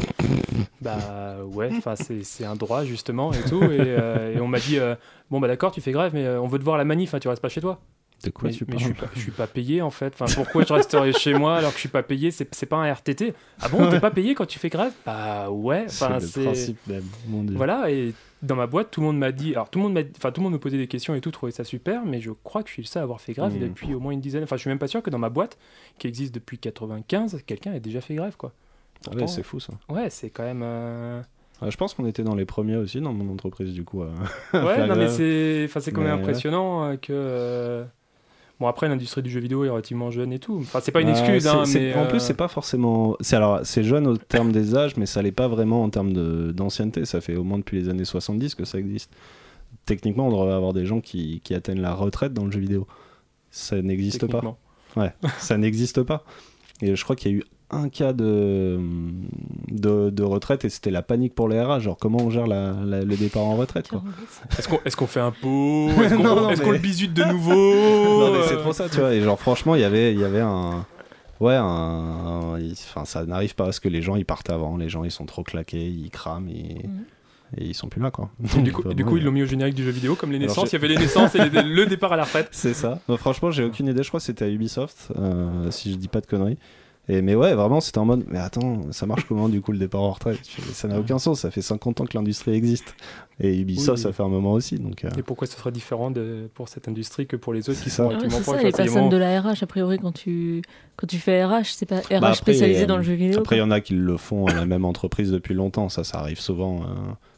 Bah 0.80 1.38
ouais, 1.44 1.70
c'est 1.96 2.22
c'est 2.22 2.44
un 2.44 2.54
droit 2.54 2.84
justement 2.84 3.32
et 3.32 3.42
tout. 3.42 3.62
Et, 3.62 3.78
euh, 3.78 4.36
et 4.36 4.40
on 4.40 4.46
m'a 4.46 4.61
dit 4.61 4.78
euh, 4.78 4.94
Bon 5.30 5.40
bah 5.40 5.48
d'accord, 5.48 5.72
tu 5.72 5.80
fais 5.80 5.90
grève, 5.92 6.12
mais 6.14 6.28
on 6.28 6.46
veut 6.46 6.59
te 6.59 6.64
voir 6.64 6.76
à 6.76 6.78
la 6.78 6.84
manif, 6.84 7.14
hein, 7.14 7.18
tu 7.18 7.28
restes 7.28 7.42
pas 7.42 7.48
chez 7.48 7.61
toi. 7.61 7.80
De 8.24 8.30
quoi 8.30 8.48
mais 8.48 8.54
tu 8.54 8.64
mais 8.66 8.72
parles 8.74 8.80
je, 8.80 8.84
suis 8.86 8.94
pas, 8.94 9.06
je 9.14 9.20
suis 9.20 9.30
pas 9.30 9.46
payé 9.46 9.80
en 9.82 9.90
fait. 9.90 10.12
Enfin, 10.18 10.26
pourquoi 10.34 10.64
je 10.64 10.72
resterais 10.72 11.12
chez 11.12 11.34
moi 11.34 11.56
alors 11.56 11.70
que 11.70 11.76
je 11.76 11.80
suis 11.80 11.88
pas 11.88 12.02
payé? 12.02 12.30
C'est 12.32 12.52
c'est 12.54 12.66
pas 12.66 12.76
un 12.76 12.92
RTT. 12.92 13.32
Ah 13.60 13.68
bon, 13.68 13.88
t'es 13.90 14.00
pas 14.00 14.10
payé 14.10 14.34
quand 14.34 14.46
tu 14.46 14.58
fais 14.58 14.68
grève? 14.70 14.92
Bah 15.06 15.50
ouais. 15.50 15.84
c'est 15.88 16.04
Enfin, 16.04 16.14
le 16.14 16.20
c'est 16.26 16.42
principe 16.44 16.86
même 16.88 17.04
mon 17.28 17.44
dieu 17.44 17.56
voilà. 17.56 17.90
Et 17.90 18.12
dans 18.42 18.56
ma 18.56 18.66
boîte, 18.66 18.90
tout 18.90 19.00
le 19.00 19.06
monde 19.06 19.18
m'a 19.18 19.30
dit. 19.32 19.52
Alors 19.52 19.70
tout 19.70 19.78
le 19.78 19.84
monde 19.84 19.94
m'a, 19.94 20.00
enfin 20.16 20.32
tout 20.32 20.40
le 20.40 20.44
monde 20.44 20.52
me 20.54 20.58
posait 20.58 20.78
des 20.78 20.86
questions 20.88 21.14
et 21.14 21.20
tout, 21.20 21.30
trouvait 21.30 21.52
ça 21.52 21.62
super. 21.64 22.04
Mais 22.04 22.20
je 22.20 22.30
crois 22.32 22.62
que 22.62 22.68
je 22.68 22.74
suis 22.74 22.82
le 22.82 22.88
seul 22.88 23.00
à 23.00 23.04
avoir 23.04 23.20
fait 23.20 23.32
grève 23.34 23.52
Mhm. 23.52 23.60
depuis 23.68 23.94
au 23.94 24.00
moins 24.00 24.12
une 24.12 24.20
dizaine. 24.20 24.42
Enfin, 24.42 24.56
je 24.56 24.62
suis 24.62 24.70
même 24.70 24.78
pas 24.80 24.88
sûr 24.88 25.02
que 25.02 25.10
dans 25.10 25.18
ma 25.18 25.28
boîte, 25.28 25.56
qui 25.98 26.06
existe 26.08 26.34
depuis 26.34 26.58
95, 26.58 27.42
quelqu'un 27.46 27.72
ait 27.74 27.80
déjà 27.80 28.00
fait 28.00 28.14
grève 28.16 28.36
quoi. 28.36 28.52
Ah 29.08 29.14
ouais, 29.14 29.28
c'est 29.28 29.44
fou 29.44 29.60
ça 29.60 29.74
Ouais, 29.88 30.10
c'est 30.10 30.30
quand 30.30 30.42
même. 30.42 30.62
euh, 30.64 31.22
Ah, 31.62 31.70
je 31.70 31.76
pense 31.76 31.94
qu'on 31.94 32.06
était 32.06 32.22
dans 32.24 32.34
les 32.34 32.44
premiers 32.44 32.74
aussi 32.76 33.00
dans 33.00 33.12
mon 33.12 33.32
entreprise 33.32 33.72
du 33.72 33.84
coup 33.84 34.02
Ouais, 34.52 34.86
non, 34.88 34.96
mais 34.96 35.08
c'est, 35.08 35.64
enfin, 35.66 35.78
c'est 35.80 35.92
quand 35.92 36.00
même 36.00 36.16
Mais 36.16 36.22
impressionnant 36.22 36.84
euh, 36.84 36.96
que. 36.96 37.84
Euh, 38.59 38.61
Bon, 38.61 38.66
après, 38.66 38.88
l'industrie 38.88 39.22
du 39.22 39.30
jeu 39.30 39.40
vidéo 39.40 39.64
est 39.64 39.68
relativement 39.68 40.11
jeune 40.11 40.32
et 40.32 40.38
tout. 40.38 40.59
Enfin, 40.61 40.80
c'est 40.82 40.90
pas 40.92 41.00
une 41.00 41.09
Euh, 41.09 41.12
excuse, 41.12 41.46
hein, 41.46 41.62
mais. 41.72 41.94
En 41.94 42.04
euh, 42.04 42.09
plus, 42.09 42.20
c'est 42.20 42.34
pas 42.34 42.48
forcément. 42.48 43.16
C'est 43.20 43.36
alors, 43.36 43.61
c'est 43.64 43.84
jeune 43.84 44.06
au 44.06 44.16
terme 44.16 44.50
des 44.52 44.74
âges, 44.74 44.96
mais 44.96 45.06
ça 45.06 45.22
l'est 45.22 45.32
pas 45.32 45.48
vraiment 45.48 45.82
en 45.84 45.90
termes 45.90 46.12
de- 46.12 46.52
d'ancienneté. 46.52 47.04
Ça 47.04 47.20
fait 47.20 47.36
au 47.36 47.44
moins 47.44 47.59
depuis 47.59 47.80
les 47.80 47.88
années 47.88 48.04
70 48.04 48.54
que 48.54 48.64
ça 48.64 48.78
existe. 48.78 49.12
Techniquement, 49.86 50.26
on 50.28 50.30
devrait 50.30 50.52
avoir 50.54 50.72
des 50.72 50.86
gens 50.86 51.00
qui, 51.00 51.40
qui 51.44 51.54
atteignent 51.54 51.80
la 51.80 51.94
retraite 51.94 52.32
dans 52.34 52.44
le 52.44 52.50
jeu 52.50 52.61
vidéo. 52.61 52.86
Ça 53.50 53.80
n'existe 53.80 54.26
pas. 54.26 54.42
Ouais, 54.96 55.12
ça 55.38 55.56
n'existe 55.56 56.02
pas. 56.02 56.24
Et 56.82 56.94
je 56.96 57.04
crois 57.04 57.16
qu'il 57.16 57.32
y 57.32 57.34
a 57.34 57.38
eu 57.38 57.44
un 57.70 57.88
cas 57.90 58.12
de, 58.14 58.78
de, 59.70 60.10
de 60.10 60.22
retraite 60.22 60.64
et 60.64 60.68
c'était 60.70 60.90
la 60.90 61.02
panique 61.02 61.34
pour 61.34 61.48
les 61.48 61.60
RH. 61.60 61.80
Genre, 61.80 61.96
comment 61.98 62.18
on 62.22 62.30
gère 62.30 62.46
la- 62.46 62.72
la- 62.84 63.02
le 63.04 63.16
départ 63.16 63.42
en 63.44 63.56
retraite 63.56 63.88
quoi. 63.88 64.02
Est-ce 64.58 64.68
qu'on, 64.68 64.80
est-ce 64.84 64.96
qu'on 64.96 65.06
fait 65.06 65.20
un 65.20 65.32
pot? 65.32 65.88
Est-ce 66.02 66.14
qu'on, 66.14 66.22
Non, 66.22 66.34
non, 66.36 66.50
est-ce 66.50 66.62
qu'on 66.62 66.70
le 66.72 66.78
bisute 66.78 67.12
de 67.14 67.24
nouveau? 67.24 67.52
Non 67.54 68.32
mais 68.32 68.46
c'est 68.48 68.56
trop 68.56 68.72
ça 68.72 68.88
tu 68.88 68.98
vois 69.00 69.12
et 69.14 69.20
genre 69.20 69.38
franchement 69.38 69.74
il 69.74 69.80
y 69.82 69.84
avait 69.84 70.12
il 70.14 70.18
y 70.20 70.24
avait 70.24 70.40
un 70.40 70.86
ouais 71.40 71.56
enfin 71.58 73.04
ça 73.04 73.24
n'arrive 73.26 73.54
pas 73.54 73.64
parce 73.64 73.80
que 73.80 73.88
les 73.88 74.02
gens 74.02 74.16
ils 74.16 74.24
partent 74.24 74.50
avant 74.50 74.76
les 74.76 74.88
gens 74.88 75.04
ils 75.04 75.10
sont 75.10 75.26
trop 75.26 75.42
claqués 75.42 75.86
ils 75.88 76.10
crament 76.10 76.48
et, 76.48 76.78
et 77.56 77.64
ils 77.66 77.74
sont 77.74 77.88
plus 77.88 78.00
là 78.02 78.10
quoi 78.10 78.30
Et 78.56 78.62
du 78.62 78.72
coup, 78.72 78.90
et 78.90 78.94
du 78.94 79.04
coup, 79.04 79.16
ils 79.16 79.24
l'ont 79.24 79.32
mis 79.32 79.42
au 79.42 79.46
générique 79.46 79.74
du 79.74 79.82
jeu 79.84 79.90
vidéo, 79.90 80.14
comme 80.16 80.30
les 80.32 80.36
Alors, 80.36 80.48
naissances. 80.48 80.70
Il 80.70 80.74
y 80.74 80.76
avait 80.76 80.88
les 80.88 80.96
naissances 80.98 81.34
et 81.34 81.48
les- 81.48 81.62
le 81.62 81.86
départ 81.86 82.12
à 82.12 82.16
la 82.16 82.24
retraite. 82.24 82.48
c'est 82.52 82.74
ça 82.74 83.00
franchement 83.18 83.50
j'ai 83.50 83.64
aucune 83.64 83.86
idée 83.88 84.02
je 84.02 84.08
crois 84.08 84.20
que 84.20 84.26
c'était 84.26 84.44
à 84.44 84.48
Ubisoft 84.48 85.12
euh, 85.18 85.70
si 85.70 85.92
je 85.92 85.96
dis 85.96 86.08
pas 86.08 86.20
de 86.20 86.26
conneries 86.26 86.58
et 87.09 87.22
mais 87.22 87.34
ouais 87.34 87.54
vraiment 87.54 87.80
c'était 87.80 87.98
en 87.98 88.04
mode 88.04 88.24
mais 88.28 88.38
attends 88.38 88.80
ça 88.92 89.06
marche 89.06 89.24
comment 89.26 89.48
du 89.48 89.61
coup 89.62 89.72
le 89.72 89.78
départ 89.78 90.02
en 90.02 90.11
retraite? 90.12 90.38
Ça 90.72 90.88
n'a 90.88 90.98
aucun 91.00 91.18
sens 91.18 91.40
ça 91.40 91.50
fait 91.50 91.62
50 91.62 92.00
ans 92.00 92.04
que 92.04 92.16
l'industrie 92.16 92.52
existe 92.52 92.94
et 93.40 93.56
Ubisoft 93.59 93.96
Oui. 93.98 94.02
ça 94.02 94.12
fait 94.12 94.22
un 94.22 94.28
moment 94.28 94.52
aussi 94.52 94.76
donc 94.78 95.04
euh, 95.04 95.11
Et 95.18 95.22
pourquoi 95.22 95.46
ce 95.46 95.56
serait 95.56 95.72
différent 95.72 96.11
de, 96.11 96.48
pour 96.54 96.68
cette 96.68 96.86
industrie 96.88 97.26
que 97.26 97.36
pour 97.36 97.52
les 97.54 97.68
autres 97.70 97.78
qui 97.82 97.90
C'est 97.90 97.96
sont. 98.02 98.11
Ah 98.11 98.18
ouais, 98.18 98.28
c'est 98.30 98.42
ça, 98.42 98.62
les 98.62 98.72
personnes 98.72 99.09
de 99.09 99.16
la 99.16 99.40
RH, 99.40 99.62
a 99.62 99.66
priori, 99.66 99.98
quand 99.98 100.12
tu, 100.12 100.62
quand 100.96 101.06
tu 101.06 101.18
fais 101.18 101.44
RH, 101.44 101.64
c'est 101.66 101.86
pas 101.86 102.00
RH 102.00 102.09
Bah, 102.11 102.16
après, 102.28 102.34
spécialisé 102.34 102.82
euh, 102.82 102.86
dans 102.86 102.96
le 102.96 103.02
jeu 103.04 103.14
vidéo. 103.14 103.38
Après, 103.40 103.56
il 103.56 103.61
y 103.61 103.62
en 103.62 103.70
a 103.70 103.80
qui 103.80 103.94
le 103.94 104.16
font 104.16 104.46
à 104.46 104.54
la 104.54 104.66
même 104.66 104.84
entreprise 104.84 105.30
depuis 105.30 105.54
longtemps. 105.54 105.88
Ça, 105.88 106.02
ça 106.04 106.18
arrive 106.18 106.40
souvent, 106.40 106.80
euh, 106.82 106.86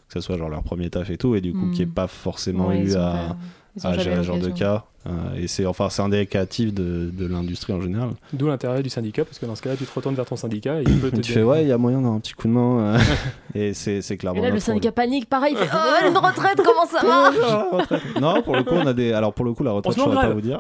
que 0.09 0.15
ce 0.15 0.21
soit 0.21 0.37
genre 0.39 0.49
leur 0.49 0.63
premier 0.63 0.89
taf 0.91 1.11
et 1.11 1.19
tout, 1.19 1.35
et 1.35 1.41
du 1.43 1.53
coup, 1.53 1.67
Mm. 1.67 1.73
qui 1.73 1.81
n'est 1.81 1.87
pas 1.87 2.07
forcément 2.07 2.69
Ouais, 2.69 2.81
eu 2.81 2.95
à, 2.95 3.37
pas- 3.83 3.89
à 3.91 3.99
gérer 3.99 4.17
ce 4.17 4.23
genre 4.23 4.39
de 4.39 4.49
cas. 4.51 4.85
Euh, 5.07 5.11
et 5.35 5.49
c'est 5.49 5.65
enfin, 5.65 5.89
c'est 5.89 6.03
un 6.03 6.11
des 6.11 6.27
cas 6.27 6.43
actifs 6.43 6.75
de, 6.75 7.09
de 7.11 7.27
l'industrie 7.27 7.73
en 7.73 7.81
général. 7.81 8.11
D'où 8.35 8.49
l'intérêt 8.49 8.83
du 8.83 8.91
syndicat, 8.91 9.25
parce 9.25 9.39
que 9.39 9.47
dans 9.47 9.57
ce 9.57 9.63
cas-là, 9.63 9.77
tu 9.77 9.85
te 9.87 9.95
retournes 9.95 10.15
vers 10.15 10.27
ton 10.27 10.37
syndicat 10.37 10.81
et 10.81 10.85
il 10.87 10.99
peut 10.99 11.11
te 11.11 11.17
tu 11.21 11.23
dire- 11.23 11.35
fais, 11.35 11.43
ouais, 11.43 11.63
il 11.63 11.69
y 11.69 11.73
a 11.73 11.79
moyen 11.79 11.99
d'avoir 11.99 12.17
un 12.17 12.21
petit 12.21 12.35
coup 12.35 12.49
de 12.49 12.53
main. 12.53 12.81
euh, 12.97 12.99
et 13.55 13.73
c'est 13.73 14.03
c'est 14.03 14.15
Et 14.15 14.17
clairement. 14.19 14.43
là, 14.43 14.51
le 14.51 14.61
syndicat 14.61 14.93
panique, 14.93 15.27
pareil, 15.29 15.55
il 15.55 15.59
fait 15.59 15.71
Oh, 15.75 16.07
une 16.09 16.19
retraite, 16.19 16.61
comment 16.63 16.85
ça 16.87 17.03
marche 17.03 17.37
Ah, 17.49 17.67
retraite. 17.73 18.03
Non, 18.21 18.43
pour 18.43 18.57
le 18.57 18.63
coup, 18.63 18.75
on 18.75 18.87
a 18.87 18.93
des. 18.93 19.13
Alors, 19.15 19.33
pour 19.33 19.47
le 19.47 19.55
coup, 19.55 19.63
la 19.65 19.73
retraite, 19.73 19.95
je 19.97 20.01
en 20.03 20.05
saurais 20.05 20.17
pas 20.27 20.35
vous 20.35 20.41
dire. 20.43 20.59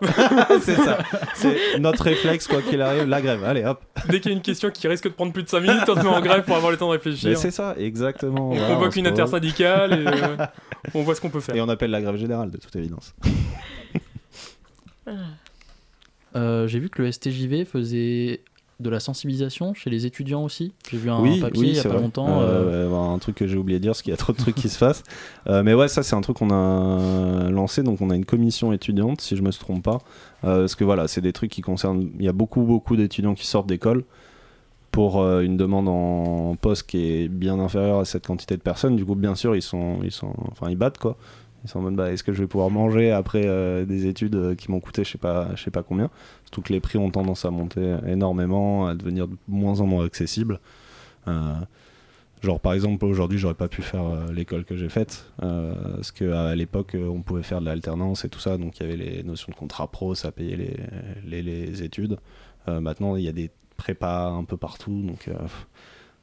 c'est 0.62 0.76
ça. 0.76 0.98
C'est 1.34 1.78
notre 1.78 2.02
réflexe, 2.02 2.46
quoi 2.48 2.62
qu'il 2.62 2.80
arrive, 2.80 3.04
la 3.08 3.20
grève. 3.20 3.44
Allez, 3.44 3.64
hop. 3.66 3.80
Dès 4.08 4.20
qu'il 4.20 4.30
y 4.30 4.34
a 4.34 4.36
une 4.38 4.42
question 4.42 4.70
qui 4.70 4.88
risque 4.88 5.04
de 5.04 5.10
prendre 5.12 5.32
plus 5.34 5.42
de 5.42 5.48
5 5.50 5.60
minutes, 5.60 5.82
on 5.86 5.94
se 5.96 6.00
met 6.00 6.06
en 6.08 6.20
grève 6.22 6.44
pour 6.44 6.56
avoir 6.56 6.70
le 6.70 6.78
temps 6.78 6.86
de 6.88 6.92
réfléchir. 6.92 7.28
Mais 7.28 7.36
c'est 7.36 7.50
ça, 7.50 7.74
exactement. 7.78 8.50
on 8.52 8.56
convoque 8.74 8.96
une 8.96 9.06
intersyndicale 9.06 9.92
et 9.92 10.06
euh, 10.06 10.46
on 10.94 11.02
voit 11.02 11.14
ce 11.14 11.20
qu'on 11.20 11.28
peut 11.28 11.40
faire. 11.40 11.54
Et 11.56 11.60
on 11.60 11.68
appelle 11.68 11.90
la 11.90 12.00
grève 12.00 12.16
générale, 12.16 12.50
de 12.50 12.56
toute 12.56 12.74
évidence. 12.76 13.14
Euh, 16.36 16.66
J'ai 16.66 16.78
vu 16.78 16.90
que 16.90 17.02
le 17.02 17.10
STJV 17.10 17.64
faisait 17.64 18.42
de 18.80 18.90
la 18.90 18.98
sensibilisation 18.98 19.74
chez 19.74 19.90
les 19.90 20.06
étudiants 20.06 20.42
aussi. 20.42 20.72
J'ai 20.90 20.96
vu 20.96 21.10
un 21.10 21.20
oui, 21.20 21.40
papier 21.40 21.60
oui, 21.60 21.68
il 21.68 21.76
y 21.76 21.78
a 21.78 21.82
pas 21.82 21.90
vrai. 21.90 22.00
longtemps. 22.00 22.40
Euh, 22.40 22.88
euh, 22.88 22.94
un 22.94 23.18
truc 23.18 23.36
que 23.36 23.46
j'ai 23.46 23.56
oublié 23.56 23.78
de 23.78 23.82
dire, 23.82 23.90
parce 23.90 24.02
qu'il 24.02 24.10
y 24.10 24.14
a 24.14 24.16
trop 24.16 24.32
de 24.32 24.38
trucs 24.38 24.54
qui 24.54 24.68
se 24.68 24.78
passent. 24.78 25.02
Euh, 25.46 25.62
mais 25.62 25.74
ouais, 25.74 25.88
ça, 25.88 26.02
c'est 26.02 26.16
un 26.16 26.20
truc 26.22 26.38
qu'on 26.38 26.50
a 26.50 27.50
lancé. 27.50 27.82
Donc, 27.82 28.00
on 28.00 28.10
a 28.10 28.16
une 28.16 28.24
commission 28.24 28.72
étudiante, 28.72 29.20
si 29.20 29.36
je 29.36 29.42
me 29.42 29.52
trompe 29.52 29.84
pas. 29.84 29.98
Parce 30.42 30.74
que 30.74 30.84
voilà, 30.84 31.06
c'est 31.06 31.20
des 31.20 31.32
trucs 31.32 31.50
qui 31.50 31.60
concernent. 31.60 32.10
Il 32.18 32.24
y 32.24 32.28
a 32.28 32.32
beaucoup, 32.32 32.62
beaucoup 32.62 32.96
d'étudiants 32.96 33.34
qui 33.34 33.46
sortent 33.46 33.68
d'école 33.68 34.04
pour 34.90 35.22
une 35.24 35.56
demande 35.56 35.88
en 35.88 36.56
poste 36.56 36.88
qui 36.88 36.98
est 36.98 37.28
bien 37.28 37.60
inférieure 37.60 38.00
à 38.00 38.04
cette 38.04 38.26
quantité 38.26 38.56
de 38.56 38.62
personnes. 38.62 38.96
Du 38.96 39.04
coup, 39.04 39.14
bien 39.14 39.34
sûr, 39.34 39.54
ils 39.54 39.62
sont, 39.62 39.98
ils 40.02 40.10
sont, 40.10 40.32
enfin, 40.50 40.70
ils 40.70 40.76
battent 40.76 40.98
quoi. 40.98 41.16
Ils 41.64 41.70
sont 41.70 41.80
en 41.80 41.82
mode, 41.82 41.96
bah, 41.96 42.10
est-ce 42.10 42.24
que 42.24 42.32
je 42.32 42.40
vais 42.40 42.46
pouvoir 42.46 42.70
manger 42.70 43.10
après 43.10 43.42
euh, 43.44 43.84
des 43.84 44.06
études 44.06 44.34
euh, 44.34 44.54
qui 44.54 44.70
m'ont 44.70 44.80
coûté, 44.80 45.04
je 45.04 45.10
sais 45.10 45.18
pas, 45.18 45.48
je 45.54 45.62
sais 45.62 45.70
pas 45.70 45.82
combien. 45.82 46.10
Surtout 46.44 46.62
que 46.62 46.72
les 46.72 46.80
prix 46.80 46.98
ont 46.98 47.10
tendance 47.10 47.44
à 47.44 47.50
monter 47.50 47.96
énormément, 48.06 48.86
à 48.86 48.94
devenir 48.94 49.28
de 49.28 49.36
moins 49.48 49.80
en 49.80 49.86
moins 49.86 50.04
accessibles. 50.04 50.60
Euh, 51.28 51.54
Genre 52.42 52.58
par 52.58 52.72
exemple 52.72 53.04
aujourd'hui 53.04 53.36
j'aurais 53.36 53.52
pas 53.52 53.68
pu 53.68 53.82
faire 53.82 54.32
l'école 54.32 54.64
que 54.64 54.74
j'ai 54.74 54.88
faite 54.88 55.30
parce 55.36 56.10
qu'à 56.10 56.54
l'époque 56.54 56.96
on 56.98 57.20
pouvait 57.20 57.42
faire 57.42 57.60
de 57.60 57.66
l'alternance 57.66 58.24
et 58.24 58.30
tout 58.30 58.38
ça 58.38 58.56
donc 58.56 58.78
il 58.78 58.82
y 58.82 58.86
avait 58.86 58.96
les 58.96 59.22
notions 59.22 59.52
de 59.52 59.56
contrat 59.56 59.88
pro 59.88 60.14
ça 60.14 60.32
payait 60.32 60.56
les, 61.26 61.42
les, 61.42 61.82
études. 61.82 62.16
Maintenant 62.66 63.16
il 63.16 63.24
y 63.24 63.28
a 63.28 63.32
des 63.32 63.50
prépas 63.76 64.30
un 64.30 64.44
peu 64.44 64.56
partout 64.56 65.02
donc 65.02 65.28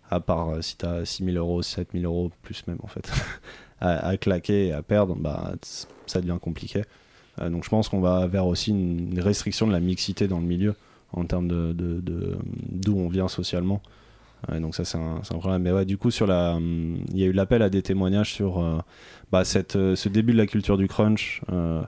à 0.09 0.19
part 0.19 0.63
si 0.63 0.75
t'as 0.75 1.05
6000 1.05 1.37
euros 1.37 1.61
7000 1.61 2.03
euros 2.07 2.31
plus 2.41 2.65
même 2.65 2.79
en 2.81 2.87
fait 2.87 3.11
à, 3.79 4.17
claquer 4.17 4.67
et 4.67 4.73
à 4.73 4.81
perdre 4.81 5.15
bah 5.15 5.53
ça 6.05 6.21
devient 6.21 6.39
compliqué. 6.41 6.83
Euh, 7.39 7.49
donc 7.49 7.63
je 7.63 7.69
pense 7.69 7.89
qu'on 7.89 8.01
va 8.01 8.25
vers 8.27 8.47
aussi 8.47 8.71
une, 8.71 9.19
restriction 9.19 9.67
de 9.67 9.71
la 9.71 9.79
mixité 9.79 10.27
dans 10.27 10.39
le 10.39 10.45
milieu 10.45 10.75
en 11.13 11.25
termes 11.25 11.47
de 11.47 11.75
d'où 12.69 12.97
on 12.97 13.07
vient 13.07 13.27
socialement. 13.27 13.81
Ouais, 14.49 14.59
donc 14.59 14.75
ça 14.75 14.85
c'est 14.85 14.97
un, 14.97 15.21
problème. 15.39 15.63
Mais 15.63 15.71
ouais, 15.71 15.85
du 15.85 15.97
coup 15.97 16.11
sur 16.11 16.27
la, 16.27 16.55
hum, 16.55 16.99
il 17.11 17.17
y 17.17 17.23
a 17.23 17.27
eu 17.27 17.31
l'appel 17.31 17.61
à 17.61 17.69
des 17.69 17.81
témoignages 17.81 18.33
sur 18.33 18.59
euh, 18.59 18.77
bah, 19.31 19.43
cette, 19.43 19.75
euh, 19.75 19.95
ce 19.95 20.09
début 20.09 20.33
de 20.33 20.37
la 20.37 20.47
culture 20.47 20.77
du 20.77 20.87
crunch, 20.87 21.41
euh, 21.51 21.81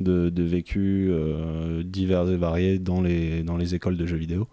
de, 0.00 0.28
de 0.28 0.42
vécu 0.42 1.08
euh, 1.10 1.82
divers 1.82 2.28
et 2.28 2.36
variés 2.36 2.78
dans 2.78 3.00
les, 3.00 3.42
dans 3.42 3.56
les 3.56 3.74
écoles 3.74 3.96
de 3.96 4.06
jeux 4.06 4.16
vidéo. 4.16 4.48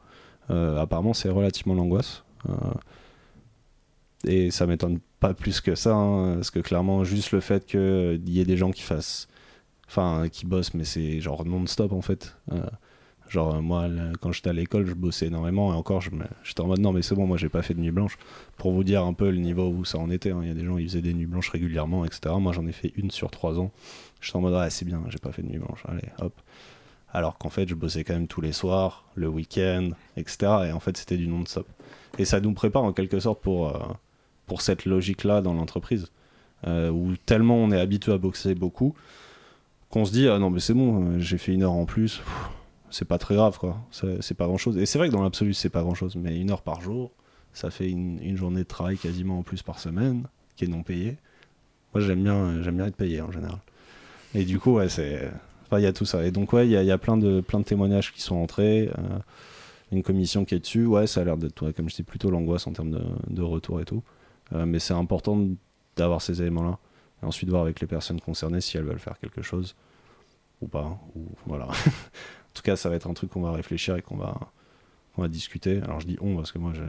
Euh, 0.50 0.80
apparemment 0.80 1.14
c'est 1.14 1.30
relativement 1.30 1.74
l'angoisse. 1.74 2.24
Euh, 2.50 2.54
et 4.26 4.52
ça 4.52 4.66
m'étonne 4.68 5.00
pas 5.22 5.34
plus 5.34 5.62
que 5.62 5.76
ça, 5.76 5.96
hein, 5.96 6.36
parce 6.36 6.52
que 6.52 6.60
clairement 6.60 7.06
juste 7.06 7.32
le 7.32 7.40
fait 7.40 7.66
qu'il 7.66 8.28
y 8.28 8.42
ait 8.42 8.46
des 8.46 8.58
gens 8.58 8.72
qui 8.72 8.82
fassent, 8.82 9.30
enfin 9.88 10.28
qui 10.30 10.46
bossent, 10.46 10.74
mais 10.74 10.84
c'est 10.84 11.22
genre 11.22 11.46
non-stop 11.46 11.94
en 11.94 12.02
fait. 12.02 12.36
Euh, 12.52 12.60
Genre, 13.32 13.56
euh, 13.56 13.62
moi, 13.62 13.88
quand 14.20 14.34
j'étais 14.34 14.50
à 14.50 14.54
l'école, 14.54 14.86
je 14.86 14.94
bossais 14.94 15.28
énormément 15.28 15.74
et 15.74 15.76
encore, 15.78 16.02
j'étais 16.02 16.60
en 16.60 16.68
mode 16.68 16.80
non, 16.80 16.92
mais 16.92 17.02
c'est 17.02 17.16
bon, 17.16 17.26
moi, 17.26 17.38
j'ai 17.38 17.48
pas 17.48 17.62
fait 17.62 17.74
de 17.74 17.80
nuit 17.80 17.92
blanche. 17.92 18.18
Pour 18.58 18.74
vous 18.74 18.84
dire 18.84 19.06
un 19.06 19.14
peu 19.14 19.30
le 19.30 19.38
niveau 19.38 19.70
où 19.70 19.86
ça 19.86 20.00
en 20.00 20.10
était, 20.10 20.32
hein, 20.32 20.40
il 20.42 20.50
y 20.50 20.52
a 20.52 20.54
des 20.54 20.66
gens 20.66 20.76
qui 20.76 20.84
faisaient 20.84 21.02
des 21.02 21.14
nuits 21.14 21.28
blanches 21.28 21.48
régulièrement, 21.48 22.04
etc. 22.04 22.36
Moi, 22.40 22.52
j'en 22.52 22.68
ai 22.68 22.74
fait 22.74 22.92
une 22.98 23.10
sur 23.10 23.32
trois 23.32 23.58
ans. 23.58 23.72
J'étais 24.20 24.36
en 24.36 24.42
mode, 24.42 24.56
ah, 24.56 24.70
c'est 24.70 24.84
bien, 24.84 25.02
j'ai 25.08 25.18
pas 25.18 25.32
fait 25.32 25.44
de 25.44 25.48
nuit 25.48 25.60
blanche, 25.60 25.82
allez, 25.88 26.10
hop. 26.20 26.34
Alors 27.14 27.38
qu'en 27.38 27.50
fait, 27.50 27.70
je 27.70 27.76
bossais 27.76 28.04
quand 28.04 28.14
même 28.14 28.28
tous 28.28 28.42
les 28.42 28.52
soirs, 28.52 29.06
le 29.16 29.30
week-end, 29.30 29.92
etc. 30.18 30.38
Et 30.68 30.72
en 30.74 30.82
fait, 30.82 30.98
c'était 30.98 31.18
du 31.18 31.30
non-stop. 31.30 31.68
Et 32.18 32.26
ça 32.26 32.42
nous 32.42 32.54
prépare 32.54 32.84
en 32.84 32.92
quelque 32.92 33.20
sorte 33.22 33.42
pour, 33.42 33.70
euh, 33.70 33.80
pour 34.52 34.62
cette 34.62 34.84
logique-là 34.84 35.40
dans 35.40 35.54
l'entreprise, 35.54 36.08
euh, 36.68 36.90
où 36.90 37.16
tellement 37.26 37.56
on 37.56 37.72
est 37.72 37.80
habitué 37.80 38.12
à 38.12 38.18
boxer 38.18 38.54
beaucoup, 38.54 38.94
qu'on 39.90 40.04
se 40.04 40.12
dit, 40.12 40.28
ah 40.28 40.40
non, 40.40 40.50
mais 40.50 40.60
c'est 40.60 40.74
bon, 40.74 41.06
euh, 41.06 41.20
j'ai 41.20 41.38
fait 41.38 41.54
une 41.54 41.64
heure 41.64 41.72
en 41.72 41.86
plus. 41.86 42.22
C'est 42.90 43.06
pas 43.06 43.18
très 43.18 43.36
grave 43.36 43.58
quoi. 43.58 43.78
C'est 43.92 44.34
pas 44.34 44.48
grand 44.48 44.58
chose 44.58 44.78
et 44.78 44.86
c'est 44.86 44.98
vrai 44.98 45.08
que 45.08 45.14
dans 45.14 45.24
l'absolu 45.24 45.54
c'est 45.54 45.70
pas 45.70 45.84
grand 45.84 45.94
chose 45.94 46.18
mais 46.18 46.38
une 46.38 46.52
heure 46.52 46.64
par 46.64 46.82
jour 46.82 47.12
ça 47.54 47.72
fait 47.72 47.90
une, 47.90 48.36
journée 48.36 48.64
de 48.64 48.68
travail 48.68 48.98
quasiment 48.98 49.40
en 49.40 49.44
plus 49.44 49.62
par 49.62 49.80
semaine 49.80 50.24
qui 50.58 50.66
est 50.66 50.68
non 50.68 50.84
payée. 50.84 51.16
Moi 51.94 52.04
j'aime 52.04 52.22
bien 52.22 52.62
j'aime 52.62 52.76
bien 52.76 52.88
être 52.88 52.98
payé 52.98 53.22
en 53.22 53.32
général. 53.32 53.60
Et 54.36 54.44
du 54.44 54.60
coup 54.60 54.74
ouais 54.74 54.90
c'est 54.90 55.32
enfin 55.64 55.80
il 55.80 55.88
y 55.88 55.94
tout 55.94 56.04
ça. 56.04 56.26
Et 56.26 56.32
donc 56.32 56.52
ouais 56.52 56.68
il 56.68 56.72
y 56.72 56.92
a, 56.92 56.98
plein 56.98 57.16
de 57.16 57.40
plein 57.40 57.60
de 57.60 57.64
témoignages 57.64 58.12
qui 58.12 58.22
sont 58.22 58.36
entrés 58.36 58.90
euh, 58.98 59.20
une 59.94 60.04
commission 60.04 60.44
qui 60.44 60.56
est 60.56 60.60
dessus. 60.60 60.86
Ouais 60.86 61.08
ça 61.08 61.22
a 61.22 61.24
l'air 61.24 61.38
d'être 61.38 61.72
comme 61.72 61.90
je 61.90 61.96
dis 61.96 62.04
plutôt 62.04 62.30
l'angoisse 62.30 62.68
en 62.68 62.74
termes 62.74 62.92
de, 63.30 63.42
retour 63.42 63.80
et 63.80 63.86
tout. 63.86 64.04
Euh, 64.04 64.20
mais 64.52 64.80
c'est 64.80 64.94
important 64.94 65.48
d'avoir 65.96 66.22
ces 66.22 66.42
éléments 66.42 66.64
là 66.64 66.78
et 67.22 67.26
ensuite 67.26 67.50
voir 67.50 67.62
avec 67.62 67.80
les 67.80 67.88
personnes 67.88 68.20
concernées 68.20 68.62
si 68.62 68.78
elles 68.78 68.84
veulent 68.84 69.00
faire 69.00 69.20
quelque 69.20 69.42
chose 69.42 69.76
ou 70.62 70.68
pas 70.68 71.00
ou 71.16 71.26
voilà 71.46 71.68
en 72.52 72.54
tout 72.54 72.64
cas, 72.64 72.76
ça 72.76 72.90
va 72.90 72.96
être 72.96 73.08
un 73.08 73.14
truc 73.14 73.32
qu'on 73.32 73.42
va 73.42 73.54
réfléchir 73.54 73.96
et 73.96 74.02
qu'on 74.02 74.18
va, 74.18 74.38
va 75.18 75.28
discuter. 75.30 75.82
Alors, 75.84 76.02
je 76.02 76.08
dis 76.08 76.18
on 76.20 76.36
parce 76.36 76.52
que 76.52 76.58
moi, 76.58 76.74
je 76.74 76.84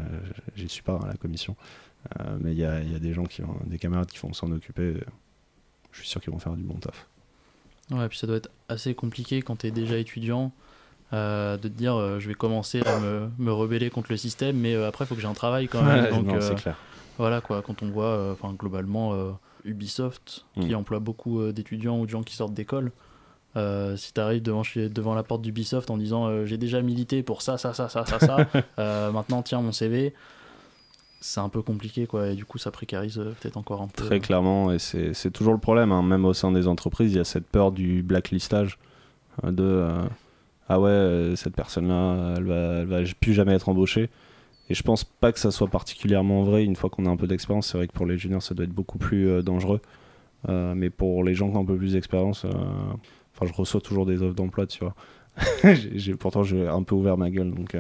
j'y 0.57 0.69
suis 0.69 0.83
pas 0.83 0.97
à 0.97 1.07
la 1.07 1.15
commission. 1.15 1.57
Euh, 2.19 2.37
mais 2.41 2.51
il 2.51 2.59
y 2.59 2.65
a, 2.65 2.81
y 2.83 2.97
a 2.97 2.99
des 2.99 3.15
gens 3.15 3.25
qui 3.25 3.43
ont, 3.43 3.57
des 3.65 3.79
camarades 3.79 4.09
qui 4.09 4.19
vont 4.19 4.33
s'en 4.33 4.51
occuper. 4.51 4.97
Je 5.93 6.01
suis 6.01 6.09
sûr 6.09 6.21
qu'ils 6.21 6.33
vont 6.33 6.41
faire 6.41 6.55
du 6.55 6.65
bon 6.65 6.75
taf. 6.75 7.07
Ouais, 7.93 8.09
puis 8.09 8.19
ça 8.19 8.27
doit 8.27 8.37
être 8.37 8.51
assez 8.69 8.95
compliqué 8.95 9.41
quand 9.43 9.57
tu 9.57 9.69
es 9.69 9.71
déjà 9.71 9.97
étudiant 9.97 10.53
euh, 11.13 11.57
de 11.59 11.69
te 11.69 11.75
dire 11.75 11.95
euh, 11.95 12.19
je 12.19 12.27
vais 12.27 12.35
commencer 12.35 12.81
à 12.83 12.99
me, 12.99 13.29
me 13.39 13.53
rebeller 13.53 13.91
contre 13.91 14.11
le 14.11 14.17
système, 14.17 14.57
mais 14.57 14.75
euh, 14.75 14.89
après 14.89 15.05
il 15.05 15.09
faut 15.09 15.15
que 15.15 15.21
j'ai 15.21 15.29
un 15.29 15.35
travail 15.35 15.69
quand 15.69 15.83
même. 15.83 16.05
Ouais, 16.05 16.11
donc, 16.11 16.27
non, 16.27 16.37
euh, 16.37 16.41
c'est 16.41 16.55
clair. 16.55 16.77
Voilà 17.23 17.41
quoi, 17.41 17.63
quand 17.63 17.83
on 17.83 17.89
voit 17.91 18.07
euh, 18.07 18.33
enfin 18.33 18.53
globalement 18.53 19.15
euh, 19.15 19.31
Ubisoft 19.65 20.45
qui 20.61 20.71
Mm. 20.73 20.77
emploie 20.77 20.99
beaucoup 20.99 21.41
euh, 21.41 21.53
d'étudiants 21.53 21.99
ou 22.01 22.05
de 22.07 22.11
gens 22.11 22.23
qui 22.25 22.35
sortent 22.35 22.55
d'école. 22.55 22.91
euh, 23.55 23.97
si 23.97 24.13
tu 24.13 24.21
arrives 24.21 24.43
devant, 24.43 24.63
devant 24.77 25.15
la 25.15 25.23
porte 25.23 25.43
d'Ubisoft 25.43 25.91
en 25.91 25.99
disant 25.99 26.27
euh, 26.27 26.47
j'ai 26.47 26.57
déjà 26.59 26.81
milité 26.83 27.23
pour 27.23 27.43
ça, 27.43 27.59
ça, 27.59 27.75
ça, 27.75 27.89
ça, 27.89 28.05
ça, 28.07 28.19
ça, 28.19 28.37
euh, 28.79 29.13
maintenant 29.13 29.43
tiens 29.43 29.61
mon 29.61 29.71
CV, 29.73 30.15
c'est 31.21 31.39
un 31.41 31.49
peu 31.51 31.63
compliqué 31.63 32.07
quoi, 32.07 32.29
et 32.29 32.35
du 32.35 32.45
coup 32.45 32.59
ça 32.59 32.71
précarise 32.73 33.17
peut-être 33.41 33.57
encore 33.57 33.83
un 33.83 33.89
peu. 33.89 34.05
Très 34.07 34.19
clairement, 34.21 34.73
et 34.73 34.79
c'est 34.81 35.31
toujours 35.31 35.53
le 35.53 35.61
problème, 35.61 35.93
hein, 35.93 36.03
même 36.03 36.25
au 36.25 36.33
sein 36.33 36.51
des 36.51 36.67
entreprises, 36.67 37.13
il 37.13 37.17
y 37.19 37.21
a 37.21 37.25
cette 37.25 37.47
peur 37.47 37.71
du 37.73 38.03
blacklistage, 38.03 38.79
de 39.45 39.87
ah 40.69 40.81
ouais, 40.81 41.35
cette 41.37 41.55
personne-là, 41.55 42.35
elle 42.39 42.45
va, 42.45 42.55
elle 42.81 42.87
va 42.87 43.01
plus 43.21 43.35
jamais 43.35 43.53
être 43.55 43.69
embauchée. 43.69 44.09
Et 44.71 44.75
je 44.75 44.83
pense 44.83 45.05
pas 45.05 45.33
que 45.33 45.39
ça 45.39 45.51
soit 45.51 45.69
particulièrement 45.69 46.45
vrai 46.45 46.65
une 46.65 46.77
fois 46.77 46.89
qu'on 46.89 47.07
a 47.07 47.11
un 47.11 47.17
peu 47.17 47.27
d'expérience. 47.27 47.69
C'est 47.69 47.79
vrai 47.79 47.89
que 47.89 47.93
pour 47.93 48.07
les 48.07 48.17
juniors, 48.17 48.43
ça 48.43 48.55
doit 48.55 48.65
être 48.65 48.73
beaucoup 48.73 48.99
plus 48.99 49.29
euh, 49.29 49.43
dangereux. 49.43 49.81
Euh, 50.49 50.75
mais 50.75 50.91
pour 50.91 51.25
les 51.25 51.35
gens 51.35 51.51
qui 51.51 51.57
ont 51.57 51.61
un 51.61 51.65
peu 51.65 51.77
plus 51.77 51.93
d'expérience, 51.93 52.45
euh, 52.45 52.51
enfin, 53.35 53.47
je 53.47 53.53
reçois 53.53 53.81
toujours 53.81 54.07
des 54.07 54.23
offres 54.23 54.35
d'emploi, 54.35 54.67
tu 54.67 54.85
vois. 54.85 54.95
Pourtant, 56.19 56.43
j'ai 56.43 56.67
un 56.67 56.83
peu 56.83 56.95
ouvert 56.95 57.17
ma 57.17 57.31
gueule, 57.31 57.53
donc 57.53 57.77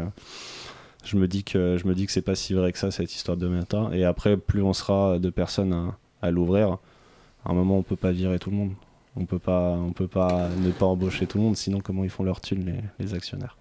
je 1.04 1.16
me 1.16 1.28
dis 1.28 1.44
que 1.44 1.76
je 1.76 1.86
me 1.86 1.94
dis 1.94 2.06
que 2.06 2.12
c'est 2.12 2.22
pas 2.22 2.34
si 2.34 2.54
vrai 2.54 2.72
que 2.72 2.78
ça 2.78 2.90
cette 2.90 3.14
histoire 3.14 3.36
de 3.36 3.48
méta. 3.48 3.90
Et 3.92 4.04
après, 4.04 4.36
plus 4.36 4.62
on 4.62 4.72
sera 4.72 5.18
de 5.18 5.30
personnes 5.30 5.92
à, 6.22 6.30
l'ouvrir, 6.30 6.78
à 7.44 7.50
un 7.50 7.52
moment, 7.54 7.76
on 7.78 7.82
peut 7.82 7.96
pas 7.96 8.12
virer 8.12 8.38
tout 8.38 8.50
le 8.50 8.56
monde. 8.56 8.72
On 9.16 9.26
peut 9.26 9.38
pas, 9.38 9.72
on 9.72 9.92
peut 9.92 10.08
pas 10.08 10.48
ne 10.48 10.70
pas 10.70 10.86
embaucher 10.86 11.26
tout 11.26 11.36
le 11.36 11.44
monde, 11.44 11.56
sinon 11.56 11.80
comment 11.80 12.04
ils 12.04 12.10
font 12.10 12.22
leur 12.22 12.40
thune 12.40 12.80
les, 12.98 13.14
actionnaires? 13.14 13.58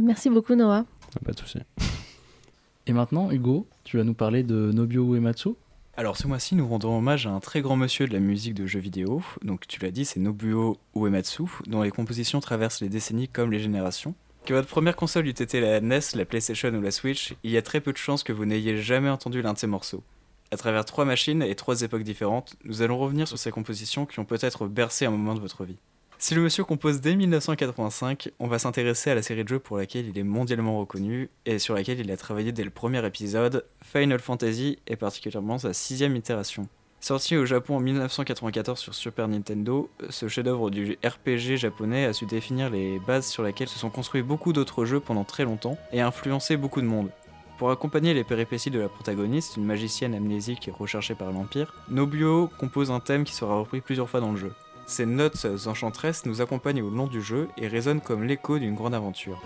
Merci 0.00 0.30
beaucoup, 0.30 0.54
Noah. 0.54 0.84
Pas 1.24 1.32
de 1.32 1.38
souci. 1.38 1.58
Et 2.86 2.92
maintenant, 2.92 3.30
Hugo, 3.30 3.66
tu 3.84 3.98
vas 3.98 4.04
nous 4.04 4.14
parler 4.14 4.42
de 4.42 4.72
Nobuo 4.72 5.14
Uematsu. 5.14 5.50
Alors 5.96 6.16
ce 6.16 6.26
mois-ci, 6.26 6.54
nous 6.54 6.66
rendons 6.66 6.96
hommage 6.96 7.26
à 7.26 7.30
un 7.30 7.40
très 7.40 7.60
grand 7.60 7.76
monsieur 7.76 8.06
de 8.06 8.12
la 8.12 8.20
musique 8.20 8.54
de 8.54 8.66
jeux 8.66 8.80
vidéo. 8.80 9.22
Donc 9.42 9.66
tu 9.66 9.80
l'as 9.80 9.90
dit, 9.90 10.04
c'est 10.04 10.18
Nobuo 10.18 10.78
Uematsu, 10.96 11.44
dont 11.66 11.82
les 11.82 11.90
compositions 11.90 12.40
traversent 12.40 12.80
les 12.80 12.88
décennies 12.88 13.28
comme 13.28 13.52
les 13.52 13.60
générations. 13.60 14.14
Que 14.46 14.54
votre 14.54 14.68
première 14.68 14.96
console 14.96 15.26
eût 15.26 15.30
été 15.30 15.60
la 15.60 15.80
NES, 15.80 16.00
la 16.14 16.24
PlayStation 16.24 16.70
ou 16.70 16.80
la 16.80 16.90
Switch, 16.90 17.34
il 17.44 17.50
y 17.50 17.58
a 17.58 17.62
très 17.62 17.80
peu 17.80 17.92
de 17.92 17.98
chances 17.98 18.22
que 18.22 18.32
vous 18.32 18.46
n'ayez 18.46 18.78
jamais 18.78 19.10
entendu 19.10 19.42
l'un 19.42 19.52
de 19.52 19.58
ces 19.58 19.66
morceaux. 19.66 20.02
À 20.50 20.56
travers 20.56 20.84
trois 20.84 21.04
machines 21.04 21.42
et 21.42 21.54
trois 21.54 21.82
époques 21.82 22.02
différentes, 22.02 22.56
nous 22.64 22.82
allons 22.82 22.98
revenir 22.98 23.28
sur 23.28 23.38
ces 23.38 23.50
compositions 23.50 24.06
qui 24.06 24.18
ont 24.18 24.24
peut-être 24.24 24.66
bercé 24.66 25.06
un 25.06 25.10
moment 25.10 25.34
de 25.34 25.40
votre 25.40 25.64
vie. 25.64 25.76
Si 26.22 26.34
le 26.34 26.42
monsieur 26.42 26.64
compose 26.64 27.00
dès 27.00 27.16
1985, 27.16 28.28
on 28.40 28.46
va 28.46 28.58
s'intéresser 28.58 29.10
à 29.10 29.14
la 29.14 29.22
série 29.22 29.42
de 29.42 29.48
jeux 29.48 29.58
pour 29.58 29.78
laquelle 29.78 30.06
il 30.06 30.18
est 30.18 30.22
mondialement 30.22 30.78
reconnu 30.78 31.30
et 31.46 31.58
sur 31.58 31.74
laquelle 31.74 31.98
il 31.98 32.10
a 32.10 32.16
travaillé 32.18 32.52
dès 32.52 32.62
le 32.62 32.68
premier 32.68 33.02
épisode, 33.06 33.64
Final 33.82 34.18
Fantasy 34.18 34.78
et 34.86 34.96
particulièrement 34.96 35.56
sa 35.56 35.72
sixième 35.72 36.16
itération. 36.16 36.68
Sorti 37.00 37.38
au 37.38 37.46
Japon 37.46 37.76
en 37.76 37.80
1994 37.80 38.78
sur 38.78 38.94
Super 38.94 39.28
Nintendo, 39.28 39.88
ce 40.10 40.28
chef-d'œuvre 40.28 40.68
du 40.68 40.98
RPG 41.02 41.56
japonais 41.56 42.04
a 42.04 42.12
su 42.12 42.26
définir 42.26 42.68
les 42.68 42.98
bases 42.98 43.26
sur 43.26 43.42
lesquelles 43.42 43.68
se 43.68 43.78
sont 43.78 43.88
construits 43.88 44.20
beaucoup 44.20 44.52
d'autres 44.52 44.84
jeux 44.84 45.00
pendant 45.00 45.24
très 45.24 45.44
longtemps 45.44 45.78
et 45.90 46.02
a 46.02 46.06
influencé 46.06 46.58
beaucoup 46.58 46.82
de 46.82 46.86
monde. 46.86 47.08
Pour 47.56 47.70
accompagner 47.70 48.12
les 48.12 48.24
péripéties 48.24 48.70
de 48.70 48.78
la 48.78 48.90
protagoniste, 48.90 49.56
une 49.56 49.64
magicienne 49.64 50.14
amnésique 50.14 50.70
recherchée 50.78 51.14
par 51.14 51.32
l'Empire, 51.32 51.72
Nobuo 51.88 52.50
compose 52.58 52.90
un 52.90 53.00
thème 53.00 53.24
qui 53.24 53.34
sera 53.34 53.58
repris 53.58 53.80
plusieurs 53.80 54.10
fois 54.10 54.20
dans 54.20 54.32
le 54.32 54.38
jeu. 54.38 54.52
Ces 54.90 55.06
notes 55.06 55.46
enchanteresses 55.66 56.26
nous 56.26 56.40
accompagnent 56.40 56.82
au 56.82 56.90
long 56.90 57.06
du 57.06 57.22
jeu 57.22 57.48
et 57.56 57.68
résonnent 57.68 58.00
comme 58.00 58.24
l'écho 58.24 58.58
d'une 58.58 58.74
grande 58.74 58.92
aventure. 58.92 59.40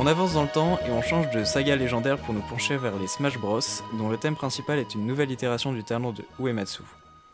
On 0.00 0.06
avance 0.06 0.34
dans 0.34 0.44
le 0.44 0.48
temps 0.48 0.78
et 0.86 0.92
on 0.92 1.02
change 1.02 1.28
de 1.32 1.42
saga 1.42 1.74
légendaire 1.74 2.18
pour 2.18 2.32
nous 2.32 2.40
pencher 2.40 2.76
vers 2.76 2.96
les 3.00 3.08
Smash 3.08 3.36
Bros, 3.36 3.58
dont 3.94 4.08
le 4.08 4.16
thème 4.16 4.36
principal 4.36 4.78
est 4.78 4.94
une 4.94 5.04
nouvelle 5.04 5.32
itération 5.32 5.72
du 5.72 5.82
talent 5.82 6.12
de 6.12 6.22
Uematsu. 6.38 6.84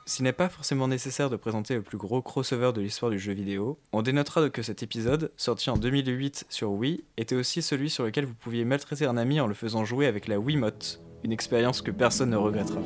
S'il 0.07 0.25
n'est 0.25 0.33
pas 0.33 0.49
forcément 0.49 0.89
nécessaire 0.89 1.29
de 1.29 1.37
présenter 1.37 1.75
le 1.75 1.83
plus 1.83 1.99
gros 1.99 2.23
crossover 2.23 2.73
de 2.73 2.81
l'histoire 2.81 3.11
du 3.11 3.19
jeu 3.19 3.35
vidéo, 3.35 3.79
on 3.93 4.01
dénotera 4.01 4.49
que 4.49 4.63
cet 4.63 4.83
épisode, 4.83 5.31
sorti 5.37 5.69
en 5.69 5.77
2008 5.77 6.47
sur 6.49 6.71
Wii, 6.73 7.05
était 7.19 7.37
aussi 7.37 7.61
celui 7.61 7.91
sur 7.91 8.05
lequel 8.05 8.25
vous 8.25 8.35
pouviez 8.35 8.65
maltraiter 8.65 9.05
un 9.05 9.19
ami 9.19 9.41
en 9.41 9.47
le 9.47 9.55
faisant 9.55 9.85
jouer 9.85 10.07
avec 10.07 10.27
la 10.27 10.39
Wiimote, 10.39 11.03
une 11.23 11.33
expérience 11.33 11.83
que 11.83 11.91
personne 11.91 12.31
ne 12.31 12.37
regrettera. 12.37 12.81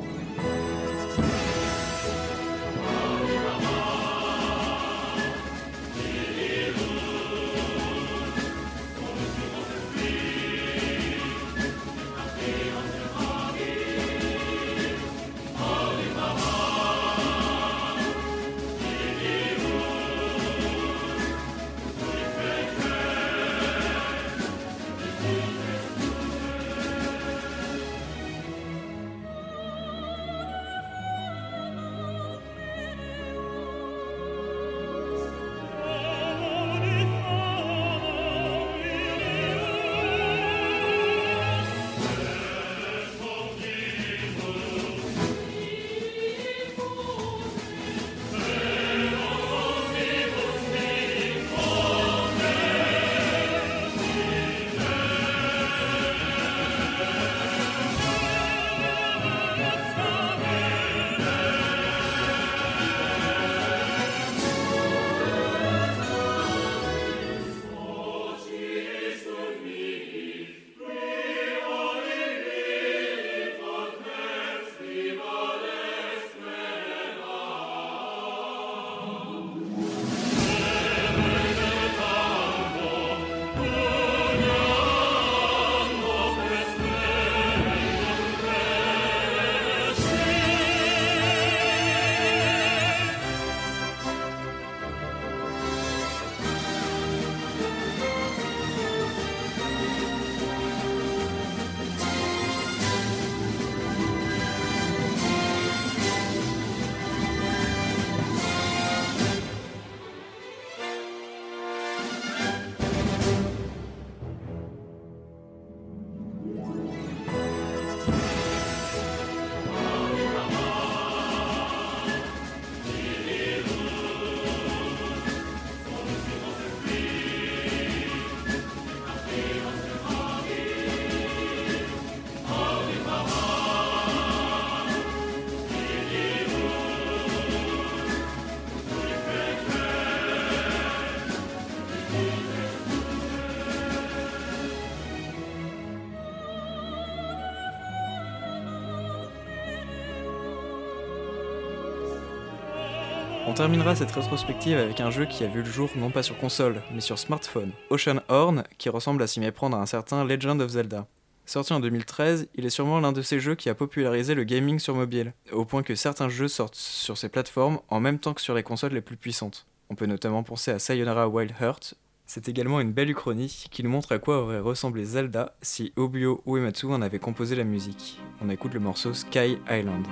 Terminera 153.59 153.93
cette 153.93 154.11
rétrospective 154.11 154.77
avec 154.77 155.01
un 155.01 155.11
jeu 155.11 155.25
qui 155.25 155.43
a 155.43 155.47
vu 155.47 155.61
le 155.61 155.69
jour 155.69 155.89
non 155.97 156.11
pas 156.11 156.23
sur 156.23 156.37
console, 156.37 156.81
mais 156.93 157.01
sur 157.01 157.19
smartphone, 157.19 157.73
Ocean 157.89 158.21
Horn, 158.29 158.63
qui 158.77 158.87
ressemble 158.87 159.21
à 159.21 159.27
s'y 159.27 159.41
méprendre 159.41 159.75
à 159.75 159.81
un 159.81 159.85
certain 159.85 160.23
Legend 160.23 160.61
of 160.61 160.71
Zelda. 160.71 161.07
Sorti 161.45 161.73
en 161.73 161.81
2013, 161.81 162.47
il 162.55 162.65
est 162.65 162.69
sûrement 162.69 163.01
l'un 163.01 163.11
de 163.11 163.21
ces 163.21 163.41
jeux 163.41 163.55
qui 163.55 163.67
a 163.67 163.75
popularisé 163.75 164.33
le 164.33 164.45
gaming 164.45 164.79
sur 164.79 164.95
mobile, 164.95 165.33
au 165.51 165.65
point 165.65 165.83
que 165.83 165.93
certains 165.93 166.29
jeux 166.29 166.47
sortent 166.47 166.75
sur 166.75 167.17
ces 167.17 167.27
plateformes 167.27 167.81
en 167.89 167.99
même 167.99 168.19
temps 168.19 168.33
que 168.33 168.39
sur 168.39 168.53
les 168.53 168.63
consoles 168.63 168.93
les 168.93 169.01
plus 169.01 169.17
puissantes. 169.17 169.67
On 169.89 169.95
peut 169.95 170.05
notamment 170.05 170.43
penser 170.43 170.71
à 170.71 170.79
Sayonara 170.79 171.27
Wild 171.27 171.53
Heart. 171.59 171.95
C'est 172.25 172.47
également 172.47 172.79
une 172.79 172.93
belle 172.93 173.09
uchronie 173.09 173.65
qui 173.69 173.83
nous 173.83 173.89
montre 173.89 174.13
à 174.13 174.19
quoi 174.19 174.41
aurait 174.41 174.59
ressemblé 174.59 175.03
Zelda 175.03 175.53
si 175.61 175.91
Obio 175.97 176.41
Uematsu 176.47 176.85
en 176.85 177.01
avait 177.01 177.19
composé 177.19 177.57
la 177.57 177.65
musique. 177.65 178.21
On 178.41 178.49
écoute 178.49 178.73
le 178.73 178.79
morceau 178.79 179.13
Sky 179.13 179.57
Island. 179.69 180.07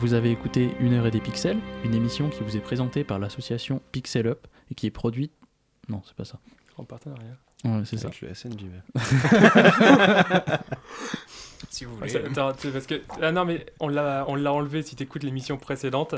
Vous 0.00 0.14
avez 0.14 0.30
écouté 0.30 0.70
Une 0.80 0.94
heure 0.94 1.06
et 1.06 1.10
des 1.10 1.20
pixels, 1.20 1.58
une 1.84 1.94
émission 1.94 2.30
qui 2.30 2.42
vous 2.42 2.56
est 2.56 2.60
présentée 2.60 3.04
par 3.04 3.18
l'association 3.18 3.82
Pixel 3.92 4.28
Up 4.28 4.46
et 4.70 4.74
qui 4.74 4.86
est 4.86 4.90
produite. 4.90 5.30
Non, 5.90 6.00
c'est 6.06 6.16
pas 6.16 6.24
ça. 6.24 6.38
En 6.78 6.84
partenariat. 6.84 7.36
Ouais, 7.66 7.82
c'est 7.84 7.98
ça. 7.98 8.06
Avec 8.06 8.22
le 8.22 8.32
SNJV. 8.32 8.80
si 11.68 11.84
vous 11.84 11.96
voulez. 11.96 12.16
attends, 12.16 12.54
tu 12.54 12.60
sais, 12.62 12.70
parce 12.72 12.86
que 12.86 13.02
ah 13.20 13.30
non 13.30 13.44
mais 13.44 13.66
on 13.78 13.88
l'a 13.88 14.24
on 14.26 14.36
l'a 14.36 14.54
enlevé 14.54 14.82
si 14.82 14.96
t'écoutes 14.96 15.22
l'émission 15.22 15.58
précédente. 15.58 16.14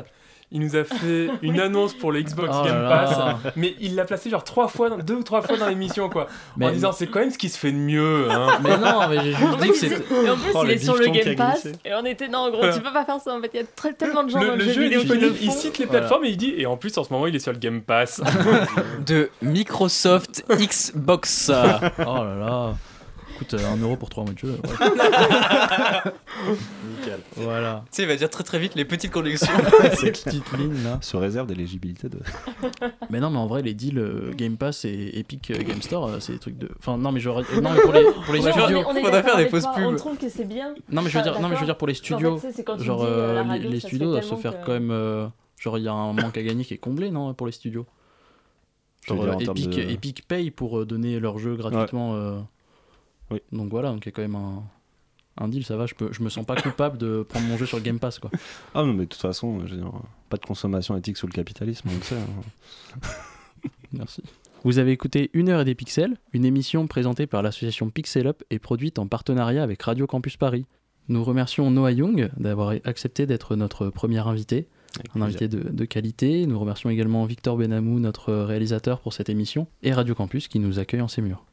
Il 0.55 0.61
nous 0.61 0.77
a 0.77 0.85
fait 0.85 1.29
une 1.43 1.59
annonce 1.61 1.95
pour 1.95 2.13
le 2.13 2.21
Xbox 2.23 2.51
Oh 2.53 2.65
Game 2.65 2.89
Pass, 2.89 3.17
là. 3.19 3.39
mais 3.57 3.75
il 3.81 3.95
l'a 3.95 4.05
placé 4.05 4.29
genre 4.31 4.45
trois 4.45 4.69
fois, 4.69 4.91
deux 4.91 5.15
ou 5.15 5.23
trois 5.23 5.41
fois 5.43 5.57
dans 5.57 5.67
l'émission 5.69 6.09
quoi, 6.11 6.25
en 6.25 6.27
Mais- 6.59 6.73
disant 6.73 6.93
c'est 6.93 7.07
quand 7.07 7.21
même 7.21 7.31
ce 7.31 7.39
qui 7.39 7.49
se 7.49 7.59
fait 7.59 7.73
de 7.73 7.77
mieux. 7.79 8.31
Hein. 8.31 8.59
Mais 8.63 8.77
non, 8.77 9.09
mais 9.09 9.21
j'ai 9.23 9.35
En 9.35 9.39
juste 9.39 9.59
dit 9.63 9.69
que 9.69 9.73
il- 9.73 9.75
c'était. 9.77 10.25
et 10.27 10.31
en 10.31 10.37
plus, 10.37 10.51
Oh, 10.55 10.61
il 10.65 10.71
est 10.73 10.79
sur 10.79 10.97
le 10.97 11.07
Game 11.07 11.37
Pass. 11.37 11.67
Et 11.85 11.95
on 11.95 12.05
était, 12.05 12.29
non, 12.29 12.51
gros, 12.51 12.63
tu 12.71 12.81
peux 12.81 12.93
pas 12.93 13.05
faire 13.05 13.19
ça 13.21 13.35
en 13.35 13.41
fait. 13.41 13.51
Il 13.55 13.57
y 13.57 13.63
a 13.63 13.67
très- 13.75 13.95
tellement 13.95 14.25
de 14.25 14.31
gens 14.31 14.41
Le, 14.41 14.47
dans 14.49 14.57
le, 14.57 14.65
le 14.65 14.73
jeu 14.73 14.83
vidéo 14.83 15.01
qui 15.01 15.07
le 15.09 15.15
disponible, 15.15 15.37
il 15.41 15.51
font. 15.51 15.57
cite 15.57 15.79
les 15.79 15.85
Voilà. 15.87 16.01
plateformes 16.01 16.25
et 16.27 16.29
il 16.29 16.37
dit 16.37 16.55
et 16.59 16.67
en 16.67 16.77
plus 16.77 16.97
en 16.99 17.05
ce 17.05 17.13
moment 17.13 17.27
il 17.27 17.35
est 17.35 17.39
sur 17.41 17.53
le 17.53 17.59
Game 17.59 17.81
Pass. 17.81 18.21
De 19.07 19.31
Microsoft 19.41 20.45
Xbox. 20.51 21.51
Oh 21.51 21.55
là 22.05 22.35
là. 22.39 22.75
Écoute, 23.43 23.55
euh, 23.61 23.73
un 23.73 23.77
euro 23.77 23.97
pour 23.97 24.09
trois 24.09 24.25
mois 24.25 24.33
de 24.33 24.39
jeu. 24.39 24.51
ouais. 24.51 26.13
Nickel. 26.99 27.21
Voilà. 27.37 27.83
Tu 27.87 27.97
sais, 27.97 28.03
il 28.03 28.09
va 28.09 28.17
dire 28.17 28.31
très 28.31 28.45
très 28.45 28.59
vite 28.59 28.75
les 28.75 28.85
petites 28.85 29.11
connexions. 29.13 29.53
Ces 29.99 30.13
petites 30.13 30.53
lignes 30.57 30.83
là. 30.85 30.99
Se 31.01 31.17
réserve 31.17 31.47
d'éligibilité 31.47 32.09
de. 32.09 32.19
Mais 33.11 33.21
non, 33.21 33.31
mais 33.31 33.39
en 33.39 33.47
vrai, 33.47 33.63
les 33.63 33.75
deals 33.75 33.99
euh, 33.99 34.33
Game 34.35 34.57
Pass 34.57 34.85
et 34.85 35.19
Epic 35.19 35.51
euh, 35.51 35.63
Game 35.63 35.83
Store, 35.83 36.11
c'est 36.21 36.33
des 36.35 36.39
trucs 36.39 36.59
de. 36.59 36.69
Enfin, 36.79 36.97
non, 36.97 37.13
mais 37.13 37.21
je. 37.21 37.29
Non, 37.29 37.71
mais 37.75 37.81
pour 37.81 37.93
les, 37.93 38.05
pour 38.25 38.35
les 38.35 38.41
Ouais, 38.41 38.51
on 38.55 38.59
studios. 38.61 38.81
est- 38.81 38.85
on 38.87 38.95
est 38.97 39.23
faire 39.23 39.37
des 39.37 39.49
fausses 39.49 39.67
pubs. 39.75 39.85
On 39.85 39.97
trouve 39.97 40.17
que 40.17 40.29
c'est 40.29 40.45
bien. 40.45 40.75
Non, 40.91 41.03
mais 41.03 41.11
je 41.11 41.19
veux 41.19 41.23
dire, 41.25 41.41
non, 41.41 41.49
mais 41.49 41.57
je 41.57 41.61
veux 41.61 41.67
dire 41.67 41.77
pour 41.79 41.89
les 41.89 41.93
En 41.95 41.97
fait, 41.97 42.05
studios. 42.05 42.41
quand 42.65 42.79
genre, 42.79 43.03
euh, 43.05 43.43
les, 43.59 43.81
studios 43.81 44.11
doivent 44.11 44.23
se 44.25 44.35
faire 44.37 44.61
que- 44.61 44.67
quand 44.67 44.73
même. 44.73 44.91
euh, 44.91 45.27
genre, 45.59 45.79
il 45.79 45.85
y 45.85 45.89
a 45.89 45.93
un 45.93 46.13
manque 46.13 46.37
à 46.37 46.43
gagner 46.43 46.65
qui 46.65 46.75
est 46.75 46.79
comblé, 46.79 47.11
non, 47.11 47.35
pour 47.35 47.47
les 47.47 47.53
studios? 47.53 47.87
Genre, 49.07 49.23
euh, 49.25 49.33
Epic, 49.39 49.71
de- 49.71 49.81
Epic 49.91 50.29
paye 50.29 50.51
pour 50.51 50.87
donner 50.87 51.19
leurs 51.21 51.39
jeux 51.39 51.57
gratuitement. 51.57 52.15
euh, 52.15 52.39
Oui. 53.33 53.41
Donc 53.51 53.71
voilà, 53.71 53.91
donc 53.91 54.05
il 54.05 54.07
y 54.07 54.11
a 54.11 54.13
quand 54.13 54.23
même 54.23 54.37
un, 54.37 54.63
un 55.39 55.49
deal, 55.49 55.65
ça 55.65 55.77
va, 55.77 55.87
je, 55.87 55.95
peux, 55.95 56.13
je 56.13 56.23
me 56.23 56.29
sens 56.29 56.45
pas 56.47 56.55
coupable 56.61 56.99
de 56.99 57.23
prendre 57.29 57.47
mon 57.49 57.57
jeu 57.57 57.67
sur 57.67 57.81
Game 57.81 57.99
Pass, 57.99 58.19
quoi. 58.21 58.31
Ah 58.75 58.83
non, 58.83 58.93
mais 58.93 59.05
de 59.05 59.09
toute 59.09 59.21
façon, 59.21 59.61
je 59.67 59.75
veux 59.75 59.81
dire, 59.81 59.91
pas 60.29 60.37
de 60.37 60.45
consommation 60.45 60.97
éthique 60.97 61.17
sous 61.17 61.27
le 61.27 61.33
capitalisme, 61.33 61.89
on 61.91 61.97
le 61.97 62.03
sait. 62.03 62.17
hein. 62.17 63.09
Merci. 63.93 64.23
Vous 64.65 64.79
avez 64.79 64.93
écouté 64.93 65.31
Une 65.33 65.49
heure 65.49 65.61
et 65.61 65.65
des 65.65 65.75
pixels, 65.75 66.17
une 66.33 66.45
émission 66.45 66.87
présentée 66.87 67.27
par 67.27 67.43
l'association 67.43 67.91
Pixel 67.91 68.27
Up 68.29 68.43
et 68.51 68.59
produite 68.59 68.99
en 68.99 69.07
partenariat 69.09 69.63
avec 69.63 69.83
Radio 69.83 70.07
Campus 70.07 70.37
Paris. 70.37 70.67
Nous 71.09 71.25
remercions 71.25 71.69
Noah 71.71 71.91
Young 71.93 72.31
d'avoir 72.37 72.75
accepté 72.85 73.27
d'être 73.27 73.57
notre 73.57 73.89
premier 73.91 74.21
invité, 74.21 74.69
Avec 74.95 75.09
un 75.09 75.13
plaisir. 75.13 75.25
invité 75.25 75.49
de, 75.49 75.69
de 75.69 75.85
qualité. 75.85 76.47
Nous 76.47 76.59
remercions 76.59 76.91
également 76.91 77.25
Victor 77.25 77.57
Benamou, 77.57 77.99
notre 77.99 78.33
réalisateur 78.33 79.01
pour 79.01 79.13
cette 79.13 79.29
émission, 79.29 79.67
et 79.83 79.93
Radio 79.93 80.15
Campus 80.15 80.47
qui 80.47 80.61
nous 80.61 80.79
accueille 80.79 81.01
en 81.01 81.09
ses 81.09 81.23
murs. 81.23 81.45